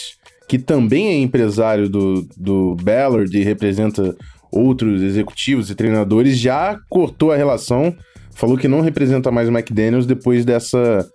que 0.47 0.59
também 0.59 1.07
é 1.07 1.17
empresário 1.19 1.89
do, 1.89 2.27
do 2.37 2.75
Ballard 2.75 3.35
e 3.35 3.43
representa 3.43 4.15
outros 4.51 5.01
executivos 5.01 5.71
e 5.71 5.75
treinadores, 5.75 6.37
já 6.37 6.79
cortou 6.91 7.31
a 7.31 7.37
relação, 7.37 7.95
falou 8.35 8.55
que 8.55 8.67
não 8.67 8.81
representa 8.81 9.31
mais 9.31 9.49
o 9.49 9.51
McDaniels 9.51 10.05
depois 10.05 10.45
dessa 10.45 11.09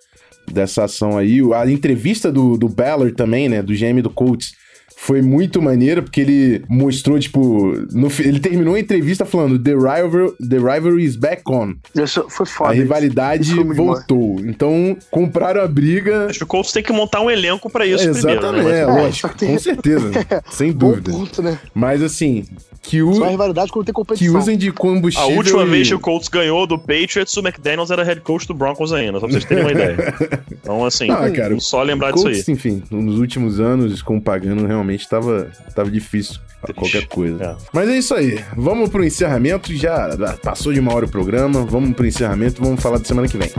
dessa 0.53 0.85
ação 0.85 1.16
aí. 1.16 1.39
A 1.55 1.70
entrevista 1.70 2.33
do, 2.33 2.59
do 2.59 2.68
Ballard 2.68 3.14
também, 3.14 3.49
né? 3.49 3.62
Do 3.62 3.72
GM 3.72 4.03
do 4.03 4.11
Colts 4.11 4.64
foi 5.07 5.20
muito 5.20 5.61
maneiro, 5.61 6.02
porque 6.02 6.20
ele 6.22 6.62
mostrou, 6.68 7.18
tipo. 7.18 7.72
No, 7.92 8.09
ele 8.20 8.40
terminou 8.40 8.74
a 8.74 8.80
entrevista 8.80 9.26
falando: 9.26 9.59
The 9.59 9.72
rivalry, 9.72 10.32
the 10.48 10.57
rivalry 10.57 11.05
is 11.05 11.14
back 11.16 11.42
on. 11.46 11.74
Isso 11.94 12.24
foi 12.30 12.46
foda. 12.46 12.70
A 12.70 12.72
rivalidade 12.74 13.52
voltou. 13.55 14.40
Então, 14.40 14.96
compraram 15.11 15.61
a 15.62 15.68
briga. 15.68 16.26
Acho 16.30 16.38
que 16.38 16.44
o 16.44 16.46
Colts 16.46 16.72
tem 16.72 16.82
que 16.82 16.92
montar 16.92 17.20
um 17.20 17.30
elenco 17.30 17.68
pra 17.68 17.84
isso 17.86 18.09
Exatamente, 18.09 18.40
primeiro, 18.40 18.68
né? 18.68 18.80
é, 18.80 18.86
Mas- 18.86 18.96
lógico, 18.96 19.28
que- 19.36 19.46
com 19.46 19.59
certeza. 19.59 20.11
sem 20.50 20.72
Bom 20.72 20.88
dúvida. 20.92 21.11
ponto, 21.12 21.42
né? 21.42 21.59
Mas 21.74 22.02
assim, 22.02 22.44
que, 22.82 23.00
Só 23.14 23.24
a 23.24 23.28
rivalidade 23.30 23.70
quando 23.72 23.84
tem 23.86 23.92
que 23.92 23.96
competição. 24.00 24.38
usem 24.38 24.57
de 24.57 24.68
A 24.68 24.72
combustível. 24.72 25.36
última 25.36 25.64
e- 25.64 25.68
vez 25.70 25.88
que 25.88 25.94
o 25.94 26.00
Colts 26.00 26.28
ganhou 26.28 26.66
do 26.66 26.78
Patriots, 26.78 27.36
o 27.36 27.40
McDaniels 27.40 27.90
era 27.90 28.02
head 28.02 28.20
coach 28.22 28.46
do 28.46 28.55
Broncos 28.55 28.92
ainda, 28.92 29.20
só 29.20 29.26
pra 29.26 29.32
vocês 29.32 29.44
terem 29.44 29.64
uma 29.64 29.72
ideia. 29.72 29.96
Então, 30.64 30.82
assim, 30.82 31.11
Ah, 31.11 31.30
cara, 31.30 31.61
só 31.61 31.82
lembrar 31.82 32.11
disso 32.12 32.26
aí. 32.26 32.34
Colts, 32.36 32.48
enfim, 32.48 32.82
nos 32.90 33.18
últimos 33.18 33.61
anos, 33.61 34.00
com 34.00 34.16
o 34.16 34.20
Pagano, 34.22 34.66
realmente 34.95 35.09
tava, 35.09 35.51
tava 35.74 35.90
difícil 35.90 36.40
qualquer 36.74 37.07
coisa. 37.09 37.45
É. 37.45 37.57
Mas 37.72 37.88
é 37.88 37.99
isso 37.99 38.14
aí. 38.14 38.42
Vamos 38.57 38.88
pro 38.88 39.05
encerramento. 39.05 39.74
Já 39.74 40.16
passou 40.42 40.72
de 40.72 40.80
uma 40.80 40.95
hora 40.95 41.05
o 41.05 41.09
programa. 41.09 41.64
Vamos 41.64 41.95
pro 41.95 42.07
encerramento. 42.07 42.62
Vamos 42.62 42.80
falar 42.80 42.99
da 42.99 43.05
semana 43.05 43.28
que 43.28 43.36
vem. 43.36 43.51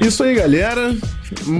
Isso 0.00 0.24
aí, 0.24 0.34
galera. 0.34 0.96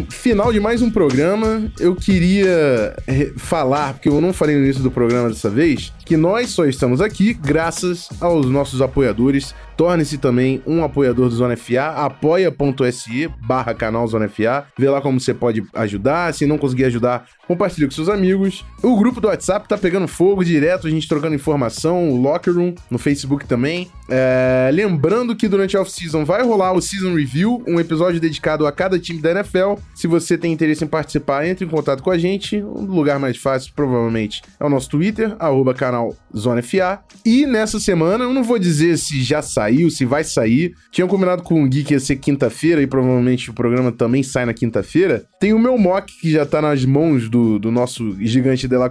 Final 0.09 0.51
de 0.53 0.59
mais 0.59 0.81
um 0.81 0.91
programa. 0.91 1.71
Eu 1.79 1.95
queria 1.95 2.97
eh, 3.07 3.33
falar, 3.37 3.95
porque 3.95 4.09
eu 4.09 4.21
não 4.21 4.33
falei 4.33 4.57
no 4.57 4.65
início 4.65 4.83
do 4.83 4.91
programa 4.91 5.29
dessa 5.29 5.51
vez, 5.51 5.93
que 6.11 6.17
nós 6.17 6.51
só 6.51 6.65
estamos 6.65 7.01
aqui 7.01 7.33
graças 7.33 8.09
aos 8.21 8.47
nossos 8.47 8.83
apoiadores. 8.83 9.55
Torne-se 9.77 10.19
também 10.19 10.61
um 10.67 10.83
apoiador 10.83 11.29
do 11.29 11.35
Zona 11.37 11.57
FA, 11.57 12.05
apoia.se 12.05 13.29
barra 13.47 13.73
canal 13.73 14.09
Zona 14.09 14.29
FA. 14.29 14.67
Vê 14.77 14.91
lá 14.91 15.01
como 15.01 15.21
você 15.21 15.33
pode 15.33 15.63
ajudar. 15.73 16.35
Se 16.35 16.47
não 16.47 16.59
conseguir 16.59 16.87
ajudar, 16.87 17.27
compartilhe 17.47 17.87
com 17.87 17.93
seus 17.93 18.09
amigos. 18.09 18.65
O 18.83 18.97
grupo 18.97 19.21
do 19.21 19.29
WhatsApp 19.29 19.69
tá 19.69 19.79
pegando 19.79 20.09
fogo 20.09 20.45
direto, 20.45 20.89
a 20.89 20.91
gente 20.91 21.09
trocando 21.09 21.37
informação, 21.37 22.11
o 22.11 22.21
Locker 22.21 22.55
Room 22.55 22.75
no 22.91 22.99
Facebook 22.99 23.47
também. 23.47 23.89
É, 24.09 24.69
lembrando 24.73 25.37
que 25.37 25.47
durante 25.47 25.77
a 25.77 25.81
off-season 25.81 26.25
vai 26.25 26.43
rolar 26.43 26.73
o 26.73 26.83
Season 26.83 27.15
Review, 27.15 27.63
um 27.67 27.79
episódio 27.79 28.21
dedicado 28.21 28.67
a 28.67 28.73
cada 28.73 28.99
time 28.99 29.21
da 29.21 29.31
NFL. 29.31 29.75
Se 29.95 30.07
você 30.07 30.37
tem 30.37 30.53
interesse 30.53 30.85
em 30.85 30.89
participar, 30.89 31.47
entre 31.47 31.65
em 31.65 31.69
contato 31.69 32.03
com 32.03 32.11
a 32.11 32.19
gente. 32.19 32.61
O 32.61 32.81
lugar 32.83 33.19
mais 33.19 33.37
fácil, 33.37 33.73
provavelmente, 33.75 34.43
é 34.59 34.65
o 34.65 34.69
nosso 34.69 34.91
Twitter, 34.91 35.37
arroba 35.39 35.73
canal 35.73 36.00
Zona 36.37 36.63
FA. 36.63 37.01
E 37.25 37.47
nessa 37.47 37.79
semana, 37.79 38.25
eu 38.25 38.33
não 38.33 38.43
vou 38.43 38.59
dizer 38.59 38.97
se 38.99 39.23
já 39.23 39.43
saiu, 39.43 39.91
se 39.91 40.05
vai 40.05 40.25
sair. 40.25 40.75
Tinha 40.91 41.07
combinado 41.07 41.43
com 41.43 41.63
o 41.63 41.69
Gui 41.69 41.85
que 41.85 41.95
ia 41.95 42.01
ser 42.01 42.17
quinta-feira, 42.17 42.83
e 42.83 42.87
provavelmente 42.87 43.51
o 43.51 43.55
programa 43.55 43.93
também 43.93 44.23
sai 44.23 44.47
na 44.47 44.55
quinta-feira. 44.55 45.25
Tem 45.41 45.53
o 45.53 45.59
meu 45.59 45.77
mock, 45.77 46.13
que 46.21 46.31
já 46.31 46.47
tá 46.47 46.63
nas 46.63 46.85
mãos 46.85 47.29
do, 47.29 47.59
do 47.59 47.71
nosso 47.71 48.17
gigante 48.21 48.69
de 48.69 48.77
la 48.77 48.91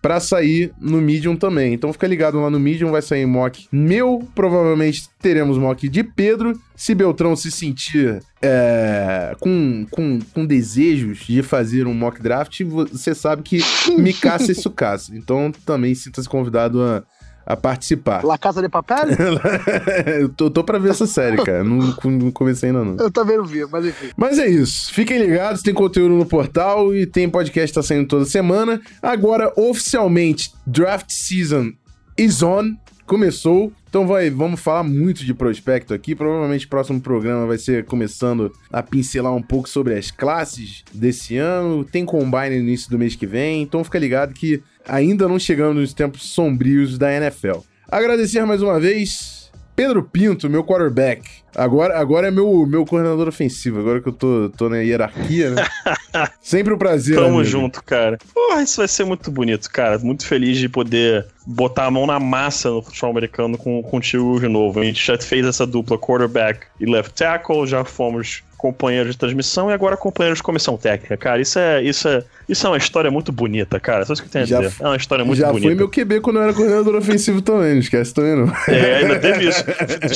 pra 0.00 0.20
sair 0.20 0.72
no 0.80 1.00
Medium 1.00 1.36
também. 1.36 1.74
Então 1.74 1.92
fica 1.92 2.06
ligado 2.06 2.40
lá 2.40 2.50
no 2.50 2.58
Medium, 2.58 2.90
vai 2.90 3.02
sair 3.02 3.26
mock 3.26 3.66
meu, 3.70 4.26
provavelmente 4.34 5.08
teremos 5.20 5.58
mock 5.58 5.88
de 5.88 6.02
Pedro. 6.02 6.58
Se 6.76 6.94
Beltrão 6.94 7.36
se 7.36 7.50
sentir 7.50 8.20
é, 8.42 9.36
com, 9.38 9.86
com, 9.90 10.18
com 10.32 10.44
desejos 10.44 11.18
de 11.18 11.42
fazer 11.42 11.86
um 11.86 11.94
mock 11.94 12.20
draft, 12.20 12.62
você 12.62 13.14
sabe 13.14 13.42
que 13.42 13.60
me 13.96 14.12
caça 14.14 14.50
e 14.50 14.54
sucaça. 14.54 15.14
Então 15.14 15.52
também 15.64 15.94
sinta-se 15.94 16.28
convidado 16.28 16.82
a, 16.82 17.02
a 17.46 17.56
participar. 17.56 18.24
La 18.24 18.38
Casa 18.38 18.60
de 18.60 18.68
Papel? 18.68 19.04
eu 20.20 20.28
tô, 20.28 20.50
tô 20.50 20.64
pra 20.64 20.78
ver 20.78 20.90
essa 20.90 21.06
série, 21.06 21.36
cara. 21.44 21.62
Não, 21.62 21.94
não 22.04 22.30
comecei 22.30 22.70
ainda 22.70 22.84
não. 22.84 22.96
Eu 22.96 23.10
também 23.10 23.36
não 23.36 23.44
vi, 23.44 23.64
mas 23.66 23.86
enfim. 23.86 24.10
Mas 24.16 24.38
é 24.38 24.48
isso. 24.48 24.92
Fiquem 24.92 25.18
ligados, 25.18 25.62
tem 25.62 25.74
conteúdo 25.74 26.14
no 26.14 26.26
portal 26.26 26.94
e 26.94 27.06
tem 27.06 27.28
podcast 27.28 27.68
que 27.68 27.74
tá 27.74 27.82
saindo 27.82 28.08
toda 28.08 28.24
semana. 28.24 28.80
Agora, 29.02 29.52
oficialmente, 29.56 30.52
Draft 30.66 31.10
Season 31.10 31.72
is 32.18 32.42
on. 32.42 32.74
Começou. 33.06 33.72
Então 33.88 34.06
vai, 34.06 34.30
vamos 34.30 34.60
falar 34.60 34.82
muito 34.82 35.24
de 35.24 35.34
prospecto 35.34 35.92
aqui. 35.92 36.14
Provavelmente 36.14 36.66
o 36.66 36.68
próximo 36.68 37.00
programa 37.00 37.46
vai 37.46 37.58
ser 37.58 37.84
começando 37.84 38.52
a 38.72 38.82
pincelar 38.82 39.34
um 39.34 39.42
pouco 39.42 39.68
sobre 39.68 39.94
as 39.94 40.10
classes 40.10 40.82
desse 40.92 41.36
ano. 41.36 41.84
Tem 41.84 42.04
combine 42.04 42.56
no 42.56 42.62
início 42.62 42.90
do 42.90 42.98
mês 42.98 43.14
que 43.14 43.26
vem. 43.26 43.62
Então 43.62 43.84
fica 43.84 43.98
ligado 43.98 44.32
que 44.32 44.62
ainda 44.88 45.28
não 45.28 45.38
chegamos 45.38 45.76
nos 45.76 45.92
tempos 45.92 46.22
sombrios 46.24 46.98
da 46.98 47.12
NFL. 47.12 47.58
Agradecer 47.88 48.44
mais 48.44 48.62
uma 48.62 48.80
vez 48.80 49.52
Pedro 49.76 50.02
Pinto, 50.02 50.48
meu 50.48 50.64
quarterback. 50.64 51.43
Agora, 51.54 51.98
agora 51.98 52.28
é 52.28 52.30
meu, 52.30 52.66
meu 52.66 52.84
coordenador 52.84 53.28
ofensivo, 53.28 53.78
agora 53.80 54.00
que 54.00 54.08
eu 54.08 54.12
tô, 54.12 54.50
tô 54.56 54.68
na 54.68 54.78
hierarquia, 54.78 55.50
né? 55.50 55.64
Sempre 56.42 56.72
um 56.74 56.78
prazer. 56.78 57.16
Tamo 57.16 57.28
amigo. 57.28 57.44
junto, 57.44 57.82
cara. 57.82 58.18
Porra, 58.32 58.62
isso 58.62 58.78
vai 58.78 58.88
ser 58.88 59.04
muito 59.04 59.30
bonito, 59.30 59.70
cara. 59.70 59.98
Muito 59.98 60.26
feliz 60.26 60.58
de 60.58 60.68
poder 60.68 61.26
botar 61.46 61.86
a 61.86 61.90
mão 61.90 62.06
na 62.06 62.18
massa 62.20 62.70
no 62.70 62.82
futebol 62.82 63.10
americano 63.10 63.56
com, 63.58 63.82
contigo 63.82 64.38
de 64.40 64.48
novo. 64.48 64.80
A 64.80 64.84
gente 64.84 65.04
já 65.04 65.18
fez 65.18 65.46
essa 65.46 65.66
dupla 65.66 65.98
quarterback 65.98 66.60
e 66.80 66.86
left 66.86 67.14
tackle, 67.14 67.66
já 67.66 67.84
fomos 67.84 68.42
companheiros 68.56 69.12
de 69.12 69.18
transmissão 69.18 69.68
e 69.70 69.74
agora 69.74 69.94
companheiros 69.94 70.38
de 70.38 70.42
comissão 70.42 70.78
técnica, 70.78 71.18
cara. 71.18 71.38
Isso 71.42 71.58
é, 71.58 71.82
isso 71.82 72.08
é, 72.08 72.24
isso 72.48 72.66
é 72.66 72.70
uma 72.70 72.78
história 72.78 73.10
muito 73.10 73.30
bonita, 73.30 73.78
cara. 73.78 74.06
Só 74.06 74.14
isso 74.14 74.22
que 74.22 74.28
eu 74.28 74.32
tenho 74.32 74.44
a 74.44 74.46
Já 74.48 74.56
dizer. 74.60 74.70
f- 74.70 74.82
É 74.82 74.86
uma 74.86 74.96
história 74.96 75.22
muito 75.22 75.38
Já 75.38 75.48
bonita. 75.48 75.66
foi 75.66 75.74
meu 75.74 75.86
QB 75.90 76.20
quando 76.22 76.36
eu 76.36 76.44
era 76.44 76.54
coordenador 76.54 76.94
ofensivo 76.94 77.42
também, 77.42 77.74
não 77.74 77.80
esquece 77.80 78.14
também 78.14 78.34
não. 78.34 78.50
É, 78.68 78.96
ainda 79.00 79.18
teve 79.18 79.48
isso. 79.50 79.62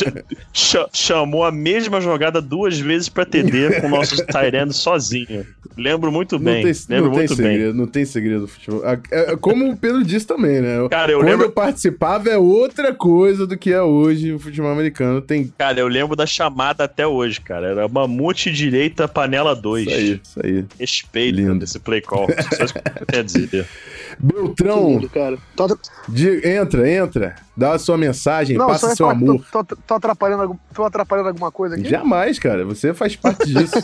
Ch- 0.55 0.86
chamou 1.28 1.44
a 1.44 1.52
mesma 1.52 2.00
jogada 2.00 2.40
duas 2.40 2.78
vezes 2.78 3.08
pra 3.08 3.24
TD 3.26 3.80
com 3.80 3.86
o 3.86 3.90
nosso 3.90 4.16
Tyrande 4.26 4.72
sozinho. 4.74 5.46
Lembro 5.76 6.10
muito 6.10 6.38
bem. 6.38 6.64
não 6.64 6.72
tem, 6.72 6.82
lembro 6.88 7.04
não 7.10 7.10
tem 7.12 7.18
muito 7.28 7.36
bem. 7.36 7.46
segredo, 7.52 7.74
não 7.74 7.86
tem 7.86 8.04
segredo 8.04 8.40
do 8.42 8.48
futebol. 8.48 8.82
É- 8.84 9.00
é 9.32 9.36
Como 9.36 9.70
o 9.70 9.76
Pedro 9.76 10.02
disse 10.02 10.26
também, 10.26 10.60
né? 10.60 10.88
Cara, 10.90 11.12
eu 11.12 11.18
Quando 11.18 11.28
lembro- 11.28 11.46
eu 11.46 11.52
participava 11.52 12.28
é 12.30 12.38
outra 12.38 12.92
coisa 12.94 13.46
do 13.46 13.56
que 13.56 13.72
é 13.72 13.80
hoje 13.82 14.32
o 14.32 14.38
futebol 14.40 14.70
americano. 14.72 15.20
Tem 15.20 15.52
Cara, 15.56 15.78
eu 15.78 15.86
lembro 15.86 16.16
da 16.16 16.26
chamada 16.26 16.84
até 16.84 17.06
hoje, 17.06 17.40
cara. 17.40 17.68
Era 17.68 17.88
mamute 17.88 18.50
direita, 18.50 19.06
panela 19.06 19.54
2. 19.54 19.86
isso 19.86 19.94
aí, 19.96 20.20
isso 20.22 20.40
aí. 20.44 20.64
Respeito 20.80 21.36
Lindo. 21.36 21.58
desse 21.60 21.78
play 21.78 22.00
call. 22.00 22.26
Só 22.56 22.64
isso 22.64 22.74
que 22.74 22.80
eu 23.00 23.06
tenho 23.06 23.20
a 23.22 23.24
dizer. 23.24 23.66
Beltrão, 24.18 24.88
lindo, 24.90 25.08
cara. 25.10 25.36
Tô, 25.54 25.66
de- 26.08 26.46
entra, 26.48 26.90
entra. 26.90 27.36
Dá 27.56 27.72
a 27.72 27.78
sua 27.78 27.98
mensagem, 27.98 28.56
não, 28.56 28.66
passa 28.68 28.94
seu 28.94 29.08
amor. 29.08 29.44
Tô, 29.50 29.64
tô, 29.64 29.76
tô 29.76 29.94
atrapalhando, 29.94 30.58
tô 30.72 30.84
atrapalhando 30.84 31.17
alguma 31.26 31.50
coisa 31.50 31.74
aqui? 31.74 31.88
Jamais, 31.88 32.38
cara. 32.38 32.64
Você 32.64 32.94
faz 32.94 33.16
parte 33.16 33.46
disso. 33.46 33.74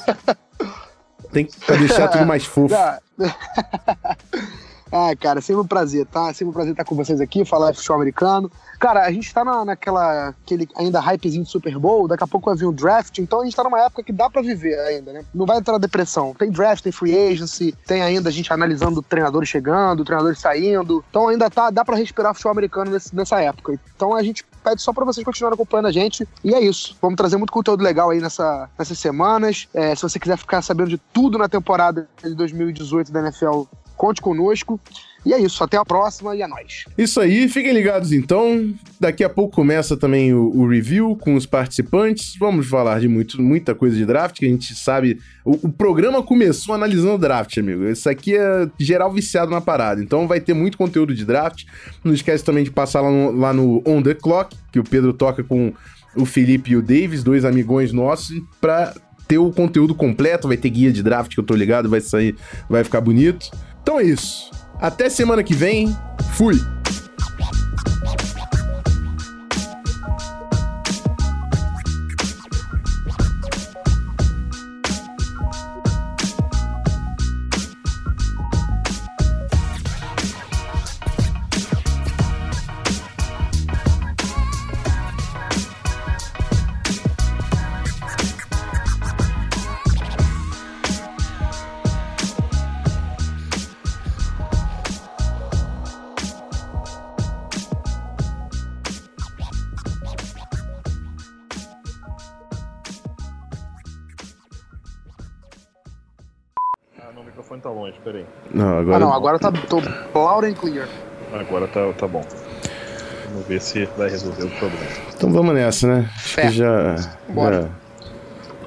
Tem 1.32 1.45
que 1.45 1.57
deixar 1.78 2.09
tudo 2.09 2.24
mais 2.24 2.45
fofo. 2.45 2.74
Ah, 4.97 5.12
cara, 5.16 5.40
sempre 5.40 5.61
um 5.61 5.66
prazer, 5.66 6.07
tá? 6.07 6.32
Sempre 6.32 6.51
um 6.51 6.53
prazer 6.53 6.70
estar 6.70 6.84
com 6.84 6.95
vocês 6.95 7.20
aqui, 7.20 7.45
falar 7.45 7.72
de 7.72 7.78
futebol 7.78 7.97
americano. 7.97 8.49
Cara, 8.78 9.05
a 9.05 9.11
gente 9.11 9.34
tá 9.34 9.45
na, 9.45 9.64
naquela, 9.64 10.28
aquele 10.28 10.68
ainda 10.76 11.01
hypezinho 11.01 11.42
de 11.42 11.51
Super 11.51 11.76
Bowl, 11.80 12.07
daqui 12.07 12.22
a 12.22 12.28
pouco 12.28 12.47
vai 12.49 12.57
vir 12.57 12.66
o 12.66 12.72
draft, 12.72 13.18
então 13.18 13.40
a 13.40 13.45
gente 13.45 13.57
tá 13.57 13.64
numa 13.64 13.80
época 13.80 14.05
que 14.05 14.12
dá 14.12 14.30
pra 14.30 14.40
viver 14.40 14.78
ainda, 14.78 15.12
né? 15.12 15.24
Não 15.34 15.47
vai 15.47 15.59
entrar 15.59 15.72
na 15.72 15.78
depressão. 15.80 16.32
Tem 16.38 16.49
draft, 16.49 16.84
tem 16.84 16.92
free 16.92 17.12
agency, 17.32 17.72
tem 17.88 18.03
ainda 18.03 18.28
a 18.28 18.32
gente 18.32 18.53
analisando 18.53 19.03
treinadores 19.03 19.49
chegando, 19.49 20.05
treinadores 20.05 20.38
saindo. 20.38 21.05
Então 21.11 21.26
ainda 21.26 21.51
tá, 21.51 21.70
dá 21.70 21.84
pra 21.84 21.97
respirar 21.97 22.32
futebol 22.32 22.53
americano 22.53 22.92
nesse- 22.92 23.16
nessa 23.16 23.40
época. 23.40 23.76
Então 23.97 24.14
a 24.14 24.22
gente 24.22 24.45
pede 24.62 24.80
só 24.80 24.92
pra 24.92 25.05
vocês 25.05 25.24
continuarem 25.24 25.55
acompanhando 25.55 25.86
a 25.86 25.92
gente. 25.92 26.24
E 26.45 26.55
é 26.55 26.61
isso. 26.61 26.97
Vamos 27.03 27.16
trazer 27.16 27.36
muito 27.36 27.53
conteúdo 27.53 27.82
legal 27.82 28.11
aí 28.11 28.20
nessa, 28.20 28.70
nessas 28.78 28.97
semanas. 28.99 29.66
É, 29.74 29.92
se 29.97 30.03
você 30.03 30.20
quiser 30.20 30.36
ficar 30.38 30.62
sabendo 30.62 30.90
de 30.90 30.99
tudo 31.12 31.36
na 31.36 31.49
temporada 31.49 32.09
de 32.22 32.32
2018 32.34 33.11
da 33.11 33.20
NFL, 33.20 33.62
conte 33.97 34.20
conosco. 34.20 34.80
E 35.24 35.32
é 35.32 35.40
isso. 35.40 35.64
Até 35.64 35.76
a 35.76 35.84
próxima 35.84 36.36
e 36.36 36.42
é 36.42 36.47
nóis. 36.47 36.84
Isso 36.99 37.18
aí, 37.18 37.49
fiquem 37.49 37.72
ligados 37.72 38.12
então. 38.12 38.74
Daqui 39.01 39.24
a 39.24 39.28
pouco 39.28 39.55
começa 39.55 39.97
também 39.97 40.34
o, 40.34 40.51
o 40.55 40.68
review 40.68 41.16
com 41.16 41.34
os 41.34 41.47
participantes. 41.47 42.36
Vamos 42.38 42.66
falar 42.66 43.01
de 43.01 43.09
muito, 43.09 43.40
muita 43.40 43.74
coisa 43.74 43.97
de 43.97 44.05
draft, 44.05 44.38
que 44.38 44.45
a 44.45 44.49
gente 44.49 44.74
sabe. 44.74 45.18
O, 45.45 45.68
o 45.68 45.72
programa 45.72 46.22
começou 46.22 46.74
analisando 46.74 47.16
draft, 47.16 47.57
amigo. 47.57 47.88
Isso 47.88 48.09
aqui 48.09 48.36
é 48.36 48.68
geral 48.78 49.11
viciado 49.11 49.51
na 49.51 49.61
parada. 49.61 50.03
Então 50.03 50.29
vai 50.29 50.41
ter 50.41 50.53
muito 50.53 50.76
conteúdo 50.76 51.14
de 51.14 51.25
draft. 51.25 51.64
Não 52.04 52.12
esquece 52.12 52.45
também 52.45 52.64
de 52.64 52.71
passar 52.71 53.00
lá 53.00 53.11
no, 53.11 53.30
lá 53.33 53.53
no 53.53 53.83
On 53.87 54.03
The 54.03 54.14
Clock, 54.14 54.54
que 54.71 54.79
o 54.79 54.84
Pedro 54.84 55.14
toca 55.14 55.42
com 55.42 55.72
o 56.14 56.26
Felipe 56.26 56.72
e 56.72 56.76
o 56.76 56.83
Davis, 56.83 57.25
dois 57.25 57.45
amigões 57.45 57.92
nossos, 57.92 58.41
pra 58.61 58.95
ter 59.26 59.38
o 59.38 59.50
conteúdo 59.50 59.95
completo. 59.95 60.49
Vai 60.49 60.58
ter 60.58 60.68
guia 60.68 60.92
de 60.92 61.03
draft 61.03 61.33
que 61.33 61.41
eu 61.41 61.45
tô 61.45 61.54
ligado, 61.54 61.88
vai 61.88 62.03
sair, 62.03 62.37
vai 62.68 62.84
ficar 62.84 63.00
bonito. 63.00 63.50
Então 63.85 64.01
é 64.01 64.05
isso. 64.05 64.51
Até 64.81 65.11
semana 65.11 65.45
que 65.45 65.53
vem. 65.53 65.95
Fui. 66.33 66.57
Não, 108.55 108.79
agora. 108.79 108.97
Ah, 108.97 109.01
não, 109.01 109.13
agora 109.13 109.39
tá 109.39 109.53
tô 109.53 109.83
loud 110.14 110.47
and 110.47 110.55
clear. 110.55 110.89
Agora 111.33 111.67
tá, 111.68 111.81
tá 111.99 112.07
bom. 112.07 112.25
Vamos 113.31 113.47
ver 113.49 113.61
se 113.61 113.85
vai 113.99 114.09
resolver 114.09 114.45
o 114.45 114.51
problema. 114.51 114.87
Então 115.17 115.33
vamos 115.33 115.55
nessa, 115.55 115.87
né? 115.89 116.11
Acho 116.14 116.41
É. 116.41 116.47
que 116.47 116.53
já. 116.53 116.95
Bora. 117.29 117.71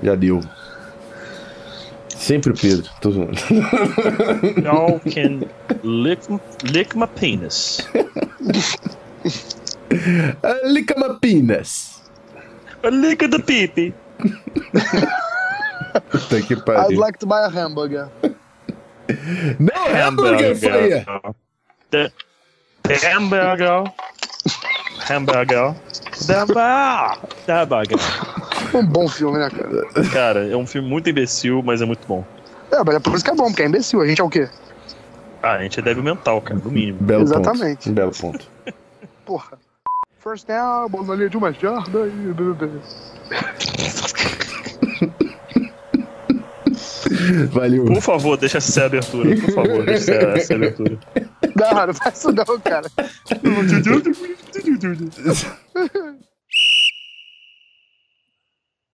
Já, 0.03 0.09
já 0.09 0.15
deu. 0.15 0.41
Sempre 2.17 2.51
o 2.51 2.55
Pedro. 2.55 2.89
Tô 2.99 3.11
zoando. 3.11 3.31
Y'all 4.61 4.99
can 4.99 5.47
lick, 5.83 6.21
lick 6.63 6.97
my 6.97 7.07
penis. 7.07 7.87
Ah, 10.43 10.59
Lick 10.67 10.93
my 10.97 11.17
penis. 11.21 12.01
Lick 12.83 13.27
the 13.29 13.39
pipi. 13.39 13.93
Puta 16.11 16.41
que 16.41 16.53
I'd 16.53 16.65
pariu. 16.65 16.99
like 16.99 17.17
to 17.19 17.25
buy 17.25 17.41
a 17.45 17.49
hamburger. 17.49 18.09
Não, 19.59 20.07
hambúrguer, 20.07 20.55
Faria. 20.57 21.05
The- 21.89 22.11
Hamburger. 23.13 23.83
Hamburger. 25.09 25.75
Hamburger. 26.29 27.17
Hamburger. 27.47 27.97
Um 28.73 28.85
bom 28.85 29.07
filme, 29.07 29.37
né, 29.39 29.49
cara? 29.49 30.09
Cara, 30.11 30.47
é 30.47 30.55
um 30.55 30.65
filme 30.65 30.87
muito 30.87 31.09
imbecil, 31.09 31.61
mas 31.63 31.81
é 31.81 31.85
muito 31.85 32.07
bom. 32.07 32.23
É, 32.71 32.83
mas 32.83 32.95
é 32.95 32.99
por 32.99 33.13
isso 33.15 33.23
que 33.23 33.31
é 33.31 33.35
bom, 33.35 33.47
porque 33.47 33.63
é 33.63 33.65
imbecil. 33.65 34.01
A 34.01 34.07
gente 34.07 34.19
é 34.21 34.23
o 34.23 34.29
quê? 34.29 34.49
Ah, 35.41 35.53
a 35.53 35.63
gente 35.63 35.79
é 35.79 35.83
débil 35.83 36.03
mental, 36.03 36.41
cara, 36.41 36.59
no 36.63 36.71
mínimo. 36.71 36.97
Belo 37.01 37.23
Exatamente. 37.23 37.77
ponto. 37.77 37.89
Um 37.89 37.93
belo 37.93 38.11
ponto. 38.11 38.47
Porra. 39.25 39.57
First 40.19 40.47
down, 40.47 40.89
bola 40.89 41.07
na 41.07 41.15
linha 41.15 41.29
de 41.29 41.37
uma 41.37 41.53
jarda 41.53 42.07
e... 42.07 42.33
Valeu. 47.51 47.85
Por 47.85 48.01
favor, 48.01 48.37
deixa 48.37 48.57
essa 48.57 48.71
ser 48.71 48.81
a 48.81 48.85
abertura. 48.85 49.35
Por 49.35 49.53
favor, 49.53 49.85
deixa 49.85 50.11
essa 50.13 50.45
ser 50.45 50.53
a- 50.53 50.57
abertura. 50.57 50.97
Não, 51.55 51.87
não 51.87 51.93
faz 51.93 52.17
isso 52.19 52.31
não, 52.31 52.59
cara. 52.59 52.87